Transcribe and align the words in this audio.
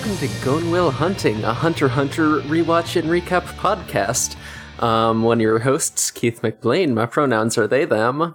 welcome 0.00 0.28
to 0.28 0.42
Gone 0.42 0.70
Will 0.70 0.90
Hunting, 0.90 1.44
a 1.44 1.52
Hunter 1.52 1.86
Hunter 1.86 2.40
rewatch 2.40 2.98
and 2.98 3.10
recap 3.10 3.42
podcast. 3.56 4.34
Um, 4.82 5.22
one 5.22 5.38
of 5.38 5.42
your 5.42 5.58
hosts, 5.58 6.10
Keith 6.10 6.40
McBlain. 6.40 6.94
My 6.94 7.04
pronouns 7.04 7.58
are 7.58 7.66
they, 7.66 7.84
them. 7.84 8.34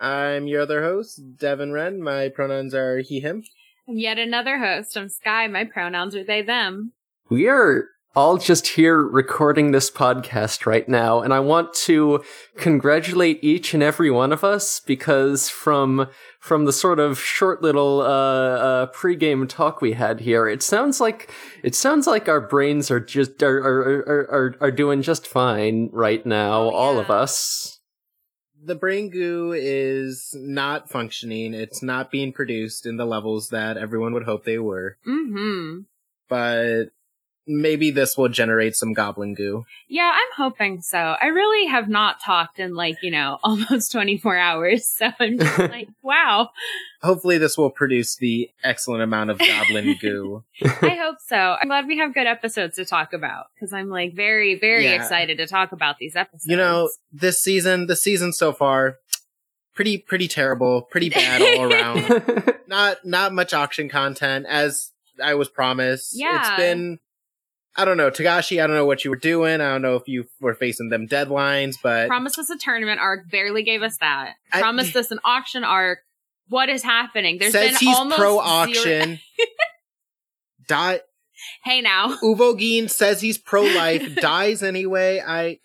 I'm 0.00 0.46
your 0.46 0.60
other 0.60 0.82
host, 0.82 1.38
Devin 1.38 1.72
Wren. 1.72 2.02
My 2.02 2.28
pronouns 2.28 2.74
are 2.74 2.98
he, 2.98 3.20
him. 3.20 3.42
And 3.86 3.98
yet 3.98 4.18
another 4.18 4.58
host. 4.58 4.98
I'm 4.98 5.08
Sky. 5.08 5.46
My 5.46 5.64
pronouns 5.64 6.14
are 6.14 6.24
they, 6.24 6.42
them. 6.42 6.92
We 7.30 7.48
are 7.48 7.88
all 8.18 8.36
just 8.36 8.66
here 8.66 9.00
recording 9.00 9.70
this 9.70 9.92
podcast 9.92 10.66
right 10.66 10.88
now, 10.88 11.20
and 11.20 11.32
I 11.32 11.38
want 11.38 11.72
to 11.84 12.24
congratulate 12.56 13.38
each 13.44 13.74
and 13.74 13.80
every 13.82 14.10
one 14.10 14.32
of 14.32 14.42
us 14.42 14.80
because 14.80 15.48
from 15.48 16.08
from 16.40 16.64
the 16.64 16.72
sort 16.72 16.98
of 16.98 17.20
short 17.20 17.62
little 17.62 18.00
uh, 18.00 18.06
uh, 18.06 18.86
pregame 18.92 19.48
talk 19.48 19.80
we 19.80 19.92
had 19.92 20.18
here, 20.18 20.48
it 20.48 20.64
sounds 20.64 21.00
like 21.00 21.32
it 21.62 21.76
sounds 21.76 22.08
like 22.08 22.28
our 22.28 22.40
brains 22.40 22.90
are 22.90 22.98
just 22.98 23.40
are 23.40 23.56
are 23.56 23.98
are, 24.00 24.28
are, 24.32 24.56
are 24.62 24.72
doing 24.72 25.00
just 25.00 25.24
fine 25.24 25.88
right 25.92 26.26
now, 26.26 26.62
Oh, 26.62 26.70
all 26.70 26.98
of 26.98 27.10
us. 27.12 27.78
The 28.60 28.74
brain 28.74 29.10
goo 29.10 29.52
is 29.56 30.34
not 30.34 30.90
functioning. 30.90 31.54
It's 31.54 31.84
not 31.84 32.10
being 32.10 32.32
produced 32.32 32.84
in 32.84 32.96
the 32.96 33.06
levels 33.06 33.50
that 33.50 33.76
everyone 33.76 34.12
would 34.14 34.24
hope 34.24 34.42
they 34.44 34.58
were. 34.58 34.96
Mm-hmm. 35.06 35.82
But 36.28 36.86
maybe 37.48 37.90
this 37.90 38.16
will 38.16 38.28
generate 38.28 38.76
some 38.76 38.92
goblin 38.92 39.34
goo. 39.34 39.64
Yeah, 39.88 40.12
I'm 40.14 40.28
hoping 40.36 40.82
so. 40.82 40.98
I 40.98 41.26
really 41.26 41.66
have 41.68 41.88
not 41.88 42.20
talked 42.22 42.58
in 42.60 42.74
like, 42.74 42.96
you 43.02 43.10
know, 43.10 43.38
almost 43.44 43.90
24 43.90 44.36
hours. 44.36 44.86
So 44.86 45.08
I'm 45.18 45.38
just 45.38 45.58
like, 45.58 45.88
wow. 46.02 46.50
Hopefully 47.02 47.38
this 47.38 47.56
will 47.56 47.70
produce 47.70 48.16
the 48.16 48.50
excellent 48.62 49.02
amount 49.02 49.30
of 49.30 49.38
goblin 49.38 49.96
goo. 50.00 50.44
I 50.62 50.98
hope 51.00 51.16
so. 51.26 51.36
I'm 51.60 51.68
glad 51.68 51.86
we 51.86 51.98
have 51.98 52.12
good 52.14 52.26
episodes 52.26 52.76
to 52.76 52.84
talk 52.84 53.12
about 53.12 53.46
because 53.54 53.72
I'm 53.72 53.88
like 53.88 54.14
very, 54.14 54.58
very 54.58 54.84
Yeah. 54.84 54.94
excited 54.94 55.38
to 55.38 55.46
talk 55.46 55.72
about 55.72 55.96
these 55.98 56.14
episodes. 56.14 56.46
You 56.46 56.56
know, 56.56 56.90
this 57.12 57.40
season, 57.40 57.86
the 57.86 57.96
season 57.96 58.32
so 58.32 58.52
far, 58.52 58.96
pretty 59.74 59.96
pretty 59.98 60.28
terrible, 60.28 60.82
pretty 60.82 61.08
bad 61.08 61.40
all 61.58 61.72
around. 61.72 62.54
not 62.66 62.98
not 63.04 63.32
much 63.32 63.54
auction 63.54 63.88
content 63.88 64.44
as 64.48 64.90
I 65.22 65.34
was 65.34 65.48
promised. 65.48 66.18
Yeah. 66.18 66.40
It's 66.40 66.56
been 66.60 66.98
I 67.78 67.84
don't 67.84 67.96
know, 67.96 68.10
Togashi, 68.10 68.60
I 68.62 68.66
don't 68.66 68.74
know 68.74 68.84
what 68.86 69.04
you 69.04 69.10
were 69.10 69.16
doing. 69.16 69.60
I 69.60 69.70
don't 69.70 69.82
know 69.82 69.94
if 69.94 70.08
you 70.08 70.24
were 70.40 70.54
facing 70.54 70.88
them 70.88 71.06
deadlines, 71.06 71.76
but 71.80 72.08
promised 72.08 72.36
us 72.36 72.50
a 72.50 72.58
tournament 72.58 73.00
arc, 73.00 73.30
barely 73.30 73.62
gave 73.62 73.82
us 73.82 73.96
that. 73.98 74.34
I- 74.52 74.60
promised 74.60 74.96
us 74.96 75.12
an 75.12 75.20
auction 75.24 75.62
arc. 75.62 76.00
What 76.48 76.68
is 76.68 76.82
happening? 76.82 77.38
There's 77.38 77.52
says 77.52 77.78
been 77.78 77.78
he's 77.78 77.96
almost 77.96 78.18
pro 78.18 78.38
auction. 78.38 79.20
Die 80.66 81.00
Hey 81.62 81.80
now, 81.80 82.16
Uvogin 82.22 82.90
says 82.90 83.20
he's 83.20 83.38
pro 83.38 83.62
life, 83.62 84.14
dies 84.20 84.62
anyway. 84.64 85.22
I 85.24 85.60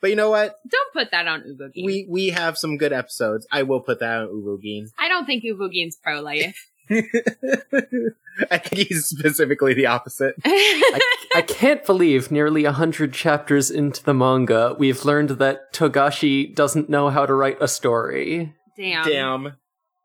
but 0.00 0.10
you 0.10 0.16
know 0.16 0.30
what? 0.30 0.56
don't 0.70 0.92
put 0.92 1.10
that 1.12 1.26
on 1.26 1.40
Uvogin. 1.40 1.84
We 1.84 2.06
we 2.10 2.28
have 2.28 2.58
some 2.58 2.76
good 2.76 2.92
episodes. 2.92 3.46
I 3.50 3.62
will 3.62 3.80
put 3.80 4.00
that 4.00 4.20
on 4.20 4.26
Uvogin. 4.28 4.88
I 4.98 5.08
don't 5.08 5.24
think 5.24 5.44
Uvogin's 5.44 5.96
pro 5.96 6.20
life. 6.20 6.67
I 8.50 8.58
think 8.58 8.88
he's 8.88 9.06
specifically 9.06 9.74
the 9.74 9.86
opposite. 9.86 10.34
I, 10.44 11.00
I 11.36 11.42
can't 11.42 11.84
believe 11.84 12.30
nearly 12.30 12.64
a 12.64 12.72
hundred 12.72 13.12
chapters 13.12 13.70
into 13.70 14.02
the 14.04 14.14
manga, 14.14 14.74
we've 14.78 15.04
learned 15.04 15.30
that 15.30 15.72
Togashi 15.72 16.54
doesn't 16.54 16.88
know 16.88 17.10
how 17.10 17.26
to 17.26 17.34
write 17.34 17.58
a 17.60 17.68
story. 17.68 18.54
Damn. 18.76 19.04
Damn. 19.06 19.56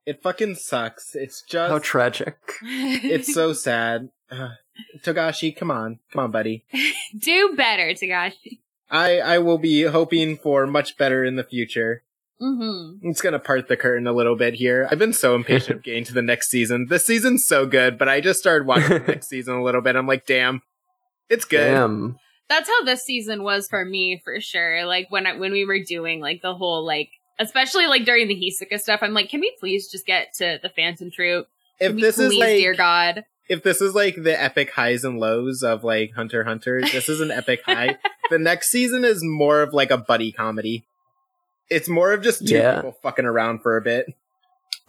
It 0.05 0.21
fucking 0.21 0.55
sucks. 0.55 1.15
It's 1.15 1.41
just 1.41 1.71
How 1.71 1.79
tragic. 1.79 2.37
it's 2.61 3.33
so 3.33 3.53
sad. 3.53 4.09
Ugh. 4.31 4.51
Togashi, 5.03 5.55
come 5.55 5.71
on. 5.71 5.99
Come 6.11 6.25
on, 6.25 6.31
buddy. 6.31 6.65
Do 7.17 7.53
better, 7.55 7.89
Togashi. 7.91 8.59
I 8.89 9.19
I 9.19 9.37
will 9.39 9.57
be 9.59 9.83
hoping 9.83 10.37
for 10.37 10.67
much 10.67 10.97
better 10.97 11.23
in 11.23 11.35
the 11.35 11.43
future. 11.43 12.03
Mm-hmm. 12.41 13.07
It's 13.07 13.21
gonna 13.21 13.39
part 13.39 13.67
the 13.67 13.77
curtain 13.77 14.07
a 14.07 14.13
little 14.13 14.35
bit 14.35 14.55
here. 14.55 14.87
I've 14.91 14.99
been 14.99 15.13
so 15.13 15.35
impatient 15.35 15.77
of 15.77 15.83
getting 15.83 16.03
to 16.05 16.13
the 16.13 16.21
next 16.21 16.49
season. 16.49 16.87
This 16.89 17.05
season's 17.05 17.45
so 17.45 17.65
good, 17.65 17.97
but 17.97 18.09
I 18.09 18.21
just 18.21 18.39
started 18.39 18.67
watching 18.67 18.89
the 18.89 18.99
next 18.99 19.27
season 19.29 19.55
a 19.55 19.63
little 19.63 19.81
bit. 19.81 19.95
I'm 19.95 20.07
like, 20.07 20.25
damn, 20.25 20.61
it's 21.29 21.45
good. 21.45 21.71
Damn. 21.71 22.17
That's 22.49 22.67
how 22.67 22.83
this 22.83 23.03
season 23.03 23.43
was 23.43 23.67
for 23.67 23.85
me, 23.85 24.21
for 24.23 24.39
sure. 24.41 24.85
Like 24.85 25.07
when 25.09 25.25
I, 25.25 25.37
when 25.37 25.51
we 25.51 25.65
were 25.65 25.79
doing 25.79 26.19
like 26.19 26.41
the 26.41 26.53
whole 26.53 26.85
like, 26.85 27.09
especially 27.39 27.87
like 27.87 28.05
during 28.05 28.27
the 28.27 28.35
Hisoka 28.35 28.79
stuff, 28.79 28.99
I'm 29.01 29.13
like, 29.13 29.29
can 29.29 29.39
we 29.39 29.55
please 29.59 29.89
just 29.89 30.05
get 30.05 30.33
to 30.35 30.59
the 30.61 30.69
Phantom 30.69 31.09
Troop? 31.09 31.47
If 31.79 31.89
Can 31.89 31.95
we 31.95 32.01
this 32.01 32.19
is 32.19 32.33
like, 32.33 32.57
dear 32.57 32.75
God, 32.75 33.23
if 33.49 33.63
this 33.63 33.81
is 33.81 33.95
like 33.95 34.15
the 34.15 34.39
epic 34.39 34.71
highs 34.71 35.03
and 35.03 35.19
lows 35.19 35.63
of 35.63 35.83
like 35.83 36.13
Hunter 36.13 36.41
x 36.41 36.47
Hunter, 36.47 36.81
this 36.81 37.09
is 37.09 37.21
an 37.21 37.31
epic 37.31 37.61
high. 37.65 37.97
The 38.29 38.39
next 38.39 38.71
season 38.71 39.03
is 39.03 39.21
more 39.21 39.61
of 39.61 39.73
like 39.73 39.91
a 39.91 39.97
buddy 39.97 40.31
comedy. 40.31 40.85
It's 41.73 41.89
more 41.89 42.13
of 42.13 42.21
just 42.21 42.47
two 42.47 42.55
Yeah. 42.55 42.75
people 42.77 42.97
fucking 43.01 43.25
around 43.25 43.59
for 43.61 43.77
a 43.77 43.81
bit, 43.81 44.05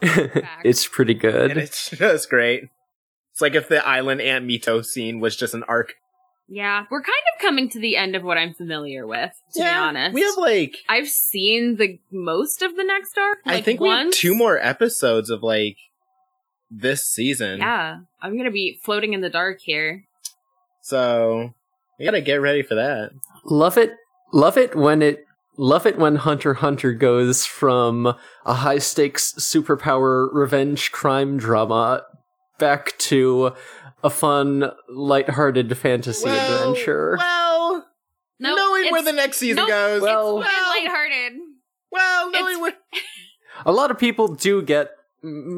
it's 0.02 0.86
pretty 0.86 1.12
and 1.12 1.20
good. 1.20 1.56
it's 1.56 1.90
just 1.90 2.28
great. 2.30 2.64
It's 3.32 3.40
like 3.40 3.54
if 3.54 3.68
the 3.68 3.86
island 3.86 4.20
Aunt 4.20 4.46
Mito 4.46 4.84
scene 4.84 5.18
was 5.20 5.36
just 5.36 5.54
an 5.54 5.64
arc. 5.64 5.94
yeah, 6.48 6.84
we're 6.90 7.02
kind 7.02 7.22
of 7.34 7.42
coming 7.42 7.68
to 7.70 7.80
the 7.80 7.96
end 7.96 8.14
of 8.14 8.22
what 8.22 8.38
I'm 8.38 8.54
familiar 8.54 9.06
with. 9.06 9.32
To 9.54 9.62
be 9.62 9.66
honest, 9.68 10.14
we 10.14 10.22
have 10.22 10.36
like 10.36 10.76
I've 10.88 11.08
seen 11.08 11.76
the 11.76 11.98
most 12.12 12.62
of 12.62 12.76
the 12.76 12.84
next 12.84 13.16
arc. 13.18 13.38
I 13.46 13.54
like, 13.56 13.64
think 13.64 13.80
we 13.80 13.88
have 13.88 14.10
two 14.12 14.34
more 14.34 14.58
episodes 14.58 15.30
of 15.30 15.42
like 15.42 15.76
this 16.70 17.06
season. 17.06 17.58
Yeah, 17.60 18.00
I'm 18.20 18.36
gonna 18.36 18.50
be 18.50 18.78
floating 18.84 19.14
in 19.14 19.20
the 19.20 19.30
dark 19.30 19.60
here. 19.60 20.04
So 20.82 21.54
we 21.98 22.04
gotta 22.04 22.20
get 22.20 22.36
ready 22.40 22.62
for 22.62 22.74
that. 22.76 23.10
Love 23.44 23.78
it. 23.78 23.92
Love 24.32 24.56
it 24.58 24.74
when 24.76 25.02
it. 25.02 25.24
Love 25.56 25.86
it 25.86 25.98
when 25.98 26.16
Hunter 26.16 26.54
Hunter 26.54 26.92
goes 26.92 27.46
from 27.46 28.14
a 28.44 28.54
high 28.54 28.78
stakes 28.78 29.32
superpower 29.34 30.28
revenge 30.32 30.90
crime 30.90 31.36
drama 31.36 32.02
back 32.58 32.96
to 32.98 33.52
a 34.02 34.10
fun, 34.10 34.70
lighthearted 34.88 35.76
fantasy 35.78 36.28
adventure. 36.28 37.16
Well, 37.18 37.86
No, 38.40 38.54
knowing 38.56 38.90
where 38.92 39.02
the 39.02 39.12
next 39.12 39.36
season 39.38 39.56
nope, 39.56 39.68
goes. 39.68 40.02
Well- 40.02 40.40
It's 40.40 40.48
well, 40.48 40.68
lighthearted. 40.82 41.32
well, 41.92 42.30
knowing 42.32 42.56
it's- 42.56 42.60
where 42.60 43.02
A 43.64 43.72
lot 43.72 43.90
of 43.92 43.98
people 43.98 44.28
do 44.28 44.60
get 44.60 44.90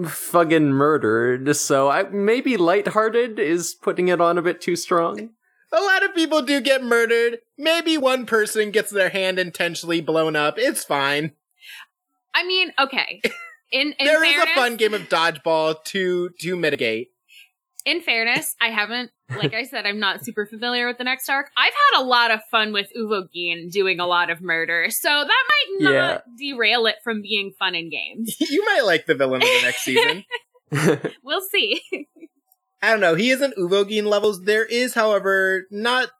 fucking 0.06 0.68
murdered, 0.72 1.56
so 1.56 1.88
I 1.88 2.04
maybe 2.04 2.56
lighthearted 2.56 3.38
is 3.38 3.74
putting 3.74 4.08
it 4.08 4.20
on 4.20 4.36
a 4.38 4.42
bit 4.42 4.60
too 4.60 4.76
strong. 4.76 5.30
A 5.72 5.80
lot 5.80 6.04
of 6.04 6.14
people 6.14 6.42
do 6.42 6.60
get 6.60 6.82
murdered. 6.82 7.38
Maybe 7.58 7.98
one 7.98 8.26
person 8.26 8.70
gets 8.70 8.90
their 8.90 9.08
hand 9.10 9.38
intentionally 9.38 10.00
blown 10.00 10.36
up. 10.36 10.54
It's 10.58 10.84
fine. 10.84 11.32
I 12.34 12.46
mean, 12.46 12.72
okay. 12.78 13.20
In 13.72 13.94
in 13.98 14.06
There 14.06 14.22
is 14.24 14.32
fairness, 14.32 14.52
a 14.52 14.54
fun 14.54 14.76
game 14.76 14.94
of 14.94 15.02
dodgeball 15.08 15.82
to 15.86 16.30
to 16.40 16.54
mitigate. 16.56 17.08
in 17.84 18.00
fairness, 18.00 18.54
I 18.60 18.68
haven't, 18.68 19.10
like 19.28 19.54
I 19.54 19.64
said, 19.64 19.86
I'm 19.86 19.98
not 19.98 20.24
super 20.24 20.46
familiar 20.46 20.86
with 20.86 20.98
the 20.98 21.04
next 21.04 21.28
arc. 21.28 21.50
I've 21.56 21.72
had 21.92 22.00
a 22.00 22.04
lot 22.04 22.30
of 22.30 22.40
fun 22.48 22.72
with 22.72 22.86
Uvo 22.96 23.24
Uvogin 23.34 23.72
doing 23.72 23.98
a 23.98 24.06
lot 24.06 24.30
of 24.30 24.40
murder, 24.40 24.86
so 24.90 25.08
that 25.08 25.26
might 25.48 25.82
not 25.84 25.92
Yeah. 25.92 26.18
derail 26.38 26.86
it 26.86 26.94
from 27.02 27.22
being 27.22 27.54
fun 27.58 27.74
in 27.74 27.90
games. 27.90 28.36
you 28.50 28.64
might 28.66 28.82
like 28.84 29.06
the 29.06 29.16
villain 29.16 29.42
of 29.42 29.48
the 29.48 29.60
next 29.62 29.82
season. 29.82 30.24
We'll 31.24 31.42
see. 31.42 31.80
I 32.86 32.90
don't 32.92 33.00
know. 33.00 33.16
He 33.16 33.30
isn't 33.30 33.56
Uvogin 33.56 34.04
levels. 34.04 34.44
There 34.44 34.64
is, 34.64 34.94
however, 34.94 35.66
not 35.72 36.10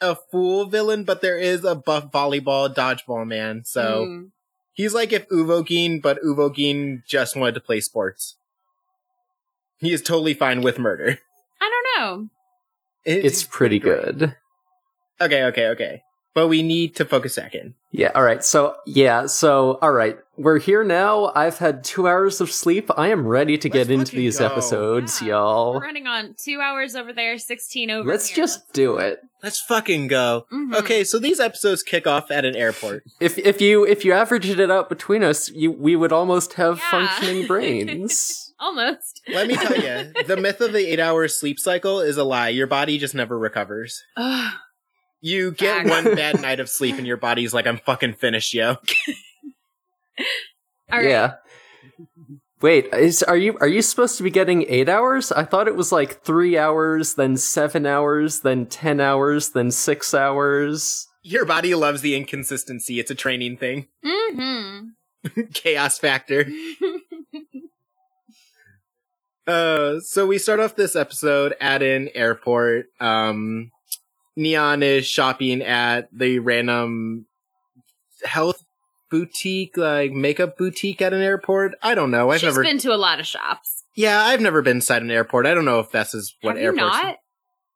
a 0.00 0.14
full 0.30 0.66
villain, 0.66 1.02
but 1.02 1.20
there 1.20 1.36
is 1.38 1.64
a 1.64 1.74
buff 1.74 2.12
volleyball 2.12 2.72
dodgeball 2.72 3.26
man. 3.26 3.64
So 3.64 4.06
Mm. 4.06 4.30
he's 4.72 4.94
like 4.94 5.12
if 5.12 5.26
Uvogin, 5.30 6.00
but 6.00 6.22
Uvogin 6.22 7.04
just 7.06 7.34
wanted 7.34 7.54
to 7.56 7.60
play 7.60 7.80
sports. 7.80 8.36
He 9.78 9.92
is 9.92 10.00
totally 10.00 10.34
fine 10.34 10.60
with 10.60 10.78
murder. 10.78 11.18
I 11.60 11.70
don't 11.70 11.86
know. 12.00 12.28
It- 13.04 13.24
it's 13.24 13.42
pretty 13.42 13.78
great. 13.80 14.18
good. 14.18 14.36
Okay, 15.20 15.44
okay, 15.44 15.66
okay. 15.68 16.02
But 16.36 16.48
we 16.48 16.62
need 16.62 16.94
to 16.96 17.06
focus 17.06 17.36
back 17.36 17.54
in. 17.54 17.72
Yeah, 17.92 18.10
alright, 18.14 18.44
so, 18.44 18.76
yeah, 18.84 19.24
so, 19.24 19.78
alright, 19.82 20.18
we're 20.36 20.58
here 20.58 20.84
now. 20.84 21.32
I've 21.34 21.56
had 21.56 21.82
two 21.82 22.06
hours 22.06 22.42
of 22.42 22.52
sleep. 22.52 22.90
I 22.94 23.08
am 23.08 23.26
ready 23.26 23.56
to 23.56 23.68
Let's 23.68 23.88
get 23.88 23.90
into 23.90 24.14
these 24.14 24.38
go. 24.38 24.44
episodes, 24.44 25.22
Yeah. 25.22 25.28
y'all. 25.28 25.72
We're 25.76 25.80
running 25.80 26.06
on 26.06 26.34
two 26.38 26.60
hours 26.60 26.94
over 26.94 27.14
there, 27.14 27.38
sixteen 27.38 27.90
over. 27.90 28.02
Here. 28.02 28.12
Let's 28.12 28.28
here. 28.28 28.44
just 28.44 28.70
do 28.74 28.98
it. 28.98 29.20
Let's 29.42 29.60
fucking 29.62 30.08
go. 30.08 30.44
Mhm. 30.52 30.76
Okay, 30.76 31.04
so 31.04 31.18
these 31.18 31.40
episodes 31.40 31.82
kick 31.82 32.06
off 32.06 32.30
at 32.30 32.44
an 32.44 32.54
airport. 32.54 33.04
If 33.18 33.38
if 33.38 33.62
you 33.62 33.86
if 33.86 34.04
you 34.04 34.12
averaged 34.12 34.60
it 34.60 34.70
out 34.70 34.90
between 34.90 35.24
us, 35.24 35.48
you 35.50 35.72
we 35.72 35.96
would 35.96 36.12
almost 36.12 36.52
have 36.54 36.78
Yeah. 36.80 36.90
functioning 36.90 37.46
brains. 37.52 38.42
Almost. 38.58 39.20
Let 39.28 39.48
me 39.48 39.54
tell 39.54 39.76
you, 39.76 40.12
the 40.26 40.36
myth 40.38 40.62
of 40.62 40.72
the 40.72 40.86
eight 40.90 40.98
hour 40.98 41.28
sleep 41.28 41.58
cycle 41.60 42.00
is 42.00 42.16
a 42.16 42.24
lie. 42.24 42.48
Your 42.48 42.66
body 42.66 42.96
just 42.98 43.14
never 43.14 43.38
recovers. 43.38 44.02
Ugh. 45.22 45.28
You 45.28 45.52
get 45.52 45.86
Facts. 45.86 45.90
one 45.90 46.14
bad 46.14 46.40
night 46.40 46.60
of 46.60 46.68
sleep 46.68 46.96
and 46.98 47.06
your 47.06 47.16
body's 47.16 47.52
like, 47.54 47.66
I'm 47.66 47.78
fucking 47.78 48.14
finished, 48.14 48.54
yo. 48.54 48.76
All 50.92 50.98
right. 50.98 51.08
Yeah. 51.08 51.34
Wait, 52.62 52.86
is 52.94 53.22
are 53.22 53.36
you 53.36 53.58
are 53.58 53.68
you 53.68 53.82
supposed 53.82 54.16
to 54.16 54.22
be 54.22 54.30
getting 54.30 54.64
eight 54.68 54.88
hours? 54.88 55.30
I 55.30 55.44
thought 55.44 55.68
it 55.68 55.76
was 55.76 55.92
like 55.92 56.22
three 56.22 56.56
hours, 56.56 57.14
then 57.14 57.36
seven 57.36 57.84
hours, 57.86 58.40
then 58.40 58.66
ten 58.66 58.98
hours, 59.00 59.50
then 59.50 59.70
six 59.70 60.14
hours. 60.14 61.06
Your 61.22 61.44
body 61.44 61.74
loves 61.74 62.00
the 62.00 62.14
inconsistency. 62.16 62.98
It's 62.98 63.10
a 63.10 63.14
training 63.14 63.56
thing. 63.58 63.88
Mm-hmm. 64.06 65.40
Chaos 65.54 65.98
factor. 65.98 66.46
Uh, 69.46 70.00
so 70.00 70.26
we 70.26 70.38
start 70.38 70.58
off 70.58 70.74
this 70.74 70.96
episode 70.96 71.54
at 71.60 71.80
an 71.80 72.08
airport. 72.16 72.86
Um, 72.98 73.70
Neon 74.36 74.82
is 74.82 75.06
shopping 75.06 75.62
at 75.62 76.08
the 76.12 76.38
random 76.38 77.26
health 78.24 78.62
boutique, 79.10 79.76
like 79.76 80.12
makeup 80.12 80.56
boutique 80.58 81.00
at 81.00 81.12
an 81.12 81.22
airport. 81.22 81.74
I 81.82 81.94
don't 81.94 82.10
know. 82.10 82.30
I've 82.30 82.40
She's 82.40 82.48
never. 82.48 82.62
been 82.62 82.78
to 82.78 82.92
a 82.92 82.96
lot 82.96 83.20
of 83.20 83.26
shops. 83.26 83.84
yeah, 83.94 84.20
I've 84.22 84.40
never 84.40 84.62
been 84.62 84.78
inside 84.78 85.02
an 85.02 85.10
airport. 85.10 85.46
I 85.46 85.54
don't 85.54 85.64
know 85.64 85.80
if 85.80 85.90
this 85.90 86.14
is 86.14 86.34
what 86.42 86.56
Have 86.56 86.64
you 86.64 86.72
not? 86.72 87.16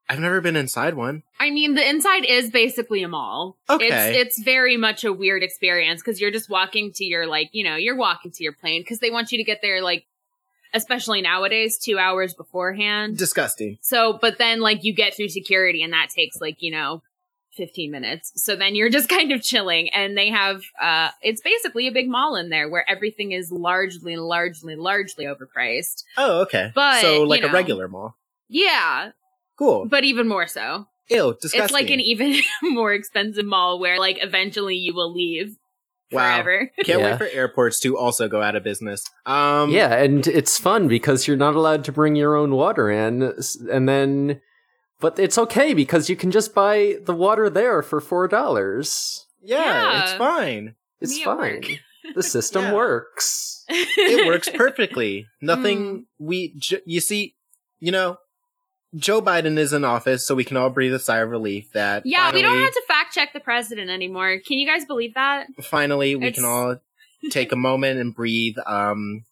I've 0.08 0.18
never 0.18 0.40
been 0.40 0.56
inside 0.56 0.94
one. 0.94 1.22
I 1.38 1.50
mean, 1.50 1.76
the 1.76 1.88
inside 1.88 2.24
is 2.24 2.50
basically 2.50 3.04
a 3.04 3.08
mall. 3.08 3.56
Okay. 3.70 3.86
It's 4.18 4.38
it's 4.38 4.42
very 4.42 4.76
much 4.76 5.04
a 5.04 5.12
weird 5.12 5.44
experience 5.44 6.02
because 6.02 6.20
you're 6.20 6.32
just 6.32 6.50
walking 6.50 6.90
to 6.94 7.04
your 7.04 7.28
like, 7.28 7.50
you 7.52 7.62
know, 7.62 7.76
you're 7.76 7.96
walking 7.96 8.32
to 8.32 8.42
your 8.42 8.52
plane 8.52 8.82
because 8.82 8.98
they 8.98 9.10
want 9.12 9.30
you 9.30 9.38
to 9.38 9.44
get 9.44 9.60
there 9.62 9.80
like, 9.80 10.04
especially 10.74 11.22
nowadays, 11.22 11.78
two 11.78 11.98
hours 11.98 12.34
beforehand. 12.34 13.16
Disgusting. 13.16 13.78
So, 13.80 14.18
but 14.20 14.38
then 14.38 14.60
like 14.60 14.84
you 14.84 14.94
get 14.94 15.14
through 15.16 15.28
security 15.28 15.82
and 15.82 15.92
that 15.92 16.08
takes 16.10 16.40
like, 16.40 16.56
you 16.60 16.70
know, 16.70 17.02
15 17.56 17.90
minutes. 17.90 18.32
So 18.36 18.56
then 18.56 18.74
you're 18.74 18.90
just 18.90 19.08
kind 19.16 19.32
of 19.32 19.42
chilling 19.42 19.90
and 19.92 20.16
they 20.16 20.30
have, 20.30 20.62
uh, 20.80 21.10
it's 21.22 21.40
basically 21.42 21.88
a 21.88 21.92
big 21.92 22.08
mall 22.08 22.36
in 22.36 22.48
there 22.48 22.68
where 22.68 22.88
everything 22.88 23.32
is 23.32 23.50
largely, 23.50 24.16
largely, 24.16 24.76
largely 24.76 25.24
overpriced. 25.26 26.04
Oh, 26.16 26.42
okay. 26.42 26.70
But, 26.74 27.00
so 27.02 27.22
like 27.24 27.40
you 27.40 27.46
a 27.46 27.48
know. 27.48 27.54
regular 27.54 27.88
mall. 27.88 28.16
Yeah, 28.48 29.10
Cool. 29.58 29.86
but 29.88 30.04
even 30.04 30.26
more 30.28 30.46
so. 30.46 30.86
Ew, 31.08 31.34
disgusting. 31.42 31.64
It's 31.64 31.72
like 31.72 31.90
an 31.90 32.00
even 32.00 32.36
more 32.62 32.92
expensive 32.94 33.44
mall 33.44 33.80
where 33.80 33.98
like 33.98 34.18
eventually 34.22 34.76
you 34.76 34.94
will 34.94 35.12
leave 35.12 35.56
Wow. 36.12 36.42
forever. 36.42 36.70
Can't 36.84 37.00
Yeah. 37.00 37.10
wait 37.10 37.18
for 37.18 37.26
airports 37.26 37.78
to 37.80 37.96
also 37.96 38.28
go 38.28 38.42
out 38.42 38.56
of 38.56 38.62
business. 38.64 39.04
Um, 39.26 39.70
yeah, 39.70 39.94
and 39.94 40.26
it's 40.26 40.58
fun 40.58 40.88
because 40.88 41.26
you're 41.28 41.36
not 41.36 41.54
allowed 41.54 41.84
to 41.84 41.92
bring 41.92 42.16
your 42.16 42.34
own 42.36 42.52
water 42.52 42.90
in, 42.90 43.32
and 43.70 43.88
then, 43.88 44.40
but 45.00 45.18
it's 45.18 45.38
okay 45.38 45.72
because 45.74 46.10
you 46.10 46.16
can 46.16 46.30
just 46.30 46.54
buy 46.54 46.96
the 47.04 47.14
water 47.14 47.48
there 47.48 47.82
for 47.82 48.00
four 48.00 48.26
dollars. 48.28 49.26
yeah, 49.42 49.64
Yeah. 49.64 50.02
it's 50.02 50.12
fine. 50.14 50.74
It's 51.00 51.16
Me 51.16 51.24
fine. 51.24 51.64
The 52.14 52.22
system 52.36 52.64
Yeah. 52.64 52.74
works. 52.74 53.64
it 53.68 54.26
works 54.26 54.48
perfectly. 54.48 55.26
Nothing 55.40 56.06
we 56.18 56.54
j- 56.58 56.82
you 56.84 57.00
see, 57.00 57.36
you 57.78 57.92
know, 57.92 58.16
Joe 58.96 59.22
Biden 59.22 59.56
is 59.56 59.72
in 59.72 59.84
office, 59.84 60.26
so 60.26 60.34
we 60.34 60.42
can 60.42 60.56
all 60.56 60.68
breathe 60.70 60.92
a 60.92 60.98
sigh 60.98 61.18
of 61.18 61.30
relief 61.30 61.70
that 61.72 62.02
Yeah, 62.04 62.32
we 62.32 62.42
don't 62.42 62.58
have 62.58 62.72
to 62.72 62.82
fact 63.10 63.14
check 63.14 63.32
the 63.32 63.40
president 63.40 63.90
anymore. 63.90 64.38
Can 64.46 64.58
you 64.58 64.66
guys 64.66 64.84
believe 64.84 65.14
that? 65.14 65.46
finally 65.62 66.16
we 66.16 66.26
It's- 66.26 66.36
can 66.36 66.44
all 66.44 66.76
take 67.30 67.52
a 67.52 67.56
moment 67.56 68.00
and 68.00 68.14
breathe. 68.14 68.56
Um, 68.66 69.24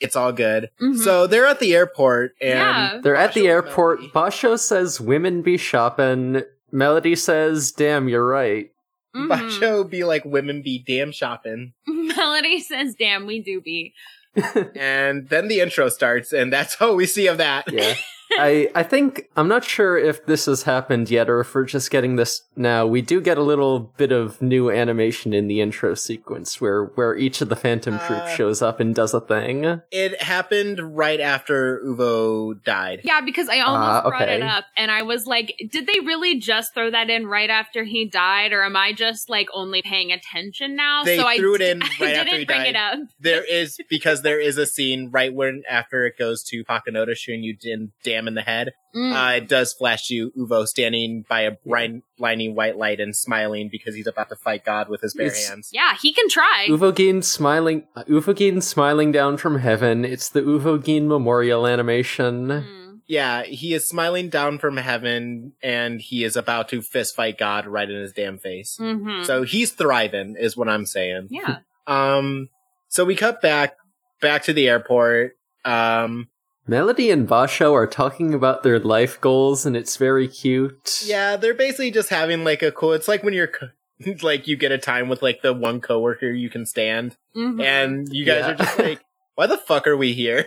it's 0.00 0.16
all 0.16 0.32
good. 0.32 0.70
Mhm. 0.80 0.98
So 0.98 1.26
they're 1.26 1.46
at 1.46 1.60
the 1.60 1.74
airport, 1.74 2.34
and 2.40 2.58
yeah. 2.58 3.00
They're 3.02 3.16
at 3.16 3.32
the 3.34 3.46
airport. 3.46 4.00
Melody. 4.00 4.12
Basho 4.12 4.58
says 4.58 5.00
women 5.00 5.40
be 5.42 5.56
shopping. 5.56 6.42
Melody 6.72 7.14
says, 7.14 7.70
damn, 7.72 8.08
you're 8.08 8.26
right. 8.26 8.70
Mhm. 9.14 9.28
Basho 9.28 9.88
be 9.88 10.02
like, 10.02 10.24
"Women 10.24 10.60
be 10.62 10.80
damn 10.84 11.12
shopping," 11.12 11.72
Melody 11.86 12.58
says, 12.60 12.96
damn, 12.98 13.26
we 13.26 13.40
do 13.40 13.60
be. 13.60 13.94
and 14.74 15.28
then 15.28 15.46
the 15.46 15.60
intro 15.60 15.88
starts, 15.88 16.32
and 16.32 16.52
that's 16.52 16.82
all 16.82 16.96
we 16.96 17.06
see 17.06 17.28
of 17.28 17.38
that. 17.38 17.70
Yeah. 17.72 17.94
I 18.38 18.68
I 18.74 18.82
think 18.82 19.28
I'm 19.36 19.48
not 19.48 19.64
sure 19.64 19.96
if 19.98 20.26
this 20.26 20.46
has 20.46 20.62
happened 20.64 21.10
yet 21.10 21.28
or 21.30 21.40
if 21.40 21.54
we're 21.54 21.64
just 21.64 21.90
getting 21.90 22.16
this 22.16 22.42
now. 22.56 22.86
We 22.86 23.02
do 23.02 23.20
get 23.20 23.38
a 23.38 23.42
little 23.42 23.92
bit 23.96 24.12
of 24.12 24.40
new 24.42 24.70
animation 24.70 25.32
in 25.32 25.48
the 25.48 25.60
intro 25.60 25.94
sequence 25.94 26.60
where 26.60 26.84
where 26.84 27.16
each 27.16 27.40
of 27.40 27.48
the 27.48 27.56
Phantom 27.56 27.94
Uh, 27.94 28.06
Troop 28.06 28.26
shows 28.28 28.62
up 28.62 28.80
and 28.80 28.94
does 28.94 29.14
a 29.14 29.20
thing. 29.20 29.80
It 29.90 30.22
happened 30.22 30.96
right 30.96 31.20
after 31.20 31.80
Uvo 31.84 32.62
died. 32.64 33.00
Yeah, 33.04 33.20
because 33.20 33.48
I 33.48 33.60
almost 33.60 34.04
Ah, 34.04 34.08
brought 34.08 34.28
it 34.28 34.42
up 34.42 34.64
and 34.76 34.90
I 34.90 35.02
was 35.02 35.26
like, 35.26 35.54
did 35.70 35.86
they 35.86 36.00
really 36.00 36.38
just 36.38 36.74
throw 36.74 36.90
that 36.90 37.10
in 37.10 37.26
right 37.26 37.50
after 37.50 37.84
he 37.84 38.04
died 38.08 38.52
or 38.52 38.62
am 38.64 38.76
I 38.76 38.92
just 38.92 39.28
like 39.28 39.48
only 39.54 39.82
paying 39.82 40.12
attention 40.12 40.76
now? 40.76 41.04
They 41.04 41.18
so 41.18 41.26
I 41.26 41.36
threw 41.36 41.54
it 41.56 41.58
d- 41.58 41.70
in 41.70 41.82
I 41.82 41.86
right 41.86 41.98
didn't 42.00 42.16
after 42.26 42.36
he 42.38 42.44
bring 42.44 42.58
died. 42.60 42.68
it 42.68 42.76
up. 42.76 42.98
There 43.20 43.44
is 43.44 43.78
because 43.88 44.22
there 44.22 44.40
is 44.40 44.56
a 44.58 44.66
scene 44.66 45.10
right 45.10 45.32
when 45.32 45.62
after 45.68 46.04
it 46.06 46.18
goes 46.18 46.42
to 46.44 46.64
Pakunoda 46.64 47.16
shooting 47.16 47.42
you 47.42 47.56
in 47.62 47.92
damn 48.02 48.23
in 48.28 48.34
the 48.34 48.42
head. 48.42 48.72
Mm. 48.94 49.12
Uh, 49.12 49.36
it 49.36 49.48
does 49.48 49.72
flash 49.72 50.10
you 50.10 50.30
Uvo 50.38 50.66
standing 50.66 51.24
by 51.28 51.42
a 51.42 51.52
bright, 51.66 52.02
blinding 52.16 52.54
white 52.54 52.76
light 52.76 53.00
and 53.00 53.14
smiling 53.16 53.68
because 53.70 53.94
he's 53.94 54.06
about 54.06 54.28
to 54.28 54.36
fight 54.36 54.64
God 54.64 54.88
with 54.88 55.00
his 55.00 55.14
bare 55.14 55.26
It's- 55.26 55.48
hands. 55.48 55.70
yeah, 55.72 55.94
he 56.00 56.12
can 56.12 56.28
try. 56.28 56.66
Uvogin 56.68 57.22
smiling 57.24 57.86
uh, 57.96 58.04
Uvogin 58.04 58.62
smiling 58.62 59.10
down 59.12 59.36
from 59.36 59.58
heaven. 59.58 60.04
It's 60.04 60.28
the 60.28 60.42
Uvogin 60.42 61.06
memorial 61.06 61.66
animation. 61.66 62.46
Mm. 62.48 63.00
Yeah, 63.06 63.42
he 63.42 63.74
is 63.74 63.86
smiling 63.86 64.30
down 64.30 64.58
from 64.58 64.78
heaven 64.78 65.52
and 65.62 66.00
he 66.00 66.24
is 66.24 66.36
about 66.36 66.70
to 66.70 66.80
fist 66.80 67.14
fight 67.14 67.36
God 67.36 67.66
right 67.66 67.90
in 67.90 68.00
his 68.00 68.12
damn 68.14 68.38
face. 68.38 68.76
hmm 68.78 69.24
So 69.24 69.42
he's 69.42 69.72
thriving, 69.72 70.36
is 70.38 70.56
what 70.56 70.68
I'm 70.68 70.86
saying. 70.86 71.28
yeah. 71.30 71.58
Um, 71.86 72.48
so 72.88 73.04
we 73.04 73.14
cut 73.14 73.42
back 73.42 73.74
back 74.22 74.44
to 74.44 74.54
the 74.54 74.68
airport. 74.70 75.36
Um, 75.66 76.28
Melody 76.66 77.10
and 77.10 77.28
Basho 77.28 77.72
are 77.72 77.86
talking 77.86 78.32
about 78.32 78.62
their 78.62 78.78
life 78.78 79.20
goals 79.20 79.66
and 79.66 79.76
it's 79.76 79.96
very 79.96 80.28
cute. 80.28 81.02
yeah, 81.04 81.36
they're 81.36 81.54
basically 81.54 81.90
just 81.90 82.08
having 82.08 82.42
like 82.44 82.62
a 82.62 82.72
cool. 82.72 82.92
It's 82.92 83.08
like 83.08 83.22
when 83.22 83.34
you're 83.34 83.48
co- 83.48 83.68
like 84.22 84.46
you 84.48 84.56
get 84.56 84.72
a 84.72 84.78
time 84.78 85.08
with 85.08 85.22
like 85.22 85.42
the 85.42 85.52
one 85.52 85.80
coworker 85.80 86.30
you 86.30 86.48
can 86.50 86.64
stand, 86.66 87.16
Mhm. 87.36 87.62
and 87.62 88.08
you 88.12 88.24
guys 88.24 88.40
Yeah. 88.46 88.50
are 88.52 88.54
just 88.54 88.78
like, 88.78 89.00
why 89.34 89.46
the 89.46 89.58
fuck 89.58 89.86
are 89.86 89.96
we 89.96 90.12
here? 90.14 90.46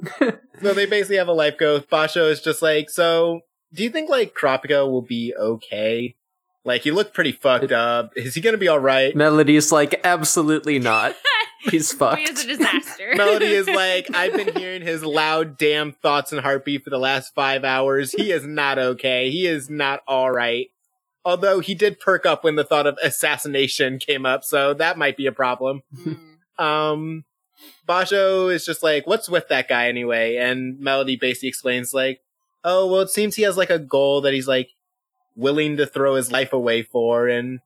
so 0.18 0.74
they 0.74 0.86
basically 0.86 1.16
have 1.16 1.28
a 1.28 1.32
life 1.32 1.56
goal. 1.58 1.80
Basho 1.80 2.30
is 2.30 2.40
just 2.40 2.60
like, 2.62 2.90
so 2.90 3.40
do 3.72 3.82
you 3.82 3.90
think 3.90 4.10
like 4.10 4.34
Kurapika 4.34 4.88
will 4.90 5.02
be 5.02 5.34
okay? 5.38 6.16
Like 6.64 6.82
he 6.82 6.90
looked 6.90 7.14
pretty 7.14 7.32
fucked 7.32 7.72
up. 7.72 8.10
Is 8.16 8.34
he 8.34 8.40
gonna 8.40 8.56
be 8.58 8.68
all 8.68 8.78
right? 8.80 9.14
Melody's 9.16 9.70
like, 9.72 10.00
absolutely 10.04 10.78
not. 10.78 11.14
He's 11.70 11.90
He 11.92 11.96
fucked. 11.98 12.28
is 12.28 12.44
a 12.44 12.46
disaster. 12.48 13.12
Melody 13.16 13.46
is 13.46 13.66
like, 13.68 14.06
I've 14.14 14.32
been 14.34 14.54
hearing 14.56 14.82
his 14.82 15.02
loud 15.04 15.56
damn 15.58 15.92
thoughts 15.92 16.32
and 16.32 16.40
heartbeat 16.40 16.84
for 16.84 16.90
the 16.90 16.98
last 16.98 17.34
five 17.34 17.64
hours. 17.64 18.12
He 18.12 18.30
is 18.32 18.46
not 18.46 18.78
okay. 18.78 19.30
He 19.30 19.46
is 19.46 19.70
not 19.70 20.00
all 20.06 20.30
right. 20.30 20.68
Although 21.24 21.60
he 21.60 21.74
did 21.74 22.00
perk 22.00 22.26
up 22.26 22.44
when 22.44 22.56
the 22.56 22.64
thought 22.64 22.86
of 22.86 22.98
assassination 23.02 23.98
came 23.98 24.26
up, 24.26 24.44
so 24.44 24.74
that 24.74 24.98
might 24.98 25.16
be 25.16 25.26
a 25.26 25.32
problem. 25.32 25.82
Mm. 25.96 26.18
Um, 26.56 27.24
Basho 27.88 28.52
is 28.54 28.64
just 28.64 28.84
like, 28.84 29.08
what's 29.08 29.28
with 29.28 29.48
that 29.48 29.66
guy 29.68 29.88
anyway? 29.88 30.36
And 30.36 30.78
Melody 30.78 31.16
basically 31.16 31.48
explains 31.48 31.92
like, 31.92 32.20
oh, 32.62 32.86
well, 32.86 33.00
it 33.00 33.10
seems 33.10 33.34
he 33.34 33.42
has 33.42 33.56
like 33.56 33.70
a 33.70 33.78
goal 33.80 34.20
that 34.20 34.32
he's 34.32 34.46
like 34.46 34.70
willing 35.34 35.76
to 35.78 35.86
throw 35.86 36.14
his 36.14 36.30
life 36.30 36.52
away 36.52 36.82
for. 36.84 37.26
And 37.26 37.58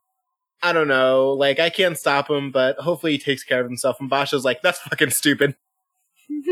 I 0.62 0.72
don't 0.72 0.88
know, 0.88 1.30
like 1.32 1.58
I 1.60 1.70
can't 1.70 1.96
stop 1.96 2.28
him, 2.30 2.50
but 2.50 2.76
hopefully 2.78 3.12
he 3.12 3.18
takes 3.18 3.44
care 3.44 3.60
of 3.60 3.66
himself. 3.66 3.98
And 4.00 4.10
Basho's 4.10 4.44
like, 4.44 4.60
that's 4.62 4.80
fucking 4.80 5.10
stupid. 5.10 5.54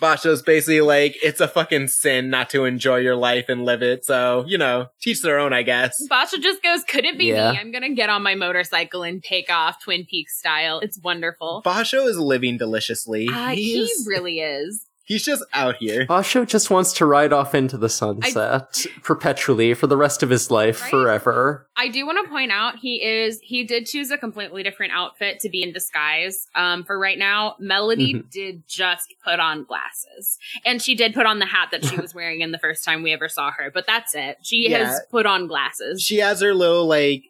Basho's 0.00 0.42
basically 0.42 0.80
like, 0.80 1.16
it's 1.22 1.40
a 1.40 1.48
fucking 1.48 1.88
sin 1.88 2.30
not 2.30 2.50
to 2.50 2.64
enjoy 2.64 2.96
your 2.98 3.16
life 3.16 3.48
and 3.48 3.64
live 3.64 3.82
it. 3.82 4.04
So, 4.04 4.44
you 4.46 4.58
know, 4.58 4.86
teach 5.00 5.22
their 5.22 5.38
own, 5.38 5.52
I 5.52 5.62
guess. 5.62 5.94
Basho 6.10 6.40
just 6.40 6.62
goes, 6.62 6.82
could 6.84 7.04
it 7.04 7.18
be 7.18 7.26
Yeah. 7.26 7.52
me? 7.52 7.58
I'm 7.58 7.72
gonna 7.72 7.94
get 7.94 8.10
on 8.10 8.22
my 8.22 8.34
motorcycle 8.34 9.02
and 9.02 9.22
take 9.22 9.50
off 9.50 9.82
Twin 9.82 10.06
Peaks 10.08 10.38
style. 10.38 10.80
It's 10.80 10.98
wonderful. 11.02 11.62
Basho 11.64 12.06
is 12.08 12.18
living 12.18 12.58
deliciously. 12.58 13.28
Uh, 13.32 13.48
he 13.50 13.84
he 13.84 13.92
really 14.06 14.40
is. 14.40 14.86
He's 15.04 15.24
just 15.24 15.44
out 15.52 15.76
here. 15.76 16.06
Basho 16.06 16.46
just 16.46 16.70
wants 16.70 16.92
to 16.94 17.06
ride 17.06 17.32
off 17.32 17.54
into 17.54 17.76
the 17.78 17.88
sunset 17.88 18.84
perpetually 19.02 19.74
for 19.74 19.86
the 19.86 19.96
rest 19.96 20.22
of 20.22 20.30
his 20.30 20.50
life, 20.50 20.80
Right? 20.82 20.90
forever. 20.90 21.66
I 21.76 21.88
do 21.88 22.06
want 22.06 22.24
to 22.24 22.30
point 22.30 22.50
out 22.52 22.76
he 22.80 23.02
is 23.02 23.40
he 23.42 23.64
did 23.64 23.86
choose 23.86 24.10
a 24.10 24.18
completely 24.18 24.62
different 24.62 24.92
outfit 24.92 25.40
to 25.40 25.48
be 25.48 25.62
in 25.62 25.72
disguise. 25.72 26.46
Um, 26.54 26.84
for 26.84 26.98
right 26.98 27.18
now, 27.18 27.56
Melody 27.58 28.14
Mhm. 28.14 28.30
did 28.30 28.62
just 28.66 29.14
put 29.24 29.40
on 29.40 29.64
glasses, 29.64 30.38
and 30.64 30.80
she 30.80 30.94
did 30.94 31.14
put 31.14 31.26
on 31.26 31.38
the 31.38 31.46
hat 31.46 31.68
that 31.72 31.84
she 31.84 31.96
was 31.96 32.14
wearing 32.14 32.40
in 32.40 32.52
the 32.52 32.58
first 32.58 32.84
time 32.84 33.02
we 33.02 33.12
ever 33.12 33.28
saw 33.28 33.50
her. 33.50 33.70
But 33.72 33.86
that's 33.86 34.14
it. 34.14 34.38
She 34.42 34.68
Yeah. 34.70 34.84
has 34.88 35.00
put 35.10 35.26
on 35.26 35.46
glasses. 35.46 36.02
She 36.02 36.18
has 36.18 36.40
her 36.40 36.54
little 36.54 36.86
like 36.86 37.24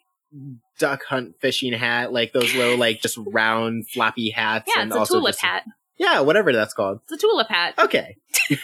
duck 0.79 1.05
hunt 1.09 1.37
fishing 1.41 1.73
hat, 1.73 2.13
like 2.13 2.33
those 2.33 2.53
little 2.55 2.77
like 2.77 3.01
just 3.01 3.17
round 3.27 3.89
floppy 3.89 4.31
hats. 4.31 4.69
yeah, 4.75 4.83
and 4.83 4.91
it's 4.91 4.97
a 4.97 4.99
also 5.01 5.15
tulip 5.19 5.33
just- 5.35 5.43
hat. 5.43 5.65
Yeah, 5.97 6.21
whatever 6.21 6.53
that's 6.53 6.75
called. 6.75 7.01
It's 7.05 7.13
a 7.13 7.17
tulip 7.17 7.49
hat. 7.49 7.75
Okay. 7.79 8.17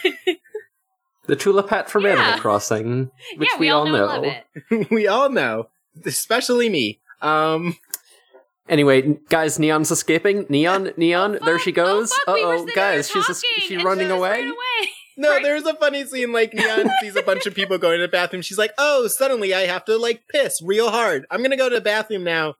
The 1.27 1.35
tulip 1.35 1.69
hat 1.69 1.89
from 1.89 2.03
Yeah. 2.03 2.13
Animal 2.13 2.39
Crossing, 2.39 3.11
which 3.37 3.47
yeah, 3.53 3.59
we, 3.59 3.69
all 3.69 3.85
know, 3.85 4.05
love 4.07 4.23
it. 4.25 4.89
we 4.91 5.07
all 5.07 5.29
know, 5.29 5.69
especially 6.05 6.67
me. 6.67 6.99
Um 7.21 7.77
Anyway, 8.67 9.19
guys, 9.29 9.59
Neon's 9.59 9.91
escaping. 9.91 10.45
Neon, 10.49 10.91
Neon, 10.97 11.37
there 11.45 11.59
she 11.59 11.71
Fuck, 11.71 11.85
goes. 11.85 12.11
fuck, 12.13 12.27
Uh 12.27 12.31
oh, 12.37 12.57
sitting 12.59 12.75
guys, 12.75 13.07
there 13.07 13.21
she's 13.21 13.27
just, 13.27 13.45
talking, 13.55 13.67
she 13.67 13.77
running 13.77 14.07
just 14.07 14.17
away. 14.17 14.41
away. 14.41 14.89
No, 15.17 15.29
Right. 15.29 15.43
there's 15.43 15.63
a 15.65 15.75
funny 15.75 16.05
scene 16.05 16.33
like 16.33 16.53
Neon 16.55 16.89
sees 17.01 17.15
a 17.15 17.21
bunch 17.21 17.45
of 17.45 17.53
people 17.53 17.77
going 17.77 17.99
to 17.99 18.01
the 18.01 18.11
bathroom. 18.11 18.41
She's 18.41 18.57
like, 18.57 18.71
"Oh, 18.79 19.07
suddenly 19.07 19.53
I 19.53 19.67
have 19.67 19.85
to 19.85 19.97
like 19.97 20.23
piss 20.29 20.59
real 20.63 20.89
hard. 20.89 21.27
I'm 21.29 21.43
gonna 21.43 21.55
go 21.57 21.69
to 21.69 21.75
the 21.75 21.81
bathroom 21.81 22.23
now." 22.23 22.55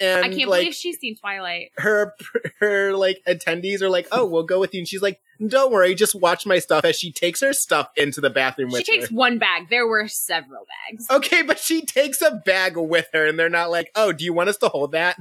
And 0.00 0.24
I 0.24 0.28
can't 0.28 0.48
like 0.48 0.60
believe 0.60 0.74
she's 0.74 0.98
seen 0.98 1.16
Twilight. 1.16 1.72
her 1.78 2.14
her 2.60 2.94
like 2.94 3.20
attendees 3.26 3.82
are 3.82 3.88
like, 3.88 4.06
"Oh, 4.12 4.24
we'll 4.26 4.44
go 4.44 4.60
with 4.60 4.74
you." 4.74 4.80
And 4.80 4.88
she's 4.88 5.02
like, 5.02 5.20
"Don't 5.44 5.72
worry, 5.72 5.94
just 5.94 6.14
watch 6.14 6.46
my 6.46 6.60
stuff." 6.60 6.84
As 6.84 6.96
she 6.96 7.10
takes 7.10 7.40
her 7.40 7.52
stuff 7.52 7.90
into 7.96 8.20
the 8.20 8.30
bathroom 8.30 8.70
She 8.70 8.74
with 8.74 8.86
her. 8.86 8.92
She 8.92 9.00
takes 9.00 9.10
one 9.10 9.38
bag. 9.38 9.70
There 9.70 9.86
were 9.86 10.06
several 10.06 10.66
bags. 10.90 11.06
Okay, 11.10 11.42
but 11.42 11.58
she 11.58 11.84
takes 11.84 12.22
a 12.22 12.42
bag 12.44 12.76
with 12.76 13.08
her, 13.12 13.26
and 13.26 13.38
they're 13.38 13.48
not 13.48 13.70
like, 13.70 13.90
"Oh, 13.96 14.12
do 14.12 14.24
you 14.24 14.32
want 14.32 14.50
us 14.50 14.56
to 14.58 14.68
hold 14.68 14.92
that?" 14.92 15.16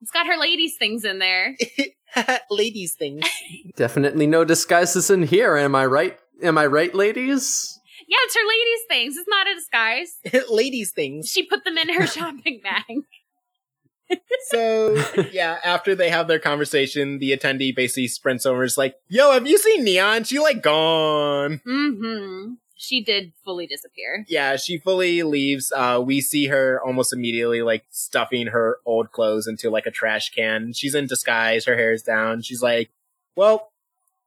It's 0.00 0.10
got 0.10 0.26
her 0.26 0.36
ladies' 0.36 0.76
things 0.76 1.04
in 1.04 1.18
there. 1.18 1.56
Ladies 2.50 2.94
things. 2.94 3.26
Definitely 3.76 4.26
no 4.26 4.44
disguises 4.44 5.10
in 5.10 5.22
here. 5.22 5.56
Am 5.56 5.74
I 5.74 5.86
right? 5.86 6.18
Am 6.42 6.58
I 6.58 6.66
right, 6.66 6.94
ladies? 6.94 7.80
Yeah, 8.06 8.18
it's 8.20 8.34
her 8.34 8.46
ladies' 8.46 8.84
things. 8.88 9.16
It's 9.16 9.28
not 9.28 9.46
a 9.46 9.54
disguise. 9.54 10.50
Ladies 10.50 10.92
things. 10.92 11.28
She 11.28 11.46
put 11.46 11.64
them 11.64 11.78
in 11.78 11.88
her 11.88 12.06
shopping 12.06 12.60
bag. 12.62 13.04
So 14.48 15.02
yeah, 15.32 15.58
after 15.64 15.94
they 15.94 16.10
have 16.10 16.28
their 16.28 16.38
conversation, 16.38 17.18
the 17.18 17.36
attendee 17.36 17.74
basically 17.74 18.08
sprints 18.08 18.46
over. 18.46 18.62
and 18.62 18.66
is 18.66 18.78
like, 18.78 18.96
"Yo, 19.08 19.32
have 19.32 19.46
you 19.46 19.58
seen 19.58 19.84
Neon? 19.84 20.24
She 20.24 20.38
like 20.38 20.62
gone." 20.62 21.60
Mm-hmm. 21.66 22.54
She 22.76 23.02
did 23.02 23.32
fully 23.44 23.66
disappear. 23.66 24.26
Yeah, 24.28 24.56
she 24.56 24.78
fully 24.78 25.22
leaves. 25.22 25.72
Uh, 25.74 26.02
we 26.04 26.20
see 26.20 26.46
her 26.48 26.80
almost 26.84 27.12
immediately 27.12 27.62
like 27.62 27.84
stuffing 27.90 28.48
her 28.48 28.78
old 28.84 29.12
clothes 29.12 29.46
into 29.46 29.70
like 29.70 29.86
a 29.86 29.90
trash 29.90 30.30
can. 30.30 30.72
She's 30.72 30.94
in 30.94 31.06
disguise. 31.06 31.64
Her 31.64 31.76
hair's 31.76 32.02
down. 32.02 32.42
She's 32.42 32.62
like, 32.62 32.90
"Well, 33.36 33.72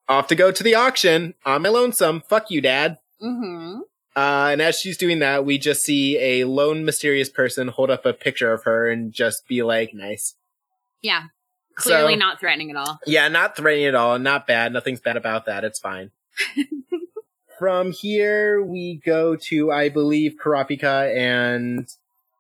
off 0.09 0.27
to 0.27 0.35
go 0.35 0.51
to 0.51 0.63
the 0.63 0.75
auction 0.75 1.35
on 1.45 1.61
my 1.61 1.69
lonesome. 1.69 2.21
Fuck 2.21 2.49
you, 2.49 2.61
dad." 2.61 2.97
Mm-hmm. 3.21 3.81
Uh, 4.17 4.49
and 4.51 4.61
as 4.63 4.79
she's 4.79 4.97
doing 4.97 5.19
that, 5.19 5.45
we 5.45 5.59
just 5.59 5.83
see 5.85 6.17
a 6.17 6.43
lone 6.45 6.83
mysterious 6.83 7.29
person 7.29 7.67
hold 7.67 7.91
up 7.91 8.03
a 8.03 8.13
picture 8.13 8.51
of 8.51 8.63
her 8.63 8.89
and 8.89 9.13
just 9.13 9.47
be 9.47 9.61
like, 9.61 9.93
"Nice." 9.93 10.33
Yeah. 11.03 11.25
Clearly 11.75 12.13
So- 12.13 12.19
not 12.19 12.39
threatening 12.39 12.71
at 12.71 12.77
all. 12.77 12.99
Yeah, 13.05 13.27
not 13.27 13.55
threatening 13.55 13.85
at 13.85 13.93
all. 13.93 14.17
Not 14.17 14.47
bad. 14.47 14.73
Nothing's 14.73 14.99
bad 15.01 15.17
about 15.17 15.45
that. 15.45 15.63
It's 15.63 15.79
fine. 15.79 16.09
From 17.59 17.91
here, 17.91 18.61
we 18.63 18.99
go 19.05 19.35
to, 19.35 19.71
I 19.71 19.89
believe, 19.89 20.35
Kurapika 20.43 21.15
and 21.15 21.87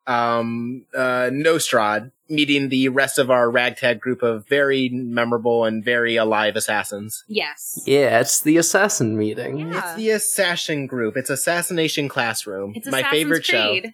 um, 0.07 0.85
uh, 0.95 1.29
Nostrad 1.31 2.11
meeting 2.29 2.69
the 2.69 2.89
rest 2.89 3.17
of 3.17 3.29
our 3.31 3.49
ragtag 3.49 3.99
group 3.99 4.21
of 4.21 4.47
very 4.47 4.89
memorable 4.89 5.65
and 5.65 5.83
very 5.83 6.15
alive 6.15 6.55
assassins. 6.55 7.23
Yes. 7.27 7.81
Yeah, 7.85 8.19
it's 8.19 8.41
the 8.41 8.57
assassin 8.57 9.17
meeting. 9.17 9.59
Yeah. 9.59 9.77
It's 9.77 9.95
the 9.95 10.09
Assassin 10.11 10.87
Group. 10.87 11.15
It's 11.15 11.29
Assassination 11.29 12.09
Classroom. 12.09 12.73
It's 12.75 12.87
my 12.87 12.99
Assassin's 12.99 13.17
favorite 13.17 13.45
show. 13.45 13.69
Creed. 13.69 13.93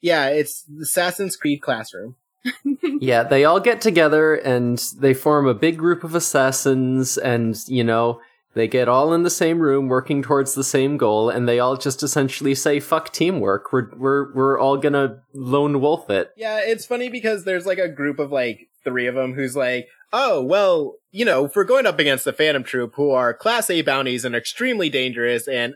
Yeah, 0.00 0.28
it's 0.28 0.64
Assassin's 0.80 1.36
Creed 1.36 1.60
Classroom. 1.60 2.16
Yeah, 3.00 3.22
they 3.22 3.44
all 3.44 3.60
get 3.60 3.80
together 3.80 4.34
and 4.34 4.78
they 4.98 5.14
form 5.14 5.46
a 5.46 5.54
big 5.54 5.76
group 5.76 6.02
of 6.02 6.16
assassins, 6.16 7.16
and 7.16 7.56
you 7.68 7.84
know, 7.84 8.20
they 8.58 8.68
get 8.68 8.88
all 8.88 9.12
in 9.12 9.22
the 9.22 9.30
same 9.30 9.60
room 9.60 9.88
working 9.88 10.22
towards 10.22 10.54
the 10.54 10.64
same 10.64 10.96
goal, 10.96 11.30
and 11.30 11.48
they 11.48 11.58
all 11.58 11.76
just 11.76 12.02
essentially 12.02 12.54
say, 12.54 12.80
fuck 12.80 13.12
teamwork. 13.12 13.72
We're 13.72 13.94
we're 13.96 14.32
we're 14.32 14.58
all 14.58 14.76
gonna 14.76 15.22
lone 15.32 15.80
wolf 15.80 16.10
it. 16.10 16.32
Yeah, 16.36 16.60
it's 16.60 16.86
funny 16.86 17.08
because 17.08 17.44
there's 17.44 17.66
like 17.66 17.78
a 17.78 17.88
group 17.88 18.18
of 18.18 18.32
like 18.32 18.68
three 18.84 19.06
of 19.06 19.14
them 19.14 19.34
who's 19.34 19.56
like, 19.56 19.88
oh, 20.12 20.42
well, 20.42 20.94
you 21.10 21.24
know, 21.24 21.46
if 21.46 21.56
we're 21.56 21.64
going 21.64 21.86
up 21.86 21.98
against 21.98 22.24
the 22.24 22.32
Phantom 22.32 22.64
Troop, 22.64 22.94
who 22.94 23.10
are 23.10 23.34
Class 23.34 23.70
A 23.70 23.82
bounties 23.82 24.24
and 24.24 24.34
extremely 24.34 24.88
dangerous 24.88 25.46
and 25.46 25.74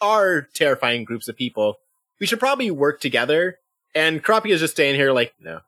are 0.00 0.42
terrifying 0.54 1.04
groups 1.04 1.28
of 1.28 1.36
people, 1.36 1.78
we 2.20 2.26
should 2.26 2.40
probably 2.40 2.70
work 2.70 3.00
together. 3.00 3.58
And 3.94 4.22
Crappie 4.22 4.50
is 4.50 4.60
just 4.60 4.74
staying 4.74 4.94
here 4.94 5.12
like, 5.12 5.34
no, 5.40 5.60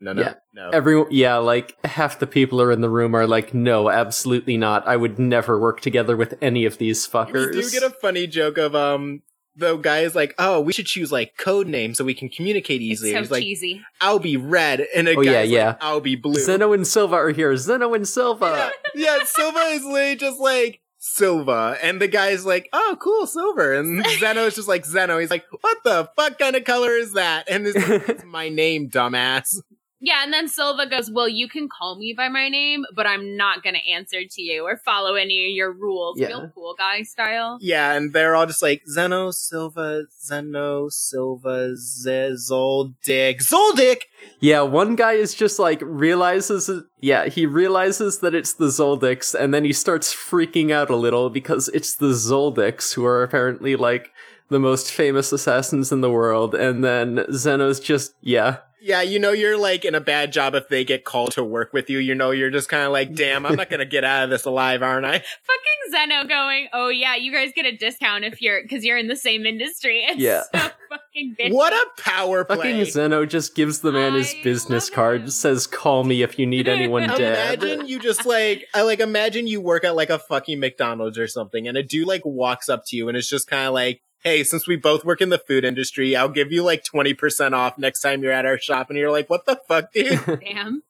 no, 0.00 0.12
no, 0.12 0.22
Yeah. 0.22 0.34
no. 0.54 0.70
Everyone, 0.70 1.08
yeah, 1.10 1.36
like 1.36 1.76
half 1.84 2.18
the 2.18 2.26
people 2.26 2.60
are 2.62 2.70
in 2.72 2.80
the 2.80 2.90
room 2.90 3.14
are 3.14 3.26
like, 3.26 3.52
no, 3.54 3.90
absolutely 3.90 4.56
not. 4.56 4.86
I 4.86 4.96
would 4.96 5.18
never 5.18 5.58
work 5.58 5.80
together 5.80 6.16
with 6.16 6.34
any 6.40 6.64
of 6.64 6.78
these 6.78 7.06
fuckers. 7.06 7.32
we 7.54 7.60
fuckers. 7.62 7.72
do 7.72 7.80
get 7.80 7.82
a 7.82 7.90
funny 7.90 8.26
joke 8.26 8.58
of, 8.58 8.74
um, 8.74 9.22
the 9.56 9.76
guy 9.76 10.00
is 10.02 10.14
like, 10.14 10.34
oh, 10.38 10.60
we 10.60 10.72
should 10.72 10.86
choose 10.86 11.10
like 11.10 11.36
code 11.36 11.66
names 11.66 11.98
so 11.98 12.04
we 12.04 12.14
can 12.14 12.28
communicate 12.28 12.80
It's 12.80 13.02
easily. 13.02 13.10
so 13.12 13.18
He's 13.18 13.30
like, 13.32 13.42
cheesy. 13.42 13.82
I'll 14.00 14.20
be 14.20 14.36
red. 14.36 14.86
And 14.94 15.08
a 15.08 15.16
Oh, 15.16 15.22
guy's 15.22 15.26
yeah, 15.26 15.40
like, 15.40 15.50
yeah. 15.50 15.74
I'll 15.80 16.00
be 16.00 16.14
blue. 16.14 16.40
Zeno 16.40 16.72
and 16.72 16.86
Silva 16.86 17.16
are 17.16 17.30
here. 17.30 17.56
Zeno 17.56 17.92
and 17.92 18.06
Silva. 18.06 18.70
yeah, 18.94 19.18
yeah, 19.18 19.24
Silva 19.24 19.58
is 19.70 19.82
literally 19.84 20.14
just 20.14 20.38
like 20.38 20.80
Silva, 21.00 21.76
and 21.82 22.00
the 22.00 22.08
guy's 22.08 22.44
like, 22.44 22.68
"Oh, 22.72 22.96
cool, 23.00 23.26
silver," 23.26 23.72
and 23.72 24.04
Zeno's 24.18 24.56
just 24.56 24.66
like 24.68 24.84
Zeno. 24.84 25.18
He's 25.18 25.30
like, 25.30 25.44
"What 25.60 25.78
the 25.84 26.10
fuck 26.16 26.38
kind 26.40 26.56
of 26.56 26.64
color 26.64 26.90
is 26.90 27.12
that?" 27.12 27.48
And 27.48 27.64
this 27.64 27.74
it's 27.76 28.24
my 28.26 28.48
name, 28.48 28.90
dumbass. 28.90 29.56
Yeah, 30.00 30.22
and 30.22 30.32
then 30.32 30.46
Silva 30.48 30.86
goes, 30.86 31.10
Well, 31.10 31.28
you 31.28 31.48
can 31.48 31.68
call 31.68 31.98
me 31.98 32.14
by 32.16 32.28
my 32.28 32.48
name, 32.48 32.84
but 32.94 33.06
I'm 33.06 33.36
not 33.36 33.62
going 33.62 33.74
to 33.74 33.90
answer 33.90 34.20
to 34.28 34.42
you 34.42 34.64
or 34.64 34.76
follow 34.76 35.14
any 35.14 35.46
of 35.46 35.56
your 35.56 35.72
rules. 35.72 36.18
Yeah. 36.18 36.28
Real 36.28 36.52
cool 36.54 36.74
guy 36.78 37.02
style. 37.02 37.58
Yeah, 37.60 37.94
and 37.94 38.12
they're 38.12 38.36
all 38.36 38.46
just 38.46 38.62
like 38.62 38.82
Zeno, 38.88 39.32
Silva, 39.32 40.04
Zeno, 40.24 40.88
Silva, 40.88 41.76
Z- 41.76 42.36
Zoldyck, 42.36 43.38
Zoldyck. 43.38 44.02
Yeah, 44.40 44.62
one 44.62 44.94
guy 44.94 45.12
is 45.12 45.34
just 45.34 45.58
like 45.58 45.80
realizes 45.82 46.68
it, 46.68 46.84
yeah, 47.00 47.26
he 47.26 47.46
realizes 47.46 48.20
that 48.20 48.34
it's 48.34 48.52
the 48.52 48.66
Zoldycks 48.66 49.34
and 49.34 49.52
then 49.52 49.64
he 49.64 49.72
starts 49.72 50.14
freaking 50.14 50.70
out 50.70 50.90
a 50.90 50.96
little 50.96 51.28
because 51.28 51.68
it's 51.68 51.94
the 51.94 52.12
Zoldycks 52.12 52.94
who 52.94 53.04
are 53.04 53.22
apparently 53.22 53.74
like 53.74 54.10
the 54.48 54.60
most 54.60 54.90
famous 54.92 55.32
assassins 55.32 55.92
in 55.92 56.00
the 56.00 56.10
world 56.10 56.54
and 56.54 56.84
then 56.84 57.24
Zeno's 57.32 57.80
just 57.80 58.14
yeah. 58.20 58.58
Yeah, 58.88 59.02
you 59.02 59.18
know 59.18 59.32
you're 59.32 59.58
like 59.58 59.84
in 59.84 59.94
a 59.94 60.00
bad 60.00 60.32
job 60.32 60.54
if 60.54 60.68
they 60.70 60.82
get 60.82 61.04
called 61.04 61.32
to 61.32 61.44
work 61.44 61.74
with 61.74 61.90
you. 61.90 61.98
You 61.98 62.14
know 62.14 62.30
you're 62.30 62.48
just 62.50 62.70
kind 62.70 62.84
of 62.84 62.90
like, 62.92 63.14
"Damn, 63.14 63.44
I'm 63.44 63.54
not 63.54 63.68
gonna 63.68 63.84
get 63.84 64.02
out 64.02 64.24
of 64.24 64.30
this 64.30 64.46
alive, 64.46 64.82
aren't 64.82 65.04
I?" 65.04 65.12
Fucking 65.18 65.90
Zeno 65.90 66.24
going, 66.28 66.68
Oh, 66.72 66.88
yeah, 66.88 67.14
you 67.16 67.32
guys 67.32 67.50
get 67.54 67.64
a 67.66 67.76
discount 67.76 68.24
if 68.24 68.40
you're, 68.42 68.62
because 68.62 68.84
you're 68.84 68.98
in 68.98 69.08
the 69.08 69.16
same 69.16 69.44
industry. 69.46 70.04
It's 70.08 70.18
Yeah. 70.18 70.42
so 70.54 70.70
fucking 70.90 71.36
bitchy. 71.38 71.52
What 71.52 71.72
a 71.74 72.02
power 72.02 72.44
play! 72.44 72.56
Fucking 72.56 72.84
Zeno 72.86 73.26
just 73.26 73.54
gives 73.54 73.80
the 73.80 73.92
man 73.92 74.14
his 74.14 74.34
business 74.42 74.88
card, 74.88 75.22
him. 75.22 75.30
says 75.30 75.66
call 75.66 76.04
me 76.04 76.22
if 76.22 76.38
you 76.38 76.46
need 76.46 76.66
anyone 76.76 77.08
dead. 77.08 77.62
Imagine 77.62 77.86
you 77.88 77.98
just 77.98 78.24
like 78.24 78.66
I 78.74 78.82
like 78.82 79.00
imagine 79.00 79.46
you 79.46 79.60
work 79.60 79.84
at 79.84 79.96
like 79.96 80.08
a 80.10 80.18
fucking 80.18 80.58
McDonald's 80.60 81.18
or 81.18 81.26
something, 81.28 81.68
and 81.68 81.76
a 81.76 81.82
dude 81.82 82.06
like 82.08 82.22
walks 82.24 82.68
up 82.70 82.84
to 82.86 82.96
you 82.96 83.08
and 83.08 83.16
it's 83.18 83.28
just 83.28 83.48
kind 83.48 83.66
of 83.66 83.74
like, 83.74 84.00
"Hey, 84.22 84.44
since 84.44 84.66
we 84.66 84.76
both 84.76 85.04
work 85.04 85.20
in 85.20 85.28
the 85.28 85.38
food 85.38 85.64
industry, 85.64 86.14
I'll 86.16 86.28
give 86.28 86.52
you 86.52 86.62
like 86.62 86.84
twenty 86.84 87.14
percent 87.14 87.54
off 87.54 87.78
next 87.78 88.00
time 88.00 88.22
you're 88.22 88.32
at 88.32 88.46
our 88.46 88.58
shop." 88.58 88.90
And 88.90 88.98
you're 88.98 89.12
like, 89.12 89.28
"What 89.30 89.46
the 89.46 89.60
fuck, 89.68 89.92
dude?" 89.92 90.40
Damn. 90.40 90.82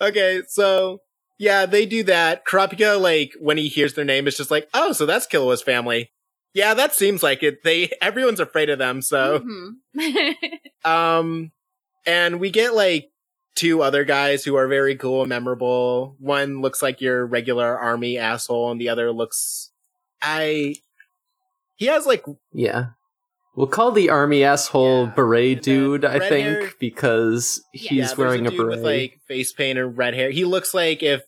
okay, 0.00 0.42
so 0.48 1.00
yeah, 1.38 1.66
they 1.66 1.86
do 1.86 2.02
that. 2.04 2.44
Kurapika, 2.44 3.00
like 3.00 3.32
when 3.40 3.56
he 3.58 3.68
hears 3.68 3.94
their 3.94 4.04
name, 4.04 4.26
is 4.26 4.36
just 4.36 4.50
like, 4.50 4.68
"Oh, 4.74 4.92
so 4.92 5.06
that's 5.06 5.26
Killua's 5.26 5.62
family." 5.62 6.10
Yeah, 6.54 6.74
that 6.74 6.94
seems 6.94 7.22
like 7.22 7.42
it. 7.42 7.62
They 7.62 7.90
everyone's 8.00 8.40
afraid 8.40 8.70
of 8.70 8.78
them, 8.78 9.02
so. 9.02 9.40
Mhm. 9.96 10.34
Um, 10.84 11.50
and 12.06 12.40
we 12.40 12.50
get 12.50 12.72
like 12.74 13.10
two 13.56 13.82
other 13.82 14.04
guys 14.04 14.44
who 14.44 14.54
are 14.54 14.68
very 14.68 14.94
cool 14.96 15.22
and 15.22 15.28
memorable. 15.28 16.16
One 16.20 16.60
looks 16.62 16.80
like 16.82 17.00
your 17.00 17.26
regular 17.26 17.76
army 17.76 18.16
asshole, 18.16 18.70
and 18.70 18.80
the 18.80 18.88
other 18.88 19.12
looks. 19.12 19.70
I. 20.22 20.76
He 21.78 21.86
has 21.86 22.04
like 22.06 22.24
Yeah. 22.52 22.88
We'll 23.56 23.66
call 23.66 23.90
the 23.90 24.10
army 24.10 24.44
asshole 24.44 25.06
Yeah. 25.06 25.12
beret 25.16 25.62
dude, 25.62 26.04
I 26.04 26.18
think, 26.20 26.46
hair- 26.46 26.70
because 26.78 27.60
he's 27.72 27.90
yeah, 27.90 28.14
wearing 28.16 28.46
a, 28.46 28.50
dude 28.50 28.58
beret. 28.58 28.70
with 28.76 28.84
like 28.84 29.20
face 29.26 29.52
paint 29.52 29.78
and 29.78 29.96
red 29.98 30.14
hair. 30.14 30.30
He 30.30 30.44
looks 30.44 30.74
like 30.74 31.02
if 31.02 31.22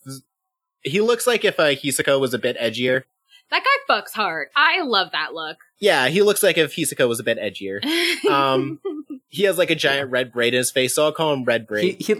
he 0.82 1.00
looks 1.00 1.26
like 1.26 1.44
if 1.44 1.58
uh, 1.58 1.70
Hisoka 1.74 2.20
was 2.20 2.32
a 2.34 2.38
bit 2.38 2.56
edgier. 2.58 3.02
that 3.50 3.64
guy 3.64 3.94
fucks 3.94 4.12
hard. 4.12 4.48
I 4.54 4.82
love 4.82 5.08
that 5.12 5.34
look. 5.34 5.56
Yeah, 5.80 6.08
he 6.08 6.22
looks 6.22 6.42
like 6.42 6.56
if 6.56 6.76
Hisoka 6.76 7.08
was 7.08 7.18
a 7.20 7.24
bit 7.24 7.38
edgier. 7.38 7.80
Um, 8.30 8.80
He 9.28 9.44
has 9.44 9.58
like 9.58 9.70
a 9.70 9.74
giant 9.76 10.10
red 10.10 10.32
braid 10.32 10.54
in 10.54 10.58
his 10.58 10.70
face, 10.70 10.94
so 10.94 11.04
I'll 11.04 11.12
call 11.12 11.32
him 11.32 11.44
Red 11.44 11.62
he, 11.62 11.66
Braid. 11.66 11.96
he 12.02 12.14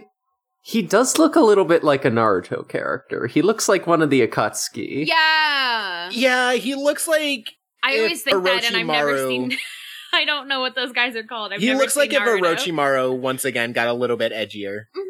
he 0.62 0.82
does 0.82 1.18
look 1.18 1.37
a 1.37 1.40
little 1.40 1.64
bit 1.64 1.82
like 1.84 2.04
a 2.04 2.10
Naruto 2.10 2.68
character. 2.68 3.26
He 3.26 3.42
looks 3.42 3.68
like 3.68 3.87
one 3.87 4.02
of 4.02 4.10
the 4.10 4.26
Akatsuki. 4.26 5.06
yeah. 5.06 6.08
yeah, 6.12 6.52
he 6.54 6.75
looks 6.75 7.06
like 7.08 7.54
I 7.82 7.99
always 7.99 8.22
think 8.22 8.42
that, 8.44 8.64
and 8.64 8.76
I've 8.76 8.87
never 8.87 9.16
seen. 9.28 9.56
I 10.12 10.25
don't 10.25 10.49
know 10.49 10.60
what 10.60 10.75
those 10.75 10.92
guys 10.92 11.14
are 11.16 11.22
called. 11.22 11.52
I've 11.52 11.60
he 11.60 11.66
never 11.68 11.78
looks 11.80 11.94
like 11.96 12.10
seen 12.10 12.20
if 12.20 12.26
Naruto. 12.28 12.56
Orochimaru 12.56 13.16
once 13.18 13.44
again 13.44 13.72
got 13.72 13.87
a 13.88 13.92
little 13.92 14.16
bit 14.16 14.32
edgier 14.32 14.87
Mhm. 14.96 15.02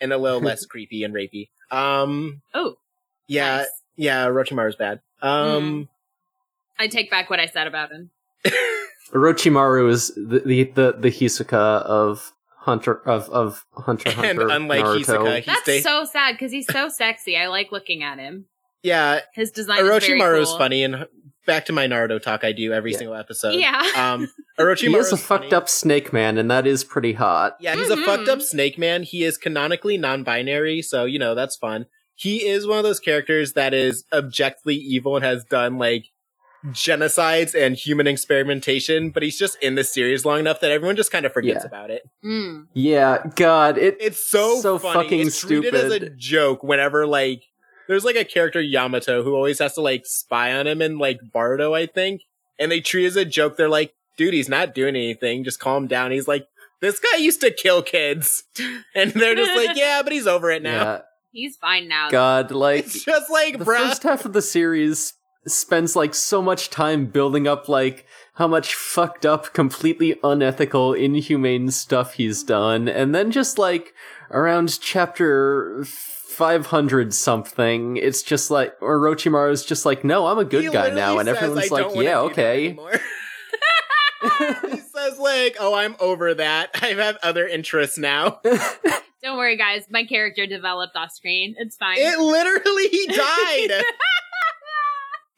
and 0.00 0.12
a 0.12 0.18
little 0.18 0.40
less 0.48 0.64
creepy 0.64 1.02
and 1.02 1.12
rapey. 1.14 1.48
Um, 1.70 2.40
Oh, 2.54 2.76
yeah, 3.26 3.58
nice. 3.58 3.66
yeah, 3.96 4.26
Orochimaru's 4.26 4.76
bad. 4.76 5.00
Um, 5.22 5.88
I 6.78 6.86
take 6.86 7.10
back 7.10 7.30
what 7.30 7.40
I 7.40 7.46
said 7.46 7.66
about 7.66 7.90
him. 7.90 8.10
Orochimaru 9.12 9.90
is 9.90 10.08
the 10.14 10.40
the 10.44 10.64
the, 10.64 10.94
the 10.98 11.08
Hisoka 11.10 11.52
of 11.82 12.32
Hunter 12.58 13.00
of 13.08 13.28
of 13.30 13.64
Hunter 13.74 14.08
x 14.08 14.18
And 14.18 14.38
Hunter. 14.38 14.48
unlike 14.54 14.84
Naruto. 14.84 15.04
Hisoka, 15.04 15.36
he 15.40 15.46
That's 15.46 15.62
stay- 15.62 15.80
so 15.80 16.04
sad 16.04 16.32
because 16.32 16.52
he's 16.52 16.66
so 16.72 16.88
sexy. 16.88 17.36
I 17.36 17.48
like 17.48 17.70
looking 17.72 18.02
at 18.02 18.18
him. 18.18 18.46
yeah, 18.82 19.20
His 19.34 19.50
design 19.50 19.80
is 19.80 19.88
very 19.88 20.00
Orochimaru 20.20 20.40
is 20.42 20.48
cool. 20.48 20.58
funny, 20.58 20.84
and 20.84 21.06
back 21.46 21.64
to 21.66 21.72
my 21.72 21.86
Naruto 21.86 22.20
talk 22.20 22.44
I 22.44 22.52
do 22.52 22.72
every 22.72 22.92
Yeah. 22.92 22.98
single 22.98 23.16
episode. 23.16 23.54
Yeah. 23.54 23.82
Um, 23.96 24.30
Orochimaru 24.58 24.78
he 24.88 24.94
is 24.96 25.12
a 25.12 25.16
fucked 25.16 25.52
up 25.52 25.68
snake 25.68 26.12
man, 26.12 26.38
and 26.38 26.50
that 26.50 26.66
is 26.66 26.84
pretty 26.84 27.12
hot. 27.14 27.56
Yeah, 27.60 27.74
he's 27.76 27.90
a 27.90 27.96
Mhm. 27.96 28.04
fucked 28.04 28.28
up 28.28 28.40
snake 28.42 28.78
man. 28.78 29.02
He 29.02 29.24
is 29.24 29.36
canonically 29.36 29.96
non-binary, 29.98 30.82
so 30.82 31.04
you 31.04 31.18
know 31.18 31.34
that's 31.34 31.56
fun. 31.56 31.86
He 32.14 32.46
is 32.46 32.66
one 32.66 32.78
of 32.78 32.84
those 32.84 33.00
characters 33.00 33.54
that 33.54 33.74
is 33.74 34.04
objectively 34.12 34.76
evil 34.76 35.16
and 35.16 35.24
has 35.24 35.44
done 35.44 35.78
like 35.78 36.04
genocides 36.68 37.54
and 37.54 37.76
human 37.76 38.06
experimentation, 38.06 39.10
but 39.10 39.22
he's 39.22 39.38
just 39.38 39.56
in 39.62 39.74
the 39.74 39.84
series 39.84 40.24
long 40.24 40.40
enough 40.40 40.60
that 40.60 40.70
everyone 40.70 40.96
just 40.96 41.10
kind 41.10 41.26
of 41.26 41.32
forgets 41.32 41.60
Yeah. 41.62 41.66
about 41.66 41.90
it. 41.90 42.02
Mm. 42.24 42.66
Yeah, 42.72 43.22
God, 43.36 43.76
it 43.78 43.96
It's 44.00 44.24
so 44.26 44.60
So 44.60 44.78
funny. 44.78 45.02
fucking 45.02 45.20
it's 45.26 45.40
treated 45.40 45.74
as 45.74 45.92
a 45.92 46.08
joke 46.10 46.62
whenever 46.62 47.06
like 47.06 47.42
there's 47.88 48.04
like 48.04 48.16
a 48.16 48.24
character 48.24 48.60
Yamato 48.60 49.22
who 49.22 49.34
always 49.34 49.58
has 49.58 49.74
to 49.74 49.80
like 49.80 50.06
spy 50.06 50.52
on 50.52 50.66
him 50.66 50.80
and 50.82 50.98
like 50.98 51.20
Bardo, 51.32 51.74
I 51.74 51.86
think, 51.86 52.22
and 52.58 52.70
they 52.70 52.80
treat 52.80 53.04
it 53.04 53.08
as 53.08 53.16
a 53.16 53.24
joke. 53.24 53.56
They're 53.56 53.68
like, 53.68 53.94
dude, 54.16 54.34
he's 54.34 54.48
not 54.48 54.74
doing 54.74 54.96
anything. 54.96 55.44
Just 55.44 55.60
calm 55.60 55.86
down. 55.86 56.10
He's 56.10 56.28
like, 56.28 56.46
this 56.80 56.98
guy 57.00 57.18
used 57.18 57.40
to 57.40 57.50
kill 57.50 57.82
kids, 57.82 58.44
and 58.94 59.12
they're 59.12 59.34
just 59.34 59.56
like, 59.56 59.76
yeah, 59.76 60.02
but 60.02 60.12
he's 60.12 60.26
over 60.26 60.50
it 60.50 60.62
now. 60.62 60.82
yeah, 60.82 61.00
He's 61.32 61.56
fine 61.56 61.88
now. 61.88 62.10
God, 62.10 62.50
like 62.52 62.84
It's 62.86 63.04
just 63.04 63.30
like, 63.30 63.58
the 63.58 63.64
bruh. 63.64 63.78
first 63.88 64.02
half 64.02 64.24
of 64.24 64.32
the 64.32 64.42
series 64.42 65.14
spends 65.46 65.94
like 65.94 66.14
so 66.14 66.40
much 66.40 66.70
time 66.70 67.04
building 67.06 67.46
up 67.46 67.68
like 67.68 68.06
how 68.34 68.48
much 68.48 68.74
fucked 68.74 69.24
up, 69.26 69.52
completely 69.52 70.18
unethical, 70.24 70.92
inhumane 70.94 71.70
stuff 71.70 72.14
he's 72.14 72.42
done, 72.42 72.88
and 72.88 73.14
then 73.14 73.30
just 73.30 73.58
like 73.58 73.92
around 74.30 74.80
chapter 74.80 75.84
500 76.34 77.14
something, 77.14 77.96
it's 77.96 78.22
just 78.22 78.50
like 78.50 78.74
or 78.80 78.98
Orochimaru's 78.98 79.64
just 79.64 79.86
like, 79.86 80.04
no, 80.04 80.26
I'm 80.26 80.38
a 80.38 80.44
good 80.44 80.64
He 80.64 80.70
guy 80.70 80.90
now, 80.90 81.18
and 81.18 81.26
says, 81.26 81.36
everyone's 81.36 81.70
like, 81.70 81.94
yeah, 81.96 82.20
okay. 82.20 82.76
he 84.70 84.76
says 84.78 85.18
like, 85.18 85.56
"Oh, 85.60 85.74
I'm 85.74 85.96
over 86.00 86.34
that. 86.34 86.70
I 86.82 86.88
have 86.88 87.18
other 87.22 87.46
interests 87.46 87.98
now." 87.98 88.40
Don't 89.22 89.38
worry, 89.38 89.56
guys. 89.56 89.84
My 89.90 90.04
character 90.04 90.46
developed 90.46 90.96
off 90.96 91.10
screen. 91.10 91.54
It's 91.58 91.76
fine. 91.76 91.96
It 91.98 92.18
literally 92.18 92.88
he 92.88 93.06
died. 93.06 93.84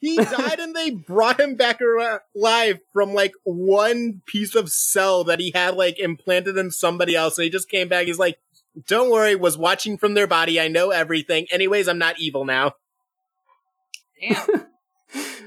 he 0.00 0.16
died, 0.16 0.58
and 0.58 0.74
they 0.74 0.90
brought 0.90 1.38
him 1.38 1.54
back 1.54 1.80
alive 2.34 2.80
from 2.92 3.14
like 3.14 3.32
one 3.44 4.22
piece 4.26 4.56
of 4.56 4.70
cell 4.70 5.22
that 5.24 5.38
he 5.38 5.52
had 5.54 5.76
like 5.76 6.00
implanted 6.00 6.56
in 6.56 6.72
somebody 6.72 7.14
else. 7.14 7.38
And 7.38 7.44
he 7.44 7.50
just 7.50 7.70
came 7.70 7.86
back. 7.86 8.06
He's 8.06 8.18
like, 8.18 8.38
"Don't 8.86 9.10
worry, 9.10 9.34
was 9.36 9.56
watching 9.56 9.96
from 9.98 10.14
their 10.14 10.26
body. 10.26 10.60
I 10.60 10.68
know 10.68 10.90
everything. 10.90 11.46
Anyways, 11.50 11.88
I'm 11.88 11.98
not 11.98 12.18
evil 12.18 12.44
now." 12.44 12.74
Damn. 14.20 14.66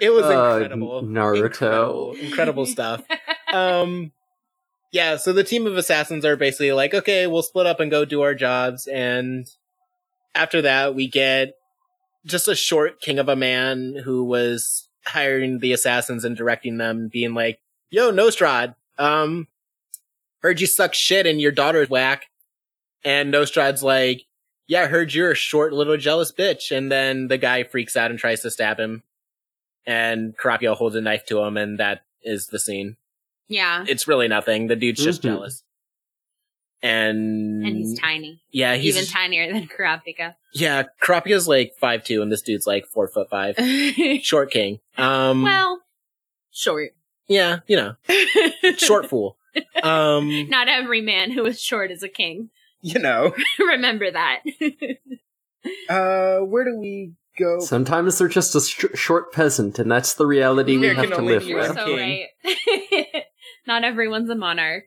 It 0.02 0.12
was 0.12 0.24
Uh, 0.24 0.30
incredible. 0.54 1.04
Naruto. 1.04 1.44
Incredible, 1.44 2.14
incredible 2.22 2.66
stuff. 2.66 3.04
Um, 3.52 4.14
yeah, 4.92 5.18
so 5.18 5.34
the 5.34 5.44
team 5.44 5.68
of 5.68 5.76
assassins 5.76 6.24
are 6.24 6.38
basically 6.38 6.72
like, 6.72 6.94
okay, 6.94 7.28
we'll 7.28 7.44
split 7.44 7.66
up 7.66 7.82
and 7.82 7.92
go 7.92 8.06
do 8.06 8.22
our 8.22 8.34
jobs. 8.34 8.88
And 8.88 9.46
after 10.34 10.62
that, 10.62 10.96
we 10.96 11.10
get 11.10 11.56
just 12.26 12.48
a 12.48 12.56
short 12.56 13.02
king 13.02 13.20
of 13.20 13.28
a 13.28 13.36
man 13.36 14.02
who 14.06 14.24
was 14.24 14.88
hiring 15.06 15.60
the 15.60 15.74
assassins 15.74 16.24
and 16.24 16.38
directing 16.38 16.78
them, 16.78 17.10
being 17.10 17.34
like, 17.34 17.60
yo, 17.90 18.10
Nostrad, 18.10 18.76
um, 18.98 19.48
heard 20.42 20.62
you 20.62 20.68
suck 20.68 20.94
shit 20.94 21.26
and 21.26 21.42
your 21.42 21.52
daughter's 21.52 21.90
whack. 21.90 22.29
And 23.04 23.32
Nostrad's 23.32 23.82
like, 23.84 24.24
yeah, 24.68 24.82
I 24.84 24.86
heard 24.88 25.14
you're 25.14 25.32
a 25.32 25.36
short 25.36 25.74
little 25.74 25.98
jealous 25.98 26.32
bitch. 26.32 26.76
And 26.76 26.92
then 26.92 27.28
the 27.28 27.38
guy 27.38 27.64
freaks 27.64 27.96
out 27.98 28.12
and 28.12 28.20
tries 28.20 28.42
to 28.42 28.52
stab 28.52 28.80
him. 28.80 29.04
And 29.86 30.38
Karapio 30.38 30.76
holds 30.76 30.96
a 30.96 31.02
knife 31.02 31.26
to 31.28 31.40
him, 31.40 31.58
and 31.58 31.80
that 31.80 32.02
is 32.22 32.48
the 32.48 32.60
scene. 32.60 32.98
yeah. 33.48 33.84
It's 33.88 34.08
really 34.08 34.28
nothing. 34.28 34.68
The 34.68 34.76
dude's 34.76 35.04
just 35.04 35.22
Mhm. 35.22 35.24
jealous. 35.24 35.64
And, 36.82 37.66
And 37.66 37.76
he's 37.78 38.00
tiny. 38.00 38.42
yeah, 38.52 38.76
he's 38.76 38.96
Even 38.96 39.08
tinier 39.10 39.52
than 39.52 39.68
Kurapika. 39.68 40.36
yeah. 40.54 40.84
Karapio's 41.02 41.48
like 41.48 41.74
five 41.78 42.04
two, 42.06 42.22
and 42.22 42.32
this 42.32 42.42
dude's 42.42 42.66
like 42.68 42.86
four 42.86 43.08
foot 43.08 43.30
five. 43.30 43.56
Short 44.24 44.50
king. 44.52 44.80
Um, 44.98 45.42
well, 45.44 45.82
short. 46.52 46.92
yeah, 47.28 47.60
you 47.68 47.76
know, 47.76 47.96
short 48.78 49.08
fool. 49.10 49.38
Um, 49.84 50.48
Not 50.50 50.70
every 50.70 51.02
man 51.02 51.32
who 51.32 51.46
is 51.46 51.62
short 51.62 51.92
is 51.92 52.02
a 52.04 52.08
king. 52.10 52.50
you 52.94 53.00
know. 53.00 53.34
Remember 53.60 54.10
that. 54.12 54.42
Uh, 55.90 56.38
where 56.40 56.64
do 56.64 56.78
we 56.80 57.12
go? 57.38 57.60
Sometimes 57.60 58.18
they're 58.18 58.30
just 58.30 58.56
a 58.56 58.62
sh- 58.62 58.86
short 58.96 59.34
peasant, 59.34 59.78
and 59.78 59.92
that's 59.92 60.14
the 60.14 60.26
reality 60.26 60.78
we 60.78 60.88
There 60.88 60.96
have 60.96 61.10
to 61.10 61.22
live 61.22 61.44
You're 61.44 61.60
with. 61.60 61.74
so 61.74 61.98
right. 61.98 62.28
Not 63.68 63.84
everyone's 63.84 64.30
a 64.30 64.36
monarch. 64.36 64.86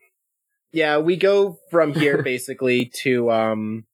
Yeah, 0.72 0.96
we 0.98 1.16
go 1.16 1.58
from 1.70 1.92
here 1.92 2.22
basically 2.22 2.90
to 3.02 3.30
um, 3.30 3.84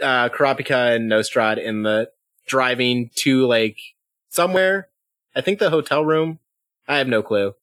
uh, 0.00 0.28
Kurapika 0.28 0.94
and 0.94 1.10
Nostrad 1.10 1.58
in 1.58 1.82
the 1.82 2.10
driving 2.46 3.10
to 3.16 3.44
like 3.46 3.78
somewhere. 4.28 4.88
I 5.34 5.40
think 5.40 5.58
the 5.58 5.70
hotel 5.70 6.04
room. 6.04 6.38
I 6.86 6.98
have 6.98 7.08
no 7.08 7.22
clue. 7.24 7.54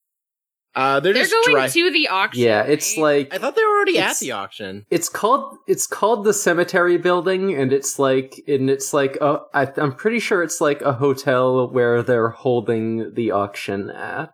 Uh, 0.79 0.99
they're, 1.01 1.13
They're 1.13 1.23
just 1.23 1.33
going 1.45 1.57
dri- 1.61 1.69
to 1.69 1.91
the 1.91 2.07
auction. 2.07 2.43
Yeah, 2.43 2.63
it's 2.63 2.93
right? 2.95 3.01
like 3.03 3.33
I 3.33 3.37
thought 3.37 3.55
they 3.57 3.63
were 3.63 3.75
already 3.77 3.97
at 3.99 4.17
the 4.19 4.31
auction. 4.31 4.85
it's 4.89 5.09
called 5.09 5.57
it's 5.67 5.85
called 5.87 6.23
the 6.23 6.33
cemetery 6.33 6.97
building 6.97 7.53
and 7.53 7.73
it's 7.73 7.99
like 7.99 8.41
and 8.47 8.69
it's 8.69 8.93
like 8.93 9.17
uh, 9.19 9.39
I, 9.53 9.67
i'm 9.77 9.93
pretty 9.93 10.19
sure 10.19 10.41
it's 10.41 10.61
like 10.61 10.81
a 10.81 10.93
hotel 10.93 11.67
where 11.69 12.01
they're 12.03 12.29
holding 12.29 13.13
the 13.13 13.31
auction 13.31 13.89
at 13.89 14.33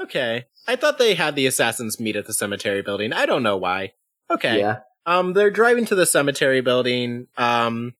Okay, 0.00 0.46
I 0.66 0.74
thought 0.76 0.98
they 0.98 1.14
had 1.14 1.36
the 1.36 1.46
assassins 1.46 2.00
meet 2.00 2.16
at 2.16 2.26
the 2.26 2.34
cemetery 2.34 2.82
building. 2.82 3.12
I 3.12 3.26
don't 3.26 3.42
know 3.44 3.56
why. 3.56 3.92
Okay. 4.30 4.58
yeah 4.58 4.78
Um, 5.06 5.32
they're 5.34 5.50
driving 5.50 5.84
to 5.86 5.94
the 5.94 6.06
cemetery 6.06 6.60
building. 6.60 7.28
Um, 7.36 7.94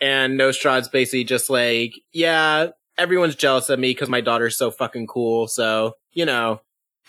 and 0.00 0.36
Nostrad's 0.38 0.88
basically 0.88 1.24
just 1.24 1.50
like, 1.50 1.94
yeah, 2.12 2.68
everyone's 2.96 3.34
jealous 3.34 3.68
of 3.68 3.78
me 3.78 3.90
because 3.90 4.08
my 4.08 4.20
daughter's 4.20 4.56
so 4.56 4.70
fucking 4.70 5.06
cool. 5.08 5.48
So, 5.48 5.94
you 6.12 6.24
know, 6.24 6.60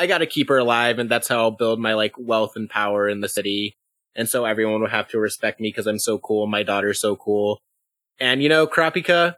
I 0.02 0.08
gotta 0.08 0.26
keep 0.26 0.50
her 0.50 0.58
alive 0.58 0.98
and 1.00 1.10
that's 1.10 1.28
how 1.28 1.38
I'll 1.38 1.52
build 1.52 1.80
my 1.80 1.94
like 1.94 2.14
wealth 2.18 2.56
and 2.56 2.70
power 2.70 3.08
in 3.08 3.22
the 3.22 3.30
city. 3.30 3.76
And 4.16 4.28
so 4.28 4.46
everyone 4.46 4.82
will 4.82 4.90
have 4.90 5.08
to 5.10 5.20
respect 5.20 5.60
me 5.60 5.70
because 5.70 5.86
I'm 5.88 6.00
so 6.00 6.18
cool. 6.18 6.48
My 6.48 6.64
daughter's 6.64 7.00
so 7.00 7.16
cool. 7.16 7.60
And 8.20 8.42
you 8.42 8.50
know, 8.50 8.66
Kurapika, 8.68 9.36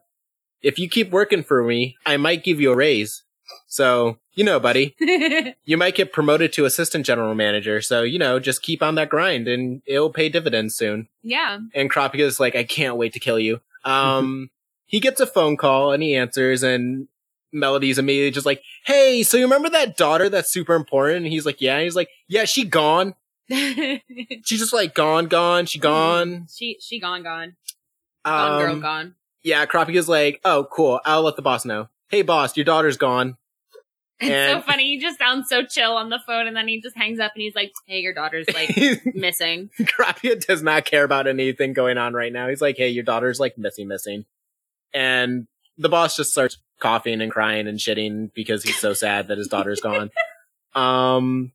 if 0.61 0.79
you 0.79 0.87
keep 0.89 1.11
working 1.11 1.43
for 1.43 1.63
me, 1.63 1.97
I 2.05 2.15
might 2.17 2.43
give 2.43 2.61
you 2.61 2.71
a 2.71 2.75
raise. 2.75 3.23
So, 3.67 4.17
you 4.33 4.45
know, 4.45 4.59
buddy, 4.59 4.95
you 5.65 5.75
might 5.77 5.95
get 5.95 6.13
promoted 6.13 6.53
to 6.53 6.65
assistant 6.65 7.05
general 7.05 7.35
manager. 7.35 7.81
So, 7.81 8.03
you 8.03 8.17
know, 8.17 8.39
just 8.39 8.63
keep 8.63 8.81
on 8.81 8.95
that 8.95 9.09
grind 9.09 9.49
and 9.49 9.81
it'll 9.85 10.09
pay 10.11 10.29
dividends 10.29 10.75
soon. 10.75 11.09
yeah. 11.21 11.59
And 11.75 11.91
Kurapika's 11.91 12.39
like, 12.39 12.55
I 12.55 12.63
can't 12.63 12.95
wait 12.95 13.13
to 13.13 13.19
kill 13.19 13.39
you. 13.39 13.59
Um, 13.85 14.49
he 14.85 15.01
gets 15.01 15.19
a 15.19 15.27
phone 15.27 15.57
call 15.57 15.91
and 15.91 16.01
he 16.01 16.15
answers 16.15 16.63
and 16.63 17.09
Melody's 17.53 17.97
immediately 17.99 18.31
just 18.31 18.45
like, 18.45 18.61
Hey, 18.85 19.23
so 19.23 19.37
you 19.37 19.43
remember 19.43 19.69
that 19.69 19.95
daughter 19.95 20.27
that's 20.27 20.51
super 20.51 20.73
important? 20.75 21.23
And 21.23 21.27
he's 21.33 21.45
like, 21.45 21.61
yeah. 21.61 21.75
And 21.75 21.83
he's 21.83 21.95
like, 21.95 22.09
yeah, 22.27 22.43
she 22.45 22.65
gone. 22.65 23.15
She's 23.49 24.59
just 24.59 24.73
like 24.73 24.95
gone, 24.95 25.27
gone. 25.27 25.65
She 25.65 25.77
gone. 25.79 26.47
she 26.53 26.77
she 26.79 26.99
gone 26.99 27.23
gone. 27.23 27.55
Gone 28.25 28.61
girl 28.61 28.71
Um, 28.73 28.79
gone. 28.79 29.15
yeah, 29.43 29.65
Kurapika's 29.65 30.07
like, 30.09 30.39
oh, 30.45 30.65
cool. 30.71 30.99
I'll 31.05 31.21
let 31.23 31.35
the 31.35 31.41
boss 31.41 31.65
know. 31.65 31.89
Hey, 32.09 32.21
boss, 32.21 32.55
your 32.55 32.63
daughter's 32.63 32.97
gone. 32.97 33.37
It's 34.19 34.53
so 34.53 34.61
funny. 34.61 34.85
He 34.95 34.99
just 34.99 35.19
sounds 35.19 35.49
so 35.49 35.63
chill 35.65 35.91
on 35.97 36.09
the 36.09 36.19
phone, 36.25 36.47
and 36.47 36.55
then 36.55 36.67
he 36.69 36.79
just 36.79 36.95
hangs 36.95 37.19
up 37.19 37.33
and 37.35 37.41
he's 37.41 37.55
like, 37.55 37.73
"Hey, 37.85 37.99
your 37.99 38.13
daughter's 38.13 38.45
like 38.53 38.69
missing." 39.13 39.69
Krapia 39.81 40.39
does 40.45 40.61
not 40.63 40.85
care 40.85 41.03
about 41.03 41.27
anything 41.27 41.73
going 41.73 41.97
on 41.97 42.13
right 42.13 42.31
now. 42.31 42.47
He's 42.47 42.61
like, 42.61 42.77
hey, 42.77 42.87
your 42.89 43.03
daughter's 43.03 43.39
like 43.41 43.57
missing, 43.57 43.89
missing. 43.89 44.23
And 44.93 45.47
the 45.77 45.89
boss 45.89 46.15
just 46.15 46.31
starts 46.31 46.57
coughing 46.83 47.21
and 47.21 47.31
crying 47.31 47.67
and 47.67 47.79
shitting 47.79 48.31
because 48.35 48.63
he's 48.63 48.77
so 48.77 48.93
sad 48.93 49.29
that 49.29 49.37
his 49.39 49.47
daughter's 49.47 49.81
gone. 49.81 50.11
Um, 50.75 51.51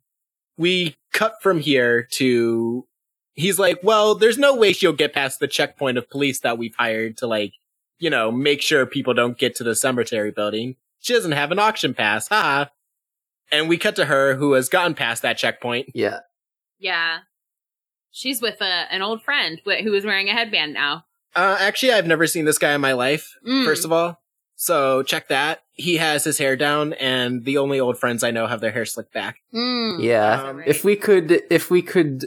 we 0.56 0.94
cut 1.12 1.42
from 1.42 1.58
here 1.58 2.04
to, 2.12 2.86
he's 3.34 3.58
like, 3.58 3.80
well, 3.82 4.14
there's 4.14 4.38
no 4.38 4.54
way 4.54 4.72
she'll 4.72 4.92
get 4.92 5.12
past 5.12 5.40
the 5.40 5.48
checkpoint 5.48 5.98
of 5.98 6.08
police 6.08 6.38
that 6.42 6.56
we've 6.56 6.76
hired 6.76 7.16
to 7.16 7.26
like, 7.26 7.54
you 7.98 8.10
know, 8.10 8.30
make 8.30 8.62
sure 8.62 8.86
people 8.86 9.14
don't 9.14 9.36
get 9.36 9.56
to 9.56 9.64
the 9.64 9.74
cemetery 9.74 10.30
building. 10.30 10.76
She 11.00 11.14
doesn't 11.14 11.32
have 11.32 11.50
an 11.50 11.58
auction 11.58 11.94
pass. 11.94 12.28
Ha. 12.28 12.70
And 13.50 13.68
we 13.68 13.76
cut 13.76 13.96
to 13.96 14.04
her 14.04 14.36
who 14.36 14.52
has 14.52 14.68
gotten 14.68 14.94
past 14.94 15.22
that 15.22 15.36
checkpoint. 15.36 15.88
yeah 15.94 16.20
Yeah, 16.78 17.18
she's 18.12 18.40
with 18.40 18.60
a, 18.60 18.86
an 18.92 19.02
old 19.02 19.24
friend 19.24 19.60
wh- 19.66 19.82
who 19.82 19.92
is 19.94 20.04
wearing 20.04 20.28
a 20.28 20.32
headband 20.32 20.74
now. 20.74 21.06
Uh, 21.34 21.56
actually, 21.58 21.92
I've 21.92 22.06
never 22.06 22.28
seen 22.28 22.44
this 22.44 22.58
guy 22.58 22.72
in 22.72 22.80
my 22.80 22.92
life. 22.92 23.34
Mm. 23.44 23.64
First 23.64 23.84
of 23.84 23.90
all, 23.90 24.22
so 24.60 25.04
check 25.04 25.28
that. 25.28 25.62
He 25.74 25.98
has 25.98 26.24
his 26.24 26.38
hair 26.38 26.56
down, 26.56 26.92
and 26.94 27.44
the 27.44 27.58
only 27.58 27.78
old 27.78 27.96
friends 27.96 28.24
I 28.24 28.32
know 28.32 28.48
have 28.48 28.60
their 28.60 28.72
hair 28.72 28.84
slicked 28.84 29.12
back. 29.14 29.36
Mm. 29.54 30.02
yeah 30.02 30.42
Um, 30.42 30.62
if 30.66 30.84
we 30.84 30.96
could 30.96 31.42
if 31.48 31.70
we 31.70 31.80
could 31.80 32.26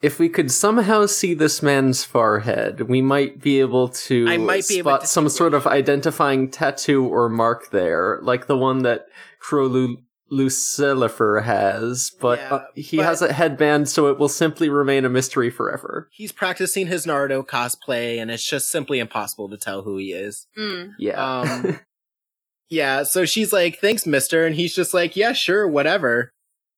if 0.00 0.20
we 0.20 0.28
could 0.28 0.52
somehow 0.52 1.06
see 1.06 1.34
this 1.34 1.62
man's 1.62 2.04
forehead, 2.04 2.82
we 2.82 3.02
might 3.02 3.42
be 3.42 3.58
able 3.58 3.88
to 3.88 4.26
I 4.28 4.38
might 4.38 4.68
be 4.68 4.78
able 4.78 4.92
spot 4.92 5.00
to 5.00 5.06
some 5.08 5.28
sort 5.28 5.52
of 5.52 5.66
identifying 5.66 6.48
tattoo 6.48 7.04
or 7.04 7.28
mark 7.28 7.70
there, 7.70 8.20
like 8.22 8.46
the 8.46 8.56
one 8.56 8.84
that 8.84 9.06
Chrollo 9.44 9.96
Lucilfer 10.30 11.42
has, 11.42 12.12
but 12.20 12.38
Yeah, 12.38 12.54
uh, 12.54 12.66
he 12.74 12.96
but- 12.98 13.06
has 13.06 13.22
a 13.22 13.32
headband, 13.32 13.88
so 13.88 14.08
it 14.08 14.18
will 14.18 14.28
simply 14.28 14.68
remain 14.68 15.04
a 15.04 15.08
mystery 15.08 15.50
forever. 15.50 16.08
He's 16.12 16.32
practicing 16.32 16.86
his 16.86 17.06
Naruto 17.06 17.44
cosplay, 17.46 18.20
and 18.20 18.30
it's 18.30 18.46
just 18.48 18.70
simply 18.70 18.98
impossible 19.00 19.48
to 19.48 19.56
tell 19.56 19.82
who 19.82 19.96
he 19.98 20.12
is. 20.12 20.46
Mm. 20.56 20.92
Yeah. 20.98 21.40
Um, 21.40 21.80
yeah, 22.68 23.02
so 23.02 23.24
she's 23.24 23.52
like, 23.52 23.78
thanks, 23.80 24.06
mister. 24.06 24.46
And 24.46 24.54
he's 24.54 24.74
just 24.74 24.94
like, 24.94 25.16
yeah, 25.16 25.32
sure, 25.32 25.66
whatever. 25.66 26.32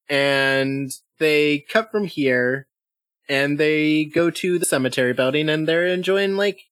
And 0.09 0.91
they 1.19 1.61
cut 1.69 1.91
from 1.91 2.07
here 2.07 2.67
and 3.29 3.59
they 3.59 4.05
go 4.05 4.31
to 4.31 4.59
the 4.59 4.65
cemetery 4.67 5.12
building 5.12 5.49
and 5.49 5.67
they're 5.69 5.87
enjoying 5.87 6.37
like 6.37 6.62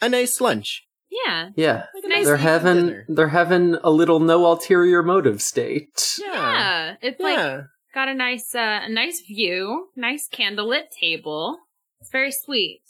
a 0.00 0.08
nice 0.08 0.40
lunch. 0.40 0.86
Yeah. 1.10 1.50
yeah. 1.56 1.84
Like 1.94 2.04
Nice 2.06 2.26
They're 2.26 2.36
having 2.36 2.86
dinner. 2.86 3.04
they're 3.08 3.28
having 3.28 3.76
a 3.82 3.90
little 3.90 4.20
no 4.20 4.46
ulterior 4.46 5.02
motive 5.02 5.42
state. 5.42 6.18
Yeah. 6.20 6.32
Yeah. 6.32 6.94
It's 7.02 7.20
like 7.20 7.64
got 7.94 8.08
a 8.08 8.14
nice 8.14 8.54
uh, 8.54 8.80
a 8.84 8.88
nice 8.88 9.20
view, 9.20 9.88
nice 9.96 10.28
candlelit 10.28 10.90
table. 10.98 11.58
It's 12.00 12.10
very 12.10 12.32
sweet. 12.32 12.82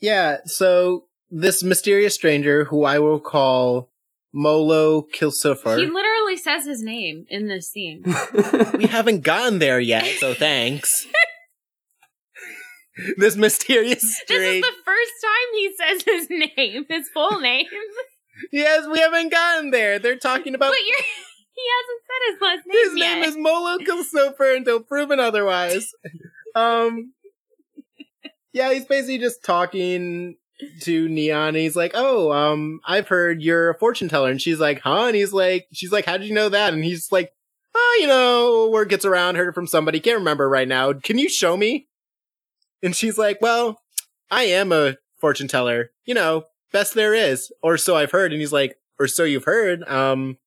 Yeah. 0.00 0.38
So 0.46 1.04
this 1.30 1.62
mysterious 1.62 2.14
stranger 2.14 2.64
who 2.64 2.84
I 2.84 2.98
will 2.98 3.20
call 3.20 3.90
Molo 4.32 5.02
Kilsifer. 5.02 5.78
He 5.78 5.86
literally 5.86 6.36
says 6.36 6.66
his 6.66 6.82
name 6.82 7.24
in 7.28 7.48
this 7.48 7.70
scene. 7.70 8.04
we 8.74 8.86
haven't 8.86 9.22
gotten 9.22 9.58
there 9.58 9.80
yet, 9.80 10.04
so 10.18 10.34
thanks. 10.34 11.06
this 13.16 13.36
mysterious 13.36 14.02
This 14.28 14.42
is 14.42 14.62
the 14.62 14.72
first 14.84 15.12
time 15.22 15.54
he 15.54 15.76
says 15.76 16.02
his 16.04 16.30
name, 16.30 16.86
his 16.88 17.08
full 17.10 17.40
name. 17.40 17.66
yes, 18.52 18.86
we 18.90 18.98
haven't 18.98 19.30
gotten 19.30 19.70
there. 19.70 19.98
They're 19.98 20.16
talking 20.18 20.54
about 20.54 20.70
but 20.70 20.78
you're 20.86 20.98
he 21.54 21.62
hasn't 21.78 22.02
said 22.06 22.32
his 22.32 22.40
last 22.42 22.66
name 22.66 22.90
his 22.90 22.98
yet. 22.98 23.14
name 23.14 23.24
is 23.24 23.36
Molo 23.38 23.78
Kilsofer 23.78 24.56
until 24.56 24.80
proven 24.80 25.20
otherwise. 25.20 25.90
um, 26.54 27.12
yeah, 28.52 28.72
he's 28.72 28.84
basically 28.84 29.18
just 29.18 29.42
talking 29.44 30.36
to 30.82 31.08
Neon. 31.08 31.48
And 31.48 31.56
he's 31.56 31.76
like, 31.76 31.92
"Oh, 31.94 32.30
um, 32.32 32.80
I've 32.86 33.08
heard 33.08 33.42
you're 33.42 33.70
a 33.70 33.78
fortune 33.78 34.08
teller," 34.08 34.30
and 34.30 34.40
she's 34.40 34.58
like, 34.60 34.80
"Huh?" 34.80 35.06
And 35.06 35.16
he's 35.16 35.32
like, 35.32 35.66
"She's 35.72 35.92
like, 35.92 36.04
how 36.06 36.16
did 36.16 36.26
you 36.26 36.34
know 36.34 36.48
that?" 36.48 36.72
And 36.74 36.84
he's 36.84 37.10
like, 37.12 37.32
"Oh, 37.74 37.98
you 38.00 38.06
know, 38.06 38.68
word 38.70 38.88
gets 38.88 39.04
around. 39.04 39.36
Heard 39.36 39.48
it 39.48 39.54
from 39.54 39.66
somebody. 39.66 40.00
Can't 40.00 40.18
remember 40.18 40.48
right 40.48 40.68
now. 40.68 40.92
Can 40.92 41.18
you 41.18 41.28
show 41.28 41.56
me?" 41.56 41.88
And 42.82 42.94
she's 42.94 43.18
like, 43.18 43.40
"Well, 43.40 43.80
I 44.30 44.44
am 44.44 44.72
a 44.72 44.96
fortune 45.20 45.48
teller. 45.48 45.90
You 46.04 46.14
know, 46.14 46.44
best 46.72 46.94
there 46.94 47.14
is, 47.14 47.52
or 47.62 47.76
so 47.78 47.96
I've 47.96 48.10
heard." 48.12 48.32
And 48.32 48.40
he's 48.40 48.52
like, 48.52 48.76
"Or 48.98 49.06
so 49.08 49.24
you've 49.24 49.44
heard." 49.44 49.82
Um 49.88 50.38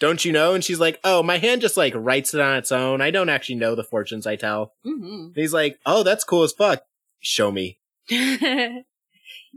don't 0.00 0.24
you 0.24 0.32
know? 0.32 0.54
And 0.54 0.64
she's 0.64 0.80
like, 0.80 0.98
oh, 1.04 1.22
my 1.22 1.38
hand 1.38 1.60
just 1.60 1.76
like 1.76 1.94
writes 1.96 2.34
it 2.34 2.40
on 2.40 2.56
its 2.56 2.72
own. 2.72 3.00
I 3.00 3.12
don't 3.12 3.28
actually 3.28 3.54
know 3.54 3.76
the 3.76 3.84
fortunes 3.84 4.26
I 4.26 4.34
tell. 4.34 4.72
hmm 4.82 5.26
And 5.26 5.36
he's 5.36 5.54
like, 5.54 5.78
oh, 5.86 6.02
that's 6.02 6.24
cool 6.24 6.42
as 6.42 6.52
fuck. 6.52 6.82
Show 7.20 7.52
me. 7.52 7.78
yeah, 8.10 8.80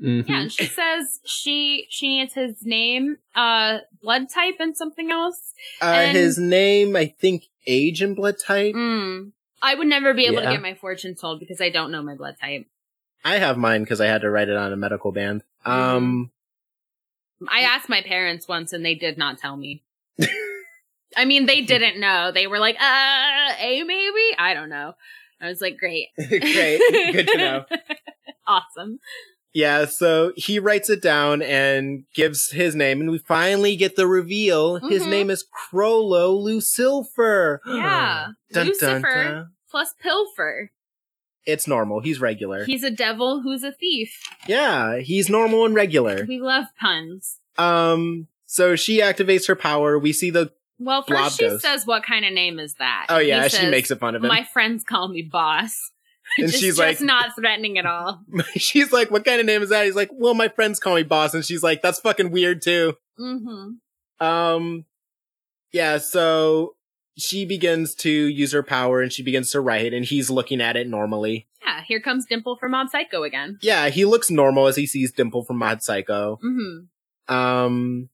Mhm. 0.01 0.29
and 0.29 0.51
she 0.51 0.65
says 0.65 1.19
she 1.25 1.87
she 1.89 2.07
needs 2.19 2.35
his 2.35 2.63
name, 2.63 3.17
uh, 3.35 3.79
blood 3.99 4.29
type, 4.29 4.55
and 4.59 4.77
something 4.77 5.11
else. 5.11 5.53
Uh, 5.81 5.85
And- 5.85 6.17
his 6.17 6.37
name, 6.37 6.95
I 6.95 7.07
think, 7.19 7.45
age 7.65 8.03
and 8.03 8.15
blood 8.15 8.35
type. 8.39 8.75
Mm. 8.75 9.31
I 9.61 9.75
would 9.75 9.87
never 9.87 10.13
be 10.13 10.25
able 10.25 10.35
Yeah. 10.41 10.49
to 10.49 10.51
get 10.55 10.61
my 10.61 10.75
fortune 10.75 11.15
told 11.15 11.39
because 11.39 11.61
I 11.61 11.69
don't 11.69 11.91
know 11.91 12.01
my 12.03 12.15
blood 12.15 12.35
type. 12.39 12.67
I 13.25 13.37
have 13.39 13.57
mine 13.57 13.83
because 13.83 13.99
I 13.99 14.05
had 14.05 14.21
to 14.21 14.29
write 14.29 14.49
it 14.49 14.55
on 14.55 14.71
a 14.71 14.77
medical 14.77 15.11
band. 15.11 15.43
Um, 15.65 16.31
I 17.49 17.61
asked 17.61 17.89
my 17.89 18.01
parents 18.01 18.47
once 18.47 18.73
and 18.73 18.85
they 18.85 18.95
did 18.95 19.17
not 19.17 19.37
tell 19.39 19.57
me. 19.57 19.83
I 21.17 21.25
mean, 21.25 21.45
they 21.45 21.61
didn't 21.61 21.99
know. 21.99 22.31
They 22.31 22.47
were 22.47 22.59
like, 22.59 22.75
uh, 22.79 23.53
A 23.59 23.83
maybe? 23.83 24.35
I 24.37 24.53
don't 24.53 24.69
know. 24.69 24.93
I 25.41 25.47
was 25.47 25.61
like, 25.61 25.77
great. 25.77 26.09
great. 26.17 26.79
Good 27.13 27.27
to 27.27 27.37
know. 27.37 27.65
awesome. 28.47 28.99
Yeah, 29.57 29.85
so 29.85 30.33
he 30.35 30.59
writes 30.59 30.87
it 30.89 31.01
down 31.01 31.41
and 31.41 32.03
gives 32.13 32.51
his 32.51 32.75
name, 32.75 33.01
and 33.01 33.09
we 33.09 33.17
finally 33.17 33.75
get 33.75 33.95
the 33.95 34.05
reveal. 34.05 34.75
His 34.87 35.01
Mhm. 35.03 35.09
name 35.09 35.29
is 35.31 35.43
Chrollo 35.43 36.37
Lucilfer. 36.39 37.57
Yeah. 37.65 38.27
Dun, 38.53 38.65
dun, 38.65 38.67
Lucifer 38.67 39.23
dun. 39.23 39.49
plus 39.71 39.93
Pilfer. 39.99 40.71
It's 41.45 41.67
normal. 41.67 42.01
He's 42.01 42.19
regular. 42.19 42.65
He's 42.65 42.83
a 42.83 42.91
devil 42.91 43.41
who's 43.41 43.63
a 43.63 43.71
thief. 43.71 44.21
yeah, 44.47 44.97
he's 44.99 45.27
normal 45.29 45.65
and 45.65 45.73
regular. 45.73 46.25
We 46.27 46.39
love 46.39 46.65
puns. 46.79 47.39
Um, 47.57 48.27
so 48.45 48.75
she 48.75 48.99
activates 48.99 49.47
her 49.47 49.55
power. 49.55 49.97
We 49.97 50.13
see 50.13 50.29
the. 50.29 50.51
Well, 50.79 51.03
Blob 51.07 51.23
first 51.25 51.37
she 51.39 51.47
goes. 51.47 51.61
says, 51.63 51.87
what 51.87 52.03
kind 52.03 52.23
of 52.25 52.33
name 52.33 52.59
is 52.59 52.75
that? 52.75 53.07
Oh 53.09 53.17
He 53.17 53.29
yeah, 53.29 53.47
she 53.47 53.57
says, 53.57 53.71
makes 53.71 53.89
it 53.89 53.99
fun 53.99 54.13
of 54.13 54.23
him, 54.23 54.27
My 54.27 54.43
friends 54.43 54.83
call 54.83 55.07
me 55.07 55.23
boss. 55.23 55.91
And 56.37 56.47
Which 56.47 56.55
she's 56.55 56.73
is 56.73 56.79
like, 56.79 56.91
just 56.91 57.03
not 57.03 57.35
threatening 57.35 57.77
at 57.77 57.85
all. 57.85 58.21
she's 58.55 58.91
like, 58.91 59.09
"What 59.09 59.25
kind 59.25 59.39
of 59.39 59.45
name 59.45 59.63
is 59.63 59.69
that?" 59.69 59.85
He's 59.85 59.95
like, 59.95 60.09
"Well, 60.13 60.33
my 60.33 60.47
friends 60.47 60.79
call 60.79 60.95
me 60.95 61.03
boss," 61.03 61.33
and 61.33 61.43
she's 61.43 61.63
like, 61.63 61.81
"That's 61.81 61.99
fucking 61.99 62.31
weird 62.31 62.61
too." 62.61 62.93
Mm-hmm. 63.19 64.25
Um, 64.25 64.85
yeah. 65.71 65.97
So 65.97 66.75
she 67.17 67.45
begins 67.45 67.95
to 67.95 68.11
use 68.11 68.51
her 68.51 68.63
power, 68.63 69.01
and 69.01 69.11
she 69.11 69.23
begins 69.23 69.51
to 69.51 69.61
write, 69.61 69.93
and 69.93 70.05
he's 70.05 70.29
looking 70.29 70.61
at 70.61 70.75
it 70.75 70.87
normally. 70.87 71.47
Yeah, 71.63 71.81
here 71.85 71.99
comes 71.99 72.25
Dimple 72.25 72.57
from 72.57 72.71
Mob 72.71 72.89
Psycho 72.89 73.23
again. 73.23 73.57
Yeah, 73.61 73.89
he 73.89 74.05
looks 74.05 74.29
normal 74.29 74.67
as 74.67 74.75
he 74.75 74.85
sees 74.85 75.11
Dimple 75.11 75.43
from 75.43 75.57
Mob 75.57 75.81
Psycho. 75.81 76.39
Mm-hmm. 76.43 77.33
Um, 77.33 78.09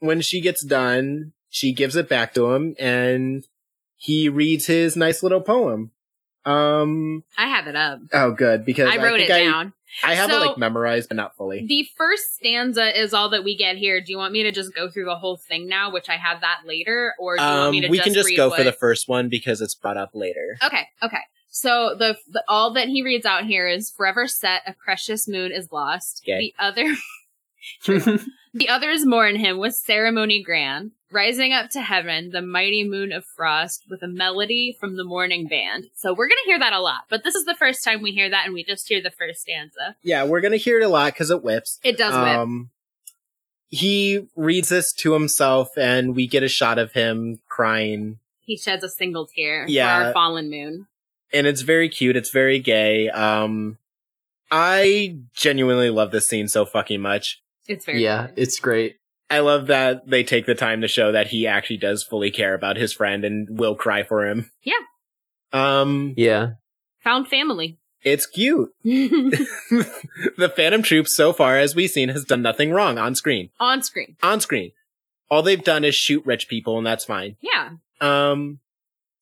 when 0.00 0.20
she 0.20 0.40
gets 0.40 0.64
done, 0.64 1.32
she 1.48 1.72
gives 1.72 1.96
it 1.96 2.08
back 2.08 2.34
to 2.34 2.52
him, 2.52 2.74
and 2.78 3.46
he 3.96 4.28
reads 4.28 4.66
his 4.66 4.96
nice 4.96 5.22
little 5.22 5.40
poem. 5.40 5.92
Um, 6.48 7.24
I 7.36 7.48
have 7.48 7.66
it 7.66 7.76
up. 7.76 8.00
oh, 8.12 8.32
good 8.32 8.64
because 8.64 8.88
I 8.90 8.96
wrote 9.02 9.18
think 9.18 9.30
it 9.30 9.32
I, 9.32 9.44
down. 9.44 9.72
I 10.04 10.14
have 10.14 10.30
So- 10.30 10.42
it 10.42 10.46
like 10.46 10.58
memorized, 10.58 11.08
but 11.08 11.16
not 11.16 11.36
fully. 11.36 11.66
The 11.66 11.86
first 11.96 12.36
stanza 12.36 12.98
is 13.00 13.14
all 13.14 13.30
that 13.30 13.42
we 13.44 13.56
get 13.56 13.76
here. 13.76 14.00
Do 14.00 14.12
you 14.12 14.18
want 14.18 14.32
me 14.32 14.42
to 14.44 14.52
just 14.52 14.74
go 14.74 14.88
through 14.90 15.06
the 15.06 15.16
whole 15.16 15.36
thing 15.36 15.66
now, 15.66 15.90
which 15.90 16.08
I 16.08 16.16
have 16.16 16.40
that 16.42 16.60
later, 16.66 17.14
or 17.18 17.36
do 17.36 17.42
you 17.42 17.48
want 17.48 17.60
Um, 17.66 17.70
me 17.72 17.80
to 17.82 17.88
we 17.88 17.96
just 17.98 18.04
can 18.04 18.14
just 18.14 18.28
read 18.28 18.36
go 18.36 18.48
what... 18.48 18.58
for 18.58 18.64
the 18.64 18.72
first 18.72 19.08
one 19.08 19.28
because 19.28 19.60
it's 19.60 19.74
brought 19.74 19.96
up 19.96 20.10
later. 20.14 20.58
Okay, 20.62 20.86
okay. 21.02 21.20
So 21.50 21.96
the, 21.98 22.16
the 22.28 22.44
all 22.46 22.72
that 22.74 22.88
he 22.88 23.02
reads 23.02 23.26
out 23.26 23.44
here 23.44 23.66
is 23.66 23.90
forever 23.90 24.28
set, 24.28 24.62
a 24.66 24.74
precious 24.74 25.26
moon 25.26 25.50
is 25.50 25.72
lost. 25.72 26.22
Gay. 26.24 26.52
The 26.56 26.62
other 26.62 26.94
the 28.54 28.68
others 28.68 29.04
mourn 29.04 29.36
him 29.36 29.58
with 29.58 29.74
ceremony 29.74 30.42
grand, 30.42 30.92
rising 31.10 31.52
up 31.52 31.70
to 31.70 31.80
heaven, 31.80 32.30
the 32.30 32.42
mighty 32.42 32.84
moon 32.84 33.12
of 33.12 33.24
frost, 33.24 33.84
with 33.88 34.02
a 34.02 34.08
melody 34.08 34.76
from 34.78 34.96
the 34.96 35.04
morning 35.04 35.46
band. 35.48 35.86
So 35.94 36.12
we're 36.12 36.28
gonna 36.28 36.40
hear 36.46 36.58
that 36.58 36.72
a 36.72 36.80
lot, 36.80 37.02
but 37.08 37.24
this 37.24 37.34
is 37.34 37.44
the 37.44 37.54
first 37.54 37.82
time 37.84 38.02
we 38.02 38.12
hear 38.12 38.28
that, 38.30 38.44
and 38.44 38.54
we 38.54 38.64
just 38.64 38.88
hear 38.88 39.00
the 39.02 39.10
first 39.10 39.40
stanza. 39.40 39.96
Yeah, 40.02 40.24
we're 40.24 40.40
gonna 40.40 40.56
hear 40.56 40.80
it 40.80 40.84
a 40.84 40.88
lot 40.88 41.12
because 41.12 41.30
it 41.30 41.42
whips. 41.42 41.78
It 41.82 41.96
does 41.96 42.14
whip. 42.14 42.36
Um, 42.38 42.70
he 43.70 44.26
reads 44.34 44.68
this 44.70 44.92
to 44.94 45.12
himself, 45.12 45.70
and 45.76 46.14
we 46.16 46.26
get 46.26 46.42
a 46.42 46.48
shot 46.48 46.78
of 46.78 46.92
him 46.92 47.40
crying, 47.48 48.18
He 48.40 48.56
sheds 48.56 48.82
a 48.82 48.88
single 48.88 49.26
tear 49.26 49.66
Yeah. 49.68 49.98
for 50.00 50.06
our 50.06 50.12
fallen 50.12 50.48
moon. 50.50 50.86
and 51.34 51.46
it's 51.46 51.60
very 51.60 51.90
cute. 51.90 52.16
It's 52.16 52.30
very 52.30 52.58
gay. 52.58 53.10
Um, 53.10 53.76
I 54.50 55.18
genuinely 55.34 55.90
love 55.90 56.10
this 56.10 56.26
scene 56.26 56.48
so 56.48 56.64
fucking 56.64 57.02
much. 57.02 57.42
It's 57.66 57.84
very 57.84 58.02
yeah, 58.02 58.28
good. 58.28 58.38
it's 58.38 58.58
great. 58.58 58.96
I 59.30 59.40
love 59.40 59.66
that 59.66 60.08
they 60.08 60.24
take 60.24 60.46
the 60.46 60.54
time 60.54 60.80
to 60.80 60.88
show 60.88 61.12
that 61.12 61.28
he 61.28 61.46
actually 61.46 61.76
does 61.76 62.02
fully 62.02 62.30
care 62.30 62.54
about 62.54 62.76
his 62.76 62.92
friend 62.92 63.24
and 63.24 63.58
will 63.58 63.74
cry 63.74 64.02
for 64.02 64.26
him. 64.26 64.50
Yeah. 64.62 64.72
Um, 65.52 66.14
Yeah. 66.16 66.52
found 67.04 67.28
family. 67.28 67.78
it's 68.02 68.26
cute. 68.26 68.70
the 68.84 70.52
Phantom 70.54 70.82
Troops, 70.82 71.14
so 71.14 71.32
far 71.32 71.58
as 71.58 71.74
we've 71.74 71.90
seen, 71.90 72.08
has 72.10 72.24
done 72.24 72.42
nothing 72.42 72.70
wrong 72.70 72.96
on 72.98 73.14
screen. 73.14 73.50
On 73.60 73.82
screen. 73.82 74.16
On 74.22 74.40
screen. 74.40 74.72
All 75.30 75.42
they've 75.42 75.62
done 75.62 75.84
is 75.84 75.94
shoot 75.94 76.24
rich 76.24 76.48
people, 76.48 76.78
and 76.78 76.86
that's 76.86 77.04
fine. 77.04 77.36
Yeah. 77.42 77.70
Um, 78.00 78.60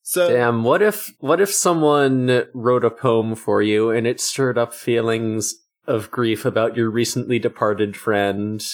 so 0.02 0.28
Damn, 0.30 0.62
what 0.62 0.82
if 0.82 1.10
what 1.18 1.40
if 1.40 1.52
someone 1.52 2.46
wrote 2.54 2.84
a 2.84 2.90
poem 2.90 3.34
for 3.34 3.60
you 3.60 3.90
and 3.90 4.06
it 4.06 4.20
stirred 4.20 4.56
up 4.56 4.72
feelings 4.72 5.54
of 5.86 6.10
grief 6.12 6.44
about 6.44 6.76
your 6.76 6.90
recently 6.90 7.40
departed 7.40 7.96
friend? 7.96 8.64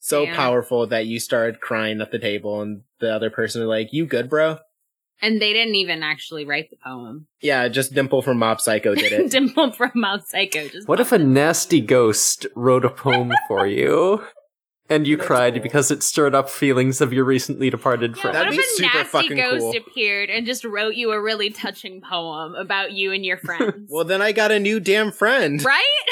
So 0.00 0.24
Yeah. 0.24 0.34
powerful 0.34 0.86
that 0.88 1.06
you 1.06 1.20
started 1.20 1.60
crying 1.60 2.00
at 2.00 2.10
the 2.10 2.18
table, 2.18 2.60
and 2.60 2.82
the 2.98 3.14
other 3.14 3.30
person 3.30 3.60
was 3.60 3.68
like, 3.68 3.92
"You 3.92 4.06
good, 4.06 4.28
bro?" 4.28 4.58
And 5.22 5.40
they 5.40 5.52
didn't 5.52 5.74
even 5.74 6.02
actually 6.02 6.46
write 6.46 6.70
the 6.70 6.76
poem. 6.82 7.26
Yeah, 7.42 7.68
just 7.68 7.92
Dimple 7.92 8.22
from 8.22 8.38
Mob 8.38 8.58
Psycho 8.60 8.94
did 8.94 9.12
it. 9.12 9.30
Dimple 9.30 9.72
from 9.72 9.92
Mob 9.94 10.22
Psycho. 10.22 10.66
Just 10.68 10.88
What 10.88 10.98
if 10.98 11.12
a 11.12 11.18
nasty 11.18 11.80
ghost 11.82 12.46
wrote 12.56 12.84
a 12.86 12.90
poem 12.90 13.30
for 13.46 13.66
you? 13.66 14.24
And 14.88 15.06
you 15.06 15.16
That's 15.18 15.26
cried 15.28 15.52
cool. 15.54 15.62
because 15.62 15.90
it 15.92 16.02
stirred 16.02 16.34
up 16.34 16.48
feelings 16.50 17.00
of 17.00 17.12
your 17.12 17.24
recently 17.24 17.70
departed 17.70 18.16
Yeah, 18.16 18.22
friend. 18.22 18.34
That'd 18.34 18.48
what 18.48 18.56
be 18.56 18.62
if 18.62 18.66
a 18.66 18.76
super 18.76 18.96
nasty 18.96 19.10
fucking 19.10 19.36
ghost 19.36 19.60
cool. 19.60 19.76
appeared 19.76 20.30
and 20.30 20.46
just 20.46 20.64
wrote 20.64 20.94
you 20.96 21.12
a 21.12 21.20
really 21.22 21.50
touching 21.50 22.00
poem 22.00 22.54
about 22.56 22.90
you 22.92 23.12
and 23.12 23.24
your 23.24 23.36
friends? 23.44 23.88
Well, 23.88 24.04
then 24.04 24.20
I 24.22 24.32
got 24.32 24.50
a 24.50 24.58
new 24.58 24.80
damn 24.80 25.12
friend. 25.12 25.62
right? 25.64 26.06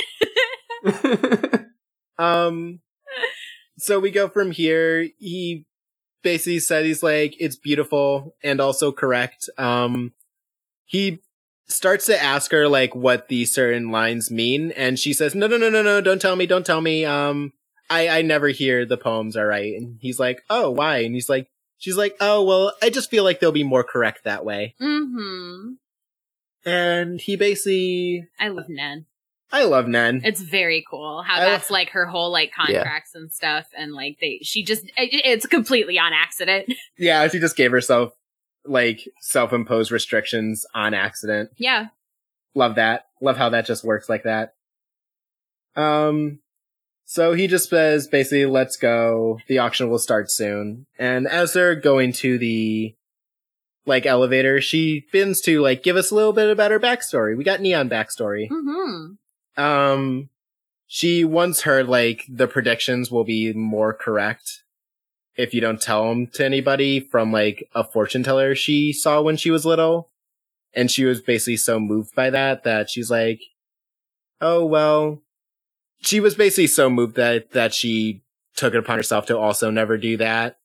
Um, 2.20 2.80
so 3.78 3.98
we 3.98 4.10
go 4.10 4.28
from 4.28 4.50
here. 4.50 5.08
He 5.18 5.66
basically 6.22 6.58
said 6.58 6.84
he's 6.84 7.02
like, 7.02 7.34
it's 7.38 7.56
beautiful 7.56 8.34
and 8.42 8.60
also 8.60 8.92
correct. 8.92 9.48
Um, 9.56 10.12
he 10.84 11.20
starts 11.66 12.06
to 12.06 12.22
ask 12.22 12.50
her 12.50 12.68
like 12.68 12.94
what 12.94 13.28
these 13.28 13.52
certain 13.52 13.90
lines 13.90 14.30
mean, 14.30 14.72
and 14.72 14.98
she 14.98 15.12
says, 15.12 15.34
no, 15.34 15.46
no, 15.46 15.56
no, 15.56 15.68
no, 15.68 15.82
no, 15.82 16.00
don't 16.00 16.20
tell 16.20 16.36
me, 16.36 16.46
don't 16.46 16.66
tell 16.66 16.80
me. 16.80 17.04
Um, 17.04 17.52
I, 17.90 18.08
I 18.08 18.22
never 18.22 18.48
hear 18.48 18.84
the 18.84 18.96
poems 18.96 19.36
are 19.36 19.46
right. 19.46 19.74
And 19.74 19.98
he's 20.00 20.18
like, 20.18 20.42
oh, 20.50 20.70
why? 20.70 20.98
And 20.98 21.14
he's 21.14 21.28
like, 21.28 21.48
she's 21.78 21.96
like, 21.96 22.16
oh, 22.20 22.42
well, 22.42 22.72
I 22.82 22.90
just 22.90 23.10
feel 23.10 23.24
like 23.24 23.40
they'll 23.40 23.52
be 23.52 23.64
more 23.64 23.84
correct 23.84 24.24
that 24.24 24.44
way. 24.44 24.74
mm-hmm. 24.80 25.72
And 26.66 27.20
he 27.20 27.36
basically, 27.36 28.28
I 28.38 28.48
love 28.48 28.68
Nen. 28.68 29.06
I 29.50 29.64
love 29.64 29.88
Nen. 29.88 30.20
It's 30.24 30.42
very 30.42 30.84
cool 30.90 31.22
how 31.22 31.40
I 31.40 31.44
that's 31.46 31.70
like 31.70 31.90
her 31.90 32.04
whole 32.06 32.30
like 32.30 32.52
contracts 32.52 33.14
and 33.14 33.32
stuff, 33.32 33.66
and 33.76 33.92
like 33.92 34.18
they, 34.20 34.40
she 34.42 34.62
just, 34.62 34.84
it, 34.84 34.92
it's 35.24 35.46
completely 35.46 35.98
on 35.98 36.12
accident. 36.12 36.72
Yeah, 36.98 37.26
she 37.28 37.38
just 37.38 37.56
gave 37.56 37.70
herself 37.70 38.12
like 38.64 39.08
self-imposed 39.20 39.90
restrictions 39.90 40.66
on 40.74 40.92
accident. 40.94 41.50
yeah. 41.56 41.86
Love 42.54 42.74
that. 42.74 43.06
Love 43.22 43.36
how 43.36 43.50
that 43.50 43.66
just 43.66 43.84
works 43.84 44.08
like 44.08 44.24
that. 44.24 44.54
Um 45.76 46.40
so 47.04 47.32
he 47.32 47.46
just 47.46 47.70
says 47.70 48.08
basically 48.08 48.46
let's 48.46 48.76
go. 48.76 49.38
The 49.48 49.58
auction 49.58 49.88
will 49.88 49.98
start 49.98 50.30
soon. 50.30 50.86
And 50.98 51.26
as 51.26 51.52
they're 51.52 51.74
going 51.74 52.12
to 52.14 52.36
the 52.36 52.94
like 53.86 54.04
elevator, 54.06 54.60
she 54.60 55.06
bends 55.12 55.40
to 55.42 55.60
like 55.62 55.82
give 55.82 55.96
us 55.96 56.10
a 56.10 56.14
little 56.14 56.32
bit 56.32 56.50
about 56.50 56.70
her 56.70 56.80
backstory. 56.80 57.36
We 57.36 57.44
got 57.44 57.60
neon 57.60 57.88
backstory. 57.88 58.50
Mm-hmm. 58.50 59.12
Um 59.58 60.30
she 60.86 61.22
once 61.22 61.62
heard 61.62 61.86
like 61.86 62.24
the 62.28 62.48
predictions 62.48 63.10
will 63.10 63.24
be 63.24 63.52
more 63.52 63.92
correct 63.92 64.62
if 65.38 65.54
you 65.54 65.60
don't 65.60 65.80
tell 65.80 66.08
them 66.08 66.26
to 66.26 66.44
anybody 66.44 66.98
from 66.98 67.32
like 67.32 67.68
a 67.74 67.84
fortune 67.84 68.24
teller 68.24 68.54
she 68.54 68.92
saw 68.92 69.22
when 69.22 69.36
she 69.36 69.50
was 69.50 69.64
little. 69.64 70.10
And 70.74 70.90
she 70.90 71.04
was 71.04 71.22
basically 71.22 71.56
so 71.56 71.80
moved 71.80 72.14
by 72.14 72.28
that 72.30 72.64
that 72.64 72.90
she's 72.90 73.10
like, 73.10 73.40
oh, 74.40 74.66
well, 74.66 75.22
she 76.00 76.20
was 76.20 76.34
basically 76.34 76.66
so 76.66 76.90
moved 76.90 77.16
that, 77.16 77.52
that 77.52 77.72
she 77.72 78.22
took 78.54 78.74
it 78.74 78.78
upon 78.78 78.98
herself 78.98 79.26
to 79.26 79.38
also 79.38 79.70
never 79.70 79.96
do 79.96 80.16
that. 80.18 80.58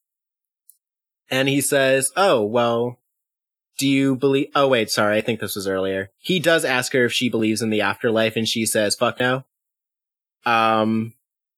And 1.29 1.47
he 1.47 1.61
says, 1.61 2.11
oh, 2.17 2.43
well, 2.43 2.99
do 3.77 3.87
you 3.87 4.15
believe, 4.15 4.47
oh, 4.55 4.67
wait, 4.67 4.89
sorry. 4.91 5.17
I 5.17 5.21
think 5.21 5.39
this 5.39 5.55
was 5.55 5.67
earlier. 5.67 6.09
He 6.19 6.39
does 6.39 6.63
ask 6.65 6.93
her 6.93 7.05
if 7.05 7.13
she 7.13 7.29
believes 7.29 7.61
in 7.61 7.69
the 7.69 7.81
afterlife 7.81 8.35
and 8.35 8.47
she 8.47 8.65
says, 8.65 8.95
fuck 8.95 9.19
no. 9.19 9.43
Um, 10.45 11.13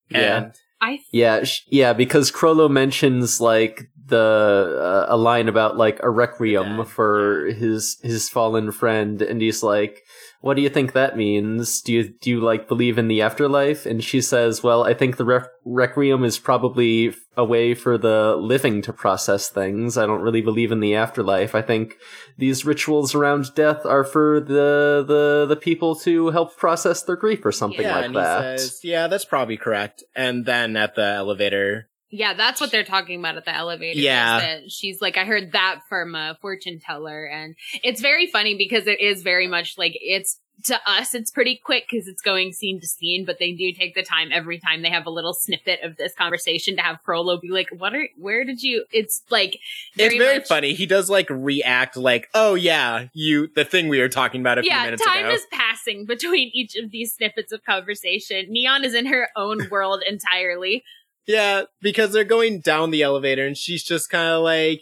Yeah. 0.09 0.37
and 0.37 0.53
I 0.81 0.99
Yeah, 1.11 1.43
sh- 1.43 1.61
yeah, 1.67 1.93
because 1.93 2.31
Chrollo 2.31 2.69
mentions 2.69 3.41
like 3.41 3.89
the 4.07 5.07
uh, 5.09 5.13
a 5.13 5.17
line 5.17 5.47
about 5.49 5.77
like 5.77 5.99
a 6.03 6.09
requiem 6.09 6.77
dad, 6.77 6.87
for 6.87 7.47
his 7.47 7.97
his 8.03 8.29
fallen 8.29 8.71
friend, 8.71 9.21
and 9.21 9.41
he's 9.41 9.63
like, 9.63 10.03
"What 10.45 10.57
do 10.57 10.61
you 10.61 10.69
think 10.69 10.93
that 10.93 11.17
means? 11.17 11.81
Do 11.81 11.91
you 11.91 12.03
do 12.21 12.29
you 12.29 12.39
like 12.39 12.67
believe 12.67 12.99
in 12.99 13.07
the 13.07 13.19
afterlife?" 13.19 13.87
And 13.87 14.03
she 14.03 14.21
says, 14.21 14.61
"Well, 14.61 14.83
I 14.83 14.93
think 14.93 15.17
the 15.17 15.25
re- 15.25 15.49
requiem 15.65 16.23
is 16.23 16.37
probably 16.37 17.15
a 17.35 17.43
way 17.43 17.73
for 17.73 17.97
the 17.97 18.35
living 18.37 18.83
to 18.83 18.93
process 18.93 19.49
things. 19.49 19.97
I 19.97 20.05
don't 20.05 20.21
really 20.21 20.41
believe 20.41 20.71
in 20.71 20.81
the 20.81 20.93
afterlife. 20.93 21.55
I 21.55 21.63
think 21.63 21.95
these 22.37 22.63
rituals 22.63 23.15
around 23.15 23.55
death 23.55 23.87
are 23.87 24.03
for 24.03 24.39
the 24.39 25.03
the 25.07 25.47
the 25.49 25.55
people 25.55 25.95
to 26.05 26.29
help 26.29 26.55
process 26.55 27.01
their 27.01 27.15
grief 27.15 27.43
or 27.43 27.51
something 27.51 27.81
yeah, 27.81 28.01
like 28.01 28.13
that." 28.13 28.51
he 28.51 28.57
says, 28.59 28.79
yeah, 28.83 29.07
that's 29.07 29.25
probably 29.25 29.57
correct. 29.57 30.03
And 30.15 30.45
then 30.45 30.77
at 30.77 30.93
the 30.93 31.07
elevator, 31.07 31.89
Yeah, 32.09 32.33
that's 32.33 32.61
what 32.61 32.71
they're 32.71 32.83
talking 32.83 33.19
about 33.19 33.35
at 33.35 33.45
the 33.45 33.55
elevator. 33.55 33.99
Yeah. 33.99 34.59
She's 34.67 35.01
like, 35.01 35.17
I 35.17 35.25
heard 35.25 35.51
that 35.53 35.81
from 35.89 36.15
a 36.15 36.37
fortune 36.41 36.79
teller. 36.79 37.25
And 37.25 37.55
it's 37.83 38.01
very 38.01 38.27
funny 38.27 38.55
because 38.55 38.87
it 38.87 39.01
is 39.01 39.23
very 39.23 39.47
much 39.47 39.77
like 39.77 39.93
it's 39.95 40.39
to 40.63 40.79
us, 40.87 41.13
it's 41.13 41.31
pretty 41.31 41.59
quick 41.61 41.85
because 41.89 42.07
it's 42.07 42.21
going 42.21 42.53
scene 42.53 42.79
to 42.79 42.87
scene, 42.87 43.25
but 43.25 43.39
they 43.39 43.51
do 43.51 43.73
take 43.73 43.93
the 43.93 44.03
time 44.03 44.29
every 44.31 44.57
time 44.57 44.81
they 44.81 44.89
have 44.89 45.05
a 45.05 45.09
little 45.09 45.33
snippet 45.33 45.81
of 45.83 45.97
this 45.97 46.13
conversation 46.15 46.77
to 46.77 46.81
have 46.81 46.99
Chrollo 47.05 47.41
be 47.41 47.49
like, 47.49 47.67
what 47.77 47.93
are, 47.93 48.07
where 48.17 48.45
did 48.45 48.63
you, 48.63 48.85
it's 48.91 49.21
like, 49.29 49.59
it's 49.97 50.15
very 50.15 50.37
much- 50.37 50.47
funny. 50.47 50.73
He 50.73 50.85
does 50.85 51.09
like 51.09 51.29
react 51.29 51.97
like, 51.97 52.29
oh 52.33 52.55
yeah, 52.55 53.07
you, 53.13 53.49
the 53.53 53.65
thing 53.65 53.89
we 53.89 53.99
were 53.99 54.07
talking 54.07 54.39
about 54.39 54.57
a 54.57 54.61
few 54.61 54.71
minutes 54.71 55.01
ago. 55.01 55.11
Yeah, 55.13 55.21
time 55.23 55.31
is 55.31 55.45
passing 55.51 56.05
between 56.05 56.51
each 56.53 56.77
of 56.77 56.89
these 56.89 57.13
snippets 57.13 57.51
of 57.51 57.63
conversation. 57.65 58.45
Neon 58.49 58.85
is 58.85 58.93
in 58.93 59.07
her 59.07 59.27
own 59.35 59.67
world 59.69 60.03
entirely. 60.07 60.83
Yeah, 61.27 61.63
because 61.81 62.11
they're 62.11 62.23
going 62.23 62.59
down 62.59 62.91
the 62.91 63.01
elevator 63.03 63.45
and 63.47 63.57
she's 63.57 63.83
just 63.83 64.09
kind 64.09 64.29
of 64.29 64.43
like, 64.43 64.81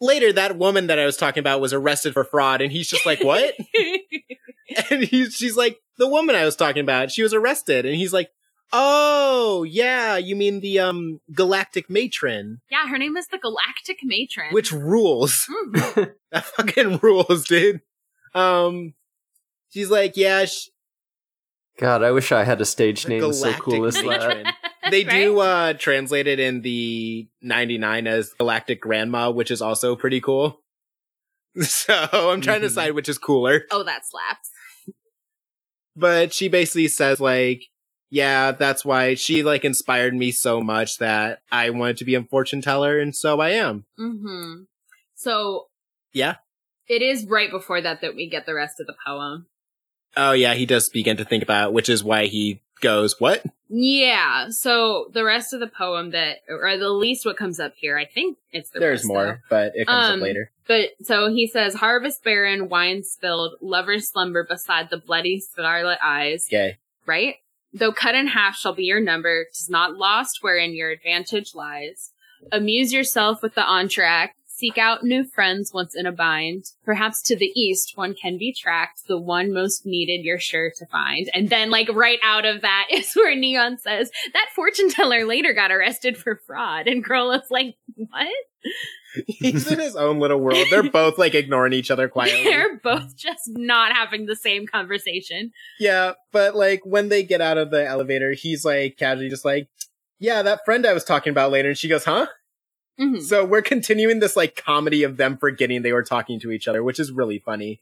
later 0.00 0.32
that 0.32 0.56
woman 0.56 0.86
that 0.88 0.98
I 0.98 1.04
was 1.06 1.16
talking 1.16 1.40
about 1.40 1.60
was 1.60 1.72
arrested 1.72 2.12
for 2.12 2.24
fraud 2.24 2.60
and 2.60 2.72
he's 2.72 2.88
just 2.88 3.06
like, 3.06 3.22
what? 3.22 3.54
and 4.90 5.02
he's, 5.04 5.34
she's 5.34 5.56
like, 5.56 5.80
the 5.98 6.08
woman 6.08 6.34
I 6.36 6.44
was 6.44 6.56
talking 6.56 6.82
about, 6.82 7.10
she 7.10 7.22
was 7.22 7.34
arrested. 7.34 7.84
And 7.86 7.94
he's 7.96 8.12
like, 8.12 8.30
oh, 8.72 9.64
yeah, 9.64 10.16
you 10.16 10.34
mean 10.34 10.60
the, 10.60 10.78
um, 10.80 11.20
galactic 11.32 11.90
matron, 11.90 12.60
yeah, 12.70 12.88
her 12.88 12.96
name 12.98 13.16
is 13.16 13.26
the 13.28 13.38
Galactic 13.38 13.98
Matron. 14.02 14.52
which 14.52 14.72
rules. 14.72 15.46
Mhm. 15.50 16.12
that 16.32 16.44
fucking 16.44 16.98
rules, 17.02 17.44
dude. 17.44 17.80
Um, 18.34 18.94
she's 19.70 19.90
like, 19.90 20.16
yeah, 20.16 20.46
sh- 20.46 20.68
God, 21.78 22.02
I 22.02 22.10
wish 22.12 22.32
I 22.32 22.44
had 22.44 22.60
a 22.60 22.64
stage 22.64 23.04
The 23.04 23.08
name 23.10 23.32
so 23.32 23.52
cool 23.54 23.84
as 23.86 23.94
that. 23.94 24.54
Matron. 24.82 24.90
they 24.90 25.04
do 25.04 25.38
uh 25.40 25.72
translate 25.74 26.26
it 26.26 26.38
in 26.40 26.62
the 26.62 27.28
99 27.42 28.06
as 28.06 28.32
galactic 28.34 28.80
grandma 28.80 29.30
which 29.30 29.50
is 29.50 29.62
also 29.62 29.94
pretty 29.96 30.20
cool 30.20 30.60
so 31.60 31.94
i'm 32.12 32.40
trying 32.40 32.60
to 32.60 32.66
Mhm. 32.66 32.70
decide 32.70 32.90
which 32.92 33.08
is 33.08 33.18
cooler 33.18 33.62
Oh, 33.70 33.82
that 33.82 34.02
slaps. 34.06 34.50
but 35.94 36.32
she 36.32 36.48
basically 36.48 36.88
says 36.88 37.20
like 37.20 37.64
yeah 38.10 38.52
that's 38.52 38.84
why 38.84 39.14
she 39.14 39.42
like 39.42 39.64
inspired 39.64 40.14
me 40.14 40.30
so 40.30 40.60
much 40.60 40.98
that 40.98 41.40
i 41.50 41.70
wanted 41.70 41.96
to 41.98 42.04
be 42.04 42.14
a 42.14 42.22
fortune 42.22 42.62
teller 42.62 42.98
and 42.98 43.14
so 43.14 43.40
i 43.40 43.50
am 43.50 43.84
Mm-hmm. 43.98 44.62
So 45.14 45.66
yeah 46.12 46.36
it 46.88 47.02
is 47.02 47.26
right 47.26 47.50
before 47.50 47.80
that 47.80 48.00
that 48.00 48.14
we 48.16 48.28
get 48.28 48.46
the 48.46 48.54
rest 48.54 48.80
of 48.80 48.86
the 48.86 48.94
poem. 49.06 49.46
oh 50.16 50.32
yeah 50.32 50.54
he 50.54 50.66
does 50.66 50.88
begin 50.88 51.16
to 51.18 51.24
think 51.24 51.42
about 51.42 51.68
it, 51.68 51.72
which 51.74 51.88
is 51.88 52.02
why 52.02 52.26
he 52.26 52.61
goes 52.82 53.18
what 53.18 53.42
Yeah. 53.70 54.50
So 54.50 55.10
the 55.14 55.24
rest 55.24 55.54
of 55.54 55.60
the 55.60 55.66
poem 55.66 56.10
that, 56.10 56.38
or 56.48 56.66
at 56.66 56.78
least 56.82 57.24
what 57.24 57.38
comes 57.38 57.58
up 57.58 57.72
here, 57.76 57.96
I 57.96 58.04
think 58.04 58.36
it's 58.50 58.68
the 58.70 58.80
there's 58.80 58.98
rest, 59.00 59.06
more 59.06 59.42
but 59.48 59.72
it 59.74 59.86
comes 59.86 60.10
Um, 60.12 60.20
up 60.20 60.22
later 60.24 60.50
But 60.66 60.90
so 61.02 61.32
he 61.32 61.46
says, 61.46 61.74
harvest 61.74 62.22
barren, 62.22 62.68
wine 62.68 63.02
spilled, 63.02 63.54
lovers 63.62 64.08
slumber 64.10 64.44
beside 64.44 64.90
the 64.90 64.98
bloody 64.98 65.40
scarlet 65.40 65.98
eyes. 66.04 66.46
okay 66.50 66.76
right? 67.06 67.36
Though 67.74 67.90
cut 67.92 68.14
in 68.14 68.26
half 68.28 68.56
shall 68.56 68.74
be 68.74 68.84
your 68.84 69.00
number, 69.00 69.46
'tis 69.52 69.70
not 69.70 69.96
lost 69.96 70.38
wherein 70.42 70.74
your 70.74 70.90
advantage 70.90 71.54
lies. 71.54 72.12
Amuse 72.52 72.92
yourself 72.92 73.42
with 73.42 73.54
the 73.54 73.62
entr'acte, 73.62 74.34
seek 74.62 74.78
out 74.78 75.02
new 75.02 75.24
friends 75.24 75.72
once 75.74 75.96
in 75.96 76.06
a 76.06 76.12
bind. 76.12 76.64
Perhaps 76.84 77.20
to 77.22 77.36
the 77.36 77.50
east 77.56 77.92
one 77.96 78.14
can 78.14 78.38
be 78.38 78.54
tracked, 78.56 79.08
the 79.08 79.20
one 79.20 79.52
most 79.52 79.84
needed 79.84 80.24
you're 80.24 80.38
sure 80.38 80.70
to 80.76 80.86
find. 80.86 81.28
And 81.34 81.50
then 81.50 81.68
like 81.68 81.88
right 81.92 82.20
out 82.22 82.46
of 82.46 82.62
that 82.62 82.86
is 82.90 83.12
where 83.14 83.34
Neon 83.34 83.78
says, 83.78 84.10
that 84.32 84.50
fortune 84.54 84.88
teller 84.88 85.24
later 85.24 85.52
got 85.52 85.72
arrested 85.72 86.16
for 86.16 86.40
fraud. 86.46 86.86
And 86.86 87.04
Chrollo's 87.04 87.50
like, 87.50 87.74
what? 87.96 88.28
he's 89.26 89.70
in 89.70 89.80
his 89.80 89.96
own 89.96 90.20
little 90.20 90.38
world 90.38 90.64
they're 90.70 90.82
both 90.90 91.18
like 91.18 91.34
ignoring 91.34 91.72
each 91.72 91.90
other 91.90 92.08
quietly 92.08 92.44
They're 92.44 92.78
both 92.78 93.16
just 93.16 93.42
not 93.48 93.92
having 93.92 94.26
the 94.26 94.36
same 94.36 94.66
conversation. 94.66 95.50
Yeah, 95.80 96.12
but 96.30 96.54
like 96.54 96.80
when 96.84 97.08
they 97.08 97.24
get 97.24 97.40
out 97.40 97.58
of 97.58 97.70
the 97.70 97.84
elevator, 97.84 98.32
he's 98.32 98.64
like 98.64 98.96
casually 98.96 99.28
just 99.28 99.44
like, 99.44 99.68
yeah, 100.20 100.42
that 100.42 100.64
friend 100.64 100.86
I 100.86 100.92
was 100.92 101.02
talking 101.02 101.32
about 101.32 101.50
later. 101.50 101.68
And 101.70 101.76
she 101.76 101.88
goes, 101.88 102.04
huh? 102.04 102.28
Mhm. 103.00 103.22
So 103.22 103.44
we're 103.44 103.62
continuing 103.62 104.18
this 104.20 104.36
like 104.36 104.56
comedy 104.56 105.02
of 105.02 105.16
them 105.16 105.36
forgetting 105.38 105.82
they 105.82 105.92
were 105.92 106.02
talking 106.02 106.38
to 106.40 106.50
each 106.50 106.68
other, 106.68 106.82
which 106.82 107.00
is 107.00 107.12
really 107.12 107.38
funny. 107.38 107.80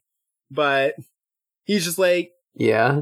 But 0.49 0.95
he's 1.63 1.85
just 1.85 1.97
like, 1.97 2.31
Yeah. 2.53 3.01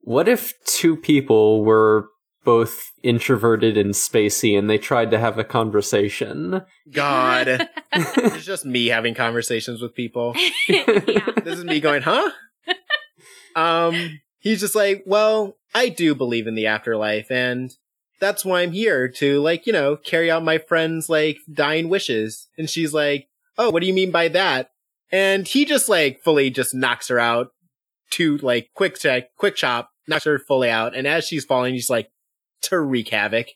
What 0.00 0.28
if 0.28 0.52
two 0.64 0.96
people 0.96 1.64
were 1.64 2.08
both 2.44 2.92
introverted 3.02 3.78
and 3.78 3.94
spacey 3.94 4.56
and 4.58 4.68
they 4.68 4.76
tried 4.76 5.10
to 5.12 5.18
have 5.18 5.38
a 5.38 5.44
conversation? 5.44 6.60
God, 6.92 7.68
it's 7.92 8.44
just 8.44 8.66
me 8.66 8.88
having 8.88 9.14
conversations 9.14 9.80
with 9.80 9.94
people. 9.94 10.34
yeah. 10.68 11.30
This 11.42 11.58
is 11.58 11.64
me 11.64 11.80
going, 11.80 12.02
huh? 12.02 12.30
um, 13.56 14.20
he's 14.40 14.60
just 14.60 14.74
like, 14.74 15.04
well, 15.06 15.56
I 15.74 15.88
do 15.88 16.14
believe 16.14 16.46
in 16.46 16.54
the 16.54 16.66
afterlife 16.66 17.30
and 17.30 17.74
that's 18.20 18.44
why 18.44 18.62
I'm 18.62 18.72
here 18.72 19.08
to 19.08 19.40
like, 19.40 19.66
you 19.66 19.72
know, 19.72 19.96
carry 19.96 20.30
out 20.30 20.44
my 20.44 20.58
friend's 20.58 21.08
like 21.08 21.38
dying 21.52 21.88
wishes. 21.88 22.48
And 22.56 22.68
she's 22.68 22.94
like, 22.94 23.28
oh, 23.58 23.70
what 23.70 23.80
do 23.80 23.86
you 23.86 23.94
mean 23.94 24.10
by 24.10 24.28
that? 24.28 24.70
And 25.12 25.46
he 25.46 25.64
just 25.64 25.88
like 25.88 26.22
fully 26.22 26.50
just 26.50 26.74
knocks 26.74 27.08
her 27.08 27.18
out 27.18 27.48
to 28.10 28.36
like 28.38 28.70
quick 28.74 28.98
check, 28.98 29.34
quick 29.36 29.56
chop, 29.56 29.90
knocks 30.08 30.24
her 30.24 30.38
fully 30.38 30.70
out. 30.70 30.94
And 30.96 31.06
as 31.06 31.24
she's 31.24 31.44
falling, 31.44 31.74
he's 31.74 31.90
like, 31.90 32.10
to 32.62 32.80
wreak 32.80 33.08
havoc. 33.10 33.48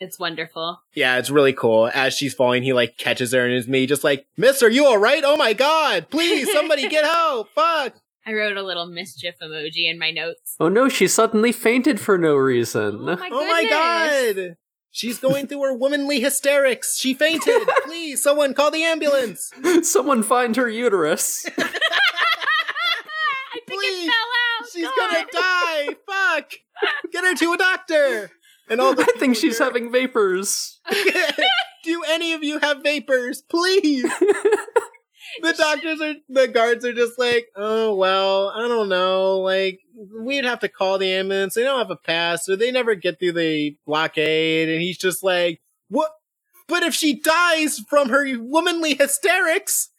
It's 0.00 0.18
wonderful. 0.18 0.80
Yeah, 0.94 1.18
it's 1.18 1.30
really 1.30 1.52
cool. 1.52 1.90
As 1.92 2.14
she's 2.14 2.34
falling, 2.34 2.62
he 2.62 2.72
like 2.72 2.96
catches 2.96 3.32
her 3.32 3.44
and 3.44 3.54
is 3.54 3.68
me 3.68 3.86
just 3.86 4.02
like, 4.02 4.26
Miss, 4.36 4.62
are 4.62 4.70
you 4.70 4.86
alright? 4.86 5.22
Oh 5.24 5.36
my 5.36 5.52
god, 5.52 6.08
please, 6.10 6.50
somebody 6.52 6.88
get 6.88 7.04
help. 7.04 7.50
Fuck. 7.54 7.94
I 8.30 8.34
wrote 8.34 8.56
a 8.56 8.62
little 8.62 8.86
mischief 8.86 9.34
emoji 9.42 9.90
in 9.90 9.98
my 9.98 10.12
notes. 10.12 10.54
Oh 10.60 10.68
no, 10.68 10.88
she 10.88 11.08
suddenly 11.08 11.50
fainted 11.50 11.98
for 12.00 12.16
no 12.16 12.36
reason. 12.36 12.94
Oh 13.08 13.16
my, 13.16 13.28
Oh 13.32 13.44
my 13.46 13.64
god. 13.68 14.56
She's 14.92 15.18
going 15.18 15.48
through 15.48 15.62
her 15.62 15.74
womanly 15.76 16.20
hysterics. 16.20 16.96
She 16.98 17.12
fainted. 17.14 17.62
Please, 17.84 18.22
someone 18.22 18.54
call 18.54 18.70
the 18.70 18.84
ambulance. 18.84 19.50
Someone 19.82 20.22
find 20.22 20.54
her 20.56 20.68
uterus. 20.68 21.44
I 21.58 21.62
think 23.66 23.80
Please. 23.80 24.08
it 24.08 24.12
fell 24.12 24.28
out. 24.50 24.68
She's 24.72 24.84
God. 24.84 24.94
gonna 24.96 25.26
die. 25.32 25.88
Fuck. 26.06 26.52
Get 27.12 27.24
her 27.24 27.34
to 27.34 27.52
a 27.52 27.56
doctor. 27.58 28.30
And 28.68 28.80
all 28.80 28.94
the 28.94 29.02
I 29.02 29.18
think 29.18 29.34
she's 29.36 29.58
here- 29.58 29.66
having 29.66 29.90
vapors. 29.90 30.80
Do 31.82 32.02
any 32.06 32.32
of 32.34 32.44
you 32.44 32.58
have 32.58 32.82
vapors? 32.84 33.42
Please. 33.42 34.04
The 35.42 35.52
doctors 35.52 36.00
are, 36.00 36.14
the 36.28 36.48
guards 36.48 36.84
are 36.84 36.92
just 36.92 37.18
like, 37.18 37.46
oh, 37.56 37.94
well, 37.94 38.48
I 38.48 38.68
don't 38.68 38.88
know. 38.88 39.40
Like, 39.40 39.80
we'd 39.94 40.44
have 40.44 40.60
to 40.60 40.68
call 40.68 40.98
the 40.98 41.12
ambulance. 41.12 41.54
They 41.54 41.62
don't 41.62 41.78
have 41.78 41.90
a 41.90 41.96
pass, 41.96 42.48
or 42.48 42.56
they 42.56 42.70
never 42.70 42.94
get 42.94 43.18
through 43.18 43.32
the 43.32 43.76
blockade. 43.86 44.68
And 44.68 44.80
he's 44.80 44.98
just 44.98 45.22
like, 45.22 45.60
what? 45.88 46.10
But 46.68 46.82
if 46.82 46.94
she 46.94 47.20
dies 47.20 47.80
from 47.88 48.10
her 48.10 48.26
womanly 48.38 48.94
hysterics, 48.94 49.90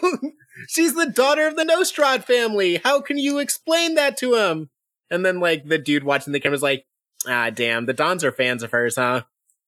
she's 0.68 0.94
the 0.94 1.10
daughter 1.10 1.46
of 1.46 1.56
the 1.56 1.64
Nostrad 1.64 2.24
family. 2.24 2.80
How 2.82 3.00
can 3.00 3.18
you 3.18 3.38
explain 3.38 3.94
that 3.94 4.16
to 4.18 4.34
him? 4.34 4.70
And 5.10 5.24
then, 5.24 5.40
like, 5.40 5.66
the 5.66 5.78
dude 5.78 6.04
watching 6.04 6.32
the 6.32 6.40
camera's 6.40 6.62
like, 6.62 6.86
ah, 7.28 7.50
damn, 7.50 7.86
the 7.86 7.92
Dons 7.92 8.24
are 8.24 8.32
fans 8.32 8.62
of 8.62 8.70
hers, 8.70 8.96
huh? 8.96 9.22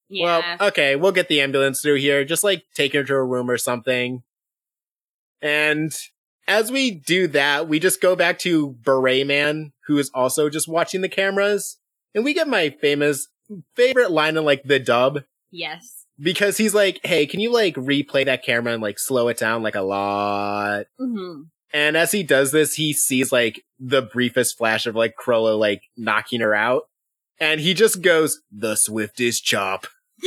Yeah. 0.09 0.57
Well, 0.59 0.69
okay, 0.69 0.97
we'll 0.97 1.13
get 1.13 1.29
the 1.29 1.41
ambulance 1.41 1.81
through 1.81 1.97
here. 1.97 2.25
Just 2.25 2.45
like 2.45 2.65
take 2.75 2.95
her 2.95 3.05
to 3.05 3.15
a 3.15 3.25
room 3.25 3.51
or 3.51 3.59
something. 3.59 4.23
And 5.41 5.93
as 6.47 6.73
we 6.73 6.91
do 6.91 7.29
that, 7.29 7.69
we 7.69 7.79
just 7.79 8.01
go 8.01 8.17
back 8.17 8.39
to 8.41 8.71
Beret 8.83 9.27
Man, 9.27 9.73
who 9.87 9.99
is 9.99 10.11
also 10.15 10.49
just 10.49 10.69
watching 10.69 11.03
the 11.03 11.09
cameras. 11.09 11.79
And 12.15 12.25
we 12.25 12.35
get 12.35 12.49
my 12.49 12.71
famous 12.71 13.29
favorite 13.77 14.11
line 14.11 14.37
in 14.37 14.45
like 14.45 14.63
the 14.65 14.79
dub 14.79 15.21
yes. 15.51 16.07
because 16.19 16.57
he's 16.57 16.75
like, 16.75 17.01
Hey, 17.05 17.27
can 17.27 17.41
you 17.41 17.53
like 17.53 17.75
replay 17.75 18.25
that 18.25 18.45
camera 18.45 18.73
and 18.73 18.83
like 18.83 18.99
slow 18.99 19.29
it 19.29 19.39
down 19.39 19.63
like 19.63 19.75
a 19.75 19.83
lot? 19.83 20.87
hmm 20.99 21.43
And 21.73 21.97
as 21.97 22.13
he 22.13 22.23
does 22.23 22.51
this, 22.51 22.75
he 22.75 22.93
sees 22.93 23.31
like 23.31 23.63
the 23.79 24.03
briefest 24.03 24.57
flash 24.57 24.87
of 24.87 24.97
like 24.97 25.15
Chrollo 25.17 25.59
like 25.59 25.83
knocking 25.97 26.41
her 26.41 26.55
out. 26.55 26.85
And 27.41 27.61
he 27.61 27.73
just 27.73 28.03
goes, 28.03 28.41
the 28.51 28.75
swiftest 28.75 29.45
chop. 29.45 29.87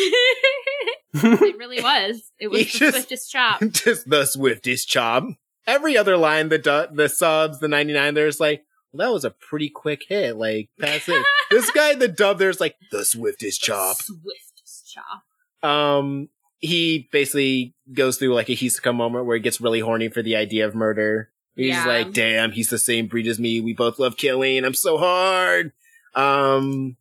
it 1.23 1.57
really 1.57 1.81
was. 1.81 2.31
It 2.39 2.49
was 2.49 2.59
the 2.61 2.65
just- 2.79 2.93
swiftest 2.95 3.31
chop. 3.31 3.61
just 3.71 4.09
the 4.09 4.25
swiftest 4.25 4.87
chop. 4.87 5.25
Every 5.67 5.95
other 5.97 6.17
line, 6.17 6.49
the 6.49 6.57
du- 6.57 6.89
the 6.91 7.07
subs, 7.09 7.59
the 7.59 7.67
99, 7.67 8.13
there's 8.15 8.39
like, 8.39 8.63
well, 8.91 9.07
that 9.07 9.13
was 9.13 9.25
a 9.25 9.29
pretty 9.31 9.69
quick 9.69 10.03
hit. 10.07 10.35
Like, 10.35 10.69
pass 10.79 11.07
it. 11.07 11.25
this 11.51 11.69
guy, 11.71 11.93
the 11.95 12.07
dub, 12.07 12.39
there's 12.39 12.59
like, 12.59 12.75
the 12.91 13.05
swiftest 13.05 13.61
chop. 13.61 13.97
Swiftest 13.97 14.91
chop. 14.93 15.69
Um, 15.69 16.29
he 16.57 17.07
basically 17.11 17.75
goes 17.93 18.17
through 18.17 18.33
like 18.33 18.49
a 18.49 18.53
Hisoka 18.55 18.93
moment 18.95 19.25
where 19.25 19.37
he 19.37 19.41
gets 19.43 19.61
really 19.61 19.79
horny 19.81 20.09
for 20.09 20.21
the 20.23 20.35
idea 20.35 20.65
of 20.67 20.73
murder. 20.75 21.29
He's 21.55 21.69
Yeah. 21.75 21.85
like, 21.85 22.13
damn, 22.13 22.51
he's 22.51 22.69
the 22.69 22.79
same 22.79 23.07
breed 23.07 23.27
as 23.27 23.37
me. 23.39 23.61
We 23.61 23.73
both 23.73 23.99
love 23.99 24.17
killing. 24.17 24.63
I'm 24.65 24.73
so 24.73 24.97
hard. 24.97 25.73
Um, 26.15 26.97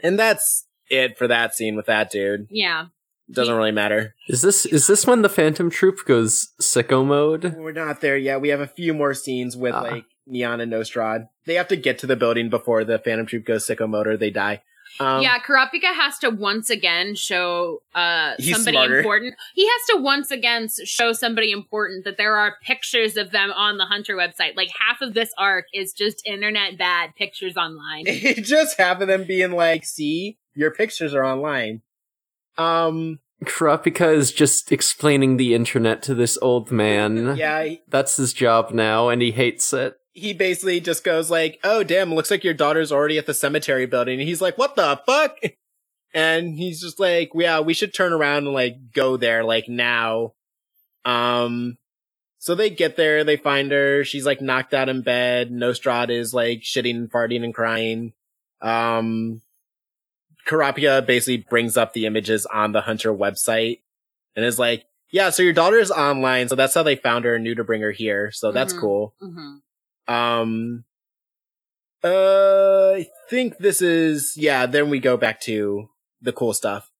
and 0.00 0.18
that's 0.18 0.66
it 0.90 1.16
for 1.16 1.26
that 1.28 1.54
scene 1.54 1.76
with 1.76 1.86
that 1.86 2.10
dude. 2.10 2.46
Yeah. 2.50 2.86
Doesn't 3.32 3.54
really 3.54 3.70
matter. 3.72 4.14
Is 4.28 4.42
this 4.42 4.66
is 4.66 4.86
this 4.86 5.06
when 5.06 5.22
the 5.22 5.28
Phantom 5.28 5.70
Troupe 5.70 6.04
goes 6.04 6.48
sicko 6.60 7.04
mode? 7.06 7.54
We're 7.56 7.72
not 7.72 8.00
there 8.00 8.16
yet. 8.16 8.40
We 8.40 8.48
have 8.48 8.60
a 8.60 8.66
few 8.66 8.92
more 8.94 9.14
scenes 9.14 9.56
with 9.56 9.74
Ah. 9.74 9.82
like 9.82 10.04
Neon 10.26 10.60
and 10.60 10.72
Nostrad. 10.72 11.28
They 11.46 11.54
have 11.54 11.68
to 11.68 11.76
get 11.76 11.98
to 12.00 12.06
the 12.06 12.16
building 12.16 12.50
before 12.50 12.84
the 12.84 12.98
Phantom 12.98 13.26
Troupe 13.26 13.44
goes 13.44 13.66
sicko 13.66 13.88
mode 13.88 14.06
or 14.06 14.16
they 14.16 14.30
die. 14.30 14.62
Um, 14.98 15.22
yeah, 15.22 15.38
Kurapika 15.38 15.94
has 15.94 16.18
to 16.18 16.30
once 16.30 16.68
again 16.68 17.14
show 17.14 17.80
uh 17.94 18.34
somebody 18.40 18.76
smarter. 18.76 18.98
important. 18.98 19.34
He 19.54 19.64
has 19.64 19.80
to 19.90 20.02
once 20.02 20.32
again 20.32 20.66
show 20.84 21.12
somebody 21.12 21.52
important 21.52 22.04
that 22.04 22.16
there 22.16 22.36
are 22.36 22.56
pictures 22.64 23.16
of 23.16 23.30
them 23.30 23.52
on 23.52 23.76
the 23.76 23.84
Hunter 23.86 24.16
website. 24.16 24.56
Like 24.56 24.70
half 24.76 25.00
of 25.00 25.14
this 25.14 25.30
arc 25.38 25.66
is 25.72 25.92
just 25.92 26.26
internet 26.26 26.76
bad 26.76 27.14
pictures 27.16 27.56
online. 27.56 28.04
Just 28.42 28.78
half 28.78 29.00
of 29.00 29.06
them 29.06 29.22
being 29.24 29.52
like, 29.52 29.84
see, 29.84 30.38
your 30.54 30.72
pictures 30.72 31.14
are 31.14 31.24
online. 31.24 31.82
Um, 32.60 33.18
is 33.46 34.32
just 34.32 34.70
explaining 34.72 35.36
the 35.38 35.54
internet 35.54 36.02
to 36.04 36.14
this 36.14 36.38
old 36.42 36.70
man. 36.70 37.36
yeah, 37.36 37.62
he- 37.64 37.80
That's 37.88 38.16
his 38.16 38.32
job 38.32 38.70
now, 38.72 39.08
and 39.08 39.22
he 39.22 39.30
hates 39.32 39.72
it. 39.72 39.96
he 40.12 40.32
basically 40.34 40.80
just 40.80 41.04
goes 41.04 41.30
like, 41.30 41.58
oh 41.64 41.82
damn, 41.82 42.12
looks 42.14 42.30
like 42.30 42.44
your 42.44 42.52
daughter's 42.54 42.92
already 42.92 43.16
at 43.16 43.26
the 43.26 43.32
cemetery 43.34 43.86
building. 43.86 44.18
And 44.20 44.28
he's 44.28 44.40
like, 44.42 44.58
what 44.58 44.76
the 44.76 45.00
fuck? 45.06 45.38
And 46.12 46.56
he's 46.58 46.80
just 46.80 46.98
like, 46.98 47.30
yeah, 47.36 47.60
we 47.60 47.72
should 47.72 47.94
turn 47.94 48.12
around 48.12 48.38
and 48.46 48.52
like 48.52 48.90
go 48.92 49.16
there 49.16 49.44
like 49.44 49.68
now. 49.68 50.32
Um, 51.04 51.78
so 52.38 52.56
they 52.56 52.68
get 52.68 52.96
there, 52.96 53.22
they 53.22 53.36
find 53.36 53.70
her, 53.70 54.02
she's 54.02 54.26
like 54.26 54.40
knocked 54.40 54.74
out 54.74 54.88
in 54.88 55.02
bed, 55.02 55.52
Nostrad 55.52 56.10
is 56.10 56.34
like 56.34 56.62
shitting 56.62 56.96
and 56.96 57.12
farting 57.12 57.44
and 57.44 57.54
crying. 57.54 58.12
Um, 58.60 59.40
Kurapika 60.50 61.06
basically 61.06 61.38
brings 61.48 61.76
up 61.76 61.92
the 61.92 62.06
images 62.06 62.44
on 62.46 62.72
the 62.72 62.80
Hunter 62.80 63.14
website 63.14 63.80
and 64.34 64.44
is 64.44 64.58
like, 64.58 64.84
yeah, 65.12 65.30
so 65.30 65.42
your 65.42 65.52
daughter's 65.52 65.90
online, 65.90 66.48
so 66.48 66.54
that's 66.56 66.74
how 66.74 66.82
they 66.82 66.96
found 66.96 67.24
her 67.24 67.34
and 67.36 67.44
knew 67.44 67.54
to 67.54 67.64
bring 67.64 67.82
her 67.82 67.92
here, 67.92 68.30
so 68.32 68.50
that's 68.52 68.72
Mhm. 68.74 68.80
cool. 68.80 69.14
hmm 69.20 69.56
Um, 70.12 70.84
uh, 72.02 72.94
I 72.96 73.08
think 73.28 73.58
this 73.58 73.80
is, 73.82 74.34
yeah, 74.36 74.66
then 74.66 74.90
we 74.90 74.98
go 74.98 75.16
back 75.16 75.40
to 75.42 75.88
the 76.20 76.32
cool 76.32 76.52
stuff. 76.52 76.90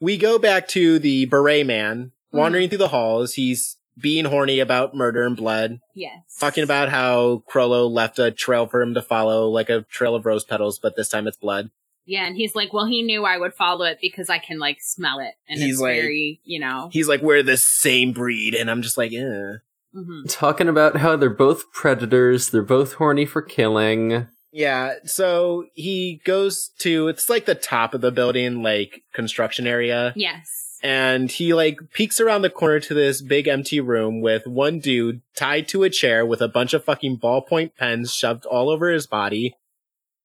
We 0.00 0.16
go 0.18 0.38
back 0.38 0.68
to 0.68 0.98
the 0.98 1.24
beret 1.26 1.66
man 1.66 2.12
wandering 2.32 2.68
through 2.68 2.78
the 2.78 2.88
halls. 2.88 3.34
He's 3.34 3.76
being 3.98 4.24
horny 4.26 4.58
about 4.58 4.94
murder 4.94 5.24
and 5.24 5.36
blood, 5.36 5.78
Yes. 5.94 6.36
talking 6.40 6.64
about 6.64 6.88
how 6.88 7.42
Chrollo 7.48 7.88
left 7.90 8.18
a 8.18 8.30
trail 8.30 8.66
for 8.66 8.82
him 8.82 8.94
to 8.94 9.02
follow, 9.02 9.48
like 9.48 9.70
a 9.70 9.82
trail 9.82 10.14
of 10.14 10.26
rose 10.26 10.44
petals, 10.44 10.78
but 10.78 10.96
this 10.96 11.08
time 11.08 11.26
it's 11.26 11.36
blood. 11.36 11.70
Yeah, 12.04 12.26
and 12.26 12.36
he's 12.36 12.54
like, 12.54 12.72
well, 12.72 12.86
he 12.86 13.02
knew 13.02 13.24
I 13.24 13.38
would 13.38 13.54
follow 13.54 13.84
it 13.84 13.98
because 14.00 14.28
I 14.28 14.38
can 14.38 14.58
like 14.58 14.78
smell 14.80 15.20
it, 15.20 15.34
and 15.48 15.60
He's 15.60 15.74
it's 15.74 15.80
like- 15.80 16.00
very, 16.00 16.40
you 16.44 16.58
know. 16.60 16.88
He's 16.92 17.08
like, 17.08 17.22
we're 17.22 17.42
the 17.42 17.56
same 17.56 18.12
breed. 18.12 18.54
And 18.54 18.70
I'm 18.70 18.82
just 18.82 18.98
like, 18.98 19.12
eh. 19.12 19.52
hmm 19.94 20.24
Talking 20.28 20.68
about 20.68 20.96
how 20.96 21.16
they're 21.16 21.30
both 21.30 21.70
predators, 21.72 22.50
they're 22.50 22.62
both 22.62 22.94
horny 22.94 23.24
for 23.26 23.42
killing. 23.42 24.26
Yeah, 24.54 24.94
so 25.04 25.64
he 25.74 26.20
goes 26.24 26.72
to, 26.80 27.08
it's 27.08 27.30
like 27.30 27.46
the 27.46 27.54
top 27.54 27.94
of 27.94 28.00
the 28.02 28.10
building, 28.10 28.62
like 28.62 29.02
construction 29.14 29.66
area. 29.66 30.12
Yes. 30.16 30.78
and 30.82 31.30
he 31.30 31.54
like 31.54 31.78
peeks 31.94 32.20
around 32.20 32.42
the 32.42 32.50
corner 32.50 32.80
to 32.80 32.92
this 32.92 33.22
big 33.22 33.46
empty 33.48 33.80
room 33.80 34.20
with 34.20 34.46
one 34.46 34.80
dude 34.80 35.22
tied 35.36 35.68
to 35.68 35.84
a 35.84 35.90
chair 35.90 36.26
with 36.26 36.40
a 36.42 36.48
bunch 36.48 36.74
of 36.74 36.82
fucking 36.84 37.18
ballpoint 37.18 37.76
pens 37.78 38.12
shoved 38.12 38.44
all 38.44 38.68
over 38.68 38.90
his 38.90 39.06
body. 39.06 39.54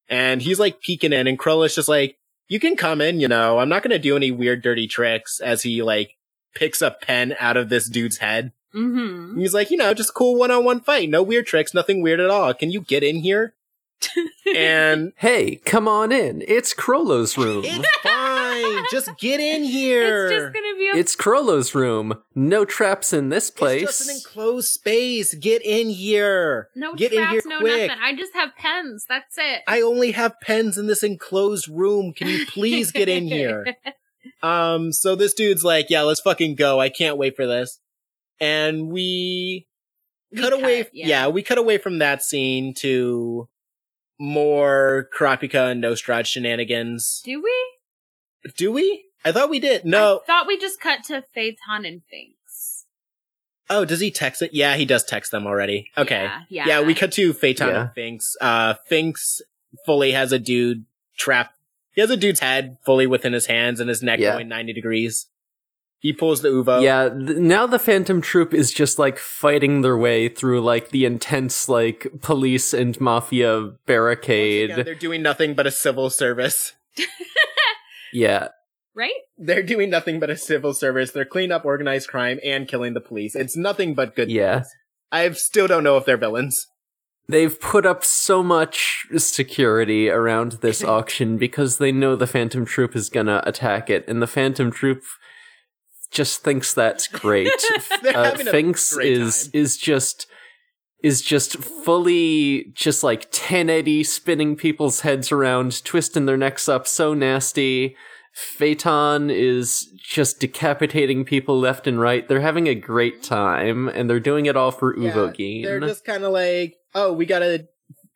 And 0.09 0.41
he's 0.41 0.59
like 0.59 0.81
peeking 0.81 1.13
in 1.13 1.27
and 1.27 1.37
Krill's 1.37 1.75
just 1.75 1.89
like, 1.89 2.17
you 2.47 2.59
can 2.59 2.75
come 2.75 3.01
in, 3.01 3.19
you 3.19 3.27
know, 3.27 3.59
I'm 3.59 3.69
not 3.69 3.83
gonna 3.83 3.99
do 3.99 4.15
any 4.15 4.31
weird 4.31 4.61
dirty 4.61 4.87
tricks 4.87 5.39
as 5.39 5.63
he 5.63 5.81
like 5.81 6.15
picks 6.55 6.81
a 6.81 6.91
pen 6.91 7.35
out 7.39 7.57
of 7.57 7.69
this 7.69 7.89
dude's 7.89 8.17
head. 8.17 8.51
hmm 8.71 9.37
He's 9.37 9.53
like, 9.53 9.69
you 9.69 9.77
know, 9.77 9.93
just 9.93 10.13
cool 10.13 10.37
one-on-one 10.39 10.81
fight. 10.81 11.09
No 11.09 11.21
weird 11.23 11.45
tricks, 11.45 11.73
nothing 11.73 12.01
weird 12.01 12.19
at 12.19 12.29
all. 12.29 12.53
Can 12.53 12.71
you 12.71 12.81
get 12.81 13.03
in 13.03 13.17
here? 13.17 13.53
and 14.55 15.11
Hey, 15.17 15.55
come 15.57 15.87
on 15.87 16.11
in. 16.11 16.43
It's 16.47 16.73
Chrollo's 16.73 17.37
room. 17.37 17.63
It's 18.59 18.75
fine. 18.75 18.85
Just 18.91 19.17
get 19.19 19.39
in 19.39 19.63
here. 19.63 20.25
It's 20.27 20.33
just 20.35 20.53
gonna 20.53 20.75
be 20.77 20.89
a 20.89 20.95
It's 20.95 21.15
Chrollo's 21.15 21.73
room. 21.75 22.13
No 22.35 22.65
traps 22.65 23.13
in 23.13 23.29
this 23.29 23.49
place. 23.51 23.83
It's 23.83 23.97
just 23.99 24.09
an 24.09 24.15
enclosed 24.15 24.69
space. 24.69 25.33
Get 25.33 25.61
in 25.65 25.89
here. 25.89 26.69
no 26.75 26.93
Get 26.95 27.11
traps, 27.11 27.27
in 27.27 27.31
here 27.31 27.41
no 27.45 27.59
quick. 27.59 27.87
nothing. 27.89 28.03
I 28.03 28.15
just 28.15 28.33
have 28.33 28.49
pens. 28.57 29.05
That's 29.07 29.37
it. 29.37 29.61
I 29.67 29.81
only 29.81 30.11
have 30.11 30.35
pens 30.41 30.77
in 30.77 30.87
this 30.87 31.03
enclosed 31.03 31.67
room. 31.67 32.13
Can 32.13 32.27
you 32.27 32.45
please 32.45 32.91
get 32.91 33.09
in 33.09 33.27
here? 33.27 33.65
Um, 34.43 34.91
so 34.91 35.15
this 35.15 35.33
dude's 35.33 35.63
like, 35.63 35.89
yeah, 35.89 36.01
let's 36.01 36.19
fucking 36.19 36.55
go. 36.55 36.79
I 36.81 36.89
can't 36.89 37.17
wait 37.17 37.35
for 37.37 37.47
this. 37.47 37.79
And 38.41 38.89
we, 38.91 39.67
We 40.31 40.37
cut 40.41 40.51
away. 40.53 40.87
yeah. 40.91 41.07
yeah. 41.07 41.27
we 41.29 41.41
cut 41.41 41.57
away 41.57 41.77
from 41.77 41.99
that 41.99 42.21
scene 42.21 42.73
to 42.75 43.47
more 44.19 45.09
Kurapika 45.17 45.71
and 45.71 45.81
Nostrad 45.81 46.25
shenanigans. 46.25 47.21
Do 47.23 47.41
we? 47.41 47.53
Do 48.57 48.71
we? 48.71 49.05
I 49.25 49.31
thought 49.31 49.49
we 49.49 49.59
did. 49.59 49.83
No. 49.85 50.21
I 50.23 50.25
thought 50.25 50.47
we 50.47 50.57
just 50.57 50.79
cut 50.79 51.03
to 51.05 51.23
Feitan 51.35 51.87
and 51.87 52.01
Finks. 52.09 52.85
Oh, 53.69 53.83
does 53.83 53.99
he 53.99 54.11
text 54.11 54.41
it? 54.41 54.53
Yeah, 54.53 54.75
he 54.75 54.85
does 54.85 55.03
text 55.03 55.31
them 55.31 55.45
already. 55.45 55.91
Okay. 55.97 56.23
Yeah. 56.23 56.41
Yeah. 56.49 56.67
Yeah, 56.67 56.81
we 56.81 56.93
cut 56.93 57.11
to 57.13 57.33
Feitan 57.33 57.67
Yeah. 57.67 57.81
and 57.81 57.91
Finks. 57.93 58.35
Uh, 58.39 58.75
Finks 58.85 59.41
fully 59.85 60.11
has 60.13 60.31
a 60.31 60.39
dude 60.39 60.85
trapped. 61.17 61.55
He 61.91 62.01
has 62.01 62.09
a 62.11 62.15
dude's 62.17 62.39
head 62.39 62.77
fully 62.85 63.07
within 63.07 63.33
his 63.33 63.47
hands 63.47 63.79
and 63.79 63.89
his 63.89 64.01
neck 64.01 64.19
Yeah. 64.19 64.33
going 64.33 64.47
90 64.47 64.71
degrees. 64.71 65.27
He 65.99 66.13
pulls 66.13 66.43
the 66.43 66.49
Uvo. 66.49 66.81
Yeah, 66.81 67.09
th- 67.09 67.39
now 67.39 67.65
the 67.65 67.79
Phantom 67.79 68.21
Troupe 68.21 68.53
is 68.53 68.71
just 68.71 68.99
like 68.99 69.17
fighting 69.17 69.81
their 69.81 69.97
way 69.97 70.29
through 70.29 70.61
like 70.61 70.89
the 70.91 71.05
intense 71.05 71.67
like 71.67 72.07
police 72.21 72.71
and 72.71 73.01
mafia 73.01 73.59
Once 73.61 73.77
barricade. 73.87 74.69
again, 74.69 74.85
they're 74.85 74.93
doing 74.95 75.23
nothing 75.23 75.55
but 75.55 75.65
a 75.65 75.71
civil 75.71 76.11
service. 76.11 76.73
yeah. 78.13 78.49
right? 78.95 79.11
They're 79.37 79.63
doing 79.63 79.89
nothing 79.89 80.19
but 80.19 80.29
a 80.29 80.37
civil 80.37 80.73
service. 80.73 81.11
They're 81.11 81.25
cleaning 81.25 81.51
up 81.51 81.65
organized 81.65 82.09
crime 82.09 82.39
and 82.43 82.67
killing 82.67 82.93
the 82.93 83.01
police. 83.01 83.35
It's 83.35 83.55
nothing 83.55 83.93
but 83.93 84.15
good. 84.15 84.29
Yeah. 84.31 84.55
things. 84.55 84.69
I 85.11 85.31
still 85.31 85.67
don't 85.67 85.83
know 85.83 85.97
if 85.97 86.05
they're 86.05 86.17
villains. 86.17 86.67
They've 87.29 87.59
put 87.59 87.85
up 87.85 88.05
so 88.05 88.41
much 88.41 89.05
security 89.17 90.09
around 90.09 90.53
this 90.53 90.83
auction 90.83 91.37
because 91.37 91.77
they 91.77 91.91
know 91.91 92.15
the 92.15 92.27
Phantom 92.27 92.65
Troupe 92.65 92.95
is 92.95 93.09
gonna 93.09 93.41
attack 93.45 93.89
it, 93.89 94.05
and 94.07 94.21
the 94.21 94.27
Phantom 94.27 94.71
Troupe 94.71 95.03
just 96.09 96.41
thinks 96.43 96.73
that's 96.73 97.07
great. 97.07 97.49
They're 98.01 98.17
uh, 98.17 98.37
Finks 98.37 98.93
great 98.93 99.11
is 99.11 99.43
time. 99.43 99.51
is 99.53 99.77
just 99.77 100.27
is 101.07 101.21
just 101.21 101.55
fully 101.57 102.65
just 102.73 103.01
like 103.01 103.21
1080 103.21 104.03
spinning 104.03 104.55
people's 104.57 104.99
heads 104.99 105.31
around, 105.31 105.83
twisting 105.85 106.25
their 106.25 106.35
necks 106.35 106.67
up 106.67 106.85
so 106.85 107.13
nasty. 107.13 107.95
Feitan 108.35 109.33
is 109.33 109.89
just 109.97 110.41
decapitating 110.41 111.23
people 111.23 111.57
left 111.57 111.87
and 111.87 111.99
right. 111.99 112.27
They're 112.27 112.41
having 112.41 112.67
a 112.67 112.75
great 112.75 113.21
mm-hmm. 113.21 113.33
time, 113.33 113.87
and 113.87 114.09
they're 114.09 114.19
doing 114.19 114.45
it 114.47 114.57
all 114.57 114.71
for 114.71 114.95
Yeah. 115.61 115.67
They're 115.69 115.79
just 115.79 116.03
kind 116.03 116.25
of 116.25 116.33
like, 116.33 116.75
oh, 116.93 117.13
we 117.13 117.25
got 117.25 117.41
a. 117.41 117.67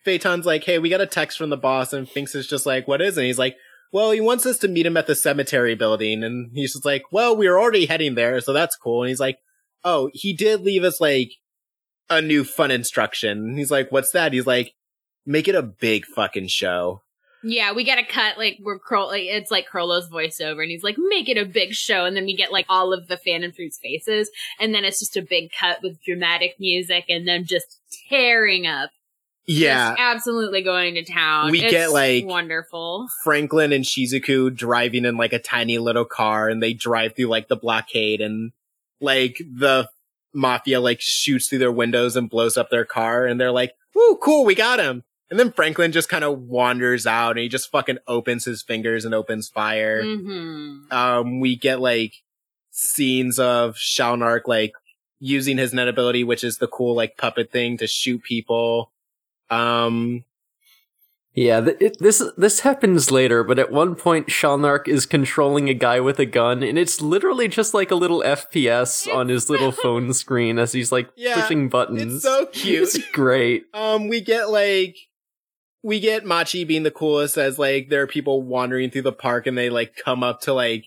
Feitan's 0.06 0.46
like, 0.46 0.64
hey, 0.64 0.78
we 0.80 0.90
got 0.90 1.00
a 1.00 1.08
text 1.08 1.38
from 1.38 1.50
the 1.50 1.58
boss, 1.58 1.94
and 1.94 2.10
Finks 2.10 2.36
is 2.36 2.48
just 2.48 2.66
like, 2.66 2.88
what 2.88 3.02
is 3.02 3.18
it? 3.18 3.22
And 3.22 3.28
he's 3.28 3.40
like, 3.40 3.56
well, 3.94 4.12
he 4.12 4.20
wants 4.20 4.46
us 4.46 4.58
to 4.60 4.68
meet 4.68 4.86
him 4.86 4.98
at 4.98 5.08
the 5.08 5.16
cemetery 5.16 5.76
building, 5.76 6.24
and 6.24 6.52
he's 6.54 6.74
just 6.74 6.86
like, 6.86 7.04
well, 7.12 7.36
we 7.36 7.48
were 7.48 7.60
already 7.60 7.86
heading 7.86 8.16
there, 8.16 8.42
so 8.42 8.52
that's 8.52 8.76
cool. 8.76 9.04
And 9.04 9.10
he's 9.10 9.20
like, 9.20 9.38
oh, 9.84 10.10
he 10.14 10.34
did 10.34 10.62
leave 10.62 10.84
us 10.84 11.00
like 11.00 11.32
a 12.12 12.22
new 12.22 12.44
fun 12.44 12.70
instruction. 12.70 13.40
And 13.40 13.58
he's 13.58 13.72
like, 13.72 13.92
what's 13.92 14.12
that? 14.12 14.34
He's 14.34 14.46
like, 14.46 14.74
make 15.26 15.48
it 15.48 15.56
a 15.56 15.64
big 15.64 16.06
fucking 16.06 16.48
show. 16.48 17.02
Yeah, 17.44 17.74
we 17.74 17.84
get 17.84 17.98
a 17.98 18.04
cut 18.06 18.38
like 18.38 18.60
we're 18.62 18.78
Kroll. 18.78 19.08
Like, 19.08 19.24
it's 19.24 19.50
like 19.50 19.66
Chrollo's 19.68 20.08
voiceover, 20.08 20.62
and 20.62 20.70
he's 20.70 20.84
like, 20.84 20.98
"Make 21.00 21.28
it 21.28 21.40
a 21.40 21.46
big 21.46 21.72
show," 21.72 22.06
and 22.06 22.16
then 22.16 22.26
we 22.26 22.36
get 22.36 22.52
like 22.52 22.68
all 22.70 22.94
of 22.94 23.08
the 23.08 23.18
Phantom 23.18 23.52
Troupe's 23.52 23.80
faces, 23.80 24.30
and 24.60 24.76
then 24.76 24.86
it's 24.86 25.00
just 25.00 25.18
a 25.18 25.24
big 25.24 25.50
cut 25.60 25.80
with 25.82 25.98
dramatic 26.04 26.58
music, 26.60 27.06
and 27.10 27.28
them 27.28 27.44
just 27.46 27.80
tearing 28.10 28.68
up. 28.68 28.92
Yeah. 29.48 29.90
Just 29.90 30.00
absolutely 30.00 30.62
going 30.62 30.94
to 30.94 31.04
town. 31.04 31.50
We 31.50 31.62
It's 31.64 31.72
get, 31.72 31.92
like- 31.92 32.26
wonderful. 32.26 33.08
Franklin 33.24 33.74
and 33.74 33.84
Shizuku 33.84 34.56
driving 34.56 35.04
in 35.06 35.18
like 35.18 35.34
a 35.34 35.40
tiny 35.40 35.80
little 35.80 36.06
car 36.06 36.48
and 36.48 36.62
they 36.62 36.74
drive 36.74 37.16
through 37.16 37.26
like 37.26 37.48
the 37.48 37.56
blockade 37.56 38.22
and 38.22 38.52
like 39.00 39.38
the 39.40 39.90
mafia 40.34 40.80
like 40.80 41.02
shoots 41.02 41.48
through 41.48 41.60
their 41.60 41.72
windows 41.72 42.16
and 42.16 42.30
blows 42.30 42.58
up 42.58 42.70
their 42.70 42.86
car 42.86 43.26
and 43.26 43.40
they're 43.40 43.52
like, 43.52 43.74
"Woo, 43.96 44.18
cool, 44.18 44.46
we 44.46 44.56
got 44.56 44.80
him." 44.80 45.04
And 45.30 45.40
then 45.40 45.54
Franklin 45.54 45.94
just 45.94 46.10
kind 46.10 46.26
of 46.26 46.40
wanders 46.40 47.08
out 47.08 47.32
and 47.32 47.40
he 47.40 47.48
just 47.48 47.72
fucking 47.72 48.00
opens 48.06 48.44
his 48.44 48.62
fingers 48.62 49.06
and 49.06 49.16
opens 49.16 49.48
fire. 49.48 50.04
Mm-hmm. 50.04 50.92
Um, 50.92 51.40
we 51.40 51.56
get 51.56 51.80
like 51.80 52.16
scenes 52.72 53.40
of 53.40 53.76
Shalnark 53.76 54.42
like 54.48 54.74
using 55.20 55.58
his 55.58 55.74
Nen 55.74 55.88
ability, 55.88 56.26
which 56.26 56.44
is 56.44 56.58
the 56.58 56.68
cool 56.68 56.96
like 56.96 57.18
puppet 57.18 57.50
thing 57.52 57.78
to 57.78 57.88
shoot 57.88 58.24
people. 58.24 58.92
Um, 59.50 60.26
Yeah, 61.34 61.62
th- 61.62 61.78
it, 61.80 61.98
this 62.00 62.22
this 62.36 62.60
happens 62.60 63.10
later, 63.10 63.42
but 63.44 63.58
at 63.58 63.72
one 63.72 63.96
point, 63.96 64.28
Shalnark 64.28 64.90
is 64.90 65.06
controlling 65.06 65.70
a 65.70 65.74
guy 65.74 66.02
with 66.02 66.20
a 66.20 66.26
gun, 66.26 66.62
and 66.62 66.78
it's 66.78 67.00
literally 67.02 67.48
just 67.48 67.74
like 67.74 67.90
a 67.90 67.96
little 67.96 68.22
FPS 68.22 69.08
on 69.14 69.30
his 69.30 69.50
little 69.50 69.72
phone 69.84 70.14
screen 70.14 70.60
as 70.60 70.74
he's 70.74 70.92
like 70.92 71.10
Yeah, 71.16 71.36
pushing 71.42 71.70
buttons. 71.70 72.14
it's 72.16 72.24
so 72.24 72.48
cute. 72.48 72.84
It's 72.84 73.12
great. 73.12 73.64
Um, 73.74 74.10
we 74.10 74.20
get 74.20 74.50
like, 74.50 74.98
we 75.84 76.02
get 76.02 76.26
Machi 76.26 76.66
being 76.66 76.84
the 76.84 76.92
coolest 76.92 77.38
as 77.38 77.58
like 77.58 77.88
there 77.90 78.02
are 78.02 78.08
people 78.08 78.42
wandering 78.42 78.90
through 78.92 79.04
the 79.04 79.14
park 79.14 79.48
and 79.48 79.58
they 79.58 79.70
like 79.70 79.96
come 80.04 80.24
up 80.24 80.42
to 80.42 80.54
like 80.54 80.84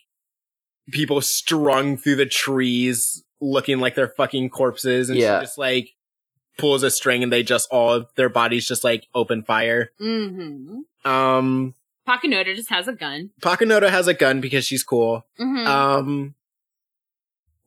people 0.91 1.23
strung 1.23 1.97
through 1.97 2.17
the 2.17 2.27
trees 2.27 3.25
looking 3.41 3.79
like 3.81 3.95
they're 3.95 4.13
fucking 4.15 4.51
corpses 4.51 5.09
and 5.09 5.19
Yeah. 5.19 5.41
she 5.41 5.45
just 5.47 5.57
like 5.59 5.89
pulls 6.59 6.83
a 6.83 6.91
string 6.91 7.23
and 7.23 7.33
they 7.33 7.43
just 7.43 7.69
all 7.71 8.05
their 8.17 8.29
bodies 8.29 8.67
just 8.67 8.85
like 8.85 9.07
open 9.15 9.43
fire. 9.43 9.91
Mm-hmm. 10.01 11.11
Um, 11.11 11.75
Pakunoda 12.09 12.55
just 12.55 12.71
has 12.71 12.89
a 12.89 12.93
gun. 12.93 13.31
Pakunoda 13.41 13.91
has 13.91 14.09
a 14.09 14.15
gun 14.15 14.41
because 14.41 14.65
she's 14.65 14.83
cool. 14.85 15.27
Mm-hmm. 15.41 15.67
Um, 15.67 16.35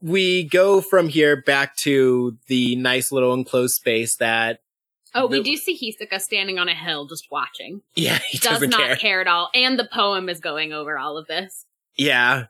we 0.01 0.43
go 0.43 0.79
from 0.81 1.09
here 1.09 1.41
back 1.41 1.75
to 1.77 2.37
the 2.47 2.75
nice 2.75 3.11
little 3.11 3.33
enclosed 3.33 3.75
space 3.75 4.15
that, 4.17 4.59
oh, 5.15 5.25
we 5.25 5.41
do 5.41 5.55
see 5.57 5.75
Hisoka 5.75 6.21
standing 6.21 6.59
on 6.59 6.69
a 6.69 6.75
hill 6.75 7.07
just 7.07 7.27
watching. 7.31 7.81
yeah, 7.95 8.19
he 8.29 8.37
Does 8.37 8.61
not 8.61 8.79
care. 8.79 8.95
care. 8.95 9.21
at 9.21 9.27
all. 9.27 9.49
And 9.55 9.79
the 9.79 9.89
poem 9.91 10.29
is 10.29 10.39
going 10.39 10.71
over 10.71 10.97
all 10.99 11.17
of 11.17 11.27
this. 11.27 11.65
Yeah. 11.95 12.45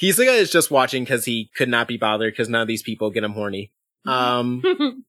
Hisoka 0.00 0.38
is 0.38 0.50
just 0.50 0.70
watching 0.70 1.04
because 1.04 1.24
he 1.24 1.50
could 1.56 1.68
not 1.68 1.88
be 1.88 1.96
bothered 1.96 2.32
because 2.32 2.48
none 2.48 2.60
of 2.62 2.68
these 2.68 2.82
people 2.82 3.10
get 3.10 3.24
him 3.24 3.32
horny. 3.32 3.70
Um, 4.06 4.62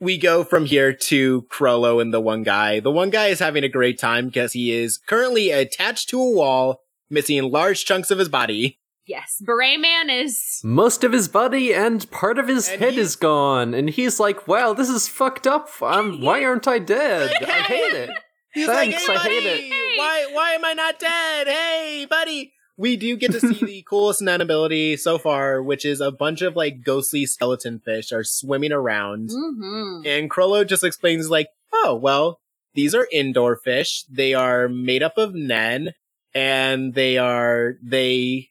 we 0.00 0.18
go 0.18 0.44
from 0.44 0.66
here 0.66 0.92
to 0.92 1.42
Chrollo 1.42 2.00
and 2.00 2.12
the 2.12 2.20
one 2.20 2.42
guy. 2.42 2.80
The 2.80 2.90
one 2.90 3.10
guy 3.10 3.26
is 3.28 3.38
having 3.38 3.64
a 3.64 3.68
great 3.68 3.98
time 3.98 4.26
because 4.26 4.52
he 4.52 4.72
is 4.72 4.98
currently 4.98 5.50
attached 5.50 6.08
to 6.10 6.20
a 6.20 6.30
wall, 6.30 6.80
missing 7.10 7.42
large 7.50 7.84
chunks 7.84 8.10
of 8.10 8.18
his 8.18 8.28
body. 8.28 8.78
yes, 9.06 9.40
Beret 9.40 9.78
Man 9.80 10.10
is. 10.10 10.60
Most 10.64 11.04
of 11.04 11.12
his 11.12 11.28
body 11.28 11.72
and 11.72 12.10
part 12.10 12.38
of 12.38 12.48
his 12.48 12.68
And 12.68 12.80
head 12.80 12.94
he's- 12.94 13.06
is 13.06 13.16
gone, 13.16 13.72
and 13.72 13.88
he's 13.88 14.18
like, 14.18 14.48
"Wow, 14.48 14.72
this 14.74 14.88
is 14.90 15.06
fucked 15.08 15.46
up. 15.46 15.68
Um, 15.80 15.88
I'm, 16.16 16.20
why 16.20 16.44
aren't 16.44 16.66
I 16.66 16.78
dead? 16.80 17.30
I 17.42 17.44
hate 17.62 17.92
it." 17.94 18.10
He's 18.52 18.66
Thanks, 18.66 19.06
like, 19.06 19.18
I 19.18 19.22
hate 19.22 19.44
it. 19.44 19.60
Hey. 19.64 19.94
Why, 19.98 20.26
why 20.32 20.50
am 20.52 20.64
I 20.64 20.72
not 20.72 20.98
dead? 20.98 21.46
Hey, 21.46 22.06
buddy. 22.08 22.54
We 22.76 22.96
do 22.96 23.16
get 23.16 23.32
to 23.32 23.40
see 23.40 23.54
the 23.64 23.82
coolest 23.82 24.22
Nen 24.22 24.40
ability 24.40 24.96
so 24.96 25.18
far, 25.18 25.62
which 25.62 25.84
is 25.84 26.00
a 26.00 26.12
bunch 26.12 26.42
of 26.42 26.56
like 26.56 26.84
ghostly 26.84 27.26
skeleton 27.26 27.78
fish 27.78 28.12
are 28.12 28.24
swimming 28.24 28.72
around. 28.72 29.30
Mm-hmm. 29.30 30.06
And 30.06 30.30
Chrollo 30.30 30.66
just 30.66 30.84
explains 30.84 31.30
like, 31.30 31.48
oh, 31.72 31.94
well, 31.94 32.40
these 32.74 32.94
are 32.94 33.08
indoor 33.10 33.56
fish. 33.56 34.04
They 34.10 34.34
are 34.34 34.68
made 34.68 35.02
up 35.02 35.16
of 35.16 35.34
Nen 35.34 35.94
and 36.34 36.94
they 36.94 37.16
are, 37.16 37.76
they, 37.82 38.50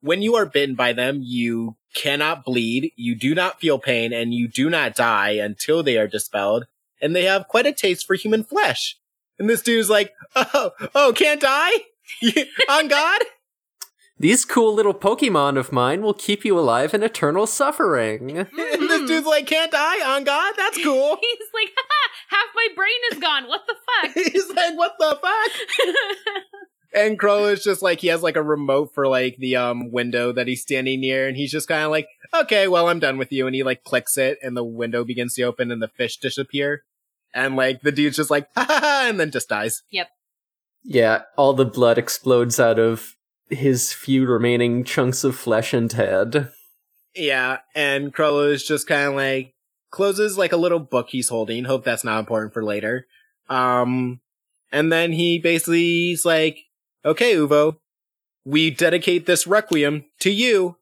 when 0.00 0.22
you 0.22 0.36
are 0.36 0.46
bitten 0.46 0.76
by 0.76 0.92
them, 0.92 1.20
you 1.22 1.76
cannot 1.94 2.44
bleed, 2.44 2.92
you 2.96 3.14
do 3.14 3.34
not 3.34 3.60
feel 3.60 3.78
pain, 3.78 4.12
and 4.12 4.34
you 4.34 4.46
do 4.46 4.68
not 4.68 4.94
die 4.94 5.30
until 5.30 5.82
they 5.82 5.96
are 5.96 6.06
dispelled. 6.06 6.66
And 7.00 7.14
they 7.14 7.24
have 7.24 7.48
quite 7.48 7.66
a 7.66 7.72
taste 7.72 8.06
for 8.06 8.14
human 8.14 8.44
flesh. 8.44 8.98
And 9.38 9.48
this 9.48 9.62
dude's 9.62 9.90
like, 9.90 10.12
oh, 10.36 10.70
oh, 10.94 11.12
can't 11.14 11.40
die? 11.40 11.72
On 12.68 12.88
God? 12.88 13.22
These 14.18 14.44
cool 14.44 14.72
little 14.72 14.94
Pokemon 14.94 15.58
of 15.58 15.72
mine 15.72 16.02
will 16.02 16.14
keep 16.14 16.44
you 16.44 16.58
alive 16.58 16.94
in 16.94 17.02
eternal 17.02 17.46
suffering. 17.46 18.38
And 18.38 18.48
this 18.54 19.08
dude's 19.08 19.26
like, 19.26 19.46
can't 19.46 19.72
die? 19.72 20.14
On 20.14 20.22
God? 20.22 20.54
That's 20.56 20.82
cool. 20.82 21.16
He's 21.20 21.48
like, 21.52 21.72
Haha, 21.76 22.12
half 22.28 22.46
my 22.54 22.68
brain 22.76 22.92
is 23.12 23.18
gone. 23.18 23.48
What 23.48 23.62
the 23.66 23.74
fuck? 23.74 24.14
He's 24.32 24.48
like, 24.50 24.76
what 24.76 24.92
the 24.98 25.18
fuck? 25.20 25.94
And 26.94 27.18
Crow 27.18 27.46
is 27.46 27.64
just 27.64 27.82
like 27.82 27.98
he 27.98 28.06
has 28.06 28.22
like 28.22 28.36
a 28.36 28.42
remote 28.42 28.94
for 28.94 29.08
like 29.08 29.36
the 29.38 29.56
um 29.56 29.90
window 29.90 30.30
that 30.30 30.46
he's 30.46 30.62
standing 30.62 31.00
near, 31.00 31.26
and 31.26 31.36
he's 31.36 31.50
just 31.50 31.66
kind 31.66 31.82
of 31.82 31.90
like, 31.90 32.06
okay, 32.32 32.68
well 32.68 32.88
I'm 32.88 33.00
done 33.00 33.18
with 33.18 33.32
you, 33.32 33.48
and 33.48 33.54
he 33.56 33.64
like 33.64 33.82
clicks 33.82 34.16
it, 34.16 34.38
and 34.42 34.56
the 34.56 34.62
window 34.62 35.04
begins 35.04 35.34
to 35.34 35.42
open, 35.42 35.72
and 35.72 35.82
the 35.82 35.88
fish 35.88 36.18
disappear, 36.18 36.84
and 37.34 37.56
like 37.56 37.80
the 37.80 37.90
dude's 37.90 38.16
just 38.16 38.30
like, 38.30 38.46
ha 38.54 38.64
ha 38.64 38.78
ha, 38.80 39.06
and 39.08 39.18
then 39.18 39.32
just 39.32 39.48
dies. 39.48 39.82
Yep. 39.90 40.08
Yeah, 40.84 41.22
all 41.36 41.52
the 41.52 41.64
blood 41.64 41.98
explodes 41.98 42.60
out 42.60 42.78
of 42.78 43.16
his 43.50 43.92
few 43.92 44.26
remaining 44.26 44.84
chunks 44.84 45.24
of 45.24 45.36
flesh 45.36 45.72
and 45.72 45.92
head. 45.92 46.50
Yeah, 47.14 47.58
and 47.74 48.12
Crow 48.12 48.40
is 48.40 48.66
just 48.66 48.86
kind 48.86 49.08
of 49.08 49.14
like 49.14 49.54
closes 49.90 50.36
like 50.36 50.52
a 50.52 50.56
little 50.56 50.80
book 50.80 51.08
he's 51.10 51.28
holding. 51.28 51.64
Hope 51.64 51.84
that's 51.84 52.04
not 52.04 52.18
important 52.18 52.52
for 52.52 52.64
later. 52.64 53.06
Um, 53.48 54.20
and 54.72 54.92
then 54.92 55.12
he 55.12 55.38
basically 55.38 56.12
is 56.12 56.24
like, 56.24 56.58
okay, 57.04 57.34
Uvo, 57.34 57.76
we 58.44 58.70
dedicate 58.70 59.26
this 59.26 59.46
requiem 59.46 60.04
to 60.20 60.30
you, 60.30 60.76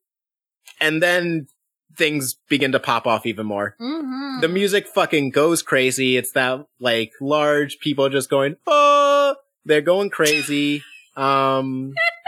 and 0.80 1.02
then 1.02 1.48
things 1.96 2.36
begin 2.48 2.72
to 2.72 2.80
pop 2.80 3.06
off 3.06 3.26
even 3.26 3.46
more. 3.46 3.76
mm-hmm. 3.80 4.40
The 4.40 4.48
music 4.48 4.86
fucking 4.88 5.30
goes 5.30 5.62
crazy. 5.62 6.16
It's 6.16 6.32
that 6.32 6.66
like 6.80 7.12
large 7.20 7.78
people 7.80 8.08
just 8.08 8.30
going, 8.30 8.56
oh, 8.66 9.36
they're 9.64 9.82
going 9.82 10.10
crazy. 10.10 10.82
Um, 11.16 11.92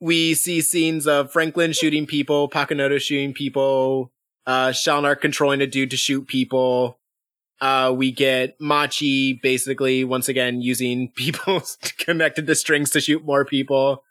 we 0.00 0.34
see 0.34 0.60
scenes 0.60 1.06
of 1.06 1.32
Franklin 1.32 1.72
shooting 1.72 2.06
people, 2.06 2.48
Pakunoda 2.48 3.00
shooting 3.00 3.34
people, 3.34 4.12
uh, 4.46 4.68
Shalnark 4.68 5.20
controlling 5.20 5.60
a 5.60 5.66
dude 5.66 5.90
to 5.90 5.96
shoot 5.96 6.26
people. 6.26 6.98
Uh, 7.60 7.92
we 7.94 8.12
get 8.12 8.54
Machi 8.60 9.34
basically 9.34 10.04
once 10.04 10.28
again 10.28 10.60
using 10.60 11.10
people 11.16 11.62
connected 11.98 12.46
to 12.46 12.54
strings 12.54 12.90
to 12.90 13.00
shoot 13.00 13.24
more 13.24 13.44
people. 13.44 14.04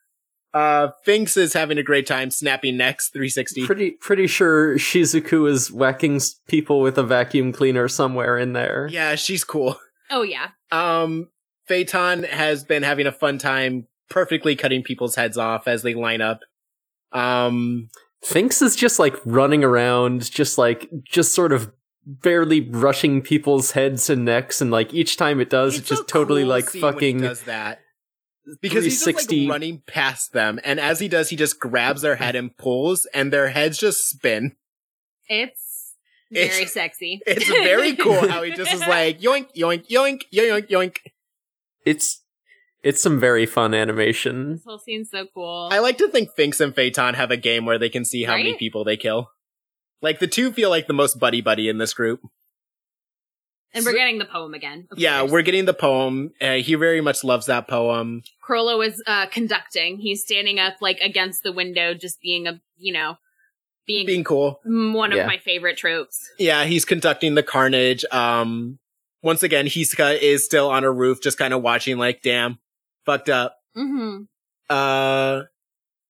Uh, 0.54 0.90
Finks 1.04 1.38
is 1.38 1.54
having 1.54 1.78
a 1.78 1.84
great 1.84 2.08
time 2.08 2.32
snapping 2.32 2.78
necks 2.78 3.10
360. 3.10 3.66
Pretty 3.66 3.92
pretty 3.92 4.28
sure 4.28 4.76
Shizuku 4.76 5.48
is 5.50 5.72
whacking 5.72 6.20
people 6.48 6.82
with 6.82 6.98
a 6.98 7.04
vacuum 7.04 7.52
cleaner 7.52 7.88
somewhere 7.88 8.38
in 8.38 8.54
there. 8.54 8.88
Yeah, 8.90 9.16
she's 9.16 9.44
cool. 9.44 9.78
Oh 10.10 10.24
yeah. 10.24 10.50
Um, 10.72 11.30
Feitan 11.70 12.28
has 12.28 12.64
been 12.64 12.82
having 12.82 13.08
a 13.08 13.12
fun 13.12 13.38
time 13.38 13.88
perfectly 14.10 14.56
cutting 14.56 14.84
people's 14.84 15.16
heads 15.16 15.38
off 15.38 15.68
as 15.68 15.84
they 15.84 15.94
line 15.94 16.22
up. 16.22 16.42
Um, 17.12 17.90
Finks 18.24 18.62
is 18.62 18.76
just 18.76 19.00
like 19.00 19.16
running 19.26 19.64
around, 19.64 20.30
just 20.32 20.58
like 20.58 20.90
just 21.04 21.34
sort 21.34 21.52
of 21.52 21.72
barely 22.06 22.60
brushing 22.62 23.22
people's 23.22 23.72
heads 23.72 24.10
and 24.10 24.26
necks, 24.26 24.62
and 24.62 24.72
like 24.72 24.94
each 24.94 25.18
time 25.18 25.40
it 25.40 25.50
does, 25.50 25.74
it's, 25.74 25.80
It's 25.82 25.90
just 25.90 26.04
a 26.04 26.06
totally 26.06 26.42
cool 26.44 26.50
like 26.50 26.70
scene 26.70 26.82
when 26.82 26.94
he 26.94 26.96
fucking 26.96 27.22
does 27.22 27.42
that 27.44 27.80
because 28.62 28.86
he's 28.86 29.04
just 29.04 29.30
like 29.32 29.50
running 29.50 29.82
past 29.88 30.32
them, 30.34 30.60
and 30.64 30.80
as 30.80 31.00
he 31.00 31.08
does, 31.08 31.30
he 31.30 31.36
just 31.36 31.60
grabs 31.60 32.02
their 32.02 32.16
head 32.16 32.36
and 32.36 32.56
pulls, 32.58 33.06
and 33.14 33.32
their 33.32 33.50
heads 33.50 33.78
just 33.78 34.10
spin. 34.10 34.56
It's 35.30 35.94
very 36.32 36.46
It's- 36.48 36.74
sexy. 36.74 37.22
It's 37.28 37.48
very 37.48 37.96
cool 37.96 38.28
how 38.28 38.44
he 38.44 38.52
just 38.52 38.74
is 38.74 38.80
like 38.88 39.20
yoink 39.22 39.54
yoink 39.56 39.88
yoink 39.90 40.24
yoink 40.34 40.70
yoink. 40.70 40.98
It's 41.86 42.24
it's 42.84 43.02
some 43.02 43.20
very 43.20 43.46
fun 43.46 43.74
animation. 43.74 44.54
This 44.54 44.64
whole 44.66 44.80
scene's 44.80 45.10
so 45.10 45.26
cool. 45.34 45.70
I 45.72 45.80
like 45.80 45.98
to 45.98 46.08
think 46.10 46.30
Finks 46.36 46.60
and 46.62 46.74
Feitan 46.76 47.16
have 47.16 47.32
a 47.32 47.38
game 47.38 47.66
where 47.66 47.78
they 47.80 47.90
can 47.90 48.06
see 48.06 48.24
how 48.24 48.38
many 48.38 48.56
people 48.56 48.84
they 48.84 48.98
kill. 48.98 49.30
Like 50.02 50.20
the 50.20 50.28
two 50.28 50.52
feel 50.52 50.70
like 50.70 50.88
the 50.88 50.94
most 50.94 51.20
buddy 51.20 51.42
buddy 51.42 51.68
in 51.70 51.80
this 51.80 51.94
group. 51.94 52.22
and 53.74 53.84
we're 53.86 53.94
getting 53.94 54.18
the 54.20 54.26
poem 54.26 54.54
again. 54.54 54.88
Yeah, 54.96 55.20
course. 55.22 55.32
we're 55.32 55.42
getting 55.42 55.66
the 55.66 55.74
poem. 55.74 56.32
Uh, 56.40 56.54
he 56.56 56.76
very 56.76 57.02
much 57.02 57.24
loves 57.24 57.48
that 57.48 57.68
poem. 57.68 58.22
Chrollo 58.48 58.86
is 58.86 59.02
uh, 59.08 59.26
conducting. 59.28 59.98
He's 59.98 60.22
standing 60.22 60.60
up 60.60 60.76
like 60.82 61.00
against 61.02 61.44
the 61.44 61.52
window, 61.52 61.94
just 61.94 62.22
being 62.22 62.48
a 62.48 62.62
you 62.78 62.94
know, 62.94 63.16
being, 63.88 64.06
Being 64.06 64.24
cool. 64.24 64.60
mm, 64.68 64.94
one 64.94 65.12
of 65.12 65.18
Yeah. 65.18 65.26
my 65.28 65.38
favorite 65.40 65.78
tropes. 65.78 66.20
Yeah, 66.38 66.66
he's 66.66 66.86
conducting 66.86 67.34
the 67.36 67.42
carnage. 67.44 68.06
Um, 68.12 68.78
once 69.24 69.42
again, 69.44 69.66
Hisoka 69.66 70.20
is 70.22 70.46
still 70.46 70.70
on 70.70 70.84
a 70.84 70.92
roof, 70.92 71.22
just 71.24 71.38
kind 71.40 71.54
of 71.56 71.64
watching, 71.64 71.98
like, 71.98 72.22
damn, 72.22 72.60
fucked 73.08 73.30
up. 73.30 73.58
Mm-hmm. 73.76 74.24
Uh, 74.70 75.44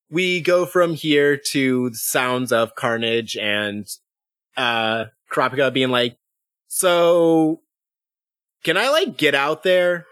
we 0.09 0.41
go 0.41 0.65
from 0.65 0.93
here 0.95 1.37
to 1.51 1.91
the 1.91 1.95
sounds 1.95 2.51
of 2.51 2.75
carnage 2.75 3.37
and, 3.37 3.87
uh, 4.57 5.05
Kurapika 5.31 5.71
being 5.71 5.89
like, 5.89 6.17
so, 6.67 7.61
can 8.63 8.75
I, 8.75 8.89
like, 8.89 9.17
get 9.17 9.35
out 9.35 9.63
there? 9.63 10.05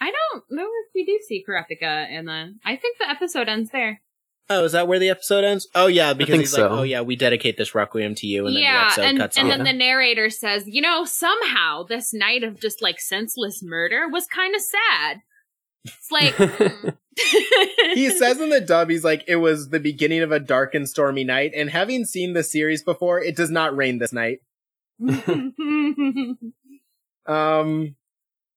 I 0.00 0.10
don't 0.10 0.44
know 0.50 0.66
if 0.66 0.90
we 0.94 1.06
do 1.06 1.18
see 1.26 1.42
Kurapika 1.48 2.10
in 2.10 2.26
the. 2.26 2.54
I 2.64 2.76
think 2.76 2.98
the 2.98 3.08
episode 3.08 3.48
ends 3.48 3.70
there. 3.70 4.02
Oh, 4.50 4.64
is 4.64 4.72
that 4.72 4.86
where 4.86 4.98
the 4.98 5.08
episode 5.08 5.44
ends? 5.44 5.66
Oh, 5.74 5.86
yeah, 5.86 6.12
because 6.12 6.32
think 6.32 6.42
he's 6.42 6.58
like, 6.58 6.70
oh, 6.70 6.82
yeah, 6.82 7.00
we 7.00 7.16
dedicate 7.16 7.56
this 7.56 7.74
requiem 7.74 8.14
to 8.16 8.26
you, 8.26 8.46
and 8.46 8.54
then 8.54 8.60
the 8.60 8.66
yeah, 8.66 8.84
episode 8.88 9.02
and 9.02 9.18
cuts 9.18 9.38
and 9.38 9.50
then 9.50 9.64
the 9.64 9.72
narrator 9.72 10.28
says, 10.28 10.64
you 10.66 10.82
know, 10.82 11.06
somehow 11.06 11.84
this 11.84 12.12
night 12.12 12.42
of 12.42 12.60
just 12.60 12.82
like 12.82 13.00
senseless 13.00 13.62
murder 13.62 14.06
was 14.06 14.26
kind 14.26 14.54
of 14.54 14.60
sad. 14.60 15.22
It's 15.84 16.10
like 16.10 16.34
hmm. 16.36 16.88
he 17.94 18.10
says 18.10 18.40
in 18.40 18.48
the 18.50 18.60
dub, 18.60 18.90
he's 18.90 19.04
like, 19.04 19.24
it 19.26 19.36
was 19.36 19.68
the 19.68 19.80
beginning 19.80 20.22
of 20.22 20.32
a 20.32 20.40
dark 20.40 20.74
and 20.74 20.88
stormy 20.88 21.24
night, 21.24 21.52
and 21.54 21.70
having 21.70 22.04
seen 22.04 22.32
the 22.32 22.42
series 22.42 22.82
before, 22.82 23.20
it 23.20 23.36
does 23.36 23.50
not 23.50 23.76
rain 23.76 23.98
this 23.98 24.12
night. 24.12 24.40
Um, 27.26 27.96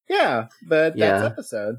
yeah, 0.09 0.47
but 0.67 0.97
that's 0.97 1.21
Yeah. 1.21 1.25
episode. 1.25 1.77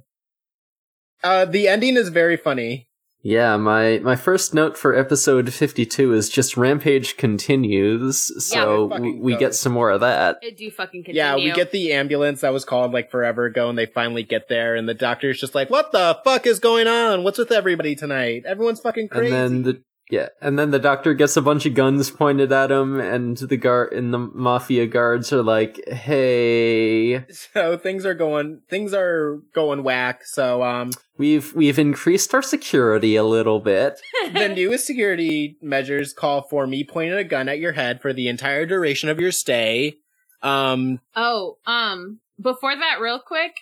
Uh, 1.22 1.44
the 1.44 1.68
ending 1.68 1.96
is 1.96 2.08
very 2.08 2.36
funny. 2.36 2.88
Yeah, 3.22 3.56
my 3.56 3.98
my 3.98 4.14
first 4.14 4.54
note 4.54 4.78
for 4.78 4.94
episode 4.94 5.52
52 5.52 6.14
is 6.14 6.28
just 6.28 6.56
Rampage 6.56 7.16
continues, 7.16 8.44
so 8.44 8.84
it 8.84 8.88
fucking 8.90 9.04
we, 9.04 9.32
we 9.32 9.36
get 9.36 9.54
some 9.56 9.72
more 9.72 9.90
of 9.90 10.00
that. 10.00 10.38
it 10.40 10.56
do 10.56 10.70
fucking 10.70 11.02
continue. 11.02 11.20
Yeah, 11.20 11.34
we 11.34 11.50
get 11.50 11.72
the 11.72 11.92
ambulance 11.94 12.42
that 12.42 12.52
was 12.52 12.64
called 12.64 12.92
like 12.92 13.10
forever 13.10 13.46
ago, 13.46 13.68
and 13.68 13.76
they 13.76 13.86
finally 13.86 14.22
get 14.22 14.48
there, 14.48 14.76
and 14.76 14.88
the 14.88 14.94
doctor's 14.94 15.40
just 15.40 15.54
like, 15.54 15.68
"What 15.68 15.90
the 15.90 16.20
fuck 16.24 16.46
is 16.46 16.60
going 16.60 16.86
on? 16.86 17.24
What's 17.24 17.38
with 17.38 17.50
everybody 17.50 17.96
tonight? 17.96 18.44
Everyone's 18.46 18.80
fucking 18.80 19.08
crazy." 19.08 19.34
And 19.34 19.34
then 19.34 19.62
the 19.64 19.82
yeah, 20.10 20.28
and 20.40 20.58
then 20.58 20.70
the 20.70 20.78
doctor 20.78 21.12
gets 21.12 21.36
a 21.36 21.42
bunch 21.42 21.66
of 21.66 21.74
guns 21.74 22.10
pointed 22.10 22.50
at 22.50 22.70
him, 22.70 22.98
and 22.98 23.36
the 23.36 23.58
guard 23.58 23.92
and 23.92 24.12
the 24.12 24.18
mafia 24.18 24.86
guards 24.86 25.32
are 25.32 25.42
like, 25.42 25.86
"Hey, 25.86 27.26
so 27.28 27.76
things 27.76 28.06
are 28.06 28.14
going, 28.14 28.62
things 28.70 28.94
are 28.94 29.40
going 29.54 29.82
whack. 29.82 30.24
So, 30.24 30.62
um, 30.62 30.92
we've 31.18 31.54
we've 31.54 31.78
increased 31.78 32.32
our 32.32 32.40
security 32.40 33.16
a 33.16 33.24
little 33.24 33.60
bit." 33.60 34.00
the 34.32 34.48
newest 34.48 34.86
security 34.86 35.58
measures 35.60 36.14
call 36.14 36.40
for 36.42 36.66
me 36.66 36.84
pointing 36.84 37.18
a 37.18 37.24
gun 37.24 37.48
at 37.48 37.58
your 37.58 37.72
head 37.72 38.00
for 38.00 38.14
the 38.14 38.28
entire 38.28 38.64
duration 38.64 39.10
of 39.10 39.20
your 39.20 39.32
stay. 39.32 39.98
Um, 40.42 41.00
Oh, 41.16 41.58
um, 41.66 42.20
before 42.40 42.74
that, 42.74 43.00
real 43.00 43.18
quick, 43.18 43.52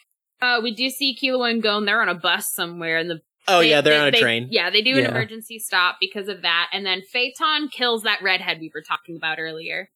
uh, 0.40 0.60
we 0.62 0.72
do 0.72 0.90
see 0.90 1.16
Killua 1.20 1.50
and 1.50 1.62
Gon. 1.62 1.86
They're 1.86 2.02
on 2.02 2.08
a 2.08 2.14
bus 2.14 2.52
somewhere, 2.52 2.98
and 2.98 3.10
the 3.10 3.22
oh 3.48 3.60
they- 3.60 3.70
yeah, 3.70 3.80
they're 3.80 3.94
they- 3.94 4.00
on 4.00 4.08
a 4.08 4.10
they- 4.12 4.20
train. 4.20 4.48
Yeah, 4.50 4.70
they 4.70 4.82
do 4.82 4.96
an 4.98 5.04
emergency 5.06 5.58
stop 5.58 5.96
because 6.00 6.28
of 6.28 6.42
that, 6.42 6.68
and 6.72 6.84
then 6.86 7.02
Feitan 7.14 7.70
kills 7.70 8.02
that 8.02 8.22
redhead 8.22 8.58
we 8.60 8.70
were 8.74 8.82
talking 8.82 9.16
about 9.16 9.38
earlier. 9.38 9.90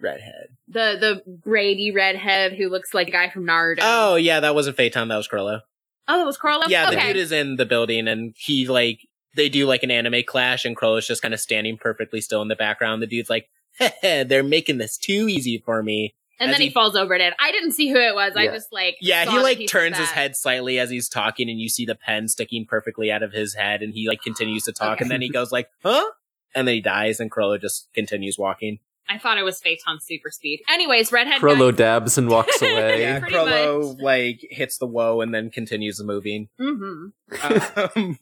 Redhead. 0.00 0.48
The 0.68 0.96
the 1.24 1.36
Grady 1.40 1.92
redhead 1.92 2.54
who 2.54 2.68
looks 2.68 2.92
like 2.92 3.08
a 3.08 3.12
guy 3.12 3.30
from 3.30 3.44
Naruto. 3.44 3.78
Oh 3.82 4.16
yeah, 4.16 4.40
that 4.40 4.54
wasn't 4.54 4.76
Feitan, 4.76 5.08
that 5.08 5.16
was 5.16 5.28
Chrollo. 5.28 5.60
oh, 6.08 6.18
that 6.18 6.26
was 6.26 6.38
Chrollo. 6.38 6.64
Yeah, 6.68 6.90
the 6.90 6.96
dude 6.96 7.16
is 7.16 7.30
in 7.30 7.56
the 7.56 7.66
building 7.66 8.08
and 8.08 8.34
he 8.36 8.66
like 8.66 8.98
they 9.36 9.48
do 9.48 9.64
like 9.66 9.82
an 9.84 9.90
anime 9.92 10.24
clash 10.26 10.64
and 10.64 10.76
Chrollo's 10.76 11.06
just 11.06 11.22
kind 11.22 11.32
of 11.32 11.40
standing 11.40 11.76
perfectly 11.78 12.20
still 12.20 12.42
in 12.42 12.48
the 12.48 12.56
background. 12.56 13.00
The 13.00 13.06
dude's 13.06 13.30
like, 13.30 13.48
they're 14.02 14.42
making 14.42 14.78
this 14.78 14.98
too 14.98 15.28
easy 15.28 15.62
for 15.64 15.82
me. 15.82 16.14
And 16.40 16.50
as 16.50 16.54
then 16.54 16.60
he, 16.62 16.68
he- 16.68 16.72
falls 16.72 16.96
over 16.96 17.14
it. 17.14 17.34
I 17.38 17.52
didn't 17.52 17.72
see 17.72 17.88
who 17.90 17.96
it 17.98 18.14
was. 18.14 18.32
I 18.36 18.44
Yeah. 18.44 18.52
just 18.52 18.72
like 18.72 18.96
Yeah, 19.00 19.24
saw 19.24 19.30
he 19.32 19.38
like 19.38 19.58
said 19.58 19.68
turns 19.68 19.98
his 19.98 20.10
head 20.10 20.36
slightly 20.36 20.78
as 20.78 20.90
he's 20.90 21.08
talking 21.08 21.48
and 21.50 21.60
you 21.60 21.68
see 21.68 21.84
the 21.86 21.94
pen 21.94 22.28
sticking 22.28 22.66
perfectly 22.66 23.10
out 23.12 23.22
of 23.22 23.32
his 23.32 23.54
head 23.54 23.82
and 23.82 23.94
he 23.94 24.08
like 24.08 24.22
continues 24.22 24.64
to 24.64 24.72
talk 24.72 24.94
Okay. 24.94 25.04
and 25.04 25.10
then 25.10 25.20
he 25.22 25.28
goes 25.28 25.52
like, 25.52 25.68
huh? 25.84 26.04
And 26.54 26.66
then 26.68 26.74
he 26.74 26.80
dies 26.80 27.20
and 27.20 27.30
Chrollo 27.30 27.60
just 27.60 27.88
continues 27.94 28.36
walking. 28.38 28.78
I 29.08 29.18
thought 29.18 29.36
it 29.36 29.42
was 29.42 29.60
Feitan 29.60 30.00
super 30.00 30.30
speed. 30.30 30.60
Anyways, 30.70 31.12
redhead 31.12 31.40
Frollo 31.40 31.70
guy. 31.70 31.76
dabs 31.76 32.18
and 32.18 32.28
walks 32.28 32.60
away. 32.62 33.02
Yeah, 33.02 33.18
Pretty 33.20 33.34
Chrollo 33.34 34.00
like 34.00 34.46
hits 34.50 34.78
the 34.78 34.86
woe 34.86 35.20
and 35.20 35.34
then 35.34 35.50
continues 35.50 36.02
moving. 36.02 36.48
Mm-hmm. 36.60 37.98
um, 38.00 38.18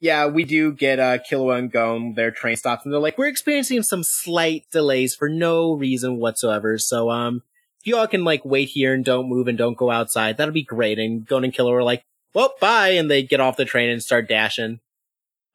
yeah, 0.00 0.26
we 0.26 0.44
do 0.44 0.72
get 0.72 0.98
uh, 0.98 1.18
Killua 1.18 1.58
and 1.58 1.70
Gon. 1.72 2.14
Their 2.14 2.30
train 2.30 2.56
stops, 2.56 2.84
and 2.84 2.92
they're 2.92 3.00
like, 3.00 3.18
"We're 3.18 3.26
experiencing 3.28 3.82
some 3.82 4.02
slight 4.02 4.64
delays 4.70 5.14
for 5.14 5.28
no 5.28 5.72
reason 5.72 6.18
whatsoever. 6.18 6.78
So, 6.78 7.10
um, 7.10 7.42
if 7.80 7.86
you 7.86 7.96
all 7.96 8.06
can 8.06 8.24
like 8.24 8.44
wait 8.44 8.68
here 8.70 8.92
and 8.94 9.04
don't 9.04 9.28
move 9.28 9.48
and 9.48 9.56
don't 9.58 9.76
go 9.76 9.90
outside, 9.90 10.36
that'll 10.36 10.52
be 10.54 10.62
great." 10.62 10.98
And 10.98 11.26
Gon 11.26 11.44
and 11.44 11.52
Killua 11.52 11.72
are 11.72 11.82
like, 11.82 12.02
"Well, 12.34 12.54
bye," 12.60 12.90
and 12.90 13.10
they 13.10 13.22
get 13.22 13.40
off 13.40 13.56
the 13.56 13.64
train 13.64 13.90
and 13.90 14.02
start 14.02 14.28
dashing. 14.28 14.80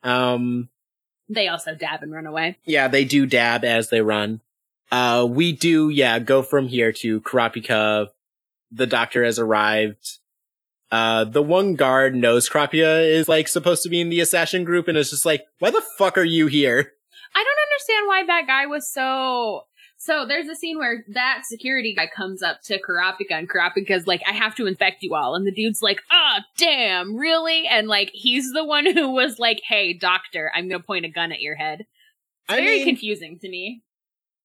Um, 0.03 0.69
They 1.29 1.47
also 1.47 1.75
dab 1.75 2.01
and 2.03 2.11
run 2.11 2.25
away. 2.25 2.57
yeah, 2.65 2.87
they 2.87 3.05
do 3.05 3.25
dab 3.25 3.63
as 3.63 3.89
they 3.89 4.01
run. 4.01 4.41
Uh, 4.91 5.25
we 5.29 5.53
do, 5.53 5.87
yeah, 5.89 6.19
go 6.19 6.41
from 6.41 6.67
here 6.67 6.91
to 6.91 7.21
Kurapika. 7.21 8.07
The 8.71 8.87
doctor 8.87 9.23
has 9.23 9.39
arrived. 9.39 10.17
Uh, 10.91 11.23
the 11.23 11.41
one 11.41 11.75
guard 11.75 12.15
knows 12.15 12.49
Kurapika 12.49 13.09
is 13.09 13.29
like 13.29 13.47
supposed 13.47 13.81
to 13.83 13.89
be 13.89 14.01
in 14.01 14.09
the 14.09 14.19
assassin 14.19 14.65
group 14.65 14.87
and 14.87 14.97
is 14.97 15.09
just 15.09 15.25
like, 15.25 15.45
why 15.59 15.71
the 15.71 15.83
fuck 15.97 16.17
are 16.17 16.23
you 16.23 16.47
here? 16.47 16.91
I 17.33 17.43
don't 17.43 17.71
understand 17.71 18.07
why 18.07 18.23
that 18.27 18.47
guy 18.47 18.65
was 18.65 18.91
so. 18.91 19.61
So 19.97 20.25
there's 20.27 20.47
a 20.47 20.55
scene 20.55 20.79
where 20.79 21.05
that 21.13 21.43
security 21.45 21.93
guy 21.93 22.09
comes 22.13 22.41
up 22.41 22.61
to 22.63 22.81
Kurapika 22.81 23.33
and 23.33 23.47
Kurapika's 23.47 24.07
like, 24.07 24.23
I 24.27 24.31
have 24.31 24.55
to 24.55 24.65
infect 24.65 25.03
you 25.03 25.13
all. 25.13 25.35
And 25.35 25.45
the 25.45 25.51
dude's 25.51 25.83
like, 25.83 26.01
ah, 26.11 26.43
damn, 26.57 27.15
really? 27.15 27.67
And 27.67 27.87
like, 27.87 28.09
he's 28.11 28.51
the 28.51 28.65
one 28.65 28.91
who 28.91 29.11
was 29.11 29.37
like, 29.37 29.61
hey, 29.63 29.93
doctor, 29.93 30.51
I'm 30.55 30.67
going 30.67 30.81
to 30.81 30.85
point 30.85 31.05
a 31.05 31.09
gun 31.09 31.31
at 31.31 31.39
your 31.39 31.55
head. 31.55 31.81
It's 31.81 31.87
I 32.49 32.55
very 32.55 32.77
mean, 32.77 32.85
confusing 32.87 33.37
to 33.41 33.47
me. 33.47 33.83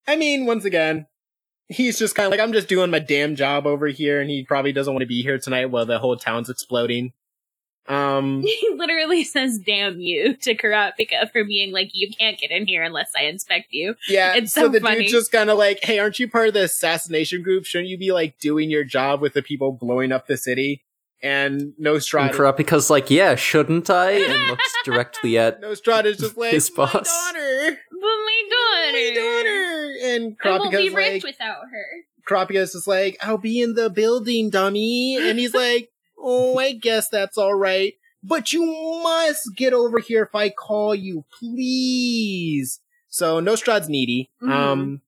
I 0.07 0.17
mean, 0.17 0.45
once 0.45 0.67
again, 0.67 1.07
he's 1.69 1.99
just 1.99 2.15
kind 2.15 2.27
of 2.27 2.31
like, 2.31 2.41
I'm 2.41 2.53
just 2.53 2.69
doing 2.69 2.91
my 2.91 2.99
damn 2.99 3.37
job 3.37 3.67
over 3.67 3.87
here 3.89 4.21
and 4.21 4.31
he 4.31 4.45
probably 4.45 4.73
doesn't 4.73 4.93
want 4.93 5.03
to 5.03 5.07
be 5.09 5.23
here 5.23 5.39
tonight 5.39 5.67
while 5.67 5.87
the 5.87 5.99
whole 5.99 6.17
town's 6.17 6.49
exploding. 6.51 7.13
Um, 7.89 8.43
He 8.47 8.71
literally 8.75 9.23
says, 9.25 9.59
damn 9.59 10.01
you 10.01 10.37
to 10.39 10.55
Kurapika 10.57 11.31
for 11.31 11.45
being 11.45 11.73
like, 11.73 11.91
you 11.93 12.11
can't 12.19 12.39
get 12.39 12.51
in 12.51 12.67
here 12.67 12.83
unless 12.83 13.11
I 13.17 13.25
inspect 13.25 13.69
you. 13.71 13.95
Yeah, 14.09 14.35
It's 14.35 14.53
so, 14.53 14.63
so 14.63 14.69
the 14.69 14.81
funny. 14.81 15.01
dude's 15.01 15.13
just 15.13 15.33
kind 15.33 15.51
of 15.51 15.59
like, 15.59 15.81
"Hey, 15.85 15.99
aren't 15.99 16.19
you 16.19 16.29
part 16.29 16.49
of 16.49 16.55
the 16.55 16.65
assassination 16.65 17.43
group? 17.43 17.65
Shouldn't 17.65 17.89
you 17.89 17.97
be 17.99 18.11
like 18.13 18.39
doing 18.39 18.71
your 18.71 18.83
job 18.85 19.21
with 19.21 19.35
the 19.35 19.43
people 19.43 19.73
blowing 19.73 20.11
up 20.13 20.27
the 20.27 20.37
city?" 20.37 20.83
And 21.23 21.73
Nostrad, 21.81 22.29
And 22.31 22.35
Kurapika's 22.39 22.91
like, 22.91 23.11
yeah, 23.11 23.37
shouldn't 23.37 23.89
I? 23.89 24.11
And 24.13 24.49
looks 24.51 24.75
directly 24.85 25.39
at 25.39 25.61
Nostrad 25.63 26.05
is 26.05 26.19
just 26.19 26.37
like, 26.37 26.53
His 26.53 26.71
my 26.77 26.85
boss. 26.85 27.09
daughter, 27.33 27.79
But 27.86 27.86
my 28.07 28.43
daughter. 28.51 28.93
my 28.93 29.15
daughter. 29.15 29.95
And 30.03 30.37
I 30.45 30.59
won't 30.59 30.71
be 30.73 30.91
rich 30.91 31.25
like, 31.25 31.33
without 31.33 31.63
her. 31.71 31.87
Kurapika's 32.29 32.73
just 32.73 32.87
like, 32.87 33.17
I'll 33.21 33.39
be 33.39 33.61
in 33.61 33.75
the 33.75 33.89
building, 33.91 34.51
dummy. 34.51 35.17
And 35.17 35.39
he's 35.39 35.55
like, 35.55 35.91
oh, 36.19 36.59
I 36.59 36.73
guess 36.73 37.09
that's 37.09 37.39
all 37.39 37.55
right. 37.55 37.95
But 38.23 38.53
you 38.53 38.65
must 39.03 39.55
get 39.55 39.73
over 39.73 40.01
here 40.01 40.23
if 40.25 40.35
I 40.35 40.49
call 40.51 40.95
you, 40.95 41.25
please. 41.39 42.81
So 43.09 43.39
Nostrad's 43.41 43.89
needy. 43.89 44.31
Mhm. 44.43 44.51
Um, 44.51 45.01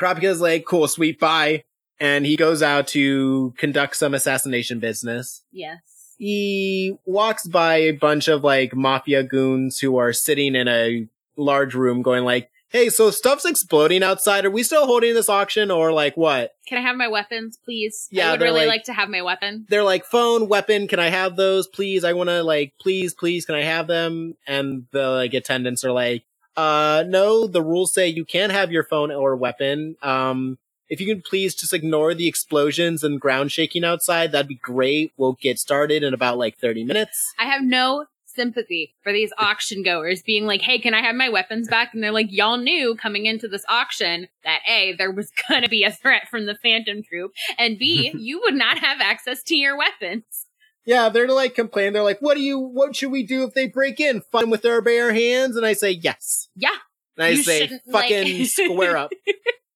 Kurapika's 0.00 0.40
like, 0.40 0.64
cool, 0.64 0.88
sweet, 0.88 1.18
bye. 1.18 1.64
And 1.98 2.24
he 2.24 2.36
goes 2.36 2.62
out 2.62 2.86
to 2.88 3.52
conduct 3.58 3.96
some 3.96 4.14
assassination 4.14 4.78
business. 4.78 5.42
Yes. 5.52 5.80
He 6.16 6.96
walks 7.04 7.46
by 7.46 7.76
a 7.76 7.90
bunch 7.92 8.28
of 8.28 8.44
like 8.44 8.74
mafia 8.74 9.22
goons 9.22 9.78
who 9.80 9.96
are 9.98 10.12
sitting 10.12 10.54
in 10.54 10.68
a 10.68 11.06
large 11.40 11.74
room 11.74 12.02
going 12.02 12.24
like, 12.24 12.50
Hey, 12.68 12.88
so 12.88 13.10
stuff's 13.10 13.44
exploding 13.44 14.04
outside. 14.04 14.44
Are 14.44 14.50
we 14.50 14.62
still 14.62 14.86
holding 14.86 15.12
this 15.12 15.28
auction 15.28 15.72
or 15.72 15.92
like 15.92 16.16
what? 16.16 16.52
Can 16.68 16.78
I 16.78 16.82
have 16.82 16.94
my 16.94 17.08
weapons, 17.08 17.58
please? 17.64 18.06
Yeah, 18.12 18.28
I 18.28 18.30
would 18.32 18.42
really 18.42 18.60
like- 18.60 18.68
like 18.68 18.84
to 18.84 18.92
have 18.92 19.08
my 19.08 19.22
weapon. 19.22 19.66
They're 19.68 19.82
like, 19.82 20.04
phone, 20.04 20.46
weapon, 20.46 20.86
can 20.86 21.00
I 21.00 21.08
have 21.08 21.34
those, 21.34 21.66
please? 21.66 22.04
I 22.04 22.12
wanna 22.12 22.44
like, 22.44 22.74
please, 22.80 23.12
please, 23.12 23.44
can 23.44 23.56
I 23.56 23.62
have 23.62 23.88
them? 23.88 24.36
And 24.46 24.86
the 24.92 25.08
like 25.10 25.34
attendants 25.34 25.84
are 25.84 25.90
like, 25.90 26.22
uh, 26.56 27.02
no, 27.08 27.48
the 27.48 27.62
rules 27.62 27.92
say 27.92 28.06
you 28.06 28.24
can't 28.24 28.52
have 28.52 28.70
your 28.70 28.84
phone 28.84 29.10
or 29.10 29.34
weapon. 29.34 29.96
Um, 30.00 30.58
if 30.88 31.00
you 31.00 31.06
can 31.06 31.22
please 31.22 31.54
just 31.54 31.72
ignore 31.72 32.14
the 32.14 32.28
explosions 32.28 33.02
and 33.02 33.20
ground 33.20 33.50
shaking 33.50 33.84
outside, 33.84 34.30
that'd 34.32 34.48
be 34.48 34.56
great. 34.56 35.12
We'll 35.16 35.38
get 35.40 35.58
started 35.58 36.02
in 36.02 36.14
about 36.14 36.38
like 36.38 36.58
30 36.58 36.84
minutes. 36.84 37.32
I 37.38 37.46
have 37.46 37.62
no 37.62 38.06
sympathy 38.40 38.94
for 39.02 39.12
these 39.12 39.32
auction 39.36 39.82
goers 39.82 40.22
being 40.22 40.46
like, 40.46 40.62
hey, 40.62 40.78
can 40.78 40.94
I 40.94 41.02
have 41.02 41.14
my 41.14 41.28
weapons 41.28 41.68
back? 41.68 41.92
And 41.92 42.02
they're 42.02 42.10
like, 42.10 42.28
y'all 42.30 42.56
knew 42.56 42.94
coming 42.94 43.26
into 43.26 43.48
this 43.48 43.64
auction 43.68 44.28
that 44.44 44.60
A, 44.66 44.94
there 44.96 45.10
was 45.10 45.30
gonna 45.48 45.68
be 45.68 45.84
a 45.84 45.92
threat 45.92 46.28
from 46.30 46.46
the 46.46 46.54
Phantom 46.54 47.02
Troupe, 47.02 47.32
and 47.58 47.78
B, 47.78 48.10
you 48.18 48.40
would 48.40 48.54
not 48.54 48.78
have 48.78 48.98
access 49.00 49.42
to 49.44 49.54
your 49.56 49.76
weapons. 49.76 50.46
Yeah, 50.86 51.10
they're 51.10 51.28
like 51.28 51.54
complaining. 51.54 51.92
They're 51.92 52.02
like, 52.02 52.20
what 52.20 52.36
do 52.36 52.42
you, 52.42 52.58
what 52.58 52.96
should 52.96 53.10
we 53.10 53.22
do 53.22 53.44
if 53.44 53.52
they 53.52 53.68
break 53.68 54.00
in? 54.00 54.22
Fight 54.22 54.48
with 54.48 54.64
our 54.64 54.80
bare 54.80 55.12
hands? 55.12 55.56
And 55.56 55.66
I 55.66 55.74
say, 55.74 55.90
yes. 55.90 56.48
Yeah. 56.56 56.70
And 57.18 57.24
I 57.26 57.34
say, 57.34 57.60
shouldn't, 57.60 57.82
like- 57.86 58.08
fucking 58.08 58.44
square 58.46 58.96
up. 58.96 59.12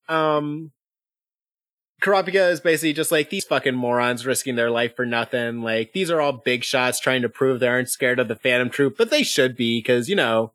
Um, 0.06 0.70
Kurapika 2.04 2.50
is 2.50 2.60
basically 2.60 2.92
just 2.92 3.10
like 3.10 3.30
these 3.30 3.46
fucking 3.46 3.74
morons 3.74 4.26
risking 4.26 4.56
their 4.56 4.70
life 4.70 4.94
for 4.94 5.06
nothing. 5.06 5.62
Like 5.62 5.94
these 5.94 6.10
are 6.10 6.20
all 6.20 6.32
big 6.32 6.62
shots 6.62 7.00
trying 7.00 7.22
to 7.22 7.30
prove 7.30 7.60
they 7.60 7.68
aren't 7.68 7.88
scared 7.88 8.20
of 8.20 8.28
the 8.28 8.36
Phantom 8.36 8.68
Troupe, 8.68 8.98
but 8.98 9.10
they 9.10 9.22
should 9.22 9.56
be 9.56 9.78
because 9.78 10.08
you 10.08 10.14
know 10.14 10.52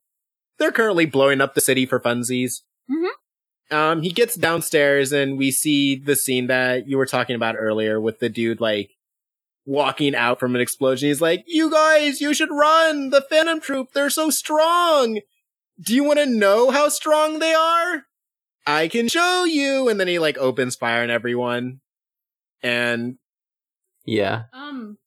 they're 0.59 0.71
currently 0.71 1.07
blowing 1.07 1.41
up 1.41 1.55
the 1.55 1.61
city 1.61 1.87
for 1.87 1.99
funsies. 1.99 2.61
Mhm. 2.89 3.09
Um, 3.71 4.01
he 4.03 4.11
gets 4.11 4.35
downstairs 4.35 5.11
and 5.11 5.37
we 5.39 5.49
see 5.49 5.95
the 5.95 6.15
scene 6.15 6.47
that 6.47 6.87
you 6.87 6.97
were 6.97 7.05
talking 7.07 7.35
about 7.35 7.55
earlier 7.57 7.99
with 7.99 8.19
the 8.19 8.29
dude 8.29 8.61
like 8.61 8.91
walking 9.65 10.13
out 10.15 10.39
from 10.39 10.53
an 10.55 10.61
explosion. 10.61 11.09
He's 11.09 11.21
like, 11.21 11.45
"You 11.47 11.71
guys, 11.71 12.21
you 12.21 12.35
should 12.35 12.51
run! 12.51 13.09
The 13.09 13.21
Phantom 13.21 13.59
Troupe, 13.59 13.93
they're 13.93 14.11
so 14.11 14.29
strong. 14.29 15.21
Do 15.81 15.95
you 15.95 16.03
want 16.03 16.19
to 16.19 16.25
know 16.27 16.69
how 16.69 16.89
strong 16.89 17.39
they 17.39 17.55
are?" 17.55 18.05
I 18.65 18.87
can 18.87 19.07
show 19.07 19.45
you. 19.45 19.89
And 19.89 19.99
then 19.99 20.07
he 20.07 20.19
like 20.19 20.37
opens 20.37 20.75
fire 20.75 21.03
on 21.03 21.09
everyone. 21.09 21.79
And 22.61 23.15
yeah. 24.05 24.43
Um, 24.53 24.97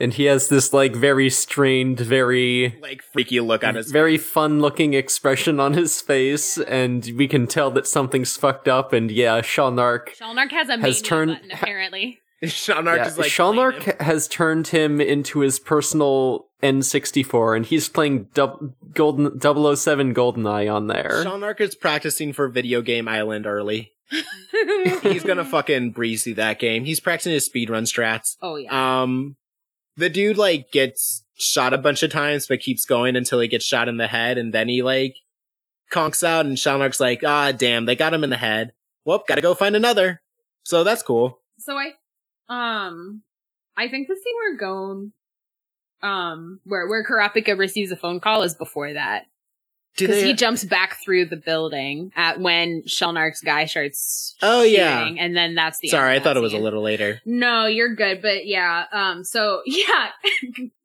And 0.00 0.12
he 0.14 0.24
has 0.24 0.48
this 0.48 0.72
like 0.72 0.94
very 0.94 1.30
strained, 1.30 2.00
very 2.00 2.78
like 2.82 3.02
freaky 3.02 3.40
look 3.40 3.62
on 3.64 3.76
his 3.76 3.90
very 3.90 4.18
fun 4.18 4.60
looking 4.60 4.92
expression 4.94 5.60
on 5.60 5.74
his 5.74 6.00
face, 6.00 6.58
and 6.58 7.08
we 7.16 7.28
can 7.28 7.46
tell 7.46 7.70
that 7.72 7.86
something's 7.86 8.36
fucked 8.36 8.66
up. 8.68 8.92
And 8.92 9.10
yeah, 9.10 9.40
Shalnark, 9.40 10.08
Shalnark 10.20 10.50
has 10.50 10.68
a 10.68 10.72
Has 10.72 10.82
has 10.82 11.02
turned- 11.02 11.32
button, 11.34 11.50
apparently. 11.52 12.18
Shalnark 12.44 12.96
yeah, 12.96 13.06
is 13.06 13.18
like 13.18 13.30
Shalnark 13.30 14.00
has 14.00 14.28
turned 14.28 14.68
him 14.68 15.00
into 15.00 15.40
his 15.40 15.58
personal 15.58 16.48
N64, 16.64 17.56
and 17.56 17.66
he's 17.66 17.88
playing 17.90 18.28
dub- 18.32 18.72
Golden 18.94 19.38
007 19.40 20.14
GoldenEye 20.14 20.72
on 20.74 20.86
there. 20.86 21.22
Shalnark 21.24 21.60
is 21.60 21.74
practicing 21.74 22.32
for 22.32 22.48
Video 22.48 22.80
Game 22.80 23.06
Island 23.06 23.46
early. 23.46 23.92
He's 25.02 25.24
gonna 25.24 25.44
fucking 25.44 25.90
breeze 25.90 26.24
through 26.24 26.34
that 26.34 26.58
game. 26.58 26.84
He's 26.84 27.00
practicing 27.00 27.32
his 27.32 27.48
speedrun 27.48 27.82
strats. 27.84 28.36
oh, 28.42 28.56
yeah. 28.56 29.02
Um, 29.02 29.36
the 29.96 30.08
dude 30.10 30.36
like 30.38 30.70
gets 30.72 31.24
shot 31.36 31.72
a 31.72 31.78
bunch 31.78 32.02
of 32.02 32.10
times, 32.10 32.46
but 32.46 32.60
keeps 32.60 32.84
going 32.84 33.16
until 33.16 33.40
he 33.40 33.48
gets 33.48 33.64
shot 33.64 33.88
in 33.88 33.96
the 33.96 34.06
head, 34.06 34.38
and 34.38 34.52
then 34.52 34.68
he 34.68 34.82
like 34.82 35.16
conks 35.92 36.22
out, 36.22 36.46
and 36.46 36.56
Shalnark's 36.56 37.00
like, 37.00 37.22
ah, 37.24 37.52
damn, 37.52 37.86
they 37.86 37.96
got 37.96 38.14
him 38.14 38.24
in 38.24 38.30
the 38.30 38.36
head. 38.36 38.72
Well, 39.04 39.22
gotta 39.26 39.40
go 39.40 39.54
find 39.54 39.74
another. 39.76 40.22
So 40.62 40.84
that's 40.84 41.02
cool. 41.02 41.40
So 41.58 41.76
I, 41.76 41.92
um, 42.48 43.22
I 43.76 43.88
think 43.88 44.08
the 44.08 44.16
scene 44.16 44.34
where 44.36 44.56
Gon, 44.56 45.12
um, 46.04 46.60
where 46.64 46.86
where 46.88 47.04
Kurapika 47.04 47.58
receives 47.58 47.90
a 47.90 47.96
phone 47.96 48.20
call 48.20 48.42
is 48.42 48.54
before 48.54 48.92
that 48.92 49.24
because 49.96 50.22
he 50.22 50.34
jumps 50.34 50.64
back 50.64 50.98
through 51.04 51.26
the 51.26 51.36
building 51.36 52.10
at 52.16 52.40
when 52.40 52.82
Shalnark's 52.82 53.40
guy 53.40 53.66
starts. 53.66 54.34
Oh, 54.42 54.62
yeah. 54.62 55.00
shooting, 55.00 55.20
and 55.20 55.36
then 55.36 55.54
that's 55.54 55.78
the. 55.78 55.88
end 55.88 55.92
Sorry, 55.92 56.10
I 56.12 56.14
of 56.16 56.22
that 56.22 56.30
thought 56.30 56.36
it 56.36 56.40
was 56.40 56.52
a 56.52 56.58
little 56.58 56.82
later. 56.82 57.20
No, 57.24 57.66
you're 57.66 57.94
good, 57.94 58.20
but 58.22 58.46
yeah. 58.46 58.84
Um. 58.92 59.24
So 59.24 59.62
yeah, 59.66 60.08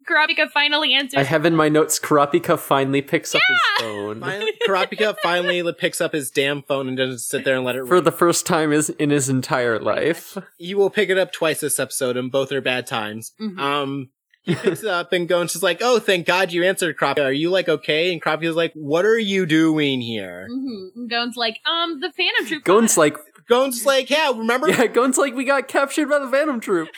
Kurapika 0.08 0.50
finally 0.50 0.94
answers. 0.94 1.18
I 1.20 1.24
have 1.24 1.46
in 1.46 1.56
my 1.56 1.70
notes 1.70 2.00
Kurapika 2.00 2.58
finally 2.58 3.02
picks 3.02 3.34
up 3.36 3.42
his 3.48 3.60
phone. 3.80 4.22
Finally, 4.22 4.54
Kurapika 4.68 5.16
finally 5.22 5.74
picks 5.74 6.02
up 6.02 6.14
his 6.14 6.32
damn 6.32 6.62
phone 6.64 6.88
and 6.88 6.98
doesn't 6.98 7.20
sit 7.20 7.44
there 7.44 7.56
and 7.56 7.66
let 7.66 7.76
it 7.76 7.86
For 7.88 7.96
ring. 7.96 8.04
the 8.04 8.12
first 8.12 8.46
time 8.46 8.72
is 8.72 8.90
in 8.90 9.10
his 9.10 9.30
entire 9.30 9.80
life. 9.80 10.38
He 10.58 10.74
will 10.76 10.90
pick 10.90 11.10
it 11.10 11.18
up 11.18 11.32
twice 11.32 11.60
this 11.62 11.80
episode, 11.80 12.18
and 12.18 12.32
both 12.32 12.52
are 12.52 12.62
bad 12.62 12.88
times. 12.88 13.34
Mhm. 13.40 13.60
Um, 13.60 14.10
he 14.50 14.56
picks 14.56 14.84
it 14.84 14.89
up 14.89 15.12
and 15.14 15.28
Gon's 15.28 15.54
just 15.54 15.64
like, 15.64 15.80
"Oh, 15.82 16.00
thank 16.00 16.26
God 16.26 16.52
you 16.52 16.64
answered, 16.64 16.97
Kurapika. 16.97 17.26
Are 17.26 17.32
you 17.32 17.50
like 17.50 17.70
okay?" 17.70 18.12
And 18.12 18.22
Kurapika's 18.22 18.56
like, 18.56 18.74
"What 18.74 19.06
are 19.06 19.18
you 19.18 19.45
doing 19.45 20.02
here?" 20.02 20.47
Mm-hmm. 20.52 21.08
Gon's 21.08 21.36
like, 21.36 21.60
um, 21.70 22.00
the 22.00 22.12
Phantom 22.12 22.45
Troupe. 22.45 22.64
Gon's 22.64 22.97
like, 22.97 23.18
Gon's 23.47 23.86
like, 23.86 24.10
"Yeah, 24.10 24.30
remember? 24.30 24.70
yeah, 24.70 24.88
Gon's 24.88 25.18
like, 25.18 25.34
we 25.34 25.45
got 25.45 25.68
captured 25.68 26.10
by 26.10 26.20
the 26.20 26.28
Phantom 26.30 26.60
Troupe. 26.60 26.89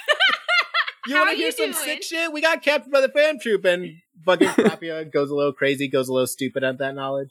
you 1.07 1.15
want 1.15 1.29
to 1.31 1.35
hear 1.35 1.51
some 1.51 1.71
doing?" 1.71 1.75
sick 1.75 2.03
shit? 2.03 2.31
We 2.33 2.41
got 2.41 2.61
captured 2.61 2.91
by 2.91 3.01
the 3.01 3.09
fan 3.09 3.39
troop." 3.39 3.65
And 3.65 3.95
fucking 4.25 4.47
Kurapika 4.49 5.11
goes 5.11 5.29
a 5.29 5.35
little 5.35 5.53
crazy, 5.53 5.87
goes 5.87 6.09
a 6.09 6.13
little 6.13 6.27
stupid 6.27 6.63
at 6.63 6.77
that 6.79 6.95
knowledge. 6.95 7.29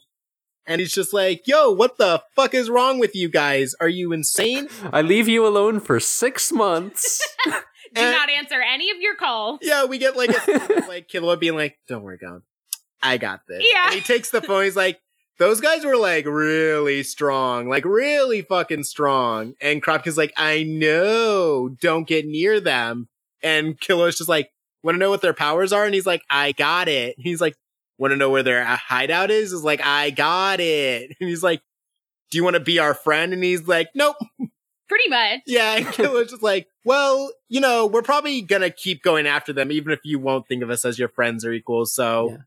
And 0.67 0.79
he's 0.79 0.93
just 0.93 1.13
like, 1.13 1.47
"Yo, 1.47 1.71
what 1.71 1.97
the 1.97 2.21
fuck 2.35 2.53
is 2.53 2.69
wrong 2.69 2.99
with 2.99 3.15
you 3.15 3.29
guys? 3.29 3.75
Are 3.79 3.89
you 3.89 4.13
insane?" 4.13 4.67
I 4.93 5.01
leave 5.01 5.27
you 5.27 5.45
alone 5.45 5.79
for 5.79 5.99
six 5.99 6.51
months. 6.51 7.21
do 7.93 8.01
and- 8.01 8.11
not 8.11 8.29
answer 8.29 8.61
any 8.61 8.91
of 8.91 8.97
your 8.99 9.15
calls. 9.15 9.59
Yeah, 9.61 9.85
we 9.85 9.97
get 9.97 10.15
like 10.15 10.29
a 10.31 10.83
like 10.87 11.07
Killua 11.07 11.39
being 11.39 11.55
like, 11.55 11.77
"Don't 11.87 12.03
worry, 12.03 12.17
Gon, 12.17 12.43
I 13.01 13.17
got 13.17 13.41
this." 13.47 13.63
Yeah. 13.73 13.85
and 13.87 13.95
he 13.95 14.01
takes 14.01 14.29
the 14.31 14.41
phone. 14.41 14.63
He's 14.63 14.75
like, 14.75 14.99
"Those 15.39 15.61
guys 15.61 15.83
were 15.85 15.97
like 15.97 16.25
really 16.25 17.03
strong, 17.03 17.67
like 17.69 17.85
really 17.85 18.41
fucking 18.41 18.83
strong." 18.83 19.53
And 19.61 19.83
Kurapika's 19.83 20.17
like, 20.17 20.33
"I 20.37 20.63
know, 20.63 21.69
don't 21.81 22.07
get 22.07 22.25
near 22.25 22.59
them." 22.59 23.07
And 23.43 23.79
Killua's 23.79 24.17
just 24.17 24.29
like, 24.29 24.51
"Want 24.83 24.95
to 24.95 24.99
know 24.99 25.09
what 25.09 25.21
their 25.21 25.33
powers 25.33 25.73
are?" 25.73 25.85
And 25.85 25.93
he's 25.93 26.05
like, 26.05 26.23
"I 26.29 26.51
got 26.53 26.87
it." 26.87 27.15
He's 27.17 27.41
like, 27.41 27.55
"Want 27.97 28.11
to 28.11 28.17
know 28.17 28.29
where 28.29 28.43
their 28.43 28.63
uh, 28.65 28.77
hideout 28.77 29.31
is?" 29.31 29.51
Is 29.51 29.63
like, 29.63 29.81
"I 29.83 30.11
got 30.11 30.59
it." 30.59 31.15
And 31.19 31.29
he's 31.29 31.43
like, 31.43 31.61
"Do 32.29 32.37
you 32.37 32.43
want 32.43 32.53
to 32.55 32.59
be 32.59 32.79
our 32.79 32.93
friend?" 32.93 33.33
And 33.33 33.43
he's 33.43 33.67
like, 33.67 33.89
"Nope." 33.95 34.15
Pretty 34.91 35.09
much. 35.09 35.39
Yeah, 35.47 35.77
and 35.77 35.85
Killua's 35.95 36.31
just 36.31 36.43
like, 36.43 36.67
well, 36.83 37.31
you 37.47 37.61
know, 37.61 37.87
we're 37.87 38.01
probably 38.01 38.41
gonna 38.41 38.69
keep 38.69 39.01
going 39.03 39.25
after 39.25 39.53
them, 39.53 39.71
even 39.71 39.93
if 39.93 39.99
you 40.03 40.19
won't 40.19 40.47
think 40.47 40.61
of 40.63 40.69
us 40.69 40.83
as 40.83 40.99
your 40.99 41.07
friends 41.07 41.45
or 41.45 41.53
equals. 41.53 41.93
So, 41.93 42.31
Yeah. 42.31 42.37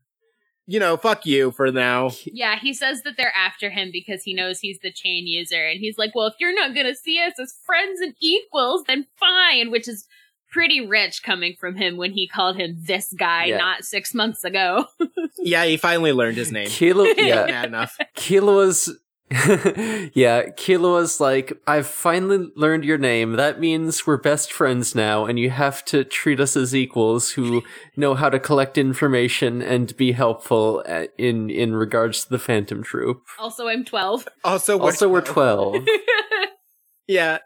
you 0.67 0.79
know, 0.79 0.95
fuck 0.95 1.25
you 1.25 1.49
for 1.51 1.71
now. 1.71 2.11
Yeah, 2.25 2.59
he 2.59 2.73
says 2.73 3.01
that 3.01 3.15
they're 3.17 3.33
after 3.35 3.69
him 3.71 3.89
because 3.91 4.21
he 4.23 4.33
knows 4.35 4.59
he's 4.59 4.77
the 4.79 4.91
chain 4.91 5.25
user. 5.25 5.65
And 5.65 5.79
he's 5.79 5.97
like, 5.97 6.13
well, 6.13 6.27
if 6.27 6.35
you're 6.39 6.53
not 6.53 6.73
going 6.75 6.85
to 6.85 6.93
see 6.95 7.19
us 7.19 7.33
as 7.39 7.55
friends 7.65 7.99
and 8.01 8.13
equals, 8.21 8.83
then 8.87 9.07
fine, 9.19 9.71
which 9.71 9.87
is 9.87 10.05
pretty 10.51 10.85
rich 10.85 11.23
coming 11.23 11.55
from 11.59 11.75
him 11.75 11.97
when 11.97 12.11
he 12.11 12.27
called 12.27 12.55
him 12.57 12.77
this 12.85 13.11
guy 13.17 13.45
Yeah. 13.45 13.57
not 13.57 13.83
six 13.85 14.13
months 14.13 14.43
ago. 14.43 14.85
Yeah, 15.37 15.65
he 15.65 15.75
finally 15.77 16.13
learned 16.13 16.37
his 16.37 16.51
name. 16.51 16.67
Killua, 16.67 17.13
yeah, 17.17 17.45
Mad 17.45 17.65
enough. 17.65 17.97
Killua's 18.15 18.97
yeah, 20.13 20.49
Killua's 20.51 21.19
like, 21.19 21.53
I've 21.67 21.87
finally 21.87 22.51
learned 22.55 22.85
your 22.85 22.97
name. 22.97 23.33
That 23.33 23.59
means 23.59 24.07
we're 24.07 24.17
best 24.17 24.53
friends 24.53 24.95
now, 24.95 25.25
and 25.25 25.37
you 25.37 25.49
have 25.49 25.83
to 25.85 26.03
treat 26.03 26.39
us 26.39 26.55
as 26.55 26.73
equals 26.73 27.31
who 27.31 27.63
know 27.97 28.15
how 28.15 28.29
to 28.29 28.39
collect 28.39 28.77
information 28.77 29.61
and 29.61 29.95
be 29.97 30.13
helpful 30.13 30.83
uh, 30.87 31.05
in 31.17 31.49
in 31.49 31.75
regards 31.75 32.23
to 32.23 32.29
the 32.29 32.39
Phantom 32.39 32.81
Troupe. 32.83 33.21
also, 33.39 33.67
I'm 33.67 33.83
12. 33.83 34.27
Also, 34.43 34.77
we're 34.77 34.83
Also, 34.85 35.09
we're 35.09 35.21
twelve. 35.21 35.85
Yeah. 37.07 37.37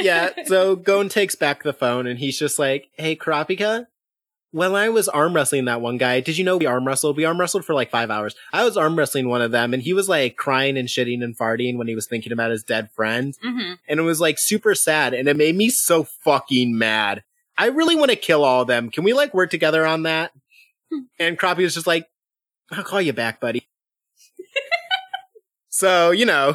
yeah, 0.00 0.30
so 0.46 0.74
Gon 0.74 1.08
takes 1.08 1.36
back 1.36 1.62
the 1.62 1.72
phone 1.72 2.06
and 2.08 2.18
he's 2.18 2.36
just 2.38 2.58
like, 2.58 2.86
Hey, 2.96 3.14
Kurapika, 3.14 3.86
when 4.54 4.72
I 4.76 4.88
was 4.88 5.08
arm 5.08 5.34
wrestling 5.34 5.64
that 5.64 5.80
one 5.80 5.98
guy, 5.98 6.20
did 6.20 6.38
you 6.38 6.44
know 6.44 6.56
we 6.56 6.66
arm 6.66 6.86
wrestled? 6.86 7.16
We 7.16 7.24
arm 7.24 7.40
wrestled 7.40 7.64
for 7.64 7.74
like 7.74 7.90
five 7.90 8.08
hours. 8.08 8.36
I 8.52 8.62
was 8.62 8.76
arm 8.76 8.96
wrestling 8.96 9.28
one 9.28 9.42
of 9.42 9.50
them 9.50 9.74
and 9.74 9.82
he 9.82 9.92
was 9.92 10.08
like 10.08 10.36
crying 10.36 10.76
and 10.78 10.88
shitting 10.88 11.24
and 11.24 11.36
farting 11.36 11.76
when 11.76 11.88
he 11.88 11.96
was 11.96 12.06
thinking 12.06 12.30
about 12.30 12.52
his 12.52 12.62
dead 12.62 12.88
friend. 12.92 13.36
hmm 13.42 13.72
And 13.88 13.98
it 13.98 14.04
was 14.04 14.20
like 14.20 14.38
super 14.38 14.76
sad 14.76 15.12
and 15.12 15.28
it 15.28 15.36
made 15.36 15.56
me 15.56 15.70
so 15.70 16.04
fucking 16.04 16.78
mad. 16.78 17.24
I 17.58 17.66
really 17.66 17.96
want 17.96 18.12
to 18.12 18.16
kill 18.16 18.44
all 18.44 18.62
of 18.62 18.68
them. 18.68 18.90
Can 18.90 19.02
we 19.02 19.12
like 19.12 19.34
work 19.34 19.50
together 19.50 19.84
on 19.84 20.04
that? 20.04 20.30
and 21.18 21.36
Crappie 21.36 21.64
was 21.64 21.74
just 21.74 21.88
like, 21.88 22.06
I'll 22.70 22.84
call 22.84 23.02
you 23.02 23.12
back, 23.12 23.40
buddy. 23.40 23.66
so, 25.68 26.12
you 26.12 26.26
know, 26.26 26.52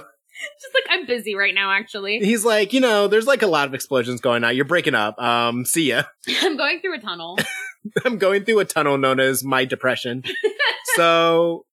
Just 0.62 0.74
like 0.74 0.86
I'm 0.90 1.06
busy 1.06 1.36
right 1.36 1.54
now. 1.54 1.72
Actually, 1.72 2.20
he's 2.20 2.46
like, 2.46 2.72
you 2.72 2.80
know, 2.80 3.10
there's 3.10 3.28
like 3.28 3.42
a 3.42 3.48
lot 3.48 3.68
of 3.68 3.74
explosions 3.74 4.22
going 4.22 4.46
on. 4.46 4.56
You're 4.56 4.64
breaking 4.64 4.96
up. 4.96 5.20
Um, 5.20 5.66
see 5.66 5.90
ya. 5.90 6.04
I'm 6.42 6.56
going 6.56 6.80
through 6.80 6.96
a 6.96 7.00
tunnel. 7.02 7.38
I'm 8.06 8.18
going 8.18 8.46
through 8.46 8.60
a 8.60 8.66
tunnel 8.66 8.98
known 8.98 9.20
as 9.20 9.44
my 9.44 9.66
depression. 9.66 10.24
so 10.96 11.66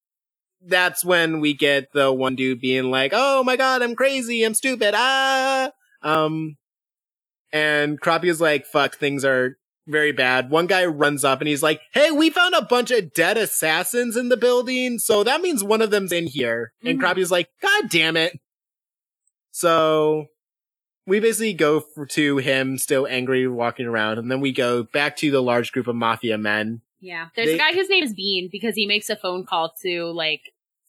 that's 0.65 1.05
when 1.05 1.41
we 1.41 1.55
get 1.55 1.93
the 1.93 2.13
one 2.13 2.37
dude 2.37 2.61
being 2.61 2.91
like, 2.91 3.13
"Oh 3.15 3.43
my 3.45 3.57
god, 3.57 3.83
I'm 3.83 3.95
crazy, 3.95 4.43
I'm 4.45 4.55
stupid." 4.55 4.95
Ah, 4.97 5.71
um, 6.03 6.57
and 7.53 8.01
Crappie 8.01 8.31
is 8.31 8.41
like, 8.41 8.67
"Fuck, 8.67 8.97
things 8.97 9.25
are 9.25 9.57
very 9.87 10.13
bad." 10.13 10.51
One 10.51 10.67
guy 10.67 10.85
runs 10.87 11.25
up 11.25 11.41
and 11.41 11.49
he's 11.49 11.63
like, 11.63 11.81
"Hey, 11.93 12.11
we 12.11 12.31
found 12.31 12.55
a 12.55 12.63
bunch 12.63 12.91
of 12.91 13.13
dead 13.15 13.37
assassins 13.39 14.17
in 14.17 14.29
the 14.29 14.37
building, 14.37 14.99
so 14.99 15.23
that 15.25 15.41
means 15.43 15.63
one 15.63 15.83
of 15.83 15.91
them's 15.91 16.13
in 16.13 16.27
here." 16.27 16.73
And 16.85 16.99
Mhm. 16.99 17.03
Crappie's 17.03 17.31
like, 17.31 17.49
"God 17.63 17.89
damn 17.91 18.17
it!" 18.17 18.39
So 19.53 20.27
we 21.07 21.21
basically 21.21 21.53
go 21.55 21.81
for, 21.81 22.07
to 22.07 22.39
him 22.39 22.79
still 22.79 23.07
angry 23.07 23.47
walking 23.49 23.87
around 23.87 24.19
and 24.19 24.31
then 24.31 24.41
we 24.41 24.53
go 24.53 24.83
back 24.83 25.17
to 25.17 25.31
the 25.31 25.43
large 25.43 25.73
group 25.73 25.87
of 25.87 25.95
mafia 25.97 26.37
men 26.39 26.81
Yeah, 27.01 27.29
there's 27.37 27.49
They- 27.49 27.55
a 27.55 27.59
guy 27.59 27.73
whose 27.73 27.89
name 27.89 28.05
is 28.05 28.15
Bean 28.15 28.49
because 28.51 28.75
he 28.75 28.87
makes 28.87 29.09
a 29.11 29.17
phone 29.17 29.45
call 29.47 29.73
to 29.83 30.07
like 30.07 30.41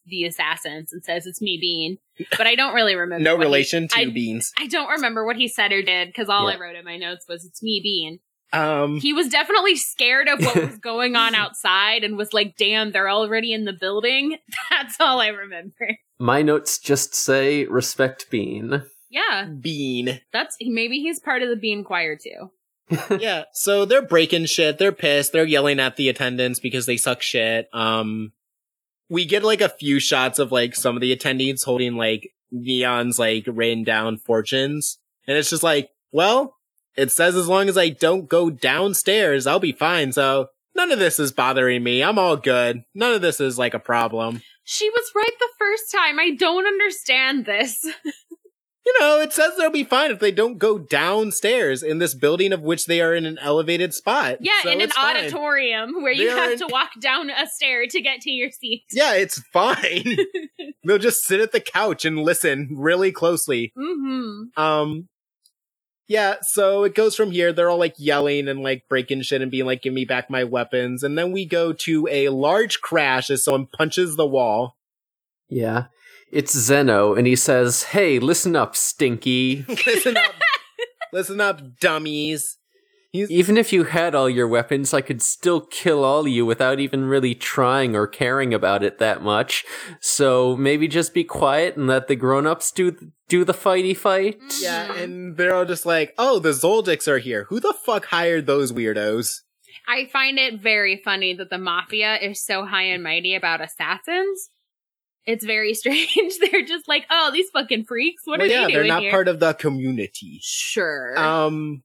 the 0.05 0.24
assassins 0.24 0.93
and 0.93 1.03
says 1.03 1.26
it's 1.28 1.41
me, 1.41 1.57
Bean. 1.59 1.97
But 2.38 2.47
I 2.47 2.55
don't 2.55 2.74
really 2.74 2.95
remember. 2.95 3.22
no 3.24 3.36
what 3.36 3.41
he- 3.41 3.45
relation 3.45 3.88
to 3.89 3.97
I- 3.99 4.05
beans 4.05 4.53
I 4.57 4.68
don't 4.68 4.89
remember 4.89 5.26
what 5.26 5.36
he 5.36 5.47
said 5.47 5.72
or 5.74 5.82
did 5.82 6.07
because 6.07 6.30
all 6.30 6.47
I 6.47 6.57
wrote 6.57 6.76
in 6.78 6.86
my 6.86 6.97
notes 6.97 7.26
was 7.28 7.43
it's 7.45 7.61
me, 7.61 7.82
Bean. 7.84 8.20
um 8.53 9.01
He 9.01 9.11
was 9.11 9.28
definitely 9.28 9.76
scared 9.76 10.30
of 10.30 10.39
what 10.39 10.55
was 10.55 10.78
going 10.91 11.18
on 11.18 11.36
outside 11.36 12.05
and 12.05 12.15
was 12.15 12.32
like, 12.34 12.55
"Damn, 12.57 12.93
they're 12.93 13.09
already 13.09 13.51
in 13.51 13.65
the 13.65 13.74
building." 13.74 14.38
That's 14.70 14.95
all 15.01 15.20
I 15.20 15.28
remember. 15.28 15.97
My 16.20 16.41
notes 16.41 16.80
just 16.80 17.13
say 17.13 17.65
respect 17.65 18.28
Bean. 18.32 18.84
Yeah, 19.10 19.45
bean 19.45 20.22
that's 20.34 20.58
maybe 20.62 20.99
he's 20.99 21.20
part 21.20 21.41
of 21.41 21.49
the 21.49 21.55
Bean 21.55 21.84
choir 21.84 22.18
too. 22.18 22.51
yeah 23.20 23.43
so 23.51 23.84
they're 23.84 24.01
breaking 24.01 24.45
shit 24.45 24.78
they're 24.78 24.93
pissed 24.93 25.34
they're 25.34 25.43
yelling 25.43 25.78
at 25.78 25.97
the 25.97 26.08
attendants 26.08 26.58
because 26.60 26.86
they 26.86 26.95
suck 26.95 27.22
shit 27.22 27.68
um 27.74 28.32
we 29.10 29.26
get 29.26 29.43
like 29.43 29.60
a 29.60 29.68
few 29.68 29.99
shots 29.99 30.39
of 30.39 30.53
like 30.53 30.74
some 30.74 30.95
of 30.95 31.01
the 31.01 31.14
attendees 31.14 31.66
holding 31.66 31.95
like 31.95 32.32
neon's 32.49 33.20
like 33.20 33.43
rain 33.45 33.84
down 33.84 34.16
fortunes 34.16 34.99
and 35.28 35.38
it's 35.38 35.49
just 35.49 35.64
like 35.64 35.89
well 36.14 36.55
it 36.95 37.12
says 37.12 37.36
as 37.36 37.49
long 37.49 37.68
as 37.68 37.78
i 37.78 37.89
don't 37.89 38.30
go 38.30 38.49
downstairs 38.49 39.45
i'll 39.45 39.60
be 39.60 39.74
fine 39.74 40.14
so 40.14 40.47
none 40.74 40.89
of 40.89 40.97
this 40.97 41.20
is 41.20 41.34
bothering 41.34 41.84
me 41.84 42.01
i'm 42.01 42.18
all 42.18 42.38
good 42.38 42.84
none 42.95 43.14
of 43.14 43.22
this 43.22 43.41
is 43.41 43.58
like 43.58 43.74
a 43.74 43.80
problem 43.80 44.41
She 44.70 44.89
was 44.89 45.12
right 45.16 45.32
the 45.39 45.49
first 45.58 45.89
time. 45.93 46.20
I 46.20 46.32
don't 46.32 46.68
understand 46.68 47.45
this. 47.45 47.86
you 48.88 48.93
know, 49.01 49.19
it 49.19 49.33
says 49.33 49.51
they'll 49.57 49.69
be 49.69 49.83
fine 49.83 50.11
if 50.11 50.19
they 50.19 50.31
don't 50.31 50.57
go 50.59 50.77
downstairs 50.79 51.83
in 51.83 51.97
this 51.97 52.13
building 52.15 52.53
of 52.53 52.61
which 52.61 52.85
they 52.85 53.01
are 53.01 53.13
in 53.13 53.25
an 53.25 53.38
elevated 53.39 53.93
spot. 53.93 54.38
Yeah, 54.39 54.51
So 54.63 54.69
in 54.69 54.75
an 54.77 54.81
it's 54.85 54.95
fine. 54.95 55.17
auditorium 55.17 56.01
where 56.01 56.13
you 56.13 56.27
They 56.27 56.31
are 56.33 56.38
have 56.43 56.51
in- 56.53 56.59
to 56.59 56.67
walk 56.67 56.91
down 57.01 57.29
a 57.29 57.47
stair 57.47 57.85
to 57.85 58.01
get 58.01 58.21
to 58.21 58.31
your 58.31 58.49
seat. 58.49 58.83
Yeah, 58.93 59.15
it's 59.15 59.41
fine. 59.51 60.17
They'll 60.85 60.99
just 60.99 61.25
sit 61.25 61.41
at 61.41 61.51
the 61.51 61.59
couch 61.59 62.05
and 62.05 62.19
listen 62.19 62.69
really 62.71 63.11
closely. 63.11 63.73
Mm-hmm. 63.77 64.57
Um, 64.61 65.09
yeah, 66.07 66.35
so 66.41 66.85
it 66.85 66.95
goes 66.95 67.13
from 67.17 67.31
here. 67.31 67.51
They're 67.51 67.69
all 67.69 67.77
like 67.79 67.95
yelling 67.97 68.47
and 68.47 68.63
like 68.63 68.83
breaking 68.88 69.23
shit 69.23 69.41
and 69.41 69.51
being 69.51 69.65
like, 69.65 69.81
give 69.81 69.93
me 69.93 70.05
back 70.05 70.29
my 70.29 70.45
weapons. 70.45 71.03
And 71.03 71.17
then 71.17 71.33
we 71.33 71.45
go 71.45 71.73
to 71.73 72.07
a 72.09 72.29
large 72.29 72.79
crash 72.79 73.29
as 73.29 73.43
someone 73.43 73.65
punches 73.67 74.15
the 74.15 74.25
wall. 74.25 74.77
Yeah. 75.49 75.88
It's 76.38 76.55
Zeno, 76.55 77.15
and 77.15 77.25
he 77.25 77.35
says, 77.35 77.81
Hey, 77.81 78.19
listen 78.19 78.55
up, 78.55 78.75
Stinky. 78.75 79.65
listen 79.88 80.15
up. 80.15 80.35
listen 81.11 81.41
up, 81.41 81.79
dummies. 81.79 82.59
He's, 83.11 83.31
Even 83.31 83.57
if 83.57 83.73
you 83.73 83.85
had 83.85 84.13
all 84.13 84.29
your 84.29 84.47
weapons, 84.47 84.93
I 84.93 85.01
could 85.01 85.23
still 85.23 85.61
kill 85.61 86.03
all 86.03 86.27
you 86.27 86.45
without 86.45 86.79
even 86.79 87.05
really 87.05 87.33
trying 87.33 87.95
or 87.95 88.05
caring 88.05 88.53
about 88.53 88.83
it 88.83 88.99
that 88.99 89.23
much. 89.23 89.65
So 89.99 90.55
maybe 90.55 90.88
just 90.88 91.11
be 91.11 91.23
quiet 91.23 91.75
and 91.75 91.88
let 91.88 92.07
the 92.07 92.15
grown-ups 92.15 92.71
do 92.71 92.95
do 93.27 93.43
the 93.43 93.55
fighty 93.55 93.97
fight. 93.97 94.39
yeah, 94.59 94.93
and 94.93 95.38
they're 95.38 95.55
all 95.55 95.65
just 95.65 95.88
like, 95.88 96.13
oh, 96.19 96.38
the 96.38 96.49
Zoldycks 96.51 97.07
are 97.07 97.17
here. 97.17 97.45
Who 97.45 97.59
the 97.59 97.73
fuck 97.73 98.05
hired 98.05 98.45
those 98.45 98.71
weirdos? 98.71 99.39
I 99.88 100.05
find 100.05 100.38
it 100.38 100.61
very 100.61 101.01
funny 101.03 101.33
that 101.33 101.49
the 101.49 101.57
mafia 101.57 102.17
is 102.17 102.45
so 102.45 102.63
high 102.63 102.83
and 102.83 103.01
mighty 103.01 103.33
about 103.33 103.59
assassins. 103.59 104.51
It's 105.28 105.45
very 105.45 105.73
strange. 105.75 106.38
They're 106.39 106.65
just 106.65 106.88
like, 106.88 107.05
oh, 107.11 107.30
these 107.32 107.49
fucking 107.51 107.84
freaks. 107.86 108.23
What 108.25 108.39
well, 108.39 108.47
are 108.47 108.51
yeah, 108.51 108.61
they 108.65 108.71
doing 108.71 108.71
Yeah, 108.71 108.78
they're 108.80 108.88
not 108.88 109.01
here? 109.03 109.11
part 109.11 109.28
of 109.28 109.39
the 109.39 109.53
community. 109.53 110.39
sure. 110.41 111.17
Um, 111.19 111.84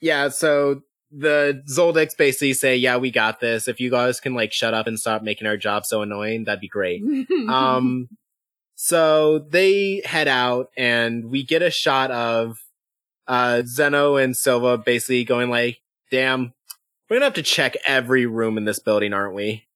yeah, 0.00 0.28
so 0.28 0.82
the 1.12 1.62
Zoldycks 1.68 2.16
basically 2.16 2.52
say, 2.52 2.76
yeah, 2.76 2.96
we 2.96 3.10
got 3.10 3.40
this. 3.40 3.68
If 3.68 3.80
you 3.80 3.90
guys 3.90 4.20
can 4.20 4.34
like 4.34 4.52
shut 4.52 4.74
up 4.74 4.86
and 4.86 4.98
stop 4.98 5.22
making 5.22 5.46
our 5.46 5.56
job 5.56 5.86
so 5.86 6.02
annoying, 6.02 6.44
that'd 6.44 6.60
be 6.60 6.68
great. 6.68 7.02
um, 7.48 8.08
so 8.74 9.38
they 9.38 10.02
head 10.04 10.28
out 10.28 10.70
and 10.76 11.30
we 11.30 11.42
get 11.44 11.62
a 11.62 11.70
shot 11.70 12.10
of, 12.10 12.58
uh, 13.28 13.62
Zeno 13.64 14.16
and 14.16 14.36
Silva 14.36 14.78
basically 14.78 15.22
going 15.24 15.50
like, 15.50 15.80
damn, 16.10 16.52
we're 17.08 17.16
gonna 17.16 17.26
have 17.26 17.34
to 17.34 17.42
check 17.42 17.76
every 17.86 18.26
room 18.26 18.56
in 18.58 18.64
this 18.64 18.78
building, 18.80 19.12
aren't 19.12 19.34
we? 19.34 19.66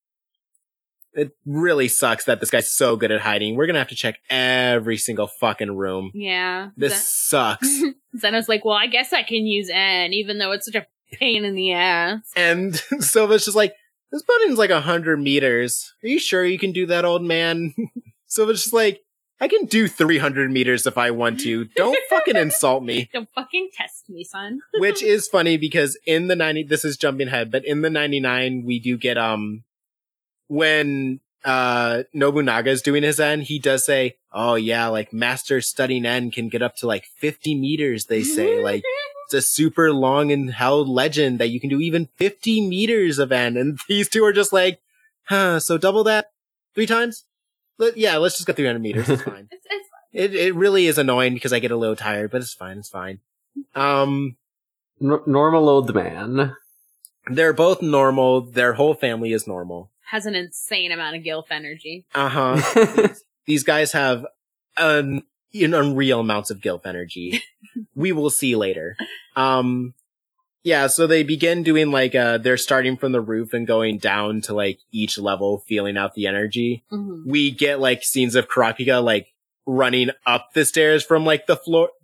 It 1.15 1.33
really 1.47 1.89
sucks 1.89 2.25
that 2.25 2.41
this 2.41 2.51
guy's 2.51 2.71
so 2.71 2.97
good 2.97 3.11
at 3.13 3.21
hiding. 3.21 3.57
We're 3.57 3.67
gonna 3.67 3.79
have 3.79 3.89
to 3.89 3.95
check 3.95 4.19
every 4.31 4.97
single 4.97 5.27
fucking 5.27 5.77
room. 5.77 6.11
yeah. 6.15 6.71
This 6.77 7.09
sucks. 7.09 7.69
Zen- 7.79 7.95
Zeno's 8.19 8.49
like, 8.49 8.65
well, 8.65 8.75
I 8.77 8.87
guess 8.87 9.13
I 9.13 9.23
can 9.23 9.47
use 9.47 9.71
En, 9.73 10.13
even 10.13 10.39
though 10.39 10.53
it's 10.53 10.67
such 10.67 10.75
a 10.75 10.87
pain 11.13 11.45
in 11.45 11.55
the 11.55 11.73
ass. 11.73 12.21
And 12.37 12.75
Silva's 12.99 13.45
just 13.45 13.57
like, 13.57 13.75
this 14.11 14.23
building's 14.23 14.59
like 14.59 14.71
a 14.71 14.81
hundred 14.81 15.21
meters. 15.21 15.93
Are 16.03 16.09
you 16.09 16.19
sure 16.19 16.45
you 16.45 16.59
can 16.59 16.73
do 16.73 16.87
that, 16.87 17.05
old 17.05 17.23
man? 17.23 17.75
Silva's 18.27 18.63
just 18.63 18.75
like, 18.75 19.01
I 19.41 19.49
can 19.49 19.67
do 19.67 19.89
300 19.89 20.51
meters 20.51 20.87
if 20.87 20.97
I 20.97 21.11
want 21.11 21.41
to. 21.41 21.65
Don't 21.77 21.99
fucking 22.09 22.37
insult 22.37 22.83
me. 22.85 23.11
Don't 23.13 23.29
fucking 23.35 23.71
test 23.77 24.09
me, 24.09 24.23
son. 24.25 24.61
Which 24.79 25.03
is 25.03 25.27
funny 25.29 25.57
because 25.57 25.99
in 26.07 26.29
the 26.29 26.37
90, 26.37 26.65
this 26.65 26.85
is 26.85 26.97
jumping 26.97 27.27
ahead, 27.29 27.51
but 27.51 27.65
in 27.65 27.83
the 27.83 27.91
99, 27.91 28.63
we 28.65 28.79
do 28.79 28.97
get, 28.97 29.19
um, 29.19 29.65
when, 30.55 31.21
uh, 31.45 32.05
Nobunaga 32.15 32.71
is 32.71 32.81
doing 32.83 33.03
his 33.03 33.21
En, 33.21 33.41
he 33.43 33.59
does 33.59 33.85
say, 33.85 34.17
oh 34.33 34.55
yeah, 34.55 34.87
like 34.87 35.13
master 35.13 35.61
studying 35.61 36.07
En 36.07 36.31
can 36.31 36.49
get 36.49 36.63
up 36.63 36.77
to 36.77 36.87
like 36.87 37.05
50 37.19 37.55
meters, 37.55 38.07
they 38.07 38.23
say. 38.23 38.59
Like, 38.63 38.83
it's 39.27 39.35
a 39.35 39.43
super 39.43 39.93
long 39.93 40.31
and 40.33 40.51
held 40.53 40.89
legend 40.89 41.39
that 41.39 41.49
you 41.49 41.59
can 41.61 41.71
do 41.71 41.81
even 41.81 42.09
50 42.17 42.67
meters 42.69 43.19
of 43.19 43.33
En, 43.33 43.57
And 43.57 43.79
these 43.89 44.09
two 44.09 44.25
are 44.25 44.33
just 44.33 44.53
like, 44.53 44.81
huh, 45.25 45.61
so 45.61 45.77
double 45.79 46.05
that 46.05 46.27
three 46.75 46.87
times? 46.87 47.25
Let, 47.79 47.97
yeah, 47.97 48.17
let's 48.19 48.37
just 48.37 48.47
go 48.47 48.53
300 48.53 48.79
meters. 48.81 49.09
It's 49.09 49.23
fine. 49.33 49.49
it's, 49.51 49.67
it's 49.71 49.89
it, 50.13 50.35
it 50.35 50.55
really 50.55 50.87
is 50.87 50.97
annoying 50.97 51.35
because 51.35 51.53
I 51.53 51.59
get 51.59 51.73
a 51.73 51.77
little 51.77 51.97
tired, 51.97 52.31
but 52.31 52.41
it's 52.41 52.55
fine. 52.55 52.79
It's 52.79 52.89
fine. 52.89 53.19
Um, 53.75 54.37
N- 55.03 55.21
normal 55.27 55.69
old 55.69 55.93
man. 55.95 56.55
they're 57.27 57.53
both 57.53 57.83
normal. 57.83 58.43
Their 58.43 58.75
whole 58.75 58.95
family 58.95 59.33
is 59.33 59.47
normal. 59.47 59.91
Has 60.11 60.27
an 60.27 60.35
insane 60.35 60.93
amount 60.93 61.17
of 61.17 61.23
gilf 61.23 61.47
energy. 61.51 62.07
Uh 62.15 62.29
huh. 62.29 63.09
These 63.47 63.65
guys 63.65 63.93
have 63.93 64.27
an, 64.77 65.23
an 65.53 65.75
unreal 65.75 66.21
amounts 66.21 66.51
of 66.51 66.61
gilf 66.61 66.87
energy. 66.87 67.43
we 67.95 68.13
will 68.13 68.31
see 68.31 68.57
later. 68.57 68.97
Um, 69.37 69.95
yeah, 70.63 70.87
so 70.87 71.07
they 71.07 71.23
begin 71.23 71.63
doing 71.63 71.91
like, 71.91 72.15
uh, 72.15 72.39
they're 72.39 72.57
starting 72.57 72.97
from 72.97 73.13
the 73.13 73.21
roof 73.21 73.53
and 73.53 73.67
going 73.67 73.99
down 73.99 74.41
to 74.43 74.55
like 74.55 74.79
each 74.93 75.19
level, 75.19 75.59
feeling 75.67 75.97
out 75.99 76.15
the 76.15 76.27
energy. 76.27 76.85
Mhm. 76.91 77.27
We 77.27 77.51
get 77.51 77.81
like 77.81 78.03
scenes 78.03 78.35
of 78.35 78.49
Kurapika 78.49 79.03
like 79.05 79.29
running 79.67 80.11
up 80.27 80.53
the 80.55 80.65
stairs 80.65 81.05
from 81.05 81.25
like 81.25 81.47
the 81.47 81.57
floor, 81.57 81.91
bottom 81.91 82.04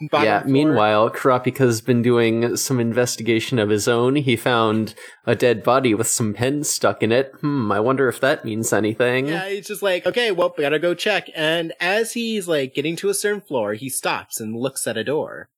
yeah, 0.00 0.40
floor. 0.40 0.52
meanwhile, 0.52 1.10
Kurapika's 1.10 1.80
been 1.80 2.02
doing 2.02 2.56
some 2.56 2.80
investigation 2.80 3.58
of 3.58 3.70
his 3.70 3.86
own. 3.86 4.16
He 4.16 4.36
found 4.36 4.94
a 5.26 5.34
dead 5.34 5.62
body 5.62 5.94
with 5.94 6.08
some 6.08 6.34
pens 6.34 6.68
stuck 6.68 7.02
in 7.02 7.12
it. 7.12 7.32
Hmm, 7.40 7.70
I 7.70 7.80
wonder 7.80 8.08
if 8.08 8.20
that 8.20 8.44
means 8.44 8.72
anything. 8.72 9.28
Yeah, 9.28 9.48
he's 9.48 9.68
just 9.68 9.82
like, 9.82 10.06
okay, 10.06 10.32
well, 10.32 10.52
we 10.56 10.62
gotta 10.62 10.78
go 10.78 10.94
check. 10.94 11.28
And 11.34 11.72
as 11.80 12.12
he's 12.12 12.48
like 12.48 12.74
getting 12.74 12.96
to 12.96 13.08
a 13.08 13.14
certain 13.14 13.40
floor, 13.40 13.74
he 13.74 13.88
stops 13.88 14.40
and 14.40 14.56
looks 14.56 14.86
at 14.86 14.96
a 14.96 15.04
door. 15.04 15.48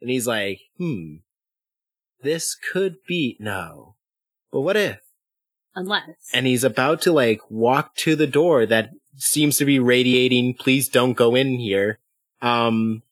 And 0.00 0.10
he's 0.10 0.26
like, 0.26 0.60
hmm, 0.78 1.16
this 2.22 2.54
could 2.54 2.96
be, 3.06 3.36
no. 3.38 3.96
But 4.50 4.62
what 4.62 4.76
if? 4.76 5.00
Unless. 5.74 6.30
And 6.32 6.46
he's 6.46 6.64
about 6.64 7.02
to 7.02 7.12
like 7.12 7.40
walk 7.50 7.94
to 7.96 8.16
the 8.16 8.26
door 8.26 8.64
that 8.66 8.90
seems 9.16 9.58
to 9.58 9.64
be 9.64 9.78
radiating, 9.78 10.54
please 10.54 10.88
don't 10.88 11.14
go 11.14 11.34
in 11.34 11.58
here. 11.58 11.98
Um, 12.40 13.02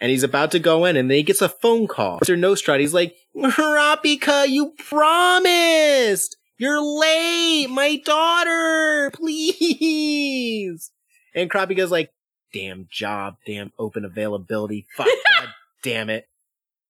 and 0.00 0.10
he's 0.10 0.22
about 0.22 0.50
to 0.52 0.58
go 0.58 0.84
in 0.84 0.96
and 0.96 1.10
then 1.10 1.16
he 1.16 1.22
gets 1.22 1.42
a 1.42 1.48
phone 1.48 1.86
call. 1.86 2.20
Mr. 2.20 2.38
Nostrad, 2.38 2.80
he's 2.80 2.94
like, 2.94 3.14
Rapika, 3.36 4.48
you 4.48 4.72
promised! 4.78 6.36
You're 6.56 6.82
late! 6.82 7.68
My 7.68 7.96
daughter! 8.04 9.10
Please! 9.14 10.90
And 11.34 11.50
Kurapika's 11.50 11.90
like, 11.90 12.12
damn 12.52 12.88
job, 12.90 13.36
damn 13.46 13.72
open 13.78 14.04
availability. 14.04 14.86
Fuck, 14.96 15.06
god 15.38 15.48
damn 15.82 16.10
it. 16.10 16.26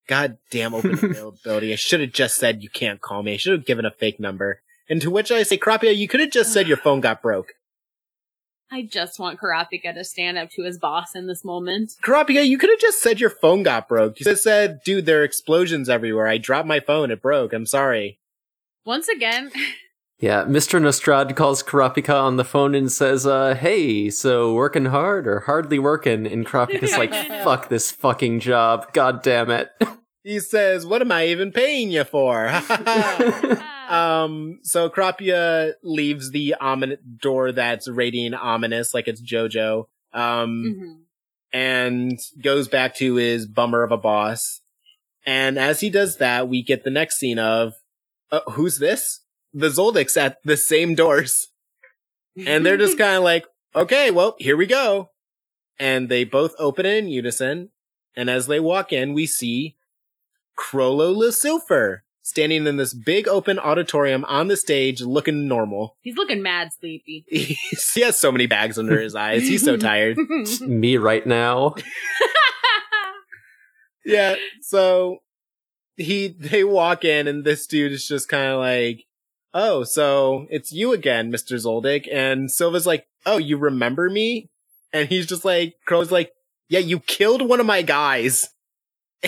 God 0.07 0.39
damn 0.51 0.75
open 0.75 0.93
availability. 1.03 1.73
I 1.73 1.77
should 1.77 2.01
have 2.01 2.13
just 2.13 2.37
said 2.37 2.63
you 2.63 2.71
can't 2.71 3.01
call 3.01 3.23
me. 3.23 3.35
I 3.35 3.37
should 3.37 3.53
have 3.53 3.67
given 3.67 3.85
a 3.85 3.91
fake 3.91 4.19
number. 4.19 4.63
And 4.89 5.01
to 5.03 5.11
which 5.11 5.31
I 5.31 5.45
say, 5.45 5.57
Krapia, 5.57 5.97
you 5.97 6.09
could 6.09 6.21
have 6.21 6.31
just 6.31 6.53
said 6.53 6.67
your 6.67 6.77
phone 6.77 7.01
got 7.01 7.23
broke. 7.23 7.55
I 8.73 8.83
just 8.83 9.19
want 9.19 9.41
Kurapika 9.41 9.93
to 9.95 10.05
stand 10.05 10.39
up 10.39 10.51
to 10.51 10.63
his 10.63 10.79
boss 10.79 11.15
in 11.15 11.27
this 11.27 11.45
moment. 11.45 11.93
Kurapika, 12.05 12.47
you 12.47 12.57
could 12.57 12.71
have 12.71 12.79
just 12.79 13.03
said 13.03 13.21
your 13.21 13.31
phone 13.31 13.63
got 13.63 13.89
broke. 13.89 14.21
You 14.21 14.25
just 14.25 14.45
said, 14.45 14.81
dude, 14.85 15.07
there 15.07 15.21
are 15.21 15.25
explosions 15.25 15.89
everywhere. 15.89 16.29
I 16.29 16.39
dropped 16.39 16.69
my 16.69 16.81
phone. 16.81 17.11
It 17.11 17.21
broke. 17.21 17.53
I'm 17.53 17.67
sorry. 17.67 18.21
Once 18.85 19.09
again, 19.09 19.51
Yeah, 20.21 20.45
Mr. 20.45 20.79
Nostrad 20.79 21.35
calls 21.35 21.63
Kurapika 21.63 22.23
on 22.23 22.37
the 22.37 22.45
phone 22.45 22.75
and 22.75 22.93
says, 22.93 23.27
uh, 23.27 23.55
hey, 23.55 24.11
so 24.11 24.53
working 24.53 24.85
hard 24.85 25.27
or 25.27 25.41
hardly 25.41 25.79
working? 25.79 26.27
And 26.27 26.47
Kurapika's 26.47 26.99
like, 26.99 27.11
fuck 27.43 27.71
this 27.71 27.91
fucking 27.91 28.41
job. 28.41 28.93
God 28.93 29.23
damn 29.23 29.51
it. 29.51 29.71
He 30.23 30.39
says, 30.39 30.85
what 30.85 31.01
am 31.01 31.11
I 31.13 31.29
even 31.29 31.51
paying 31.51 31.91
you 31.91 32.05
for? 32.05 32.47
Um, 33.91 34.61
so 34.63 34.89
Kurapika 34.89 35.73
leaves 35.83 36.31
the 36.31 36.55
ominous 36.61 37.01
door 37.21 37.53
that's 37.53 37.89
radiating 37.89 38.35
ominous 38.35 38.95
like 38.95 39.09
it's 39.09 39.21
Jojo. 39.21 39.87
Um, 40.13 40.65
Mhm. 40.65 40.97
and 41.53 42.19
goes 42.41 42.69
back 42.69 42.95
to 42.97 43.17
his 43.17 43.47
bummer 43.47 43.83
of 43.83 43.91
a 43.93 43.97
boss. 43.97 44.61
And 45.27 45.59
as 45.59 45.81
he 45.81 45.91
does 45.91 46.17
that, 46.19 46.49
we 46.49 46.63
get 46.63 46.85
the 46.85 46.91
next 46.91 47.17
scene 47.17 47.39
of, 47.39 47.75
uh, 48.31 48.41
who's 48.53 48.79
this? 48.79 49.21
The 49.53 49.69
Zoldycks 49.69 50.17
at 50.17 50.39
the 50.45 50.57
same 50.57 50.95
doors. 50.95 51.49
And 52.47 52.65
they're 52.65 52.77
just 52.77 52.97
kind 52.99 53.17
of 53.17 53.25
like, 53.25 53.45
okay, 53.75 54.11
well, 54.13 54.37
here 54.39 54.57
we 54.57 54.67
go. 54.67 55.11
And 55.79 56.09
they 56.09 56.25
both 56.25 56.55
open 56.59 56.87
it 56.87 56.97
in 56.99 57.09
unison. 57.09 57.71
And 58.15 58.31
as 58.31 58.47
they 58.47 58.61
walk 58.61 58.93
in, 58.93 59.13
we 59.15 59.27
see 59.27 59.77
Chrollo 60.57 61.15
Lucilfer 61.15 62.01
standing 62.31 62.67
in 62.69 62.77
this 62.77 62.95
big 62.95 63.27
open 63.27 63.59
auditorium 63.59 64.25
on 64.27 64.47
the 64.47 64.57
stage 64.57 65.01
looking 65.03 65.49
normal. 65.49 65.97
He's 66.03 66.17
looking 66.17 66.43
mad 66.43 66.73
sleepy. 66.73 67.27
he 67.29 68.01
has 68.01 68.17
so 68.17 68.31
many 68.31 68.47
bags 68.47 68.79
under 68.79 69.01
his 69.01 69.15
eyes. 69.15 69.43
He's 69.43 69.65
so 69.65 69.77
tired. 69.77 70.17
Me 70.63 70.97
right 70.97 71.27
now. 71.27 71.75
yeah. 74.05 74.37
So 74.63 75.19
he 75.97 76.29
they 76.29 76.63
walk 76.65 77.05
in 77.05 77.27
and 77.27 77.45
this 77.45 77.67
dude 77.67 77.93
is 77.93 78.07
just 78.07 78.29
kind 78.29 78.53
of 78.53 78.61
like, 78.61 79.05
"Oh, 79.53 79.83
so 79.83 80.47
it's 80.51 80.73
you 80.73 80.93
again, 80.93 81.31
Mister 81.31 81.57
Zoldyck." 81.57 82.09
And 82.11 82.51
Silva's 82.51 82.87
like, 82.87 83.07
"Oh, 83.27 83.39
you 83.39 83.59
remember 83.59 84.09
me?" 84.09 84.49
And 84.93 85.09
he's 85.09 85.27
just 85.27 85.45
like, 85.45 85.75
Crow's 85.85 86.13
like, 86.13 86.31
"Yeah, 86.69 86.79
you 86.79 87.01
killed 87.01 87.47
one 87.47 87.61
of 87.61 87.67
my 87.67 87.83
guys." 87.83 88.49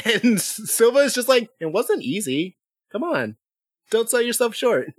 And 0.06 0.40
Silva 0.40 1.00
is 1.00 1.12
just 1.14 1.28
like, 1.28 1.50
"It 1.60 1.66
wasn't 1.66 2.02
easy. 2.02 2.56
Come 2.92 3.02
on, 3.02 3.36
don't 3.90 4.08
sell 4.08 4.22
yourself 4.22 4.54
short." 4.54 4.92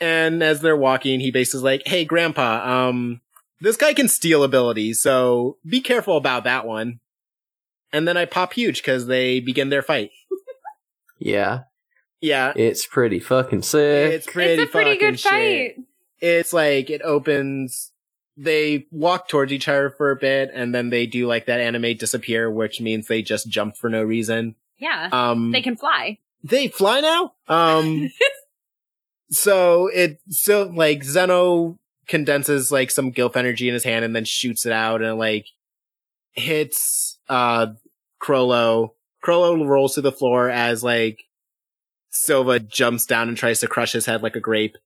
and 0.00 0.42
as 0.42 0.60
they're 0.60 0.76
walking, 0.76 1.20
he 1.20 1.30
basically 1.30 1.64
like, 1.64 1.82
"Hey, 1.86 2.04
Grandpa, 2.04 2.88
um." 2.88 3.20
This 3.60 3.76
guy 3.76 3.94
can 3.94 4.08
steal 4.08 4.42
abilities, 4.42 5.00
so 5.00 5.56
be 5.64 5.80
careful 5.80 6.16
about 6.16 6.42
that 6.42 6.66
one 6.66 6.98
and 7.92 8.08
then 8.08 8.16
I 8.16 8.24
pop 8.24 8.54
huge 8.54 8.78
because 8.78 9.06
they 9.06 9.40
begin 9.40 9.68
their 9.68 9.82
fight. 9.82 10.10
Yeah, 11.18 11.60
Yeah, 12.20 12.52
it's 12.56 12.84
pretty 12.84 13.20
fucking 13.20 13.62
sick. 13.62 14.12
it's 14.12 14.26
pretty 14.26 14.62
it's 14.62 14.68
a 14.68 14.72
pretty 14.72 14.94
fucking 14.94 15.10
good 15.10 15.20
shit. 15.20 15.76
fight. 15.76 15.84
It's 16.20 16.52
like 16.52 16.90
it 16.90 17.02
opens. 17.02 17.92
They 18.36 18.86
walk 18.90 19.28
towards 19.28 19.52
each 19.52 19.68
other 19.68 19.90
for 19.90 20.10
a 20.10 20.16
bit, 20.16 20.50
and 20.52 20.74
then 20.74 20.90
they 20.90 21.06
do 21.06 21.26
like 21.26 21.46
that 21.46 21.60
anime 21.60 21.96
disappear, 21.96 22.50
which 22.50 22.80
means 22.80 23.06
they 23.06 23.22
just 23.22 23.48
jump 23.48 23.76
for 23.76 23.88
no 23.90 24.02
reason. 24.02 24.56
Yeah. 24.78 25.10
Um, 25.12 25.52
they 25.52 25.62
can 25.62 25.76
fly. 25.76 26.18
They 26.42 26.68
fly 26.68 27.00
now. 27.00 27.32
Um, 27.48 28.10
so 29.30 29.88
it 29.88 30.20
so 30.28 30.64
like 30.64 31.04
Zeno 31.04 31.78
condenses 32.08 32.72
like 32.72 32.90
some 32.90 33.12
gilf 33.12 33.36
energy 33.36 33.68
in 33.68 33.74
his 33.74 33.84
hand 33.84 34.04
and 34.04 34.14
then 34.14 34.24
shoots 34.24 34.66
it 34.66 34.72
out 34.72 35.02
and 35.02 35.18
like 35.18 35.46
hits 36.32 37.18
uh 37.28 37.68
Chrollo. 38.20 38.90
Chrollo 39.24 39.66
rolls 39.66 39.94
to 39.94 40.00
the 40.00 40.12
floor 40.12 40.50
as 40.50 40.82
like 40.82 41.24
Silva 42.10 42.60
jumps 42.60 43.06
down 43.06 43.28
and 43.28 43.36
tries 43.36 43.60
to 43.60 43.66
crush 43.66 43.92
his 43.92 44.06
head 44.06 44.22
like 44.22 44.36
a 44.36 44.40
grape. 44.40 44.76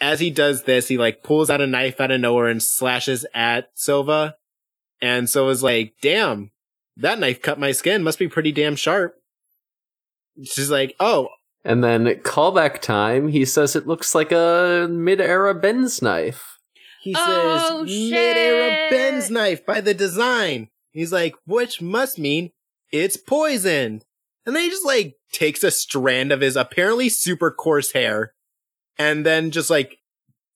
As 0.00 0.20
he 0.20 0.30
does 0.30 0.62
this, 0.62 0.88
he 0.88 0.96
like 0.96 1.22
pulls 1.22 1.50
out 1.50 1.60
a 1.60 1.66
knife 1.66 2.00
out 2.00 2.10
of 2.10 2.20
nowhere 2.20 2.48
and 2.48 2.62
slashes 2.62 3.26
at 3.34 3.70
Silva. 3.74 4.36
And 5.00 5.28
Silva's 5.28 5.62
like, 5.62 5.94
damn, 6.00 6.50
that 6.96 7.18
knife 7.18 7.42
cut 7.42 7.58
my 7.58 7.72
skin. 7.72 8.02
Must 8.02 8.18
be 8.18 8.28
pretty 8.28 8.52
damn 8.52 8.76
sharp. 8.76 9.17
She's 10.44 10.70
like, 10.70 10.94
oh, 11.00 11.28
And 11.64 11.82
then 11.82 12.06
callback 12.22 12.80
time, 12.80 13.28
he 13.28 13.44
says 13.44 13.74
it 13.76 13.86
looks 13.86 14.14
like 14.14 14.32
a 14.32 14.86
mid-era 14.90 15.54
Benz 15.54 16.00
knife. 16.02 16.58
He 17.02 17.14
Oh, 17.16 17.84
says 17.86 18.10
mid-era. 18.10 18.88
Benz 18.90 19.30
knife 19.30 19.64
by 19.66 19.80
the 19.80 19.94
design. 19.94 20.68
He's 20.92 21.12
like, 21.12 21.34
which 21.46 21.80
must 21.82 22.18
mean 22.18 22.50
it's 22.92 23.16
poisoned. 23.16 24.04
And 24.46 24.56
then 24.56 24.64
he 24.64 24.70
just 24.70 24.84
like 24.86 25.16
takes 25.32 25.62
a 25.62 25.70
strand 25.70 26.32
of 26.32 26.40
his 26.40 26.56
apparently 26.56 27.08
super 27.08 27.50
coarse 27.50 27.92
hair 27.92 28.32
and 28.98 29.24
then 29.26 29.50
just 29.50 29.68
like 29.70 29.98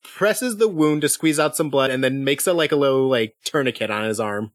presses 0.03 0.57
the 0.57 0.69
wound 0.69 1.03
to 1.03 1.09
squeeze 1.09 1.39
out 1.39 1.57
some 1.57 1.71
blood 1.71 1.91
and 1.91 2.03
then 2.03 2.25
makes 2.25 2.47
it 2.47 2.55
like 2.55 2.73
a 2.73 2.77
little 2.77 3.09
like 3.09 3.35
tourniquet 3.45 3.91
on 3.91 4.05
his 4.05 4.19
arm. 4.19 4.53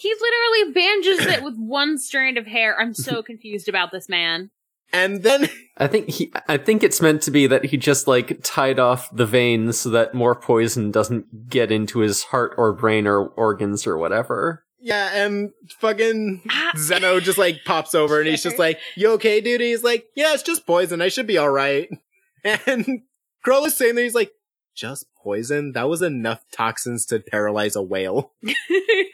He 0.00 0.14
literally 0.18 0.72
bandages 0.72 1.26
it 1.26 1.42
with 1.42 1.56
one 1.58 1.98
strand 1.98 2.38
of 2.38 2.46
hair. 2.46 2.80
I'm 2.80 2.94
so 2.94 3.22
confused 3.30 3.68
about 3.68 3.92
this 3.92 4.08
man. 4.08 4.50
And 4.92 5.22
then 5.22 5.48
I 5.76 5.86
think 5.86 6.08
he 6.08 6.32
I 6.48 6.56
think 6.56 6.82
it's 6.82 7.00
meant 7.02 7.22
to 7.22 7.30
be 7.30 7.46
that 7.46 7.66
he 7.66 7.76
just 7.76 8.08
like 8.08 8.40
tied 8.42 8.80
off 8.80 9.14
the 9.14 9.26
veins 9.26 9.78
so 9.78 9.90
that 9.90 10.14
more 10.14 10.34
poison 10.34 10.90
doesn't 10.90 11.48
get 11.48 11.70
into 11.70 11.98
his 12.00 12.24
heart 12.24 12.54
or 12.56 12.72
brain 12.72 13.06
or 13.06 13.26
organs 13.28 13.86
or 13.86 13.96
whatever. 13.98 14.64
Yeah, 14.80 15.10
and 15.12 15.50
fucking 15.78 16.42
Ah. 16.50 16.72
Zeno 16.76 17.20
just 17.20 17.36
like 17.38 17.60
pops 17.66 17.94
over 17.94 18.18
and 18.18 18.28
he's 18.28 18.42
just 18.42 18.58
like, 18.58 18.78
You 18.96 19.10
okay, 19.12 19.40
dude? 19.42 19.60
And 19.60 19.68
he's 19.68 19.84
like, 19.84 20.06
Yeah, 20.16 20.32
it's 20.32 20.42
just 20.42 20.66
poison. 20.66 21.02
I 21.02 21.08
should 21.08 21.26
be 21.26 21.38
alright. 21.38 21.88
And 22.42 23.02
Chrollo 23.46 23.66
is 23.66 23.76
saying 23.76 23.96
that 23.96 24.02
he's 24.02 24.14
like, 24.14 24.32
Just 24.74 25.06
poison? 25.22 25.72
That 25.72 25.88
was 25.88 26.02
enough 26.02 26.44
toxins 26.52 27.06
to 27.06 27.20
paralyze 27.20 27.76
a 27.76 27.82
whale. 27.82 28.32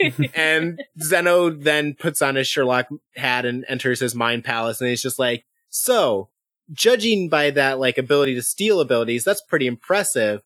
and 0.34 0.82
Zeno 1.00 1.50
then 1.50 1.94
puts 1.94 2.22
on 2.22 2.36
his 2.36 2.46
Sherlock 2.46 2.88
hat 3.16 3.44
and 3.44 3.64
enters 3.68 4.00
his 4.00 4.14
mind 4.14 4.44
palace 4.44 4.80
and 4.80 4.90
he's 4.90 5.02
just 5.02 5.18
like, 5.18 5.44
So, 5.68 6.30
judging 6.72 7.28
by 7.28 7.50
that 7.50 7.78
like 7.78 7.98
ability 7.98 8.34
to 8.34 8.42
steal 8.42 8.80
abilities, 8.80 9.24
that's 9.24 9.42
pretty 9.42 9.66
impressive. 9.66 10.42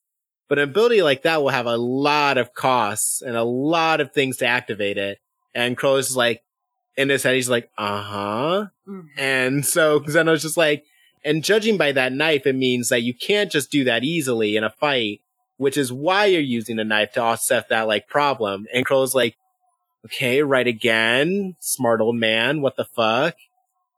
But 0.49 0.59
an 0.59 0.69
ability 0.69 1.03
like 1.03 1.23
that 1.23 1.43
will 1.43 1.51
have 1.51 1.67
a 1.67 1.77
lot 1.77 2.37
of 2.37 2.55
costs 2.55 3.23
and 3.23 3.37
a 3.37 3.45
lot 3.45 4.01
of 4.01 4.13
things 4.13 4.39
to 4.39 4.47
activate 4.47 4.99
it. 4.99 5.19
And 5.55 5.77
Chrollo 5.77 5.99
is 5.99 6.17
like, 6.17 6.43
in 6.97 7.09
his 7.09 7.23
head, 7.23 7.37
he's 7.37 7.49
like, 7.49 7.71
uh 7.79 8.03
huh. 8.03 8.67
Mm. 8.89 9.05
And 9.17 9.67
so 9.67 10.03
Zeno's 10.09 10.43
just 10.43 10.57
like, 10.57 10.85
and 11.25 11.45
judging 11.45 11.77
by 11.77 11.93
that 11.93 12.13
knife, 12.13 12.47
it 12.47 12.55
means 12.55 12.89
that 12.89 13.03
you 13.03 13.15
can't 13.15 13.51
just 13.51 13.71
do 13.71 13.85
that 13.85 14.05
easily 14.05 14.57
in 14.57 14.65
a 14.65 14.71
fight, 14.71 15.21
which 15.57 15.77
is 15.77 15.93
why 15.93 16.27
you're 16.27 16.41
using 16.41 16.79
a 16.79 16.85
knife 16.85 17.13
to 17.13 17.21
offset 17.21 17.69
that 17.69 17.87
like 17.87 18.09
problem. 18.09 18.67
And 18.73 18.87
Chrollo's 18.87 19.15
like, 19.15 19.37
okay, 20.07 20.43
right 20.43 20.67
again, 20.67 21.57
smart 21.61 22.01
old 22.01 22.17
man, 22.17 22.63
what 22.63 22.77
the 22.77 22.85
fuck? 22.85 23.35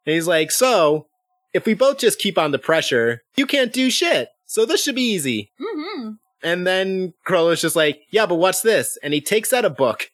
And 0.04 0.14
he's 0.14 0.26
like, 0.26 0.50
so 0.50 1.06
if 1.52 1.64
we 1.64 1.74
both 1.74 1.98
just 1.98 2.18
keep 2.18 2.38
on 2.38 2.50
the 2.50 2.58
pressure, 2.58 3.22
you 3.36 3.46
can't 3.46 3.72
do 3.72 3.88
shit. 3.90 4.30
So 4.46 4.64
this 4.66 4.82
should 4.82 4.96
be 4.96 5.02
easy. 5.12 5.50
hmm 5.60 6.12
And 6.42 6.66
then 6.66 7.14
Chrollo 7.26 7.52
is 7.52 7.60
just 7.60 7.76
like, 7.76 8.02
yeah, 8.10 8.26
but 8.26 8.34
what's 8.36 8.62
this? 8.62 8.98
And 9.02 9.14
he 9.14 9.20
takes 9.20 9.52
out 9.52 9.64
a 9.64 9.70
book 9.70 10.10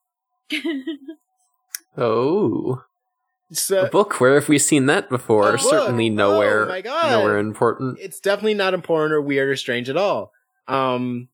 Oh, 1.97 2.85
So 3.51 3.87
a 3.87 3.89
book. 3.89 4.21
Where 4.21 4.35
have 4.35 4.49
we 4.49 4.59
seen 4.59 4.87
that 4.87 5.09
before? 5.09 5.53
Oh, 5.53 5.57
Certainly 5.57 6.11
nowhere. 6.11 6.65
Oh 6.65 6.69
my 6.69 6.81
God. 6.83 7.11
Nowhere 7.11 7.39
important. 7.39 7.99
it's 8.01 8.21
definitely 8.21 8.55
not 8.55 8.75
important 8.75 9.13
or 9.15 9.23
weird 9.23 9.49
or 9.49 9.57
strange 9.57 9.89
at 9.89 9.97
all. 9.97 10.33
Um, 10.67 11.29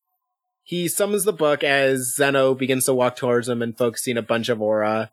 he 0.63 0.87
summons 0.89 1.25
the 1.25 1.33
book 1.33 1.65
as 1.65 2.15
Zeno 2.15 2.55
begins 2.55 2.85
to 2.87 2.95
walk 2.95 3.17
towards 3.17 3.49
him 3.49 3.61
and 3.63 3.77
focusing 3.77 4.17
a 4.17 4.23
bunch 4.23 4.49
of 4.49 4.63
aura. 4.63 5.11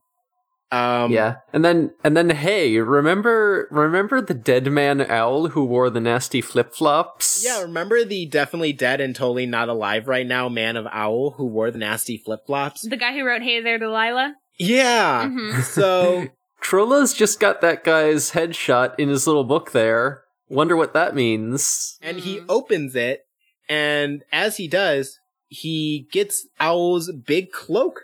Um, 0.74 1.12
yeah, 1.12 1.38
and 1.52 1.66
then 1.66 1.91
and 2.02 2.16
then 2.16 2.30
hey, 2.30 2.78
remember 2.80 3.68
remember 3.72 4.22
the 4.22 4.34
dead 4.34 4.68
man 4.72 5.02
owl 5.02 5.49
who 5.49 5.66
wore 5.66 5.89
the 5.89 5.99
nasty 5.99 6.39
flip 6.39 6.74
flops? 6.74 7.43
Yeah, 7.45 7.62
remember 7.64 8.06
the 8.06 8.26
definitely 8.28 8.72
dead 8.72 9.02
and 9.02 9.14
totally 9.14 9.45
not 9.45 9.68
alive 9.68 10.08
right 10.08 10.26
now 10.26 10.47
man 10.47 10.78
of 10.78 10.88
owl 10.89 11.32
who 11.32 11.45
wore 11.45 11.72
the 11.72 11.78
nasty 11.80 12.16
flip 12.16 12.45
flops? 12.45 12.84
The 12.88 12.95
guy 12.95 13.14
who 13.14 13.26
wrote 13.26 13.41
"Hey 13.41 13.60
There, 13.60 13.80
Delilah." 13.80 14.36
Yeah. 14.58 15.26
Mhm. 15.26 15.62
So 15.64 16.28
Chrollo's 16.62 17.14
just 17.14 17.39
got 17.39 17.62
that 17.62 17.84
guy's 17.84 18.32
headshot 18.32 18.95
in 18.99 19.09
his 19.09 19.26
little 19.28 19.43
book 19.43 19.72
there. 19.72 20.24
Wonder 20.49 20.76
what 20.76 20.93
that 20.93 21.16
means. 21.16 21.97
and 22.01 22.20
he 22.20 22.38
Mhm. 22.39 22.45
opens 22.49 22.95
it, 22.95 23.26
and 23.70 24.24
as 24.32 24.57
he 24.57 24.68
does, 24.68 25.20
he 25.47 26.07
gets 26.12 26.47
Owl's 26.59 27.12
big 27.12 27.51
cloak. 27.51 28.03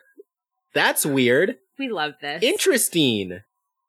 That's 0.73 1.05
weird. 1.05 1.57
We 1.79 1.89
love 1.89 2.13
this. 2.21 2.41
Interesting. 2.43 3.41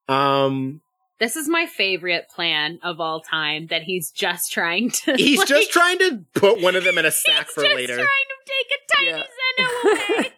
Um, 0.09 0.83
This 1.19 1.35
is 1.37 1.49
my 1.49 1.67
favorite 1.67 2.29
plan 2.29 2.79
of 2.83 3.01
all 3.01 3.21
time. 3.21 3.67
That 3.69 3.83
he's 3.83 4.11
just 4.11 4.53
trying 4.53 4.91
to. 4.91 5.15
he's 5.17 5.39
like, 5.39 5.49
just 5.49 5.73
trying 5.73 5.99
to 5.99 6.25
put 6.35 6.61
one 6.61 6.77
of 6.77 6.85
them 6.85 6.97
in 6.99 7.05
a 7.05 7.11
sack 7.25 7.47
he's 7.47 7.55
for 7.55 7.63
just 7.65 7.75
later. 7.75 7.95
trying 7.97 8.07
to 8.07 8.37
take 8.47 8.71
a 8.71 9.13
tiny 9.17 9.25
Zeno 9.57 10.15
away. 10.23 10.33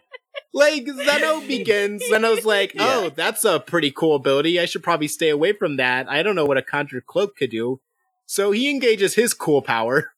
Like 0.53 0.85
Zeno 0.87 1.41
begins, 1.47 2.03
Zeno's 2.09 2.43
like, 2.45 2.73
Yeah. 2.73 2.81
"Oh, 3.05 3.09
that's 3.09 3.45
a 3.45 3.59
pretty 3.59 3.91
cool 3.91 4.15
ability. 4.15 4.59
I 4.59 4.65
should 4.65 4.83
probably 4.83 5.07
stay 5.07 5.29
away 5.29 5.53
from 5.53 5.77
that. 5.77 6.09
I 6.09 6.23
don't 6.23 6.35
know 6.35 6.45
what 6.45 6.57
a 6.57 6.61
conjured 6.61 7.05
cloak 7.05 7.37
could 7.37 7.51
do." 7.51 7.79
So 8.25 8.51
he 8.51 8.69
engages 8.69 9.15
his 9.15 9.33
cool 9.33 9.61
power. 9.61 10.11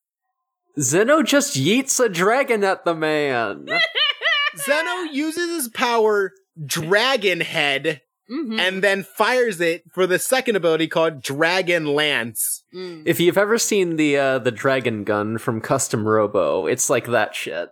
Zeno 0.80 1.22
just 1.22 1.56
yeets 1.56 2.04
a 2.04 2.10
dragon 2.10 2.64
at 2.64 2.84
the 2.86 2.96
man. 2.96 3.68
Zeno 4.58 5.12
uses 5.12 5.50
his 5.50 5.68
power 5.70 6.32
Dragon 6.64 7.42
Head 7.42 8.02
Mhm. 8.30 8.60
and 8.60 8.82
then 8.84 9.04
fires 9.04 9.60
it 9.60 9.84
for 9.94 10.08
the 10.08 10.18
second 10.18 10.56
ability 10.56 10.88
called 10.88 11.22
Dragon 11.22 11.86
Lance. 11.94 12.64
Mm. 12.74 13.04
if 13.06 13.20
you've 13.20 13.38
ever 13.38 13.58
seen 13.58 13.98
the 13.98 14.18
uh, 14.18 14.40
the 14.40 14.52
dragon 14.52 15.04
gun 15.04 15.38
from 15.38 15.60
Custom 15.62 16.08
Robo, 16.08 16.66
it's 16.66 16.90
like 16.90 17.06
that 17.08 17.36
shit. 17.36 17.70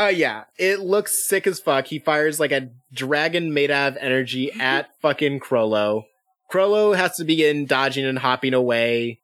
Oh 0.00 0.06
yeah, 0.06 0.44
it 0.56 0.78
looks 0.78 1.26
sick 1.28 1.48
as 1.48 1.58
fuck. 1.58 1.88
He 1.88 1.98
fires 1.98 2.38
like 2.38 2.52
a 2.52 2.70
dragon 2.92 3.52
made 3.52 3.72
out 3.72 3.92
of 3.92 3.98
energy 3.98 4.52
at 4.60 4.88
fucking 5.00 5.40
Chrollo. 5.40 6.04
Chrollo 6.50 6.96
has 6.96 7.16
to 7.16 7.24
begin 7.24 7.66
dodging 7.66 8.06
and 8.06 8.20
hopping 8.20 8.54
away, 8.54 9.20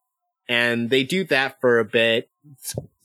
and 0.49 0.91
they 0.91 1.05
do 1.05 1.22
that 1.25 1.61
for 1.61 1.79
a 1.79 1.85
bit. 1.85 2.29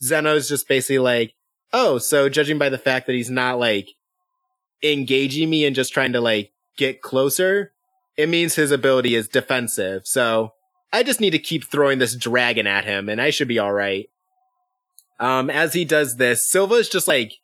Zeno's 0.02 0.48
just 0.48 0.66
basically 0.66 0.98
like, 0.98 1.34
oh, 1.72 1.98
so 1.98 2.28
judging 2.28 2.58
by 2.58 2.68
the 2.68 2.76
fact 2.76 3.06
that 3.06 3.14
he's 3.14 3.30
not 3.30 3.60
like 3.60 3.90
engaging 4.82 5.48
me 5.48 5.64
and 5.64 5.76
just 5.76 5.94
trying 5.94 6.12
to 6.12 6.20
like 6.20 6.50
get 6.76 7.00
closer, 7.00 7.72
it 8.16 8.28
means 8.28 8.56
his 8.56 8.72
ability 8.72 9.14
is 9.14 9.28
defensive. 9.28 10.06
So 10.08 10.54
I 10.92 11.04
just 11.04 11.20
need 11.20 11.30
to 11.30 11.38
keep 11.38 11.64
throwing 11.64 12.00
this 12.00 12.16
dragon 12.16 12.66
at 12.66 12.84
him, 12.84 13.08
and 13.08 13.20
I 13.22 13.30
should 13.30 13.48
be 13.48 13.60
all 13.60 13.72
right. 13.72 14.10
Um, 15.20 15.50
as 15.50 15.72
he 15.72 15.84
does 15.84 16.16
this, 16.16 16.44
Silva's 16.44 16.88
just 16.88 17.06
like 17.06 17.34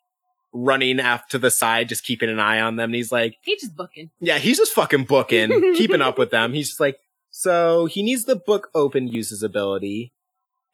running 0.65 0.99
off 0.99 1.27
to 1.29 1.37
the 1.39 1.51
side, 1.51 1.89
just 1.89 2.03
keeping 2.03 2.29
an 2.29 2.39
eye 2.39 2.59
on 2.59 2.75
them. 2.75 2.85
And 2.89 2.95
he's 2.95 3.11
like, 3.11 3.35
He's 3.41 3.61
just 3.61 3.75
booking. 3.75 4.09
yeah, 4.19 4.37
he's 4.37 4.57
just 4.57 4.73
fucking 4.73 5.05
booking, 5.05 5.49
keeping 5.75 6.01
up 6.01 6.17
with 6.17 6.31
them. 6.31 6.53
He's 6.53 6.69
just 6.69 6.79
like, 6.79 6.97
so 7.29 7.85
he 7.85 8.01
needs 8.03 8.25
the 8.25 8.35
book 8.35 8.69
open, 8.73 9.07
use 9.07 9.29
his 9.29 9.43
ability. 9.43 10.13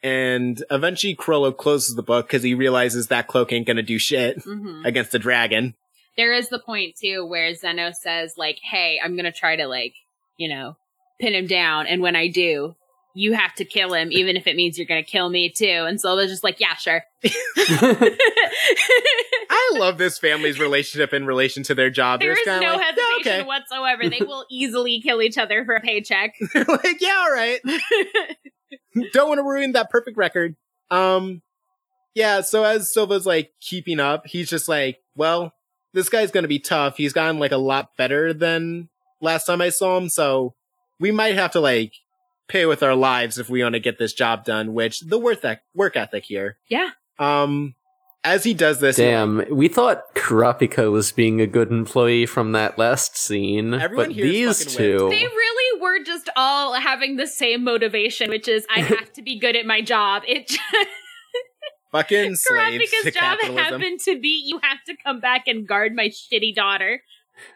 And 0.01 0.63
eventually 0.69 1.15
Chrollo 1.15 1.55
closes 1.55 1.95
the 1.95 2.03
book 2.03 2.27
because 2.27 2.43
he 2.43 2.53
realizes 2.53 3.07
that 3.07 3.27
cloak 3.27 3.53
ain't 3.53 3.65
gonna 3.67 3.81
do 3.83 3.97
shit 3.97 4.41
hmm 4.43 4.85
against 4.85 5.11
the 5.11 5.19
dragon. 5.19 5.75
There 6.17 6.33
is 6.33 6.49
the 6.49 6.59
point 6.59 6.95
too 7.01 7.25
where 7.25 7.53
Zeno 7.55 7.91
says, 7.91 8.33
like, 8.37 8.59
"Hey, 8.61 8.99
I'm 9.03 9.15
gonna 9.15 9.31
try 9.31 9.55
to 9.55 9.65
like, 9.67 9.93
you 10.37 10.49
know, 10.49 10.75
pin 11.21 11.33
him 11.33 11.47
down, 11.47 11.87
and 11.87 12.01
when 12.01 12.15
I 12.15 12.27
do." 12.27 12.75
You 13.15 13.33
have 13.33 13.53
to 13.55 13.65
kill 13.65 13.93
him, 13.93 14.11
even 14.11 14.35
if 14.35 14.47
it 14.47 14.55
means 14.55 14.77
you're 14.77 14.87
gonna 14.87 15.03
kill 15.03 15.29
me 15.29 15.49
too. 15.49 15.65
And 15.87 16.01
Silva's 16.01 16.31
just 16.31 16.43
like, 16.43 16.59
yeah, 16.59 16.75
sure. 16.75 17.03
I 19.49 19.71
love 19.73 19.97
this 19.97 20.17
family's 20.17 20.59
relationship 20.59 21.13
in 21.13 21.25
relation 21.25 21.63
to 21.63 21.75
their 21.75 21.89
job. 21.89 22.19
There 22.19 22.35
They're 22.45 22.55
is 22.55 22.61
no 22.61 22.73
like, 22.73 22.81
hesitation 22.81 23.21
yeah, 23.25 23.33
okay. 23.39 23.43
whatsoever. 23.43 24.09
They 24.09 24.25
will 24.25 24.45
easily 24.51 24.99
kill 25.01 25.21
each 25.21 25.37
other 25.37 25.63
for 25.65 25.75
a 25.75 25.81
paycheck. 25.81 26.33
They're 26.53 26.65
like, 26.67 27.01
yeah, 27.01 27.23
all 27.23 27.31
right. 27.31 27.59
Don't 29.13 29.29
want 29.29 29.37
to 29.39 29.43
ruin 29.43 29.73
that 29.73 29.89
perfect 29.89 30.17
record. 30.17 30.55
Um, 30.89 31.41
yeah. 32.15 32.41
So 32.41 32.63
as 32.63 32.91
Silva's 32.93 33.25
like 33.25 33.51
keeping 33.61 33.99
up, 33.99 34.27
he's 34.27 34.49
just 34.49 34.67
like, 34.67 34.99
well, 35.15 35.53
this 35.93 36.09
guy's 36.09 36.31
gonna 36.31 36.47
be 36.47 36.59
tough. 36.59 36.97
He's 36.97 37.13
gotten 37.13 37.39
like 37.39 37.51
a 37.51 37.57
lot 37.57 37.95
better 37.97 38.33
than 38.33 38.89
last 39.21 39.45
time 39.45 39.61
I 39.61 39.69
saw 39.69 39.97
him. 39.97 40.09
So 40.09 40.55
we 40.99 41.11
might 41.11 41.35
have 41.35 41.51
to 41.51 41.59
like 41.59 41.93
pay 42.47 42.65
with 42.65 42.83
our 42.83 42.95
lives 42.95 43.37
if 43.37 43.49
we 43.49 43.63
want 43.63 43.73
to 43.73 43.79
get 43.79 43.97
this 43.97 44.13
job 44.13 44.45
done. 44.45 44.73
Which 44.73 44.99
the 45.01 45.19
worth 45.19 45.45
ec- 45.45 45.63
work 45.73 45.95
ethic 45.95 46.25
here. 46.25 46.57
Yeah. 46.69 46.89
Um, 47.19 47.75
as 48.23 48.43
he 48.43 48.53
does 48.53 48.79
this, 48.79 48.97
he, 48.97 49.03
like, 49.03 49.11
Damn, 49.11 49.55
we 49.55 49.67
thought 49.67 50.15
Kurapika 50.15 50.91
was 50.91 51.11
being 51.11 51.41
a 51.41 51.47
good 51.47 51.71
employee 51.71 52.25
from 52.25 52.53
that 52.53 52.77
last 52.77 53.17
scene, 53.17 53.73
Everyone 53.73 54.07
but 54.07 54.15
these 54.15 54.63
fucking 54.63 54.77
two. 54.77 55.09
They 55.09 55.25
really 55.25 55.81
were 55.81 56.03
just 56.03 56.29
all 56.35 56.73
having 56.73 57.17
the 57.17 57.27
same 57.27 57.63
motivation, 57.63 58.29
which 58.29 58.47
is 58.47 58.65
I 58.73 58.81
have 58.81 59.11
to 59.13 59.21
be 59.21 59.37
good 59.39 59.55
at 59.55 59.65
my 59.65 59.81
job. 59.81 60.23
It 60.25 60.47
just 60.47 60.61
fucking 61.91 62.35
slaves 62.35 62.89
to 62.89 62.95
Kurapika's 62.95 63.13
job 63.13 63.39
capitalism. 63.39 63.57
happened 63.57 63.99
to 64.01 64.19
be 64.19 64.41
you 64.45 64.59
have 64.63 64.83
to 64.87 64.95
come 65.03 65.19
back 65.19 65.47
and 65.47 65.67
guard 65.67 65.93
my 65.93 66.07
shitty 66.07 66.55
daughter. 66.55 67.01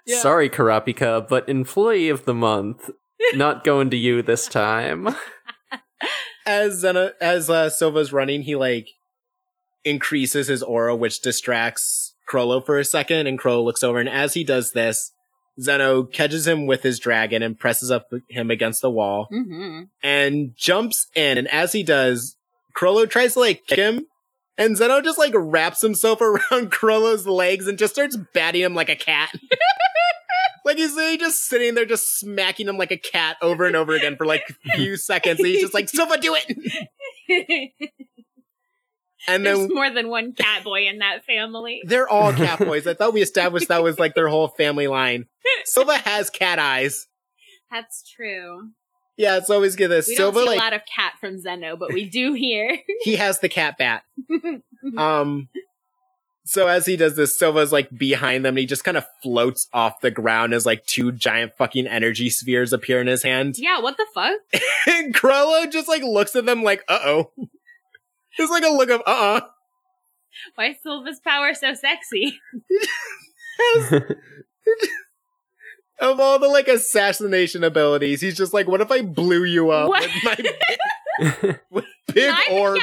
Yeah. 0.06 0.20
Sorry, 0.20 0.50
Kurapika, 0.50 1.28
but 1.28 1.48
employee 1.48 2.10
of 2.10 2.26
the 2.26 2.34
month. 2.34 2.90
Not 3.34 3.64
going 3.64 3.90
to 3.90 3.98
you 3.98 4.22
this 4.22 4.48
time. 4.48 5.10
as 6.46 6.80
Zeno, 6.80 7.12
as 7.20 7.50
uh, 7.50 7.70
Silva's 7.70 8.14
running, 8.14 8.44
he 8.44 8.56
like 8.56 8.90
increases 9.84 10.48
his 10.48 10.64
aura, 10.64 10.96
which 10.96 11.22
distracts 11.22 12.14
Chrollo 12.32 12.66
for 12.66 12.78
a 12.78 12.86
second, 12.86 13.28
and 13.28 13.40
Chrollo 13.40 13.64
looks 13.64 13.84
over, 13.84 14.00
and 14.00 14.10
as 14.10 14.34
he 14.34 14.44
does 14.44 14.72
this, 14.74 15.12
Zeno 15.60 16.04
catches 16.04 16.46
him 16.48 16.68
with 16.68 16.84
his 16.84 17.00
dragon 17.00 17.42
and 17.42 17.58
presses 17.58 17.90
up 17.90 18.10
him 18.30 18.52
against 18.52 18.82
the 18.82 18.92
wall 18.92 19.28
Mm-hmm. 19.32 19.84
and 20.04 20.52
jumps 20.56 21.08
in, 21.16 21.38
and 21.38 21.48
as 21.48 21.72
he 21.72 21.84
does, 21.84 22.36
Chrollo 22.76 23.10
tries 23.10 23.34
to 23.34 23.40
like 23.40 23.66
kick 23.66 23.80
him, 23.80 24.06
and 24.58 24.76
Zeno 24.78 25.02
just 25.02 25.18
like 25.18 25.34
wraps 25.36 25.82
himself 25.82 26.20
around 26.22 26.72
Chrollo's 26.72 27.26
legs 27.26 27.68
and 27.68 27.78
just 27.78 27.94
starts 27.94 28.18
batting 28.34 28.62
him 28.62 28.76
like 28.76 28.90
a 28.90 28.96
cat. 28.96 29.34
like 30.68 30.78
he's 30.78 30.96
he 30.96 31.18
just 31.18 31.48
sitting 31.48 31.74
there 31.74 31.86
just 31.86 32.20
smacking 32.20 32.68
him 32.68 32.78
like 32.78 32.92
a 32.92 32.98
cat 32.98 33.38
over 33.42 33.66
and 33.66 33.76
over 33.76 33.94
again 33.94 34.16
for 34.18 34.26
like 34.26 34.44
a 34.66 34.78
few 34.78 34.98
seconds. 34.98 35.40
And 35.40 35.48
he's 35.48 35.62
just 35.62 35.74
like, 35.74 35.90
Silva, 35.90 36.20
do 36.20 36.36
it! 36.38 37.72
And 39.28 39.46
There's 39.46 39.60
then 39.60 39.70
more 39.74 39.90
than 39.90 40.08
one 40.08 40.32
cat 40.32 40.64
boy 40.64 40.88
in 40.88 41.00
that 41.00 41.26
family. 41.26 41.82
they're 41.86 42.08
all 42.08 42.32
cat 42.32 42.60
boys. 42.60 42.88
I 42.88 42.94
thought 42.94 43.14
we 43.14 43.22
established 43.22 43.68
that 43.68 43.84
was 43.84 44.00
like 44.00 44.16
their 44.16 44.30
whole 44.30 44.48
family 44.48 44.88
line. 44.88 45.26
Silva 45.66 45.98
has 45.98 46.30
cat 46.30 46.60
eyes. 46.60 47.08
That's 47.70 48.10
true. 48.10 48.70
Yeah, 49.18 49.36
it's 49.38 49.50
always 49.50 49.76
good. 49.76 49.90
This 49.90 50.08
We 50.08 50.16
Silva 50.16 50.40
don't 50.40 50.46
see 50.46 50.50
like 50.52 50.60
a 50.60 50.64
lot 50.64 50.74
of 50.74 50.82
cat 50.86 51.14
from 51.20 51.40
Zeno, 51.40 51.76
but 51.76 51.92
we 51.92 52.10
do 52.10 52.34
here. 52.34 52.78
he 53.02 53.18
has 53.18 53.40
the 53.40 53.50
cat 53.50 53.78
bat. 53.78 54.04
Um, 54.98 55.50
so 56.48 56.68
as 56.68 56.86
he 56.86 56.96
does 56.98 57.16
this, 57.16 57.38
Silva's 57.38 57.72
like 57.72 57.90
behind 57.98 58.44
them 58.46 58.52
and 58.54 58.60
he 58.60 58.66
just 58.66 58.84
kind 58.84 58.98
of 58.98 59.06
floats 59.22 59.68
off 59.74 60.02
the 60.02 60.12
ground 60.12 60.54
as 60.54 60.66
like 60.66 60.86
two 60.86 61.12
giant 61.12 61.54
fucking 61.58 61.86
energy 61.88 62.30
spheres 62.30 62.74
appear 62.74 63.00
in 63.02 63.08
his 63.08 63.24
hand. 63.24 63.56
yeah, 63.58 63.80
what 63.80 63.98
the 63.98 64.06
fuck? 64.14 64.34
And 64.88 65.14
Chrollo 65.14 65.70
just 65.72 65.88
like 65.90 66.02
looks 66.04 66.36
at 66.36 66.46
them 66.46 66.64
like, 66.64 66.84
uh 66.88 67.00
oh. 67.04 67.32
It's 68.40 68.52
like 68.52 68.64
a 68.64 68.70
look 68.70 68.90
of, 68.90 69.02
uh 69.06 69.10
uh 69.10 69.42
Why 70.56 70.68
is 70.70 70.78
Silva's 70.82 71.20
power 71.20 71.54
so 71.54 71.74
sexy? 71.74 72.40
Of 76.00 76.20
all 76.20 76.38
the 76.38 76.48
like 76.48 76.68
assassination 76.68 77.64
abilities, 77.64 78.22
he's 78.22 78.38
just 78.38 78.54
like, 78.54 78.68
what 78.68 78.82
if 78.82 78.92
I 78.92 79.02
blew 79.02 79.44
you 79.44 79.72
up 79.72 79.90
What? 79.90 80.04
with 80.04 80.24
my 80.24 80.36
big, 80.36 81.60
with 81.72 81.86
big 82.14 82.36
orbs? 82.52 82.80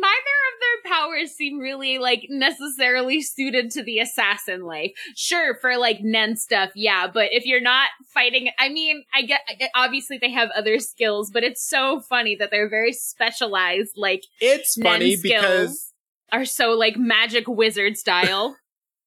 Neither 0.00 0.12
of 0.12 0.60
their 0.60 0.92
powers 0.92 1.32
seem 1.32 1.58
really 1.58 1.98
like 1.98 2.26
necessarily 2.30 3.20
suited 3.20 3.70
to 3.72 3.82
the 3.82 3.98
assassin 3.98 4.62
life. 4.62 4.92
Sure, 5.14 5.54
for 5.60 5.76
like 5.76 5.98
Nen 6.00 6.36
stuff, 6.36 6.70
yeah, 6.74 7.06
but 7.12 7.28
if 7.32 7.44
you're 7.44 7.60
not 7.60 7.90
fighting, 8.14 8.50
I 8.58 8.68
mean, 8.68 9.04
I 9.12 9.22
get 9.22 9.40
obviously 9.74 10.18
they 10.18 10.30
have 10.30 10.50
other 10.56 10.78
skills, 10.78 11.30
but 11.30 11.44
it's 11.44 11.62
so 11.62 12.00
funny 12.00 12.34
that 12.36 12.50
they're 12.50 12.68
very 12.68 12.92
specialized, 12.92 13.92
like 13.96 14.24
It's 14.40 14.78
Nen 14.78 14.92
funny 14.92 15.16
skills. 15.16 15.42
because 15.42 15.92
are 16.32 16.44
so 16.44 16.70
like 16.70 16.96
magic 16.96 17.46
wizard 17.46 17.96
style. 17.96 18.56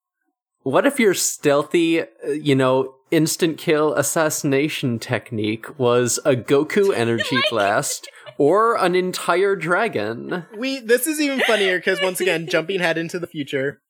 what 0.63 0.85
if 0.85 0.99
you're 0.99 1.13
stealthy, 1.13 2.01
uh, 2.01 2.05
you 2.29 2.55
know, 2.55 2.95
instant 3.11 3.57
kill 3.57 3.93
assassination 3.93 4.99
technique 4.99 5.79
was 5.79 6.19
a 6.25 6.35
Goku 6.35 6.93
energy 6.95 7.41
blast 7.49 8.09
or 8.37 8.75
an 8.75 8.95
entire 8.95 9.55
dragon. 9.55 10.45
We 10.55 10.79
this 10.79 11.07
is 11.07 11.19
even 11.19 11.39
funnier 11.41 11.77
because 11.77 12.01
once 12.01 12.21
again, 12.21 12.47
jumping 12.49 12.79
head 12.79 12.97
into 12.97 13.19
the 13.19 13.27
future, 13.27 13.81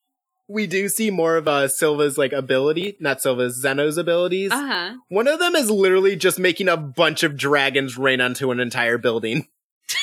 we 0.48 0.68
do 0.68 0.90
see 0.90 1.10
more 1.10 1.38
of 1.38 1.48
uh, 1.48 1.68
Silva's 1.68 2.18
like 2.18 2.34
ability, 2.34 2.98
not 3.00 3.22
Silva's, 3.22 3.60
Zeno's 3.60 3.98
abilities. 3.98 4.52
Uh 4.52 4.68
huh. 4.68 4.94
One 5.10 5.28
of 5.28 5.40
them 5.40 5.56
is 5.56 5.70
literally 5.70 6.16
just 6.16 6.40
making 6.40 6.68
a 6.68 6.78
bunch 6.78 7.24
of 7.24 7.38
dragons 7.38 7.98
rain 7.98 8.22
onto 8.22 8.52
an 8.52 8.60
entire 8.60 8.98
building. 8.98 9.48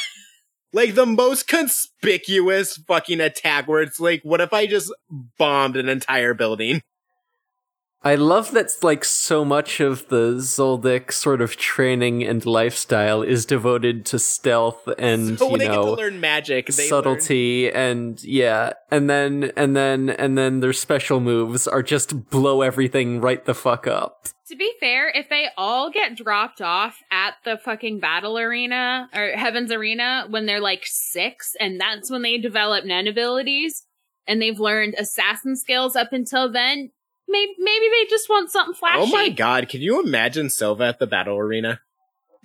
like 0.72 0.94
the 0.94 1.06
most 1.06 1.46
conspicuous 1.46 2.76
fucking 2.76 3.20
attack 3.20 3.68
where 3.68 3.82
it's 3.82 4.00
like, 4.00 4.22
what 4.22 4.40
if 4.40 4.52
I 4.52 4.66
just 4.66 4.92
bombed 5.38 5.76
an 5.76 5.88
entire 5.88 6.34
building? 6.34 6.82
I 8.02 8.14
love 8.14 8.52
that 8.52 8.70
like 8.82 9.04
so 9.04 9.44
much 9.44 9.78
of 9.78 10.08
the 10.08 10.36
Zoldyck 10.36 11.12
sort 11.12 11.42
of 11.42 11.56
training 11.56 12.22
and 12.22 12.44
lifestyle 12.46 13.22
is 13.22 13.44
devoted 13.44 14.06
to 14.06 14.18
stealth 14.18 14.88
and 14.98 15.38
so 15.38 15.44
you 15.44 15.50
when 15.50 15.58
they 15.58 15.66
get 15.66 15.74
know 15.74 15.84
to 15.84 16.00
learn 16.02 16.18
magic, 16.18 16.66
they 16.68 16.84
learn- 16.84 16.88
subtlety 16.88 17.70
and 17.70 18.22
yeah 18.24 18.72
and 18.90 19.10
then 19.10 19.52
and 19.54 19.76
then 19.76 20.08
and 20.08 20.38
then 20.38 20.60
their 20.60 20.72
special 20.72 21.20
moves 21.20 21.68
are 21.68 21.82
just 21.82 22.30
blow 22.30 22.62
everything 22.62 23.20
right 23.20 23.44
the 23.44 23.54
fuck 23.54 23.86
up. 23.86 24.28
To 24.48 24.56
be 24.56 24.72
fair, 24.80 25.08
if 25.10 25.28
they 25.28 25.48
all 25.56 25.90
get 25.90 26.16
dropped 26.16 26.60
off 26.60 27.02
at 27.12 27.34
the 27.44 27.56
fucking 27.58 28.00
battle 28.00 28.36
arena 28.38 29.08
or 29.14 29.28
Heaven's 29.28 29.70
Arena 29.70 30.26
when 30.28 30.46
they're 30.46 30.58
like 30.60 30.82
six, 30.84 31.54
and 31.60 31.80
that's 31.80 32.10
when 32.10 32.22
they 32.22 32.36
develop 32.36 32.84
Nen 32.84 33.06
abilities, 33.06 33.84
and 34.26 34.42
they've 34.42 34.58
learned 34.58 34.94
assassin 34.98 35.54
skills 35.54 35.94
up 35.94 36.12
until 36.12 36.50
then, 36.50 36.90
maybe 37.30 37.52
maybe 37.58 37.86
they 37.90 38.06
just 38.08 38.28
want 38.28 38.50
something 38.50 38.74
flashy. 38.74 38.98
Oh 38.98 39.06
my 39.06 39.28
god, 39.28 39.68
can 39.68 39.80
you 39.80 40.02
imagine 40.02 40.50
Silva 40.50 40.84
at 40.84 40.98
the 40.98 41.06
battle 41.06 41.36
arena? 41.36 41.80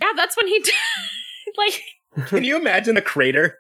Yeah, 0.01 0.11
that's 0.15 0.37
when 0.37 0.47
he 0.47 0.59
d- 0.59 0.71
like. 1.57 1.81
Can 2.27 2.43
you 2.45 2.55
imagine 2.57 2.95
a 2.95 3.01
crater? 3.01 3.59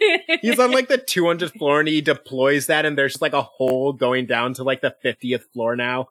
He's 0.40 0.58
on 0.58 0.72
like 0.72 0.88
the 0.88 0.98
200th 0.98 1.56
floor 1.58 1.80
and 1.80 1.88
he 1.88 2.00
deploys 2.00 2.66
that 2.66 2.84
and 2.84 2.96
there's 2.98 3.20
like 3.20 3.32
a 3.32 3.42
hole 3.42 3.92
going 3.92 4.26
down 4.26 4.54
to 4.54 4.64
like 4.64 4.80
the 4.80 4.94
50th 5.04 5.44
floor 5.52 5.76
now. 5.76 6.08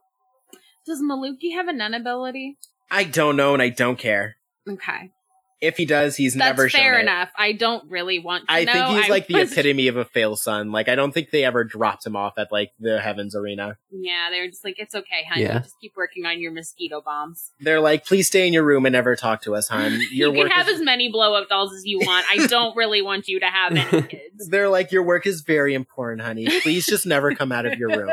Does 0.86 1.02
Milluki 1.02 1.54
have 1.54 1.68
a 1.68 1.74
Nen 1.74 1.94
ability? 1.94 2.58
I 2.92 3.04
don't 3.04 3.36
know 3.36 3.54
and 3.54 3.62
I 3.62 3.70
don't 3.70 3.98
care. 3.98 4.36
Okay, 4.70 5.12
If 5.64 5.78
he 5.78 5.86
does, 5.86 6.18
he's 6.18 6.34
that's 6.34 6.46
never 6.58 6.70
fair 6.70 6.94
shown 6.94 7.00
it. 7.00 7.04
enough. 7.04 7.30
I 7.38 7.54
don't 7.54 7.90
really 7.90 8.20
want. 8.20 8.48
To 8.48 8.54
I 8.54 8.66
know. 8.66 8.74
think 8.74 8.88
he's 8.98 9.06
I 9.06 9.08
like 9.08 9.28
the 9.28 9.40
epitome 9.42 9.88
of 9.88 9.96
a 9.96 10.04
fail 10.04 10.36
son. 10.36 10.72
Like 10.74 10.90
I 10.90 10.96
don't 10.96 11.14
think 11.14 11.32
they 11.32 11.46
ever 11.46 11.64
dropped 11.64 12.06
him 12.06 12.16
off 12.18 12.34
at 12.38 12.52
like 12.52 12.72
the 12.80 13.00
Heavens 13.00 13.34
Arena. 13.34 13.78
Yeah, 13.90 14.28
they 14.30 14.42
were 14.42 14.48
just 14.48 14.66
like, 14.66 14.76
it's 14.78 14.94
okay, 14.94 15.24
honey. 15.30 15.44
Yeah. 15.44 15.60
Just 15.60 15.80
keep 15.80 15.94
working 15.96 16.26
on 16.26 16.42
your 16.42 16.52
mosquito 16.52 17.02
bombs. 17.02 17.52
They're 17.62 17.80
like, 17.80 18.06
please 18.06 18.28
stay 18.28 18.46
in 18.46 18.52
your 18.52 18.64
room 18.64 18.86
and 18.86 18.92
never 18.94 19.16
talk 19.16 19.42
to 19.44 19.56
us, 19.56 19.70
hon. 19.70 20.02
You 20.12 20.34
can 20.34 20.48
have 20.48 20.68
is- 20.68 20.80
as 20.80 20.82
many 20.82 21.10
blow 21.10 21.34
up 21.36 21.48
dolls 21.48 21.74
as 21.74 21.86
you 21.86 22.00
want. 22.00 22.26
I 22.30 22.46
don't 22.48 22.76
really 22.76 23.02
want 23.02 23.30
you 23.30 23.40
to 23.40 23.46
have 23.48 23.72
any 23.72 24.02
kids. 24.08 24.50
They're 24.50 24.68
like, 24.70 24.92
your 24.92 25.04
work 25.04 25.26
is 25.26 25.42
very 25.42 25.74
important, 25.74 26.22
honey. 26.22 26.48
Please 26.62 26.86
just 26.86 27.06
never 27.06 27.34
come 27.34 27.52
out 27.54 27.66
of 27.66 27.80
your 27.80 27.90
room. 27.90 28.10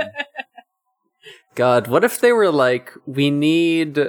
god 1.56 1.88
what 1.88 2.04
if 2.04 2.20
they 2.20 2.32
were 2.32 2.50
like 2.50 2.92
we 3.06 3.28
need 3.30 4.08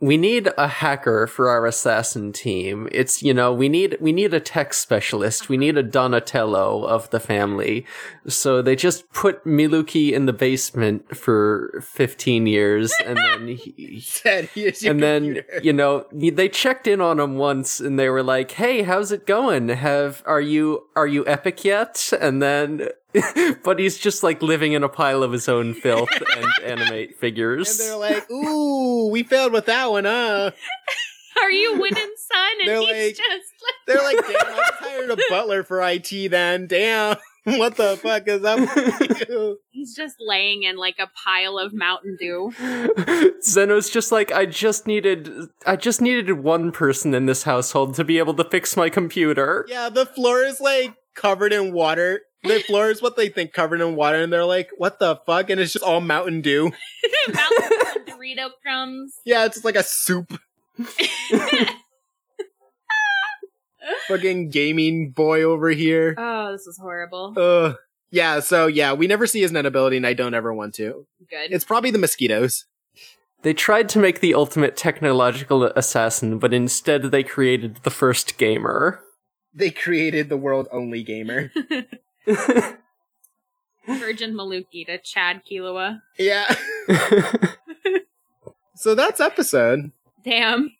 we 0.00 0.16
need 0.16 0.48
a 0.56 0.66
hacker 0.66 1.26
for 1.26 1.50
our 1.50 1.66
assassin 1.66 2.32
team. 2.32 2.88
It's 2.90 3.22
you 3.22 3.34
know 3.34 3.52
we 3.52 3.68
need 3.68 3.98
we 4.00 4.12
need 4.12 4.32
a 4.32 4.40
tech 4.40 4.72
specialist. 4.72 5.48
We 5.48 5.58
need 5.58 5.76
a 5.76 5.82
donatello 5.82 6.84
of 6.84 7.10
the 7.10 7.20
family. 7.20 7.84
So 8.26 8.62
they 8.62 8.76
just 8.76 9.10
put 9.12 9.44
Milluki 9.44 10.12
in 10.12 10.24
the 10.24 10.32
basement 10.32 11.16
for 11.16 11.82
15 11.82 12.46
years 12.46 12.92
and 13.04 13.18
then 13.18 13.48
he, 13.48 14.00
Said 14.00 14.44
he 14.54 14.66
is 14.66 14.82
and 14.82 15.02
then 15.02 15.42
you 15.62 15.72
know 15.72 16.06
they 16.12 16.48
checked 16.48 16.86
in 16.86 17.00
on 17.00 17.20
him 17.20 17.36
once 17.36 17.78
and 17.78 17.98
they 17.98 18.08
were 18.08 18.22
like 18.22 18.52
hey 18.52 18.82
how's 18.82 19.12
it 19.12 19.26
going? 19.26 19.68
Have 19.68 20.22
are 20.26 20.40
you 20.40 20.86
are 20.96 21.06
you 21.06 21.26
epic 21.26 21.62
yet? 21.62 22.10
And 22.18 22.42
then 22.42 22.88
but 23.64 23.78
he's 23.78 23.98
just 23.98 24.22
like 24.22 24.40
living 24.42 24.72
in 24.72 24.82
a 24.84 24.88
pile 24.88 25.22
of 25.22 25.32
his 25.32 25.48
own 25.48 25.74
filth 25.74 26.10
and 26.36 26.46
animate 26.64 27.16
figures 27.18 27.80
And 27.80 27.88
they're 27.88 27.96
like, 27.96 28.30
ooh, 28.30 29.08
we 29.10 29.22
failed 29.22 29.52
with 29.52 29.66
that 29.66 29.90
one, 29.90 30.04
huh? 30.04 30.50
Are 31.42 31.50
you 31.50 31.72
winning, 31.80 32.12
son? 32.18 32.50
And 32.60 32.68
They're 32.68 32.80
he's 32.80 32.88
like- 32.88 33.16
just 33.16 33.52
like, 33.62 33.74
They're 33.86 34.02
like, 34.02 34.26
damn, 34.26 34.54
I 34.54 34.70
hired 34.78 35.10
a 35.10 35.16
butler 35.30 35.62
for 35.64 35.80
IT 35.82 36.30
then. 36.30 36.66
Damn. 36.66 37.16
What 37.44 37.76
the 37.76 37.96
fuck 37.96 38.28
is 38.28 38.44
up 38.44 38.60
with 38.76 39.28
you? 39.28 39.58
he's 39.70 39.94
just 39.96 40.16
laying 40.20 40.62
in 40.64 40.76
like 40.76 40.96
a 40.98 41.06
pile 41.24 41.58
of 41.58 41.72
Mountain 41.72 42.18
Dew. 42.20 42.52
Zeno's 43.42 43.88
just 43.90 44.12
like 44.12 44.30
I 44.30 44.44
just 44.44 44.86
needed 44.86 45.30
I 45.66 45.76
just 45.76 46.02
needed 46.02 46.30
one 46.32 46.70
person 46.70 47.14
in 47.14 47.24
this 47.26 47.44
household 47.44 47.94
to 47.94 48.04
be 48.04 48.18
able 48.18 48.34
to 48.34 48.44
fix 48.44 48.76
my 48.76 48.90
computer. 48.90 49.64
Yeah, 49.68 49.88
the 49.88 50.04
floor 50.04 50.42
is 50.42 50.60
like 50.60 50.94
covered 51.14 51.52
in 51.54 51.72
water. 51.72 52.20
The 52.42 52.60
floor 52.60 52.90
is 52.90 53.02
what 53.02 53.16
they 53.16 53.28
think 53.28 53.52
covered 53.52 53.80
in 53.80 53.96
water, 53.96 54.22
and 54.22 54.32
they're 54.32 54.44
like, 54.44 54.70
what 54.78 54.98
the 54.98 55.16
fuck? 55.26 55.50
And 55.50 55.60
it's 55.60 55.74
just 55.74 55.84
all 55.84 56.00
Mountain 56.00 56.40
Dew. 56.40 56.72
Mountain 57.28 57.68
Dew 58.06 58.12
Dorito 58.12 58.50
crumbs. 58.62 59.20
Yeah, 59.24 59.44
it's 59.44 59.56
just 59.56 59.64
like 59.64 59.76
a 59.76 59.82
soup. 59.82 60.38
Fucking 64.08 64.50
gaming 64.50 65.10
boy 65.10 65.42
over 65.42 65.68
here. 65.70 66.14
Oh, 66.16 66.52
this 66.52 66.66
is 66.66 66.78
horrible. 66.80 67.34
Ugh. 67.36 67.76
Yeah, 68.10 68.40
so 68.40 68.66
yeah, 68.66 68.92
we 68.92 69.06
never 69.06 69.26
see 69.26 69.42
his 69.42 69.52
Nen 69.52 69.66
ability, 69.66 69.96
and 69.98 70.06
I 70.06 70.14
don't 70.14 70.34
ever 70.34 70.52
want 70.52 70.74
to. 70.76 71.06
Good. 71.28 71.52
It's 71.52 71.64
probably 71.64 71.90
the 71.90 71.98
mosquitoes. 71.98 72.64
They 73.42 73.54
tried 73.54 73.88
to 73.90 73.98
make 73.98 74.20
the 74.20 74.34
ultimate 74.34 74.76
technological 74.76 75.64
assassin, 75.64 76.38
but 76.38 76.52
instead 76.52 77.04
they 77.04 77.22
created 77.22 77.76
the 77.82 77.90
first 77.90 78.36
gamer. 78.36 79.00
They 79.54 79.70
created 79.70 80.28
the 80.28 80.36
world 80.36 80.68
only 80.72 81.02
gamer. 81.02 81.52
Virgin 83.86 84.34
Milluki 84.34 84.86
to 84.86 84.98
Chad 84.98 85.42
Killua. 85.50 86.00
Yeah. 86.18 86.52
so 88.76 88.94
that's 88.94 89.20
episode. 89.20 89.90
Damn. 90.24 90.72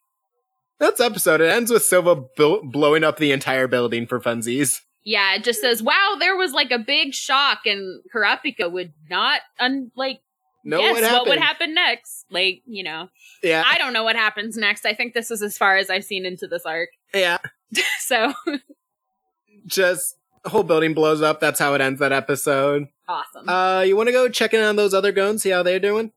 That's 0.79 1.01
episode. 1.01 1.41
It 1.41 1.51
ends 1.51 1.71
with 1.71 1.83
Silva 1.83 2.17
bu- 2.37 2.63
blowing 2.65 3.05
up 3.05 3.19
the 3.19 3.33
entire 3.33 3.67
building 3.69 4.07
for 4.07 4.21
funsies. 4.21 4.81
Yeah, 5.03 5.35
it 5.35 5.45
just 5.45 5.61
says, 5.61 5.83
"Wow, 5.83 6.17
there 6.19 6.37
was 6.37 6.53
like 6.53 6.71
a 6.71 6.79
big 6.79 7.15
shock," 7.15 7.61
and 7.65 8.03
Kurapika 8.15 8.71
would 8.71 8.93
not 9.11 9.41
un- 9.59 9.91
like 9.97 10.21
No, 10.65 10.79
guess 10.79 10.93
what 10.93 11.03
happened? 11.05 11.29
would 11.29 11.39
happen 11.39 11.75
next. 11.75 12.27
Like, 12.31 12.63
you 12.67 12.83
know, 12.85 13.09
Yeah, 13.43 13.65
I 13.67 13.79
don't 13.79 13.93
know 13.95 14.05
what 14.05 14.17
happens 14.17 14.57
next. 14.59 14.85
I 14.87 14.93
think 14.95 15.15
this 15.15 15.31
is 15.31 15.43
as 15.43 15.57
far 15.59 15.77
as 15.79 15.89
I've 15.91 16.05
seen 16.05 16.25
into 16.27 16.47
this 16.47 16.65
arc. 16.67 16.91
yeah. 17.15 17.39
So 18.01 18.33
Just 19.67 20.17
the 20.45 20.51
whole 20.51 20.63
building 20.63 20.95
blows 20.95 21.23
up. 21.23 21.41
That's 21.41 21.59
how 21.59 21.75
it 21.75 21.81
ends 21.81 22.01
that 22.01 22.13
episode. 22.13 22.89
awesome. 23.09 23.49
Uh, 23.49 23.83
you 23.83 23.97
want 23.97 24.09
to 24.09 24.13
go 24.13 24.29
check 24.29 24.55
in 24.55 24.61
on 24.63 24.77
those 24.77 24.95
other 24.95 25.13
goons, 25.13 25.43
see 25.43 25.51
how 25.51 25.63
they're 25.63 25.79
doing? 25.81 26.13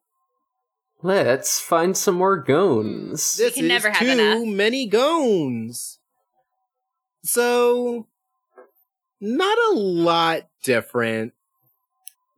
Let's 1.01 1.59
find 1.59 1.97
some 1.97 2.15
more 2.15 2.37
goons. 2.37 3.35
This 3.35 3.55
can 3.55 3.65
is 3.65 3.69
never 3.69 3.89
have 3.89 3.99
too 3.99 4.07
enough. 4.07 4.47
many 4.47 4.87
goons. 4.87 5.99
So, 7.25 8.07
not 9.19 9.57
a 9.69 9.75
lot 9.75 10.43
different. 10.63 11.33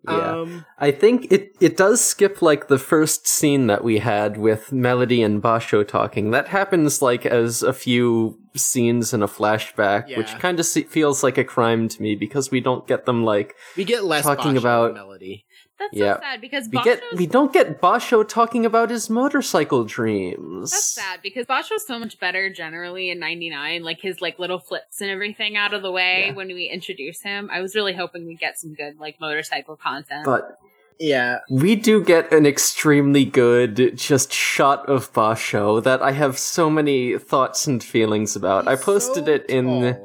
Yeah. 0.08 0.40
Um, 0.42 0.66
I 0.78 0.92
think 0.92 1.32
it, 1.32 1.56
it 1.60 1.78
does 1.78 2.00
skip 2.02 2.42
like 2.42 2.68
the 2.68 2.78
first 2.78 3.28
scene 3.28 3.68
that 3.68 3.84
we 3.84 4.00
had 4.00 4.38
with 4.38 4.72
Melody 4.72 5.22
and 5.24 5.42
Basho 5.42 5.88
talking. 5.88 6.32
That 6.32 6.48
happens 6.50 7.02
like 7.02 7.26
as 7.26 7.64
a 7.64 7.74
few 7.74 8.40
scenes 8.56 9.14
in 9.14 9.22
a 9.22 9.28
flashback, 9.28 10.16
which 10.18 10.38
kind 10.40 10.60
of 10.60 10.66
se- 10.66 10.84
feels 10.84 11.24
like 11.24 11.38
a 11.38 11.44
crime 11.44 11.88
to 11.90 12.02
me 12.02 12.16
because 12.16 12.52
we 12.52 12.60
don't 12.62 12.88
get 12.88 13.06
them 13.06 13.24
like 13.24 13.56
we 13.78 13.84
get 13.84 14.04
less 14.04 14.24
Talking 14.24 14.54
Basho 14.54 14.58
about- 14.60 14.94
melody. 14.94 15.46
That's 15.78 15.94
yeah. 15.94 16.14
so 16.16 16.20
sad 16.22 16.40
because 16.40 16.70
we 16.72 16.82
get 16.84 17.02
we 17.18 17.28
don't 17.28 17.52
get 17.52 17.82
Basho 17.82 18.26
talking 18.26 18.66
about 18.66 18.90
his 18.90 19.10
motorcycle 19.10 19.84
dreams. 19.84 20.72
That's 20.72 20.86
sad 20.86 21.20
because 21.22 21.46
Basho's 21.48 21.86
so 21.86 22.00
much 22.00 22.18
better 22.18 22.50
generally 22.50 23.10
in 23.10 23.20
'99. 23.20 23.84
Like 23.84 24.00
his 24.00 24.22
like 24.22 24.40
little 24.40 24.58
flips 24.60 25.02
and 25.02 25.10
everything 25.10 25.58
out 25.58 25.74
of 25.74 25.82
the 25.82 25.92
way 25.92 26.28
Yeah. 26.28 26.34
when 26.34 26.48
we 26.48 26.68
introduce 26.68 27.22
him. 27.22 27.50
I 27.52 27.60
was 27.60 27.76
really 27.76 27.92
hoping 27.94 28.26
we'd 28.26 28.40
get 28.40 28.58
some 28.58 28.74
good 28.74 29.00
like 29.02 29.20
motorcycle 29.20 29.76
content. 29.76 30.24
But 30.24 30.58
Yeah, 31.00 31.40
we 31.50 31.76
do 31.76 32.04
get 32.04 32.32
an 32.32 32.46
extremely 32.46 33.26
good 33.26 33.98
just 33.98 34.32
shot 34.32 34.88
of 34.88 35.12
Basho 35.14 35.84
that 35.84 36.02
I 36.02 36.12
have 36.12 36.38
so 36.38 36.70
many 36.70 37.18
thoughts 37.18 37.68
and 37.68 37.84
feelings 37.84 38.36
about. 38.36 38.68
I 38.68 38.76
posted 38.76 39.26
so 39.26 39.32
it 39.34 39.46
in. 39.50 39.98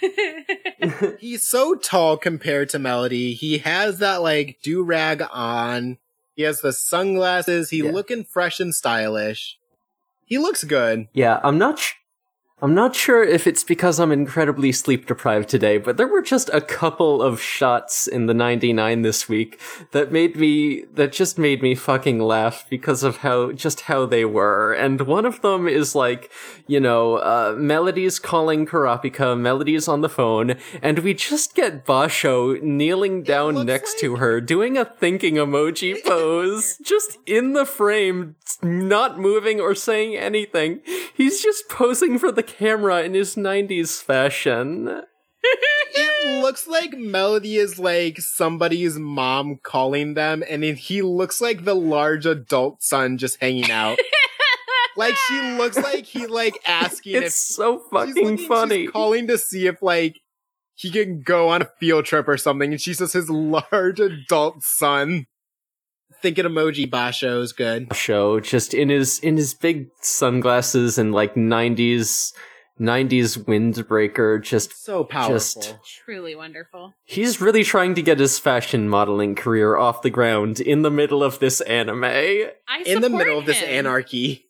He's 1.18 1.46
so 1.46 1.74
tall 1.74 2.16
compared 2.16 2.68
to 2.70 2.78
Melody. 2.78 3.34
He 3.34 3.58
has 3.58 3.98
that 3.98 4.22
like 4.22 4.58
do 4.62 4.82
rag 4.82 5.22
on. 5.32 5.98
He 6.34 6.42
has 6.42 6.60
the 6.60 6.72
sunglasses. 6.72 7.70
He 7.70 7.78
Yeah. 7.78 7.90
looking 7.92 8.24
fresh 8.24 8.58
and 8.60 8.74
stylish. 8.74 9.58
He 10.24 10.38
looks 10.38 10.64
good. 10.64 11.08
Yeah, 11.12 11.40
I'm 11.44 11.58
not 11.58 11.78
sh- 11.78 11.92
I'm 12.62 12.74
not 12.74 12.94
sure 12.94 13.24
if 13.24 13.48
it's 13.48 13.64
because 13.64 13.98
I'm 13.98 14.12
incredibly 14.12 14.70
sleep 14.70 15.06
deprived 15.06 15.48
today, 15.48 15.78
but 15.78 15.96
there 15.96 16.06
were 16.06 16.22
just 16.22 16.48
a 16.50 16.60
couple 16.60 17.20
of 17.20 17.40
shots 17.40 18.06
in 18.06 18.26
the 18.26 18.34
99 18.34 19.02
this 19.02 19.28
week 19.28 19.58
that 19.90 20.12
made 20.12 20.36
me, 20.36 20.84
that 20.94 21.10
just 21.10 21.40
made 21.40 21.60
me 21.60 21.74
fucking 21.74 22.20
laugh 22.20 22.64
because 22.70 23.02
of 23.02 23.16
how, 23.16 23.50
just 23.50 23.80
how 23.80 24.06
they 24.06 24.24
were. 24.24 24.72
And 24.74 25.00
one 25.00 25.26
of 25.26 25.42
them 25.42 25.66
is 25.66 25.96
like, 25.96 26.30
you 26.68 26.78
know, 26.78 27.16
uh, 27.16 27.56
Melody's 27.58 28.20
calling 28.20 28.64
Kurapika, 28.64 29.36
Melody's 29.36 29.88
on 29.88 30.00
the 30.00 30.08
phone, 30.08 30.54
and 30.80 31.00
we 31.00 31.14
just 31.14 31.56
get 31.56 31.84
Basho 31.84 32.62
kneeling 32.62 33.24
down 33.24 33.66
next 33.66 33.94
like- 33.94 34.00
to 34.02 34.16
her, 34.16 34.40
doing 34.40 34.78
a 34.78 34.84
thinking 34.84 35.34
emoji 35.34 35.96
pose, 36.06 36.78
just 36.80 37.18
in 37.26 37.54
the 37.54 37.66
frame, 37.66 38.36
not 38.62 39.18
moving 39.18 39.60
or 39.60 39.74
saying 39.74 40.16
anything. 40.16 40.80
He's 41.12 41.42
just 41.42 41.68
posing 41.68 42.20
for 42.20 42.30
the 42.30 42.51
camera 42.56 43.02
in 43.02 43.14
his 43.14 43.34
90s 43.36 44.02
fashion. 44.02 45.02
It 45.94 46.40
looks 46.40 46.66
like 46.68 46.94
Melody 46.96 47.56
is 47.56 47.78
like 47.78 48.18
somebody's 48.18 48.96
mom 48.98 49.58
calling 49.62 50.14
them, 50.14 50.42
and 50.48 50.62
then 50.62 50.76
he 50.76 51.02
looks 51.02 51.40
like 51.40 51.64
the 51.64 51.74
large 51.74 52.24
adult 52.26 52.82
son 52.82 53.18
just 53.18 53.38
hanging 53.40 53.70
out. 53.70 53.98
like 54.96 55.14
she 55.28 55.40
looks 55.58 55.76
like 55.76 56.04
he 56.06 56.26
like 56.26 56.58
asking 56.66 57.16
if 57.16 57.24
It's 57.24 57.54
so 57.54 57.78
she's 57.78 57.88
fucking 57.90 58.14
looking- 58.14 58.36
she's 58.38 58.46
funny. 58.46 58.86
calling 58.86 59.26
to 59.26 59.36
see 59.36 59.66
if 59.66 59.82
like 59.82 60.20
he 60.74 60.90
can 60.90 61.20
go 61.22 61.48
on 61.50 61.62
a 61.62 61.68
field 61.78 62.04
trip 62.06 62.26
or 62.28 62.38
something, 62.38 62.72
and 62.72 62.80
she 62.80 62.94
says 62.94 63.12
his 63.12 63.28
large 63.30 64.00
adult 64.00 64.62
son. 64.62 65.26
Thinking 66.22 66.44
emoji 66.44 66.88
Basho 66.88 67.40
is 67.42 67.52
good. 67.52 67.94
Show 67.94 68.40
just 68.40 68.72
in 68.74 68.88
his 68.88 69.18
in 69.18 69.36
his 69.36 69.54
big 69.54 69.88
sunglasses 70.00 70.96
and 70.98 71.12
like 71.12 71.34
90s 71.34 72.32
90s 72.80 73.36
windbreaker 73.44 74.42
just 74.42 74.84
So 74.84 75.04
powerful. 75.04 75.34
Just- 75.34 75.76
Truly 76.04 76.34
wonderful. 76.34 76.94
he's 77.04 77.40
really 77.40 77.64
trying 77.64 77.94
to 77.94 78.02
get 78.02 78.18
his 78.18 78.38
fashion 78.38 78.88
modeling 78.88 79.34
career 79.34 79.76
off 79.76 80.02
the 80.02 80.10
ground 80.10 80.58
in 80.60 80.82
the 80.82 80.90
middle 80.90 81.22
of 81.22 81.38
this 81.38 81.60
anime. 81.62 82.04
I 82.04 82.82
in 82.86 83.00
the 83.00 83.08
support 83.08 83.26
middle 83.26 83.38
of 83.40 83.46
this 83.46 83.62
anarchy. 83.62 84.46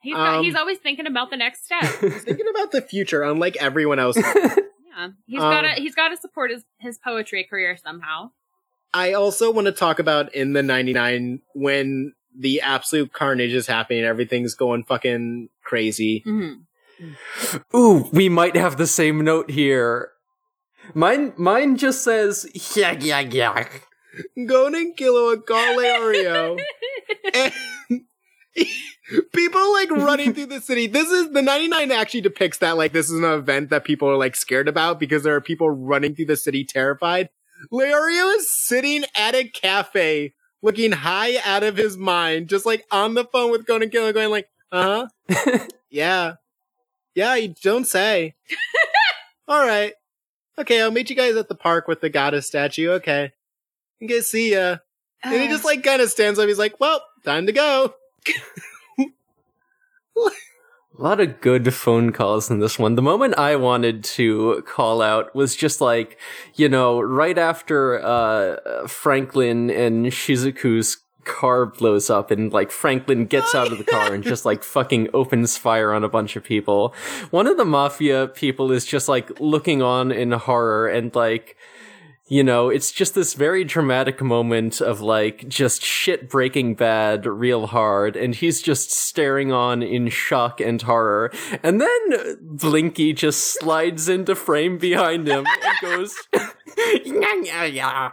He's, 0.00 0.14
got, 0.14 0.36
Um, 0.38 0.44
he's 0.44 0.54
always 0.54 0.78
thinking 0.78 1.06
about 1.06 1.30
the 1.30 1.36
next 1.36 1.64
step. 1.64 1.82
he's 2.00 2.22
Thinking 2.22 2.46
about 2.48 2.70
the 2.70 2.80
future, 2.82 3.22
unlike 3.22 3.56
everyone 3.56 3.98
else. 3.98 4.16
Yeah, 4.98 5.10
he's 5.26 5.40
Um, 5.40 5.50
gotta 5.52 5.68
he's 5.80 5.94
gotta 5.94 6.16
support 6.16 6.50
his 6.50 6.64
his 6.80 6.98
poetry 6.98 7.44
career 7.48 7.76
somehow. 7.76 8.30
I 8.94 9.12
also 9.12 9.50
want 9.50 9.66
to 9.66 9.72
talk 9.72 9.98
about 9.98 10.34
in 10.34 10.52
the 10.52 10.62
99 10.62 11.40
when 11.54 12.14
the 12.38 12.60
absolute 12.60 13.12
carnage 13.12 13.52
is 13.52 13.66
happening, 13.66 14.04
everything's 14.04 14.54
going 14.54 14.84
fucking 14.84 15.48
crazy. 15.62 16.22
Mm-hmm. 16.26 17.76
Ooh, 17.76 18.08
we 18.12 18.28
might 18.28 18.56
have 18.56 18.76
the 18.76 18.86
same 18.86 19.24
note 19.24 19.50
here. 19.50 20.10
Mine 20.94 21.34
mine 21.36 21.76
just 21.76 22.02
says 22.02 22.48
yeah 22.76 22.92
yeah 22.92 23.20
yeah. 23.20 23.68
Gonen 24.36 24.96
Kilo 24.96 25.36
and 27.34 27.52
people 29.32 29.72
like 29.72 29.90
running 29.90 30.34
through 30.34 30.46
the 30.46 30.60
city. 30.60 30.86
This 30.86 31.10
is 31.10 31.30
the 31.30 31.42
99 31.42 31.92
actually 31.92 32.22
depicts 32.22 32.58
that 32.58 32.76
like 32.76 32.92
this 32.92 33.10
is 33.10 33.18
an 33.18 33.24
event 33.24 33.70
that 33.70 33.84
people 33.84 34.08
are 34.08 34.16
like 34.16 34.34
scared 34.34 34.68
about 34.68 34.98
because 34.98 35.22
there 35.22 35.34
are 35.34 35.40
people 35.40 35.70
running 35.70 36.14
through 36.14 36.26
the 36.26 36.36
city 36.36 36.64
terrified. 36.64 37.28
Leorio 37.72 38.36
is 38.36 38.50
sitting 38.50 39.04
at 39.14 39.34
a 39.34 39.48
cafe 39.48 40.34
looking 40.62 40.92
high 40.92 41.36
out 41.44 41.62
of 41.62 41.76
his 41.76 41.96
mind, 41.96 42.48
just 42.48 42.66
like 42.66 42.84
on 42.90 43.14
the 43.14 43.24
phone 43.24 43.50
with 43.50 43.66
Gon 43.66 43.82
and 43.82 43.92
Killua, 43.92 44.14
going 44.14 44.30
like, 44.30 44.48
uh-huh. 44.72 45.58
yeah. 45.90 46.34
Yeah, 47.14 47.34
you 47.36 47.54
don't 47.62 47.86
say. 47.86 48.34
All 49.48 49.66
right. 49.66 49.94
Okay, 50.58 50.82
I'll 50.82 50.90
meet 50.90 51.10
you 51.10 51.16
guys 51.16 51.36
at 51.36 51.48
the 51.48 51.54
park 51.54 51.88
with 51.88 52.00
the 52.00 52.10
goddess 52.10 52.46
statue. 52.46 52.90
Okay. 52.92 53.32
Okay, 54.02 54.20
see 54.20 54.52
ya. 54.52 54.78
And 55.22 55.34
he 55.34 55.48
just 55.48 55.64
like 55.64 55.82
kind 55.82 56.00
of 56.00 56.10
stands 56.10 56.38
up. 56.38 56.46
He's 56.46 56.58
like, 56.58 56.78
"Well, 56.78 57.02
time 57.24 57.46
to 57.46 57.52
go." 57.52 57.94
A 60.98 61.02
lot 61.02 61.20
of 61.20 61.40
good 61.40 61.72
phone 61.72 62.10
calls 62.10 62.50
in 62.50 62.58
this 62.58 62.76
one. 62.76 62.96
The 62.96 63.02
moment 63.02 63.38
I 63.38 63.54
wanted 63.54 64.02
to 64.04 64.64
call 64.66 65.00
out 65.00 65.32
was 65.32 65.54
just 65.54 65.80
like, 65.80 66.18
you 66.56 66.68
know, 66.68 67.00
right 67.00 67.38
after 67.38 68.04
uh, 68.04 68.88
Franklin 68.88 69.70
and 69.70 70.06
Shizuku's 70.06 70.96
car 71.22 71.66
blows 71.66 72.10
up 72.10 72.32
and 72.32 72.52
like 72.52 72.72
Franklin 72.72 73.26
gets 73.26 73.54
out 73.54 73.70
of 73.70 73.78
the 73.78 73.84
car 73.84 74.12
and 74.12 74.24
just 74.24 74.44
like 74.44 74.64
fucking 74.64 75.08
opens 75.14 75.56
fire 75.56 75.92
on 75.92 76.02
a 76.02 76.08
bunch 76.08 76.34
of 76.34 76.42
people. 76.42 76.92
One 77.30 77.46
of 77.46 77.56
the 77.58 77.64
mafia 77.64 78.26
people 78.26 78.72
is 78.72 78.84
just 78.84 79.08
like 79.08 79.38
looking 79.38 79.80
on 79.80 80.10
in 80.10 80.32
horror 80.32 80.88
and 80.88 81.14
like, 81.14 81.56
you 82.28 82.44
know, 82.44 82.68
it's 82.68 82.92
just 82.92 83.14
this 83.14 83.34
very 83.34 83.64
dramatic 83.64 84.20
moment 84.22 84.80
of 84.80 85.00
like 85.00 85.48
just 85.48 85.82
shit 85.82 86.28
breaking 86.28 86.74
bad 86.74 87.24
real 87.26 87.68
hard, 87.68 88.16
and 88.16 88.34
he's 88.34 88.60
just 88.60 88.90
staring 88.90 89.50
on 89.50 89.82
in 89.82 90.08
shock 90.08 90.60
and 90.60 90.80
horror. 90.82 91.32
And 91.62 91.80
then 91.80 92.36
Blinky 92.40 93.14
just 93.14 93.58
slides 93.58 94.08
into 94.08 94.34
frame 94.34 94.78
behind 94.78 95.26
him 95.26 95.46
and 95.46 95.74
goes, 95.80 96.14
yeah, 96.34 97.34
yeah, 97.42 97.64
yeah. 97.64 98.10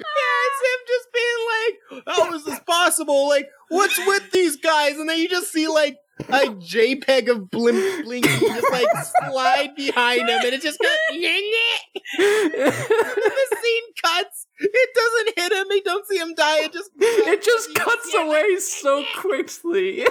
Yeah, 0.00 0.46
it's 0.46 0.60
him 0.62 0.80
just 0.86 1.08
being 1.12 1.40
like, 1.50 2.04
"How 2.06 2.34
is 2.34 2.44
this 2.44 2.60
possible? 2.60 3.28
Like, 3.28 3.48
what's 3.68 3.98
with 4.06 4.30
these 4.32 4.56
guys?" 4.56 4.96
And 4.96 5.08
then 5.08 5.18
you 5.18 5.28
just 5.28 5.52
see 5.52 5.66
like 5.68 5.98
a 6.28 6.46
JPEG 6.48 7.30
of 7.30 7.50
Blimp 7.50 8.04
Blinky 8.04 8.28
just 8.28 8.70
like 8.70 8.88
slide 9.30 9.74
behind 9.76 10.28
him, 10.28 10.40
and 10.44 10.54
it 10.54 10.62
just 10.62 10.78
goes. 10.78 10.90
the 12.18 13.56
scene 13.62 13.82
cuts. 14.02 14.46
It 14.58 14.90
doesn't 14.94 15.38
hit 15.38 15.52
him. 15.52 15.66
They 15.70 15.80
don't 15.80 16.06
see 16.06 16.18
him 16.18 16.34
die. 16.34 16.64
It 16.64 16.72
just 16.72 16.90
it 16.98 17.42
just 17.42 17.74
cuts 17.74 18.14
away 18.14 18.56
so 18.58 19.04
quickly. 19.16 20.04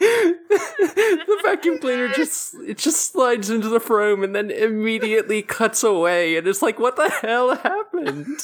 the 0.00 1.40
vacuum 1.44 1.78
cleaner 1.78 2.08
just 2.08 2.54
it 2.66 2.78
just 2.78 3.12
slides 3.12 3.50
into 3.50 3.68
the 3.68 3.80
frame 3.80 4.22
and 4.22 4.34
then 4.34 4.50
immediately 4.50 5.42
cuts 5.42 5.82
away, 5.82 6.36
and 6.36 6.46
it's 6.46 6.62
like, 6.62 6.78
what 6.78 6.96
the 6.96 7.08
hell 7.08 7.54
happened? 7.54 8.40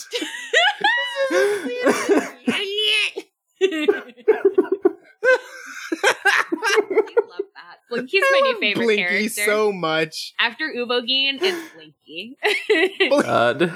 I 6.66 7.14
love 7.28 7.46
that. 7.54 7.78
Blinky's 7.90 8.22
my 8.32 8.40
new 8.44 8.56
favorite 8.60 8.84
Blinky 8.84 9.02
character. 9.02 9.44
so 9.44 9.72
much. 9.72 10.34
After 10.38 10.64
Uvogin, 10.74 11.38
it's 11.40 11.72
Blinky. 11.74 12.36
God. 13.22 13.72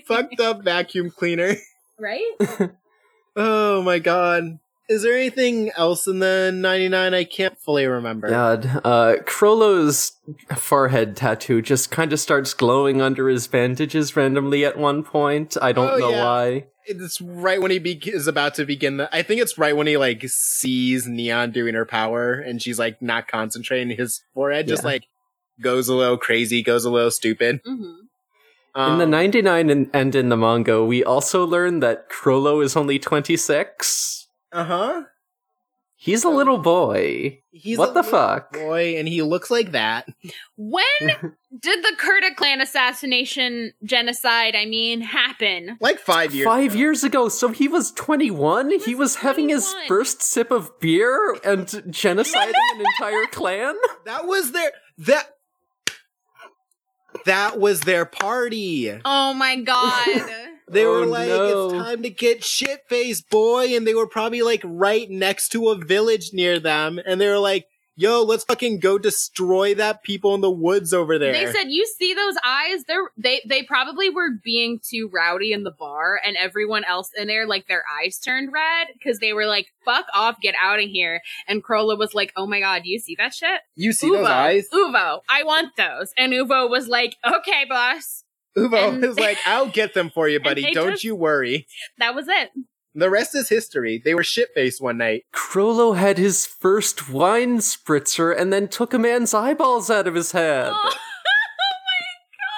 Fucked 0.06 0.40
up 0.40 0.62
vacuum 0.64 1.10
cleaner. 1.10 1.54
right? 1.98 2.70
Oh 3.36 3.82
my 3.82 3.98
god. 3.98 4.58
Is 4.88 5.02
there 5.02 5.12
anything 5.14 5.70
else 5.76 6.06
in 6.06 6.18
the 6.18 6.50
99 6.54 7.12
I 7.12 7.24
can't 7.24 7.58
fully 7.58 7.86
remember? 7.86 8.28
God, 8.30 8.64
uh, 8.84 9.16
Chrollo's 9.24 10.12
forehead 10.56 11.14
tattoo 11.14 11.60
just 11.60 11.90
kind 11.90 12.10
of 12.12 12.18
starts 12.20 12.54
glowing 12.54 13.02
under 13.02 13.28
his 13.28 13.46
bandages 13.46 14.16
randomly 14.16 14.64
at 14.64 14.78
one 14.78 15.02
point. 15.02 15.56
I 15.60 15.72
don't 15.72 15.90
Oh, 15.90 15.98
know 15.98 16.08
yeah. 16.10 16.24
why. 16.24 16.64
It's 16.86 17.20
right 17.20 17.60
when 17.60 17.70
he 17.70 17.78
be- 17.78 18.00
is 18.06 18.26
about 18.26 18.54
to 18.54 18.64
begin 18.64 18.96
the. 18.96 19.14
I 19.14 19.22
think 19.22 19.42
it's 19.42 19.58
right 19.58 19.76
when 19.76 19.86
he 19.86 19.98
like 19.98 20.22
sees 20.26 21.06
Neon 21.06 21.50
doing 21.50 21.74
her 21.74 21.84
power 21.84 22.32
and 22.32 22.62
she's 22.62 22.78
like 22.78 23.02
not 23.02 23.28
concentrating. 23.28 23.94
His 23.94 24.22
forehead 24.32 24.68
just 24.68 24.84
Yeah. 24.84 24.88
like 24.92 25.04
goes 25.60 25.88
a 25.90 25.94
little 25.94 26.16
crazy, 26.16 26.62
goes 26.62 26.86
a 26.86 26.90
little 26.90 27.10
stupid. 27.10 27.62
Mm-hmm. 27.62 27.92
Um, 28.74 28.92
in 28.92 28.98
the 28.98 29.06
99 29.06 29.68
and, 29.68 29.90
and 29.92 30.14
in 30.14 30.30
the 30.30 30.36
manga, 30.36 30.82
we 30.82 31.04
also 31.04 31.44
learn 31.44 31.80
that 31.80 32.08
Chrollo 32.08 32.64
is 32.64 32.74
only 32.74 32.98
26. 32.98 34.27
Uh 34.52 34.64
huh. 34.64 35.02
He's 36.00 36.22
a 36.22 36.28
little 36.28 36.58
boy. 36.58 37.40
He's 37.50 37.76
What 37.76 37.90
a 37.90 37.94
the 37.94 38.02
fuck? 38.04 38.52
boy, 38.52 38.96
and 38.98 39.08
he 39.08 39.20
looks 39.20 39.50
like 39.50 39.72
that. 39.72 40.06
When 40.56 40.84
did 41.08 41.82
the 41.82 41.96
Kurta 41.98 42.36
clan 42.36 42.60
assassination 42.60 43.72
genocide, 43.82 44.54
I 44.54 44.64
mean, 44.66 45.00
happen? 45.00 45.76
Like 45.80 45.98
five 45.98 46.32
years. 46.32 46.44
Five 46.44 46.70
ago. 46.70 46.78
years 46.78 47.02
ago, 47.02 47.28
so 47.28 47.48
he 47.48 47.66
was 47.66 47.90
21? 47.90 48.70
He 48.70 48.94
was, 48.94 48.96
was 48.96 49.16
having 49.16 49.48
his 49.48 49.74
first 49.88 50.22
sip 50.22 50.52
of 50.52 50.78
beer 50.78 51.36
and 51.44 51.66
genociding 51.66 52.52
an 52.54 52.80
entire 52.94 53.26
clan? 53.32 53.74
That 54.04 54.24
was 54.28 54.52
their 54.52 54.70
that. 54.98 55.30
That 57.24 57.58
was 57.58 57.80
their 57.80 58.04
party. 58.04 58.92
Oh 59.04 59.34
my 59.34 59.56
god. 59.56 60.06
They 60.70 60.84
Oh, 60.84 61.00
were 61.00 61.06
like, 61.06 61.28
no. 61.28 61.66
"It's 61.70 61.74
time 61.74 62.02
to 62.02 62.10
get 62.10 62.44
shit 62.44 62.82
faced, 62.88 63.30
boy," 63.30 63.74
and 63.76 63.86
they 63.86 63.94
were 63.94 64.06
probably 64.08 64.42
like 64.42 64.62
right 64.64 65.08
next 65.10 65.48
to 65.50 65.68
a 65.68 65.74
village 65.76 66.30
near 66.32 66.58
them, 66.58 67.00
and 67.04 67.20
they 67.20 67.28
were 67.28 67.38
like, 67.38 67.66
yo, 68.00 68.22
let's 68.22 68.44
fucking 68.44 68.78
go 68.78 68.96
destroy 68.96 69.74
that 69.74 70.04
people 70.04 70.32
in 70.32 70.40
the 70.40 70.48
woods 70.48 70.94
over 70.94 71.18
there. 71.18 71.32
They 71.32 71.50
said, 71.50 71.64
"You 71.68 71.84
see 71.98 72.14
those 72.14 72.36
eyes? 72.44 72.84
They're 72.84 73.10
they 73.16 73.40
they 73.44 73.64
probably 73.64 74.08
were 74.08 74.28
being 74.44 74.78
too 74.88 75.10
rowdy 75.12 75.52
in 75.52 75.64
the 75.64 75.72
bar, 75.72 76.20
and 76.24 76.36
everyone 76.36 76.84
else 76.84 77.10
in 77.16 77.26
there, 77.26 77.44
like 77.44 77.66
their 77.66 77.82
eyes 78.00 78.20
turned 78.20 78.52
red 78.52 78.86
because 78.92 79.18
they 79.18 79.32
were 79.32 79.46
like, 79.46 79.66
"Fuck 79.84 80.06
off, 80.14 80.40
get 80.40 80.54
out 80.62 80.78
of 80.78 80.84
here." 80.88 81.20
And 81.48 81.60
Chrollo 81.64 81.98
was 81.98 82.14
like, 82.14 82.32
"Oh 82.36 82.46
my 82.46 82.60
god, 82.60 82.82
you 82.84 83.00
see 83.00 83.16
that 83.18 83.34
shit? 83.34 83.62
you 83.74 83.92
see 83.92 84.10
those 84.10 84.26
eyes? 84.28 84.68
Uvo, 84.72 85.22
I 85.28 85.42
want 85.42 85.74
those." 85.76 86.12
And 86.16 86.32
Uvo 86.32 86.70
was 86.70 86.86
like, 86.86 87.16
"Okay, 87.26 87.64
boss." 87.68 88.22
Uvo 88.56 88.88
And- 88.94 89.04
is 89.04 89.18
like, 89.18 89.38
I'll 89.46 89.68
get 89.72 89.94
them 89.94 90.10
for 90.10 90.28
you, 90.28 90.40
buddy. 90.40 90.70
Don't 90.72 90.92
just- 90.92 91.04
you 91.04 91.14
worry. 91.14 91.66
That 91.98 92.14
was 92.14 92.26
it. 92.28 92.50
The 92.94 93.10
rest 93.10 93.34
is 93.36 93.48
history. 93.48 94.00
They 94.04 94.14
were 94.14 94.24
shit 94.24 94.48
faced 94.54 94.80
one 94.80 94.98
night. 94.98 95.24
Chrollo 95.32 95.96
had 95.96 96.18
his 96.18 96.46
first 96.46 97.08
wine 97.10 97.58
spritzer 97.58 98.36
and 98.36 98.52
then 98.52 98.66
took 98.66 98.92
a 98.92 98.98
man's 98.98 99.32
eyeballs 99.34 99.88
out 99.90 100.08
of 100.08 100.14
his 100.16 100.32
head. 100.32 100.72
Oh, 100.74 100.74
oh 100.94 100.96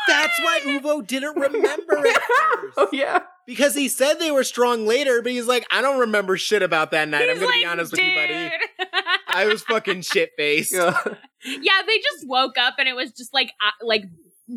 my 0.09 0.15
god! 0.15 0.23
That's 0.23 0.39
why 0.39 0.61
Uvo 0.65 1.07
didn't 1.07 1.35
remember 1.37 2.07
at 2.07 2.23
first. 2.31 2.75
Oh 2.79 2.89
yeah. 2.93 3.21
Because 3.47 3.75
he 3.75 3.89
said 3.89 4.15
they 4.15 4.31
were 4.31 4.45
strong 4.45 4.87
later, 4.87 5.21
but 5.21 5.33
he's 5.33 5.49
like, 5.49 5.67
I 5.73 5.83
don't 5.83 5.99
remember 5.99 6.37
shit 6.37 6.63
about 6.63 6.93
that 6.93 7.09
night. 7.09 7.23
I'm 7.29 7.31
He's 7.37 7.41
gonna 7.41 7.53
be 7.53 7.63
like, 7.65 7.73
honest 7.73 7.91
with 7.93 8.01
you, 8.01 8.15
buddy. 8.15 8.51
I 9.27 9.47
was 9.47 9.63
fucking 9.63 10.03
shit 10.03 10.31
faced. 10.39 10.73
Yeah. 10.73 10.97
yeah, 11.45 11.83
they 11.87 11.99
just 11.99 12.27
woke 12.29 12.57
up 12.57 12.77
and 12.79 12.89
it 12.89 12.95
was 12.95 13.11
just 13.13 13.35
like 13.35 13.53
uh, 13.61 13.85
like 13.85 14.05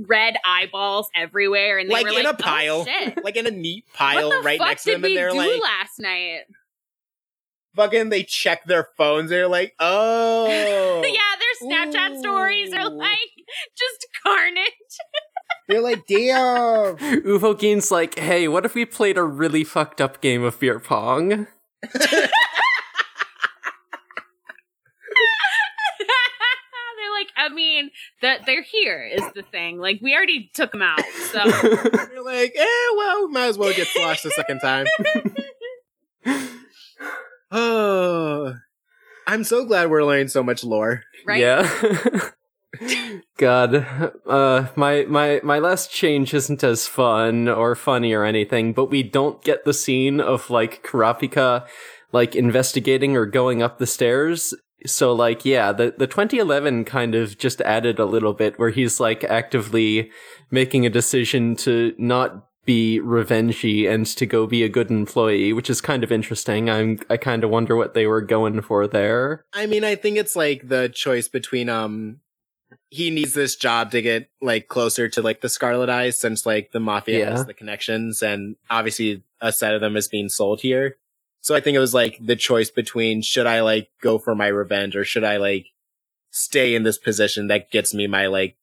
red 0.07 0.35
eyeballs 0.45 1.09
everywhere, 1.15 1.79
and 1.79 1.89
they 1.89 1.93
Like 1.93 2.03
were 2.05 2.09
in 2.11 2.15
like, 2.15 2.25
a 2.25 2.29
oh, 2.29 2.33
pile. 2.33 2.81
Oh, 2.81 2.85
shit. 3.05 3.23
Like 3.23 3.35
in 3.35 3.47
a 3.47 3.51
neat 3.51 3.85
pile 3.93 4.41
right 4.43 4.59
next 4.59 4.83
to 4.83 4.91
did 4.91 4.95
them, 4.97 5.05
and 5.05 5.11
we 5.11 5.15
they're 5.15 5.31
do 5.31 5.37
like, 5.37 5.61
last 5.61 5.99
night? 5.99 6.41
fucking, 7.75 8.09
they 8.09 8.23
check 8.23 8.65
their 8.65 8.87
phones. 8.97 9.29
They're 9.29 9.47
like, 9.47 9.75
oh. 9.79 11.03
yeah, 11.05 11.19
their 11.39 11.69
Snapchat 11.69 12.19
stories 12.19 12.73
are 12.73 12.89
like 12.89 13.17
just 13.77 14.07
carnage. 14.23 14.63
They're 15.67 15.81
like, 15.81 16.05
damn. 16.07 16.97
Uvogin's 16.97 17.91
like, 17.91 18.19
hey, 18.19 18.47
what 18.47 18.65
if 18.65 18.75
we 18.75 18.85
played 18.85 19.17
a 19.17 19.23
really 19.23 19.63
fucked 19.63 20.01
up 20.01 20.21
game 20.21 20.43
of 20.43 20.59
beer 20.59 20.79
pong? 20.79 21.29
they're 21.29 22.27
like, 27.13 27.29
I 27.43 27.49
mean, 27.49 27.89
that 28.21 28.45
they're 28.45 28.63
here 28.63 29.03
is 29.03 29.23
the 29.35 29.43
thing. 29.43 29.77
Like 29.77 29.99
we 30.01 30.15
already 30.15 30.49
took 30.53 30.71
them 30.71 30.81
out, 30.81 31.03
so 31.31 31.43
They're 31.61 32.23
like, 32.23 32.53
eh, 32.55 32.87
well, 32.97 33.27
might 33.29 33.47
as 33.47 33.57
well 33.57 33.73
get 33.73 33.87
sloshed 33.87 34.25
a 34.25 34.31
second 34.31 34.59
time. 34.59 34.85
oh. 37.51 38.55
I'm 39.27 39.45
so 39.45 39.63
glad 39.63 39.89
we're 39.89 40.03
learning 40.03 40.27
so 40.27 40.43
much 40.43 40.65
lore. 40.65 41.03
right? 41.25 41.39
Yeah. 41.39 42.29
God, 43.37 43.85
uh, 44.25 44.67
my 44.75 45.03
my 45.03 45.39
my 45.43 45.59
last 45.59 45.91
change 45.91 46.33
isn't 46.33 46.63
as 46.63 46.87
fun 46.87 47.47
or 47.47 47.75
funny 47.75 48.13
or 48.13 48.25
anything, 48.25 48.73
but 48.73 48.89
we 48.89 49.01
don't 49.01 49.41
get 49.43 49.63
the 49.63 49.73
scene 49.73 50.19
of 50.19 50.49
like 50.49 50.83
Kurapika 50.83 51.65
like 52.11 52.35
investigating 52.35 53.15
or 53.15 53.25
going 53.25 53.61
up 53.61 53.77
the 53.77 53.87
stairs. 53.87 54.53
So 54.85 55.13
like, 55.13 55.45
yeah, 55.45 55.71
the 55.71 55.93
the 55.97 56.07
2011 56.07 56.85
kind 56.85 57.15
of 57.15 57.37
just 57.37 57.61
added 57.61 57.99
a 57.99 58.05
little 58.05 58.33
bit 58.33 58.57
where 58.59 58.69
he's 58.69 58.99
like 58.99 59.23
actively 59.23 60.11
making 60.51 60.85
a 60.85 60.89
decision 60.89 61.55
to 61.57 61.93
not 61.97 62.47
be 62.65 62.99
revengey 63.03 63.89
and 63.89 64.05
to 64.05 64.25
go 64.25 64.47
be 64.47 64.63
a 64.63 64.69
good 64.69 64.89
employee, 64.89 65.51
which 65.51 65.69
is 65.69 65.81
kind 65.81 66.03
of 66.03 66.11
interesting. 66.11 66.69
I'm 66.69 66.99
I 67.09 67.17
kind 67.17 67.43
of 67.43 67.49
wonder 67.49 67.75
what 67.75 67.93
they 67.93 68.07
were 68.07 68.21
going 68.21 68.61
for 68.61 68.87
there. 68.87 69.45
I 69.53 69.65
mean, 69.65 69.83
I 69.83 69.95
think 69.95 70.17
it's 70.17 70.35
like 70.35 70.67
the 70.67 70.89
choice 70.89 71.27
between 71.27 71.69
um 71.69 72.19
he 72.89 73.09
needs 73.09 73.33
this 73.33 73.55
job 73.55 73.91
to 73.91 74.01
get 74.01 74.29
like 74.41 74.67
closer 74.67 75.09
to 75.09 75.21
like 75.21 75.41
the 75.41 75.49
Scarlet 75.49 75.89
Eyes 75.89 76.17
since 76.17 76.45
like 76.45 76.71
the 76.71 76.79
mafia 76.79 77.19
Yeah. 77.19 77.31
has 77.31 77.45
the 77.45 77.53
connections 77.53 78.21
and 78.21 78.55
obviously 78.69 79.23
a 79.41 79.51
set 79.51 79.73
of 79.73 79.81
them 79.81 79.95
is 79.97 80.07
being 80.07 80.29
sold 80.29 80.61
here. 80.61 80.97
So 81.43 81.53
I 81.53 81.59
think 81.59 81.75
it 81.75 81.79
was 81.79 81.93
like 81.93 82.17
the 82.19 82.37
choice 82.37 82.71
between 82.71 83.21
should 83.21 83.45
I 83.45 83.61
like 83.61 83.89
go 84.01 84.17
for 84.17 84.33
my 84.33 84.47
revenge 84.47 84.95
or 84.95 85.03
should 85.03 85.25
I 85.25 85.37
like 85.37 85.67
stay 86.31 86.73
in 86.73 86.83
this 86.83 86.97
position 86.97 87.47
that 87.47 87.69
gets 87.69 87.93
me 87.93 88.07
my 88.07 88.27
like 88.27 88.55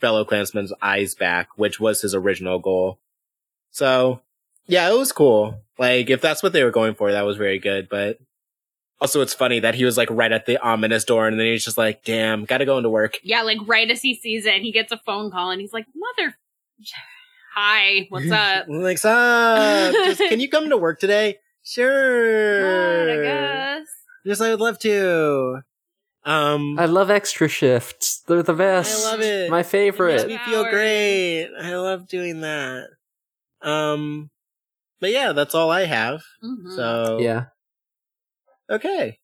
fellow 0.00 0.24
clansmen's 0.24 0.72
eyes 0.82 1.14
back, 1.14 1.48
which 1.56 1.78
was 1.78 2.02
his 2.02 2.12
original 2.12 2.58
goal. 2.58 2.98
So 3.70 4.22
yeah, 4.66 4.90
it 4.90 4.98
was 4.98 5.12
cool. 5.12 5.60
Like 5.78 6.10
if 6.10 6.20
that's 6.20 6.42
what 6.42 6.52
they 6.52 6.64
were 6.64 6.72
going 6.72 6.96
for, 6.96 7.12
that 7.12 7.24
was 7.24 7.36
very 7.36 7.60
good, 7.60 7.88
but 7.88 8.18
also, 9.00 9.22
it's 9.22 9.32
funny 9.32 9.60
that 9.60 9.74
he 9.74 9.86
was 9.86 9.96
like 9.96 10.10
right 10.10 10.30
at 10.30 10.44
the 10.44 10.58
ominous 10.58 11.04
door, 11.04 11.26
and 11.26 11.40
then 11.40 11.46
he's 11.46 11.64
just 11.64 11.78
like, 11.78 12.04
"Damn, 12.04 12.44
gotta 12.44 12.66
go 12.66 12.76
into 12.76 12.90
work." 12.90 13.18
Yeah, 13.22 13.40
like 13.42 13.56
right 13.64 13.90
as 13.90 14.02
he 14.02 14.14
sees 14.14 14.44
it, 14.44 14.60
he 14.60 14.72
gets 14.72 14.92
a 14.92 14.98
phone 15.06 15.30
call 15.30 15.50
and 15.50 15.58
he's 15.58 15.72
like, 15.72 15.86
"Mother, 15.94 16.36
hi, 17.54 18.06
what's 18.10 18.30
up?" 18.30 18.66
Like, 18.68 18.98
"Sup? 18.98 19.94
Just 20.04 20.20
can 20.20 20.38
you 20.38 20.50
come 20.50 20.68
to 20.68 20.76
work 20.76 21.00
today?" 21.00 21.38
Sure. 21.70 23.06
What, 23.06 23.10
I 23.10 23.22
guess. 23.22 23.88
Yes, 24.24 24.40
I 24.40 24.50
would 24.50 24.60
love 24.60 24.80
to. 24.80 25.62
Um, 26.24 26.76
I 26.80 26.86
love 26.86 27.10
extra 27.10 27.46
shifts. 27.46 28.22
They're 28.26 28.42
the 28.42 28.54
best. 28.54 29.06
I 29.06 29.10
love 29.12 29.20
it. 29.20 29.50
My 29.50 29.60
it 29.60 29.98
makes 29.98 30.26
me 30.26 30.38
feel 30.44 30.64
great. 30.64 31.48
I 31.60 31.76
love 31.76 32.08
doing 32.08 32.40
that. 32.40 32.88
Um, 33.62 34.30
but 34.98 35.12
yeah, 35.12 35.30
that's 35.32 35.54
all 35.54 35.70
I 35.70 35.84
have. 35.84 36.22
Mhm. 36.42 36.74
So 36.74 37.18
Yeah. 37.20 37.44
okay. 38.68 39.20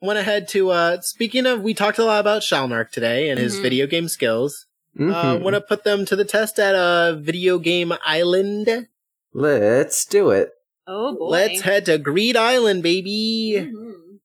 Went 0.00 0.20
ahead 0.20 0.46
to 0.48 0.70
uh 0.70 1.00
speaking 1.00 1.46
of 1.46 1.62
we 1.62 1.74
talked 1.74 1.98
a 1.98 2.04
lot 2.04 2.20
about 2.20 2.42
Shalnark 2.42 2.90
today 2.92 3.28
and 3.28 3.40
his 3.40 3.58
Mhm. 3.58 3.62
video 3.62 3.86
game 3.88 4.06
skills. 4.08 4.66
Uh 4.96 5.34
Mhm. 5.34 5.40
want 5.42 5.54
to 5.54 5.60
put 5.60 5.82
them 5.82 6.04
to 6.06 6.14
the 6.14 6.24
test 6.24 6.60
at 6.60 6.76
a 6.76 7.16
video 7.20 7.58
game 7.58 7.92
island. 8.06 8.88
Let's 9.32 10.04
do 10.04 10.30
it. 10.30 10.52
Oh 10.88 11.16
boy. 11.16 11.28
Let's 11.28 11.60
head 11.60 11.86
to 11.86 11.98
Greed 11.98 12.36
Island, 12.36 12.82
baby. 12.82 13.54
Mhm. 13.56 14.18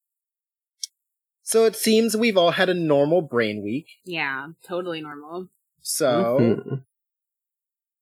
So 1.43 1.65
it 1.65 1.75
seems 1.75 2.17
we've 2.17 2.37
all 2.37 2.51
had 2.51 2.69
a 2.69 2.73
normal 2.73 3.21
brain 3.21 3.61
week. 3.61 3.87
Yeah, 4.05 4.47
totally 4.65 5.01
normal. 5.01 5.49
So 5.81 6.81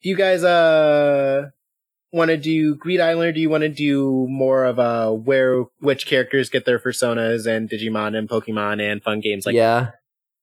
do 0.01 0.09
you 0.09 0.15
guys 0.15 0.43
uh 0.43 1.49
want 2.13 2.29
to 2.29 2.37
do 2.37 2.75
Greed 2.75 2.99
Island 2.99 3.29
or 3.29 3.31
do 3.31 3.39
you 3.41 3.49
want 3.49 3.63
to 3.63 3.69
do 3.69 4.27
more 4.29 4.63
of 4.65 4.79
uh 4.79 5.09
where 5.11 5.63
which 5.79 6.05
characters 6.05 6.49
get 6.49 6.65
their 6.65 6.79
personas 6.79 7.47
and 7.47 7.69
Digimon 7.69 8.15
and 8.15 8.29
Pokemon 8.29 8.81
and 8.81 9.01
fun 9.01 9.19
games 9.19 9.45
like 9.45 9.55
yeah. 9.55 9.91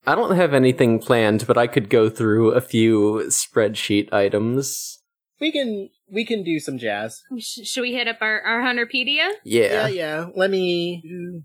I 0.06 0.14
don't 0.14 0.36
have 0.36 0.54
anything 0.54 1.00
planned, 1.00 1.46
but 1.46 1.58
I 1.58 1.66
could 1.66 1.90
go 1.90 2.08
through 2.08 2.52
a 2.52 2.62
few 2.62 3.24
spreadsheet 3.28 4.10
items. 4.12 4.97
We 5.40 5.52
can 5.52 5.90
we 6.10 6.24
can 6.24 6.42
do 6.42 6.58
some 6.58 6.78
jazz. 6.78 7.22
Sh- 7.38 7.60
should 7.64 7.82
we 7.82 7.92
hit 7.92 8.08
up 8.08 8.18
our, 8.20 8.40
our 8.40 8.62
Hunterpedia? 8.62 9.30
Yeah, 9.44 9.86
Yeah. 9.86 9.88
yeah. 9.88 10.26
Let 10.34 10.50
me 10.50 11.02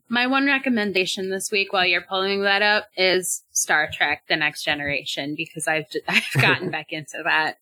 My 0.10 0.28
one 0.28 0.46
recommendation 0.46 1.30
this 1.30 1.52
week 1.52 1.74
while 1.74 1.86
you're 1.86 2.02
pulling 2.08 2.44
that 2.44 2.62
up 2.62 2.86
is 2.98 3.44
Star 3.52 3.90
Trek 3.92 4.24
The 4.30 4.36
Next 4.38 4.64
Generation 4.64 5.36
because 5.36 5.68
I've 5.68 5.86
I've 6.08 6.24
gotten 6.42 6.72
back 6.72 6.88
into 6.92 7.22
that 7.24 7.58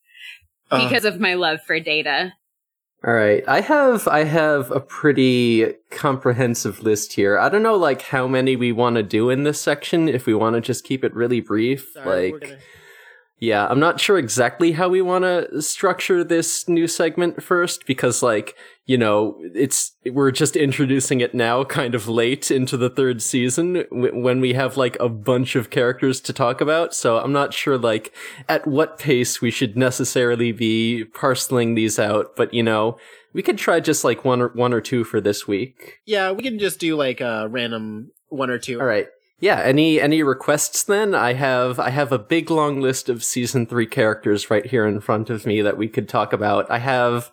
uh, 0.70 0.84
because 0.88 1.06
of 1.06 1.20
my 1.20 1.34
love 1.34 1.60
for 1.66 1.80
data. 1.80 2.34
All 3.04 3.14
right. 3.16 3.44
I 3.48 3.62
have 3.62 4.08
I 4.08 4.26
have 4.26 4.70
a 4.70 4.80
pretty 4.80 5.74
comprehensive 5.90 6.84
list 6.84 7.14
here. 7.14 7.36
I 7.40 7.50
don't 7.50 7.64
know 7.64 7.76
like 7.76 8.04
how 8.04 8.28
many 8.28 8.56
we 8.56 8.72
want 8.72 8.96
to 8.98 9.04
do 9.04 9.32
in 9.32 9.42
this 9.44 9.60
section 9.60 10.08
if 10.08 10.28
we 10.28 10.36
want 10.36 10.54
to 10.56 10.62
just 10.62 10.84
keep 10.84 11.04
it 11.04 11.14
really 11.16 11.42
brief. 11.42 11.90
sorry, 11.94 12.32
we're 12.32 12.38
like 12.40 12.48
gonna- 12.50 12.62
Yeah, 13.42 13.66
I'm 13.66 13.80
not 13.80 14.00
sure 14.00 14.20
exactly 14.20 14.74
how 14.74 14.88
we 14.88 15.02
want 15.02 15.24
to 15.24 15.64
structure 15.64 16.24
this 16.24 16.70
new 16.70 16.88
segment 16.88 17.42
first 17.42 17.88
because 17.88 18.22
like, 18.22 18.56
you 18.86 19.00
know, 19.00 19.36
it's 19.56 19.94
we're 20.06 20.30
just 20.30 20.56
introducing 20.56 21.22
it 21.22 21.34
now 21.34 21.64
kind 21.64 21.96
of 21.96 22.08
late 22.08 22.52
into 22.52 22.78
the 22.78 22.90
third 22.90 23.20
season 23.20 23.86
w- 23.90 24.16
when 24.22 24.42
we 24.42 24.54
have 24.54 24.78
like 24.78 24.96
a 25.00 25.10
bunch 25.10 25.56
of 25.56 25.72
characters 25.72 26.22
to 26.22 26.34
talk 26.34 26.62
about. 26.62 26.94
So 26.94 27.18
I'm 27.18 27.34
not 27.34 27.52
sure 27.52 27.80
like 27.80 28.14
at 28.48 28.68
what 28.68 29.00
pace 29.00 29.42
we 29.42 29.50
should 29.50 29.76
necessarily 29.76 30.52
be 30.52 31.06
parceling 31.06 31.74
these 31.74 31.98
out, 31.98 32.36
but 32.36 32.54
you 32.54 32.62
know, 32.62 33.00
we 33.34 33.42
could 33.42 33.58
try 33.58 33.80
just 33.80 34.04
like 34.04 34.24
one 34.24 34.40
or 34.40 34.50
one 34.50 34.72
or 34.72 34.82
two 34.82 35.04
for 35.04 35.20
this 35.20 35.48
week. 35.48 35.98
yeah, 36.06 36.32
we 36.32 36.44
can 36.44 36.60
just 36.60 36.80
do 36.80 36.96
like 36.96 37.22
a 37.22 37.48
random 37.50 38.12
one 38.30 38.52
or 38.52 38.60
two. 38.60 38.80
All 38.80 38.86
right. 38.86 39.08
Yeah, 39.42 39.60
any 39.62 40.00
any 40.00 40.22
requests 40.24 40.84
then? 40.84 41.14
I 41.16 41.34
have 41.34 41.80
I 41.80 41.90
have 41.90 42.12
a 42.12 42.20
big 42.20 42.50
long 42.52 42.80
list 42.80 43.10
of 43.10 43.24
season 43.24 43.66
3 43.66 43.88
characters 43.88 44.50
right 44.52 44.66
here 44.66 44.86
in 44.86 45.02
front 45.02 45.30
of 45.32 45.46
me 45.48 45.62
that 45.62 45.78
we 45.78 45.88
could 45.90 46.08
talk 46.08 46.32
about. 46.32 46.70
I 46.70 46.78
have 46.78 47.32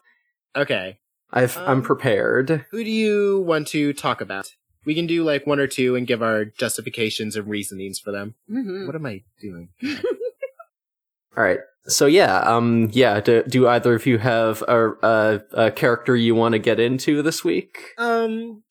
Okay. 0.57 0.99
I've 1.31 1.57
I'm 1.59 1.69
Um, 1.79 1.83
prepared. 1.83 2.65
Who 2.71 2.83
do 2.83 2.91
you 2.91 3.41
want 3.47 3.69
to 3.69 3.93
talk 3.93 4.23
about? 4.23 4.49
We 4.87 4.95
can 4.95 5.07
do 5.07 5.23
like 5.23 5.47
one 5.47 5.61
or 5.61 5.67
two 5.67 5.95
and 5.97 6.07
give 6.07 6.23
our 6.23 6.47
justifications 6.47 7.37
and 7.37 7.47
reasonings 7.47 7.99
for 7.99 8.11
them. 8.11 8.35
Mhm. 8.51 8.87
What 8.87 8.95
am 8.97 9.05
I 9.05 9.23
doing? 9.41 9.69
All 11.37 11.45
right. 11.45 11.61
So 11.87 12.07
yeah, 12.07 12.39
um 12.41 12.89
yeah, 12.93 13.21
do, 13.21 13.43
do 13.45 13.69
either 13.69 13.95
of 13.95 14.07
you 14.07 14.19
have 14.19 14.63
a 14.63 14.91
a, 15.03 15.41
a 15.53 15.71
character 15.71 16.17
you 16.17 16.35
want 16.35 16.55
to 16.55 16.59
get 16.59 16.81
into 16.81 17.23
this 17.23 17.45
week? 17.45 17.79
Um, 17.99 18.63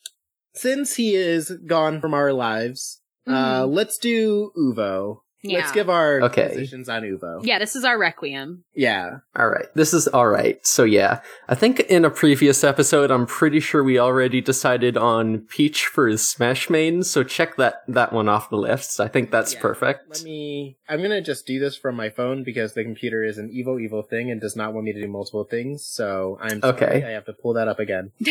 since 0.56 0.96
he 0.96 1.14
is 1.16 1.52
gone 1.68 2.02
from 2.02 2.14
our 2.16 2.34
lives, 2.34 3.00
Uh, 3.28 3.64
Mhm. 3.64 3.74
let's 3.74 3.98
do 3.98 4.52
Uvo. 4.58 5.20
yeah. 5.44 5.60
Let's 5.60 5.72
give 5.72 5.90
our 5.90 6.22
Okay. 6.24 6.50
positions 6.50 6.90
on 6.90 7.04
Uvo. 7.04 7.40
yeah, 7.44 7.60
this 7.60 7.76
is 7.76 7.86
our 7.86 7.98
requiem. 7.98 8.64
Yeah. 8.74 9.20
All 9.36 9.48
right. 9.48 9.68
This 9.76 9.94
is 9.94 10.08
all 10.08 10.28
right. 10.28 10.58
So 10.66 10.84
yeah, 10.84 11.20
I 11.48 11.56
think 11.56 11.80
in 11.82 12.04
a 12.04 12.10
previous 12.10 12.64
episode, 12.66 13.12
I'm 13.12 13.26
pretty 13.26 13.60
sure 13.62 13.82
we 13.84 13.98
already 14.00 14.42
decided 14.42 14.98
on 14.98 15.40
Peach 15.48 15.86
for 15.86 16.08
his 16.08 16.28
Smash 16.28 16.70
main. 16.70 17.04
So 17.04 17.24
check 17.24 17.56
that 17.58 17.84
that 17.88 18.12
one 18.12 18.28
off 18.28 18.50
the 18.50 18.58
list. 18.58 19.00
I 19.00 19.08
think 19.08 19.30
that's 19.32 19.54
Yeah. 19.54 19.62
perfect. 19.62 20.10
Let 20.10 20.24
me. 20.24 20.78
I'm 20.90 21.02
gonna 21.02 21.22
just 21.22 21.46
do 21.46 21.60
this 21.60 21.78
from 21.78 21.96
my 21.96 22.10
phone 22.10 22.44
because 22.44 22.74
the 22.74 22.84
computer 22.84 23.24
is 23.24 23.38
an 23.38 23.50
evil, 23.54 23.80
evil 23.80 24.02
thing 24.02 24.30
and 24.32 24.42
does 24.42 24.56
not 24.56 24.74
want 24.74 24.86
me 24.86 24.94
to 24.94 25.02
do 25.02 25.08
multiple 25.08 25.44
things. 25.46 25.86
So 25.86 26.38
I'm 26.42 26.60
sorry, 26.62 26.74
Okay. 26.74 27.04
I 27.06 27.12
have 27.12 27.26
to 27.26 27.34
pull 27.34 27.54
that 27.54 27.68
up 27.70 27.80
again. 27.80 28.12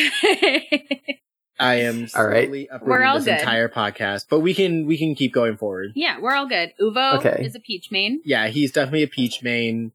I 1.59 1.75
am 1.77 2.07
All 2.15 2.27
right. 2.27 2.45
slowly 2.45 2.69
We're 2.83 3.05
all 3.05 3.17
this 3.17 3.25
good. 3.25 3.39
entire 3.39 3.69
podcast, 3.69 4.27
but 4.29 4.41
we 4.41 4.53
can 4.55 4.87
we 4.87 4.99
can 4.99 5.15
keep 5.15 5.33
going 5.33 5.57
forward. 5.57 5.93
yeah, 5.95 6.19
we're 6.21 6.35
all 6.35 6.47
good. 6.47 6.73
Uvo 6.81 7.15
Okay. 7.19 7.43
is 7.45 7.55
a 7.55 7.61
peach 7.61 7.91
main. 7.91 8.21
Yeah, 8.25 8.49
he's 8.49 8.73
definitely 8.73 9.03
a 9.05 9.09
Peach 9.09 9.43
main. 9.43 9.93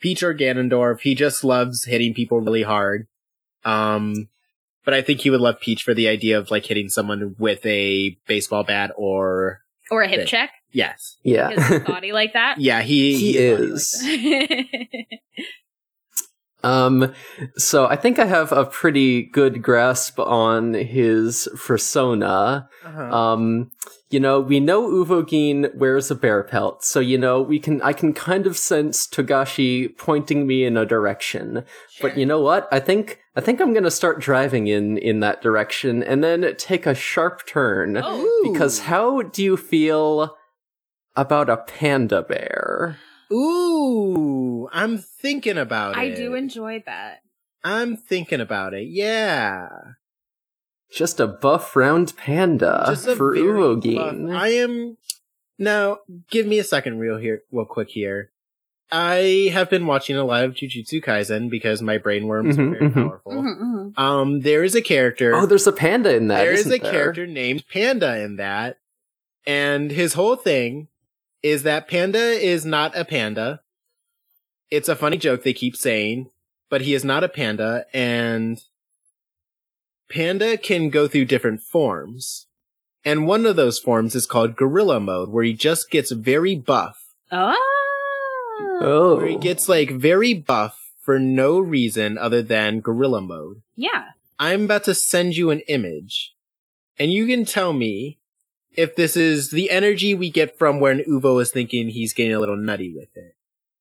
Peach 0.00 0.22
or 0.22 0.34
Ganondorf. 0.34 1.00
He 1.00 1.14
just 1.14 1.44
loves 1.44 1.84
hitting 1.84 2.12
people 2.14 2.40
really 2.40 2.62
hard. 2.64 3.06
Um, 3.64 4.28
but 4.84 4.92
I 4.92 5.00
think 5.02 5.20
he 5.20 5.30
would 5.30 5.40
love 5.40 5.60
Peach 5.60 5.82
for 5.82 5.94
the 5.94 6.08
idea 6.08 6.36
of 6.38 6.50
like 6.50 6.66
hitting 6.66 6.88
someone 6.90 7.36
with 7.38 7.64
a 7.64 8.18
baseball 8.26 8.64
bat 8.64 8.90
or 8.96 9.60
Or 9.90 10.02
a 10.02 10.08
hip 10.08 10.20
Okay. 10.20 10.26
check. 10.26 10.50
yes, 10.72 11.16
Yeah. 11.22 11.48
Because 11.48 11.80
body 11.86 12.12
like 12.12 12.32
that. 12.34 12.60
yeah. 12.60 12.82
He 12.82 13.16
He 13.16 13.32
he's 13.32 13.36
is. 13.36 14.02
like 14.04 14.20
that. 14.50 15.04
Um, 16.64 17.12
so 17.56 17.86
I 17.86 17.96
think 17.96 18.18
I 18.18 18.24
have 18.24 18.50
a 18.50 18.64
pretty 18.64 19.22
good 19.22 19.62
grasp 19.62 20.18
on 20.18 20.72
his 20.72 21.46
persona. 21.56 22.68
Uh-huh. 22.84 23.02
Um, 23.02 23.70
you 24.08 24.18
know, 24.18 24.40
we 24.40 24.60
know 24.60 24.88
Uvogin 24.88 25.74
wears 25.74 26.10
a 26.10 26.14
bear 26.14 26.42
pelt, 26.42 26.84
so 26.84 27.00
you 27.00 27.18
know 27.18 27.42
we 27.42 27.58
can. 27.58 27.82
I 27.82 27.92
can 27.92 28.12
kind 28.12 28.46
of 28.46 28.56
sense 28.56 29.06
Togashi 29.06 29.96
pointing 29.98 30.46
me 30.46 30.64
in 30.64 30.76
a 30.76 30.86
direction. 30.86 31.64
But 32.00 32.16
you 32.16 32.24
know 32.24 32.40
what? 32.40 32.68
I 32.70 32.80
think 32.80 33.18
I 33.34 33.40
think 33.40 33.60
I'm 33.60 33.74
gonna 33.74 33.90
start 33.90 34.20
driving 34.20 34.68
in 34.68 34.98
in 34.98 35.20
that 35.20 35.42
direction, 35.42 36.02
and 36.02 36.22
then 36.22 36.54
take 36.56 36.86
a 36.86 36.94
sharp 36.94 37.46
turn. 37.46 38.00
Oh. 38.02 38.50
Because 38.52 38.80
how 38.80 39.22
do 39.22 39.42
you 39.42 39.56
feel 39.56 40.36
about 41.16 41.50
a 41.50 41.56
panda 41.56 42.22
bear? 42.22 42.98
Ooh, 43.32 44.68
I'm 44.72 44.98
thinking 44.98 45.58
about 45.58 45.96
I 45.96 46.04
it. 46.04 46.12
I 46.12 46.14
do 46.16 46.34
enjoy 46.34 46.82
that. 46.86 47.20
I'm 47.62 47.96
thinking 47.96 48.40
about 48.40 48.74
it. 48.74 48.88
Yeah, 48.88 49.68
Just 50.92 51.18
a 51.20 51.26
buff 51.26 51.74
round 51.74 52.14
panda 52.16 52.84
Just 52.88 53.06
a 53.06 53.16
for 53.16 53.34
very 53.34 53.46
Uvogin. 53.46 54.34
I 54.36 54.48
am 54.48 54.96
now. 55.58 55.98
Give 56.30 56.46
me 56.46 56.58
a 56.58 56.64
second, 56.64 56.98
real 56.98 57.16
here, 57.16 57.42
real 57.50 57.64
quick 57.64 57.88
here. 57.90 58.30
I 58.92 59.48
have 59.52 59.70
been 59.70 59.86
watching 59.86 60.16
a 60.16 60.24
lot 60.24 60.44
of 60.44 60.52
Jujutsu 60.52 61.02
Kaisen 61.02 61.48
because 61.50 61.80
my 61.80 61.96
brain 61.98 62.26
worms 62.26 62.56
Mhm, 62.56 62.66
are 62.66 62.70
very 62.78 62.90
mhm. 62.90 62.94
powerful. 62.94 63.32
Mhm, 63.32 63.60
mhm. 63.62 63.98
Um, 63.98 64.40
there 64.40 64.62
is 64.62 64.74
a 64.74 64.82
character. 64.82 65.34
Oh, 65.34 65.46
there's 65.46 65.66
a 65.66 65.72
panda 65.72 66.14
in 66.14 66.28
that. 66.28 66.38
there 66.44 66.52
is 66.52 66.60
isn't 66.60 66.72
a 66.74 66.78
there? 66.78 66.92
character 66.92 67.26
named 67.26 67.64
Panda 67.72 68.18
in 68.20 68.36
that, 68.36 68.76
and 69.46 69.90
his 69.90 70.12
whole 70.14 70.36
thing 70.36 70.88
is 71.44 71.62
that 71.62 71.86
Panda 71.86 72.18
is 72.18 72.64
not 72.64 72.96
a 72.96 73.04
panda. 73.04 73.60
It's 74.70 74.88
a 74.88 74.96
funny 74.96 75.18
joke 75.18 75.42
they 75.42 75.52
keep 75.52 75.76
saying, 75.76 76.30
but 76.70 76.80
he 76.80 76.94
is 76.94 77.04
not 77.04 77.22
a 77.22 77.28
panda, 77.28 77.84
and 77.92 78.58
Panda 80.10 80.56
can 80.56 80.88
go 80.88 81.06
through 81.06 81.26
different 81.26 81.60
forms. 81.60 82.46
And 83.04 83.26
one 83.26 83.44
of 83.44 83.56
those 83.56 83.78
forms 83.78 84.14
is 84.14 84.26
called 84.26 84.56
Gorilla 84.56 84.98
Mode, 84.98 85.28
where 85.28 85.44
he 85.44 85.52
just 85.52 85.90
gets 85.90 86.12
very 86.12 86.56
buff. 86.56 86.96
Oh. 87.30 87.60
Oh, 88.80 89.16
Where 89.16 89.26
he 89.26 89.36
gets 89.36 89.68
like 89.68 89.90
very 89.90 90.32
buff 90.32 90.92
for 90.98 91.18
no 91.18 91.58
reason 91.58 92.16
other 92.16 92.42
than 92.42 92.80
Gorilla 92.80 93.20
Mode. 93.20 93.60
Yeah. 93.76 94.04
I'm 94.38 94.64
about 94.64 94.84
to 94.84 94.94
send 94.94 95.36
you 95.36 95.50
an 95.50 95.60
image, 95.68 96.34
and 96.98 97.12
you 97.12 97.26
can 97.26 97.44
tell 97.44 97.74
me 97.74 98.18
if 98.76 98.96
this 98.96 99.16
is 99.16 99.50
the 99.50 99.70
energy 99.70 100.14
we 100.14 100.30
get 100.30 100.58
from 100.58 100.80
when 100.80 101.00
Uvo 101.00 101.40
is 101.40 101.50
thinking 101.50 101.88
he's 101.88 102.12
getting 102.12 102.34
a 102.34 102.40
little 102.40 102.56
nutty 102.56 102.92
with 102.94 103.08
it. 103.16 103.34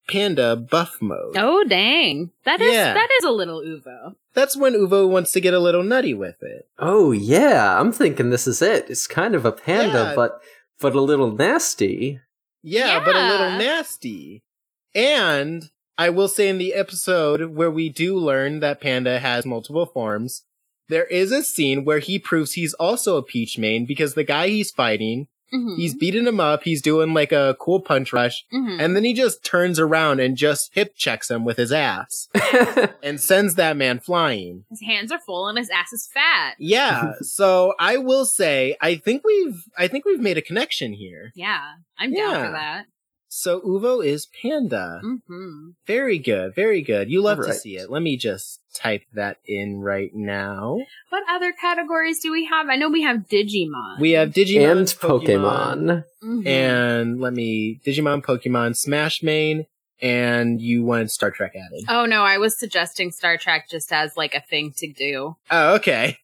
Panda 0.10 0.56
buff 0.56 0.98
mode. 1.02 1.36
Oh 1.38 1.64
dang. 1.64 2.32
That 2.46 2.60
is 2.62 2.74
Yeah. 2.74 2.94
that 2.94 3.10
is 3.20 3.24
a 3.24 3.32
little 3.32 3.62
Uvo. 3.62 4.16
That's 4.34 4.58
when 4.58 4.74
Uvo 4.74 5.08
wants 5.10 5.32
to 5.32 5.40
get 5.42 5.54
a 5.54 5.60
little 5.60 5.84
nutty 5.84 6.14
with 6.14 6.36
it. 6.42 6.68
oh 6.78 7.12
yeah. 7.12 7.80
I'm 7.80 7.92
thinking 7.94 8.30
this 8.30 8.46
is 8.48 8.62
it. 8.62 8.90
It's 8.90 9.08
kind 9.08 9.34
of 9.36 9.46
a 9.46 9.52
panda, 9.52 10.10
Yeah. 10.10 10.16
but 10.16 10.42
but 10.82 10.94
a 10.96 11.02
little 11.02 11.32
nasty. 11.32 12.20
Yeah, 12.62 13.02
but 13.04 13.16
a 13.16 13.28
little 13.30 13.52
nasty. 13.58 14.44
And 14.96 15.70
I 15.98 16.10
will 16.10 16.28
say 16.28 16.50
in 16.50 16.58
the 16.58 16.74
episode 16.74 17.56
where 17.56 17.72
we 17.72 17.90
do 17.90 18.18
learn 18.18 18.60
that 18.60 18.82
Panda 18.82 19.20
has 19.20 19.46
multiple 19.46 19.86
forms, 19.86 20.44
there 20.94 21.06
is 21.06 21.32
a 21.32 21.44
scene 21.44 21.84
where 21.86 22.00
he 22.00 22.20
proves 22.20 22.54
he's 22.54 22.74
also 22.76 23.18
a 23.18 23.24
Peach 23.24 23.58
main 23.58 23.86
because 23.86 24.14
the 24.14 24.24
guy 24.24 24.48
he's 24.48 24.72
fighting, 24.72 25.28
Mhm. 25.54 25.76
he's 25.78 25.94
beating 25.94 26.26
him 26.26 26.40
up, 26.40 26.64
he's 26.64 26.82
doing 26.82 27.14
like 27.14 27.32
a 27.32 27.56
cool 27.60 27.80
punch 27.80 28.12
rush, 28.14 28.44
Mhm. 28.52 28.80
and 28.82 28.96
then 28.96 29.04
he 29.04 29.14
just 29.14 29.44
turns 29.46 29.80
around 29.80 30.20
and 30.20 30.36
just 30.38 30.72
hip 30.74 30.96
checks 30.96 31.30
him 31.30 31.46
with 31.46 31.58
his 31.58 31.72
ass 31.72 32.28
and 33.04 33.20
sends 33.22 33.54
that 33.56 33.78
man 33.78 34.00
flying. 34.00 34.66
his 34.70 34.82
hands 34.82 35.12
are 35.12 35.20
full 35.20 35.48
and 35.48 35.58
his 35.60 35.70
ass 35.70 35.92
is 35.94 36.10
fat. 36.14 36.56
Yeah, 36.58 37.14
so 37.22 37.74
I 37.80 37.98
will 37.98 38.26
say 38.26 38.76
I 38.82 38.96
think 38.96 39.24
we've 39.24 39.64
I 39.78 39.88
think 39.88 40.06
we've 40.06 40.20
made 40.20 40.38
a 40.38 40.42
connection 40.42 40.94
here. 40.94 41.32
Yeah. 41.36 41.62
I'm 42.00 42.14
down 42.14 42.46
for 42.48 42.52
that. 42.54 42.86
So 43.36 43.62
Uvo 43.62 44.06
is 44.06 44.28
panda. 44.28 45.02
hmm 45.02 45.70
Very 45.88 46.20
good, 46.20 46.54
very 46.54 46.84
good. 46.84 47.10
You 47.10 47.24
love 47.24 47.40
to 47.40 47.54
see 47.54 47.78
it. 47.78 47.90
Let 47.90 48.04
me 48.04 48.16
just 48.16 48.60
type 48.76 49.02
that 49.14 49.38
in 49.48 49.80
right 49.82 50.12
now. 50.14 50.78
What 51.10 51.24
other 51.28 51.52
categories 51.52 52.20
do 52.20 52.32
we 52.32 52.46
have? 52.46 52.70
I 52.70 52.76
know 52.76 52.90
we 52.90 53.02
have 53.02 53.28
Digimon. 53.28 54.00
We 54.00 54.12
have 54.12 54.30
Digimon 54.30 54.78
and 54.78 54.88
Pokemon. 54.88 56.06
Mhm. 56.24 56.46
and 56.48 57.20
let 57.20 57.34
me 57.34 57.80
Digimon, 57.84 58.24
Pokemon, 58.24 58.78
Smash 58.78 59.24
Main, 59.24 59.66
and 60.00 60.62
you 60.62 60.84
wanted 60.84 61.10
Star 61.10 61.32
Trek 61.32 61.54
added. 61.56 61.86
Oh 61.90 62.06
no, 62.06 62.22
I 62.24 62.38
was 62.38 62.56
suggesting 62.58 63.12
Star 63.12 63.38
Trek 63.38 63.68
just 63.68 63.92
as 63.92 64.16
like 64.16 64.36
a 64.36 64.42
thing 64.42 64.74
to 64.78 64.88
do. 64.94 65.36
Oh, 65.50 65.74
okay. 65.76 66.20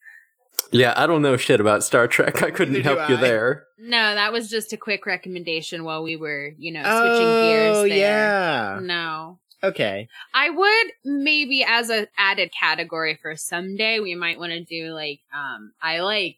Yeah, 0.71 0.93
I 0.95 1.07
don't 1.07 1.21
know 1.21 1.35
shit 1.37 1.59
about 1.59 1.83
Star 1.83 2.07
Trek. 2.07 2.43
I 2.43 2.51
couldn't 2.51 2.73
Neither 2.75 2.95
help 2.95 3.09
you 3.09 3.15
I. 3.17 3.21
there. 3.21 3.65
No, 3.79 4.15
that 4.15 4.31
was 4.31 4.49
just 4.49 4.71
a 4.73 4.77
quick 4.77 5.05
recommendation 5.05 5.83
while 5.83 6.03
we 6.03 6.15
were, 6.15 6.51
you 6.57 6.71
know, 6.71 6.83
switching 6.83 7.27
gears 7.41 7.77
Oh, 7.77 7.87
there. 7.87 7.97
yeah. 7.97 8.79
No. 8.81 9.39
Okay. 9.63 10.07
I 10.33 10.49
would 10.49 10.87
maybe 11.03 11.63
as 11.67 11.89
a 11.89 12.07
added 12.17 12.51
category 12.57 13.17
for 13.21 13.35
someday 13.35 13.99
we 13.99 14.15
might 14.15 14.39
want 14.39 14.51
to 14.53 14.63
do 14.63 14.93
like 14.93 15.19
um 15.33 15.73
I 15.81 15.99
like 15.99 16.37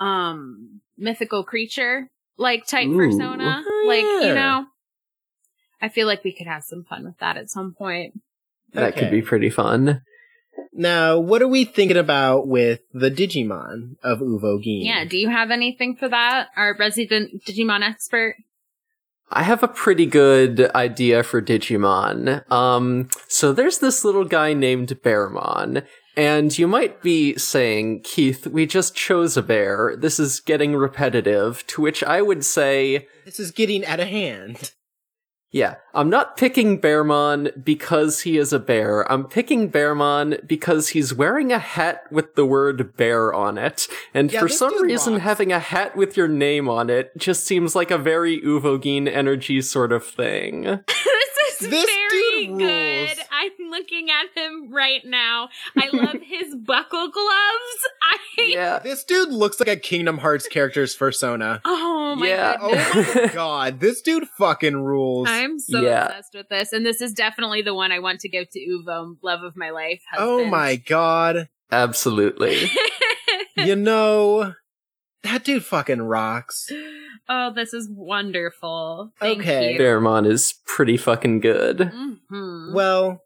um 0.00 0.80
mythical 0.98 1.44
creature 1.44 2.08
like 2.38 2.66
type 2.66 2.86
Ooh. 2.88 2.96
persona. 2.96 3.64
Oh, 3.66 3.84
like, 3.88 4.02
you 4.28 4.34
know. 4.34 4.66
I 5.80 5.88
feel 5.88 6.06
like 6.06 6.22
we 6.24 6.32
could 6.32 6.46
have 6.46 6.64
some 6.64 6.84
fun 6.84 7.04
with 7.04 7.18
that 7.18 7.36
at 7.36 7.50
some 7.50 7.72
point. 7.74 8.20
That 8.72 8.92
Okay. 8.92 9.00
could 9.00 9.10
be 9.10 9.22
pretty 9.22 9.50
fun. 9.50 10.02
Now, 10.76 11.18
what 11.18 11.40
are 11.40 11.48
we 11.48 11.64
thinking 11.64 11.96
about 11.96 12.46
with 12.46 12.80
the 12.92 13.10
Digimon 13.10 13.96
of 14.02 14.20
Uvo 14.20 14.62
Gin? 14.62 14.82
Yeah, 14.82 15.04
do 15.04 15.16
you 15.16 15.30
have 15.30 15.50
anything 15.50 15.96
for 15.96 16.08
that? 16.08 16.48
Our 16.54 16.76
resident 16.78 17.44
Digimon 17.44 17.82
expert? 17.82 18.36
I 19.30 19.42
have 19.42 19.62
a 19.62 19.68
pretty 19.68 20.06
good 20.06 20.70
idea 20.74 21.22
for 21.22 21.42
Digimon. 21.42 22.48
Um, 22.52 23.08
so 23.26 23.52
there's 23.52 23.78
this 23.78 24.04
little 24.04 24.24
guy 24.24 24.52
named 24.52 24.88
Bearmon, 25.02 25.84
and 26.16 26.56
you 26.56 26.68
might 26.68 27.02
be 27.02 27.36
saying, 27.36 28.02
Keith, 28.02 28.46
we 28.46 28.66
just 28.66 28.94
chose 28.94 29.36
a 29.36 29.42
bear. 29.42 29.96
This 29.98 30.20
is 30.20 30.40
getting 30.40 30.76
repetitive. 30.76 31.66
To 31.68 31.82
which 31.82 32.04
I 32.04 32.22
would 32.22 32.44
say, 32.44 33.08
This 33.24 33.40
is 33.40 33.50
getting 33.50 33.84
out 33.84 34.00
of 34.00 34.08
hand. 34.08 34.72
Yeah, 35.56 35.76
I'm 35.94 36.10
not 36.10 36.36
picking 36.36 36.78
Bearmon 36.82 37.64
because 37.64 38.20
he 38.20 38.36
is 38.36 38.52
a 38.52 38.58
bear. 38.58 39.10
I'm 39.10 39.24
picking 39.24 39.70
Bearmon 39.70 40.46
because 40.46 40.90
he's 40.90 41.14
wearing 41.14 41.50
a 41.50 41.58
hat 41.58 42.02
with 42.12 42.34
the 42.34 42.44
word 42.44 42.94
bear 42.98 43.32
on 43.32 43.56
it. 43.56 43.88
And 44.12 44.30
Yeah, 44.30 44.40
for 44.40 44.48
some 44.50 44.82
reason, 44.82 45.14
rocks. 45.14 45.24
having 45.24 45.52
a 45.52 45.58
hat 45.58 45.96
with 45.96 46.14
your 46.14 46.28
name 46.28 46.68
on 46.68 46.90
it 46.90 47.10
just 47.16 47.46
seems 47.46 47.74
like 47.74 47.90
a 47.90 47.96
very 47.96 48.38
Uvogin 48.42 49.08
energy 49.08 49.62
sort 49.62 49.92
of 49.92 50.04
thing. 50.04 50.80
this 51.58 51.62
is 51.62 51.70
This 51.70 51.84
very 51.86 52.46
dude 52.46 52.58
good. 52.58 53.08
rules. 53.16 53.26
I'm 53.30 53.70
looking 53.70 54.08
at 54.10 54.26
him 54.40 54.72
right 54.72 55.04
now. 55.04 55.48
I 55.76 55.88
love 55.92 56.16
his 56.22 56.54
buckle 56.54 57.08
gloves. 57.10 57.80
I 58.02 58.16
yeah. 58.38 58.78
This 58.78 59.04
dude 59.04 59.30
looks 59.32 59.58
like 59.60 59.68
a 59.68 59.76
Kingdom 59.76 60.18
Hearts 60.18 60.46
character's 60.48 60.94
persona. 60.94 61.60
Oh 62.08 62.14
my 62.14 62.28
Yeah. 62.28 62.56
goodness. 62.58 62.88
Oh 62.94 63.20
my 63.26 63.32
god, 63.34 63.80
this 63.80 64.00
dude 64.00 64.28
fucking 64.38 64.76
rules. 64.76 65.28
I'm 65.28 65.58
so 65.58 65.80
Yeah. 65.80 66.06
obsessed 66.06 66.34
with 66.34 66.48
this, 66.48 66.72
and 66.72 66.86
this 66.86 67.00
is 67.00 67.12
definitely 67.12 67.62
the 67.62 67.74
one 67.74 67.90
I 67.92 67.98
want 67.98 68.20
to 68.20 68.28
go 68.28 68.44
to 68.44 68.58
Uvo, 68.60 69.16
love 69.22 69.42
of 69.42 69.56
my 69.56 69.70
life. 69.70 70.02
oh 70.16 70.44
my 70.44 70.76
god. 70.76 71.48
Absolutely. 71.72 72.70
you 73.56 73.74
know, 73.76 74.54
that 75.26 75.44
dude 75.44 75.64
fucking 75.64 76.02
rocks. 76.02 76.70
Oh, 77.28 77.52
this 77.54 77.72
is 77.74 77.88
wonderful. 77.90 79.12
Thank 79.20 79.40
Okay. 79.40 79.74
you. 79.74 79.78
Bearmon 79.80 80.26
is 80.26 80.54
pretty 80.66 80.96
fucking 80.96 81.40
good. 81.40 81.78
Mhm. 82.30 82.72
Well, 82.72 83.22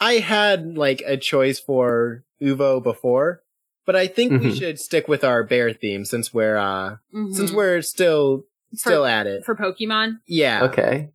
I 0.00 0.14
had 0.14 0.76
like 0.76 1.02
a 1.06 1.16
choice 1.16 1.58
for 1.58 2.24
Uvo 2.40 2.82
before, 2.82 3.42
but 3.86 3.96
I 3.96 4.06
think 4.06 4.32
we 4.42 4.50
Mhm. 4.50 4.58
should 4.58 4.78
stick 4.80 5.08
with 5.08 5.24
our 5.24 5.42
bear 5.42 5.72
theme 5.72 6.04
since 6.04 6.32
we're 6.34 6.56
uh 6.56 6.96
since 7.32 7.50
Mhm. 7.50 7.54
we're 7.54 7.82
still 7.82 8.44
still 8.74 9.04
at 9.06 9.26
it. 9.26 9.44
for 9.44 9.56
Pokemon. 9.56 10.18
Yeah. 10.26 10.64
Okay. 10.64 11.10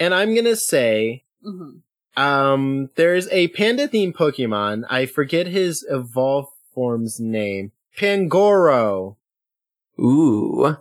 And 0.00 0.12
I'm 0.12 0.34
going 0.34 0.44
to 0.46 0.56
say 0.56 1.24
hmm 1.42 1.76
um 2.16 2.88
there's 2.96 3.28
a 3.28 3.48
panda 3.48 3.86
themed 3.88 4.14
Pokemon. 4.14 4.84
I 4.90 5.06
forget 5.06 5.46
his 5.46 5.84
evolve 5.88 6.48
form's 6.74 7.20
name. 7.20 7.72
Pangoro. 7.98 9.16
Ooh. 9.98 10.76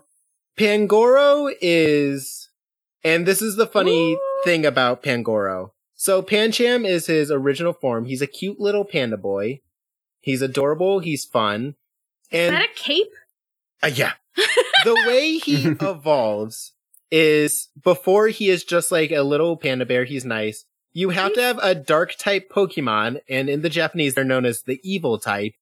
Pangoro 0.57 1.53
is, 1.61 2.49
and 3.03 3.25
this 3.25 3.41
is 3.41 3.55
the 3.55 3.67
funny 3.67 4.13
Ooh. 4.13 4.19
thing 4.43 4.65
about 4.65 5.03
Pangoro. 5.03 5.71
So 5.95 6.21
Pancham 6.21 6.87
is 6.87 7.07
his 7.07 7.31
original 7.31 7.73
form. 7.73 8.05
He's 8.05 8.21
a 8.21 8.27
cute 8.27 8.59
little 8.59 8.83
panda 8.85 9.17
boy. 9.17 9.61
He's 10.19 10.41
adorable. 10.41 10.99
He's 10.99 11.23
fun. 11.23 11.75
And, 12.31 12.53
Is 12.53 12.59
that 12.59 12.69
a 12.69 12.73
cape? 12.75 13.13
uh, 13.83 13.87
yeah, 13.87 14.13
the 14.83 14.95
way 15.07 15.37
he 15.37 15.67
evolves 15.81 16.73
is 17.11 17.69
before 17.81 18.27
he 18.27 18.49
is 18.49 18.63
just 18.63 18.91
like 18.91 19.11
a 19.11 19.21
little 19.21 19.55
panda 19.55 19.85
bear. 19.85 20.03
He's 20.03 20.25
nice. 20.25 20.65
You 20.93 21.09
have 21.09 21.33
to 21.33 21.41
have 21.41 21.59
a 21.61 21.75
dark 21.75 22.15
type 22.17 22.49
Pokemon, 22.49 23.19
and 23.29 23.49
in 23.49 23.61
the 23.61 23.69
Japanese, 23.69 24.15
they're 24.15 24.23
known 24.23 24.45
as 24.45 24.63
the 24.63 24.79
evil 24.83 25.19
type. 25.19 25.53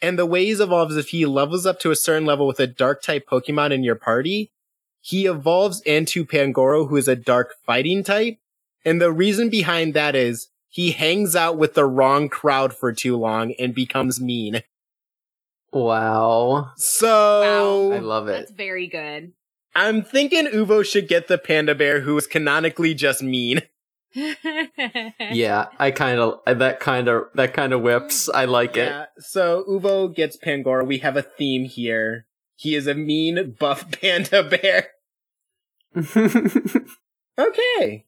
And 0.00 0.18
the 0.18 0.26
way 0.26 0.44
he 0.44 0.52
evolves, 0.52 0.96
if 0.96 1.08
he 1.08 1.26
levels 1.26 1.66
up 1.66 1.80
to 1.80 1.90
a 1.90 1.96
certain 1.96 2.26
level 2.26 2.46
with 2.46 2.60
a 2.60 2.66
dark 2.66 3.02
type 3.02 3.26
Pokemon 3.28 3.72
in 3.72 3.82
your 3.82 3.96
party, 3.96 4.52
he 5.00 5.26
evolves 5.26 5.80
into 5.82 6.24
Pangoro, 6.24 6.88
who 6.88 6.96
is 6.96 7.08
a 7.08 7.16
dark 7.16 7.54
fighting 7.64 8.04
type. 8.04 8.38
And 8.84 9.00
the 9.00 9.12
reason 9.12 9.48
behind 9.48 9.94
that 9.94 10.14
is 10.14 10.48
he 10.68 10.92
hangs 10.92 11.34
out 11.34 11.58
with 11.58 11.74
the 11.74 11.86
wrong 11.86 12.28
crowd 12.28 12.74
for 12.74 12.92
too 12.92 13.16
long 13.16 13.52
and 13.58 13.74
becomes 13.74 14.20
mean. 14.20 14.62
Wow. 15.72 16.72
So 16.76 17.92
I 17.92 17.98
love 17.98 18.28
it. 18.28 18.32
That's 18.32 18.52
very 18.52 18.86
good. 18.86 19.32
I'm 19.74 20.02
thinking 20.02 20.46
Uvo 20.46 20.84
should 20.84 21.08
get 21.08 21.28
the 21.28 21.38
panda 21.38 21.74
bear 21.74 22.00
who 22.00 22.16
is 22.16 22.26
canonically 22.26 22.94
just 22.94 23.22
mean. 23.22 23.62
Yeah, 25.30 25.66
I 25.78 25.90
kind 25.90 26.18
of 26.18 26.40
that 26.46 26.80
kind 26.80 27.08
of 27.08 27.24
that 27.34 27.54
kind 27.54 27.72
of 27.72 27.82
whips. 27.82 28.28
I 28.28 28.44
like 28.46 28.76
it. 28.76 28.88
Yeah. 28.88 29.06
So 29.18 29.64
Uvo 29.68 30.14
gets 30.14 30.36
Pangoro. 30.36 30.86
We 30.86 30.98
have 30.98 31.16
a 31.16 31.22
theme 31.22 31.64
here. 31.64 32.26
He 32.56 32.74
is 32.74 32.86
a 32.86 32.94
mean 32.94 33.56
buff 33.58 33.90
panda 34.00 34.42
bear. 34.42 34.88
Okay. 37.38 38.04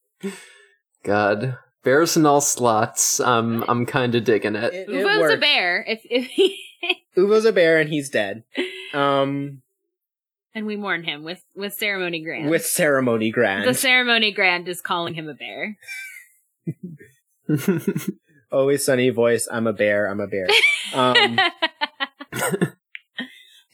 God, 1.04 1.56
bears 1.84 2.16
in 2.16 2.26
all 2.26 2.40
slots. 2.40 3.20
Um, 3.20 3.64
I'm 3.68 3.86
kind 3.86 4.14
of 4.16 4.24
digging 4.24 4.56
it. 4.56 4.74
It, 4.74 4.88
it 4.88 5.06
Uvo's 5.06 5.34
a 5.34 5.36
bear. 5.36 5.84
If 5.86 6.00
if 6.04 6.26
he 6.26 6.58
Uvo's 7.16 7.44
a 7.44 7.52
bear 7.52 7.78
and 7.78 7.88
he's 7.88 8.10
dead. 8.10 8.42
Um, 8.92 9.62
and 10.54 10.66
we 10.66 10.76
mourn 10.76 11.04
him 11.04 11.22
with 11.24 11.42
with 11.54 11.74
ceremony 11.74 12.22
grand. 12.22 12.50
with 12.50 12.64
ceremony 12.66 13.30
grand. 13.30 13.66
the 13.68 13.74
ceremony 13.74 14.32
grand 14.32 14.68
is 14.68 14.80
calling 14.80 15.14
him 15.14 15.28
a 15.28 15.34
bear. 15.34 15.76
Always 18.52 18.84
sunny 18.84 19.10
voice. 19.10 19.46
I'm 19.50 19.66
a 19.66 19.72
bear. 19.72 20.06
I'm 20.06 20.20
a 20.20 20.26
bear. 20.26 20.48
Um, 20.92 21.14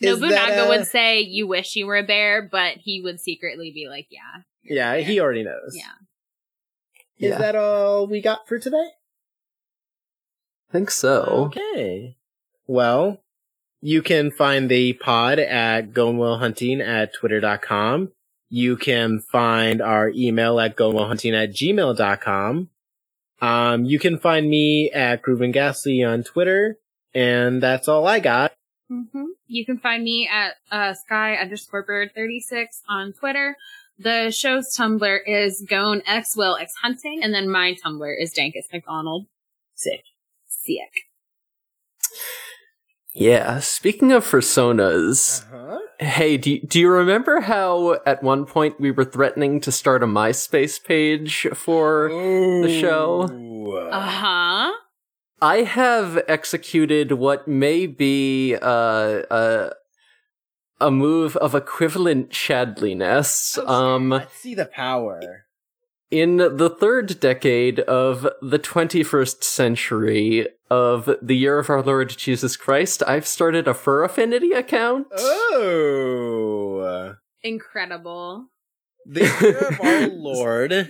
is 0.01 0.21
Nobunaga 0.21 0.31
that, 0.31 0.67
uh, 0.67 0.69
would 0.69 0.87
say, 0.87 1.21
"You 1.21 1.47
wish 1.47 1.77
you 1.77 1.87
were 1.87 1.97
a 1.97 2.03
bear," 2.03 2.47
but 2.51 2.75
he 2.77 3.01
would 3.01 3.21
secretly 3.21 3.73
be 3.73 3.89
like, 3.89 4.07
"Yeah." 4.11 4.43
Yeah, 4.63 4.97
he 4.97 5.19
already 5.21 5.45
knows. 5.45 5.73
Yeah. 5.75 5.85
Is 7.19 7.31
Yeah. 7.31 7.39
that 7.39 7.57
all 7.57 8.07
we 8.07 8.21
got 8.21 8.47
for 8.47 8.59
today? 8.59 8.91
think 10.73 10.91
so. 10.91 11.23
Okay. 11.55 12.19
Well, 12.67 13.23
you 13.81 14.03
can 14.03 14.31
find 14.31 14.69
the 14.69 14.95
pod 14.95 15.39
at 15.39 15.93
Gonewell 15.93 16.39
Hunting 16.39 16.81
at 16.81 17.15
twitter.com. 17.15 18.13
You 18.49 18.77
can 18.77 19.21
find 19.21 19.83
our 19.83 20.11
email 20.11 20.61
at 20.61 20.77
gonewellhunting 20.77 21.35
at 21.35 21.51
gmail.com. 21.51 22.71
Um, 23.41 23.85
you 23.85 23.99
can 23.99 24.19
find 24.19 24.49
me 24.49 24.91
at 24.93 25.23
Groovin 25.23 25.53
Ghastly 25.53 26.03
on 26.03 26.23
Twitter, 26.23 26.79
and 27.13 27.63
that's 27.63 27.89
all 27.89 28.07
I 28.07 28.21
got. 28.21 28.53
hmm 28.89 29.03
You 29.47 29.67
can 29.67 29.79
find 29.79 30.03
me 30.05 30.29
at 30.33 30.55
uh, 30.71 30.95
sky 30.95 31.35
underscore 31.35 31.83
bird 31.83 32.13
36 32.15 32.83
on 32.89 33.13
Twitter. 33.13 33.57
The 33.99 34.31
show's 34.31 34.77
Tumblr 34.77 35.19
is 35.27 35.65
Gone 35.69 36.03
X 36.07 36.37
Will 36.37 36.57
X 36.57 36.75
Hunting, 36.83 37.21
and 37.23 37.35
then 37.35 37.49
my 37.49 37.75
Tumblr 37.85 38.15
is 38.23 38.33
Dankus 38.33 38.73
McDonald. 38.73 39.27
Sick. 39.75 40.05
Sick. 40.47 40.93
Yeah. 43.17 43.61
Speaking 43.61 44.13
of 44.13 44.25
personas, 44.25 45.43
Uh-huh. 45.51 45.79
hey, 45.99 46.37
do 46.37 46.61
do 46.61 46.79
you 46.79 46.91
remember 46.91 47.41
how 47.41 47.97
at 48.05 48.23
one 48.23 48.45
point 48.45 48.79
we 48.79 48.91
were 48.91 49.05
threatening 49.07 49.61
to 49.63 49.73
start 49.73 50.03
a 50.03 50.07
MySpace 50.07 50.77
page 50.83 51.47
for 51.55 52.09
the 52.11 52.69
show? 52.81 53.23
Uh 53.91 54.01
huh. 54.01 54.73
I 55.41 55.63
have 55.63 56.21
executed 56.29 57.13
what 57.13 57.49
may 57.49 57.87
be 57.87 58.55
uh, 58.61 59.23
a 59.31 59.73
a 60.79 60.91
move 60.91 61.37
of 61.39 61.55
equivalent 61.55 62.35
shadliness. 62.35 63.57
Um, 63.65 64.11
Let's 64.11 64.35
see 64.35 64.55
the 64.55 64.67
power. 64.67 65.46
In 66.11 66.37
the 66.37 66.71
third 66.71 67.19
decade 67.21 67.81
of 67.81 68.29
the 68.41 68.59
21st 68.59 69.43
century 69.43 70.49
of 70.71 71.11
the 71.21 71.37
year 71.37 71.59
of 71.59 71.71
our 71.71 71.83
Lord 71.83 72.17
Jesus 72.17 72.57
Christ, 72.57 73.03
I've 73.07 73.27
started 73.27 73.69
a 73.69 73.75
fur 73.75 74.05
affinity 74.05 74.53
account. 74.53 75.09
Oh. 75.13 77.15
Incredible. 77.43 78.47
The 79.05 79.21
year 79.41 79.69
of 79.69 79.81
our 79.81 80.09
Lord. 80.09 80.89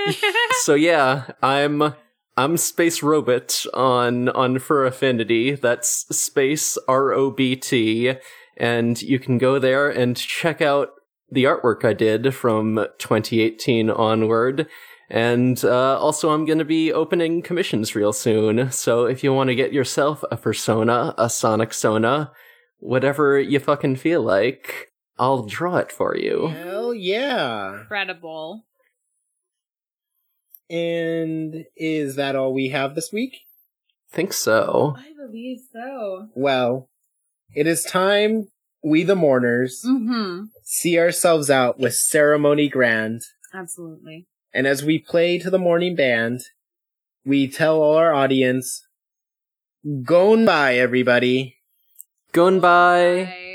so 0.62 0.74
yeah, 0.74 1.32
I'm 1.42 1.94
I'm 2.36 2.56
Space 2.56 3.02
Robot 3.02 3.66
on 3.74 4.28
on 4.28 4.60
Fur 4.60 4.86
Affinity. 4.86 5.56
That's 5.56 6.06
Space 6.16 6.78
R 6.86 7.12
O 7.12 7.32
B 7.32 7.56
T, 7.56 8.14
and 8.56 9.02
you 9.02 9.18
can 9.18 9.38
go 9.38 9.58
there 9.58 9.90
and 9.90 10.16
check 10.16 10.62
out 10.62 10.90
the 11.30 11.44
artwork 11.44 11.84
I 11.84 11.92
did 11.92 12.34
from 12.34 12.86
2018 12.98 13.90
onward. 13.90 14.66
And 15.10 15.62
uh, 15.64 15.98
also, 15.98 16.30
I'm 16.30 16.44
going 16.44 16.58
to 16.58 16.64
be 16.64 16.92
opening 16.92 17.40
commissions 17.40 17.94
real 17.94 18.12
soon. 18.12 18.70
So 18.70 19.06
if 19.06 19.24
you 19.24 19.32
want 19.32 19.48
to 19.48 19.54
get 19.54 19.72
yourself 19.72 20.22
a 20.30 20.36
persona, 20.36 21.14
a 21.16 21.30
Sonic 21.30 21.72
Sona, 21.72 22.30
whatever 22.78 23.38
you 23.40 23.58
fucking 23.58 23.96
feel 23.96 24.22
like, 24.22 24.92
I'll 25.18 25.46
draw 25.46 25.76
it 25.78 25.90
for 25.90 26.16
you. 26.16 26.48
Hell 26.48 26.92
yeah. 26.92 27.80
Incredible. 27.80 28.66
And 30.70 31.64
is 31.74 32.16
that 32.16 32.36
all 32.36 32.52
we 32.52 32.68
have 32.68 32.94
this 32.94 33.10
week? 33.10 33.38
Think 34.10 34.32
so. 34.32 34.94
I 34.98 35.12
believe 35.16 35.60
so. 35.72 36.28
Well, 36.34 36.90
it 37.54 37.66
is 37.66 37.82
time 37.84 38.48
we 38.82 39.02
the 39.02 39.16
mourners 39.16 39.82
Mm-hmm. 39.86 40.44
see 40.62 40.98
ourselves 40.98 41.50
out 41.50 41.78
with 41.78 41.94
ceremony 41.94 42.68
grand. 42.68 43.22
Absolutely. 43.54 44.26
And 44.54 44.66
as 44.66 44.82
we 44.84 44.98
play 44.98 45.38
to 45.38 45.50
the 45.50 45.58
morning 45.58 45.94
band, 45.96 46.40
we 47.24 47.48
tell 47.48 47.80
all 47.82 47.96
our 47.96 48.12
audience, 48.14 48.86
"Gone 50.04 50.44
by, 50.46 50.76
everybody." 50.76 51.56
Going 52.32 52.60
by. 52.60 53.24
Bye. 53.24 53.47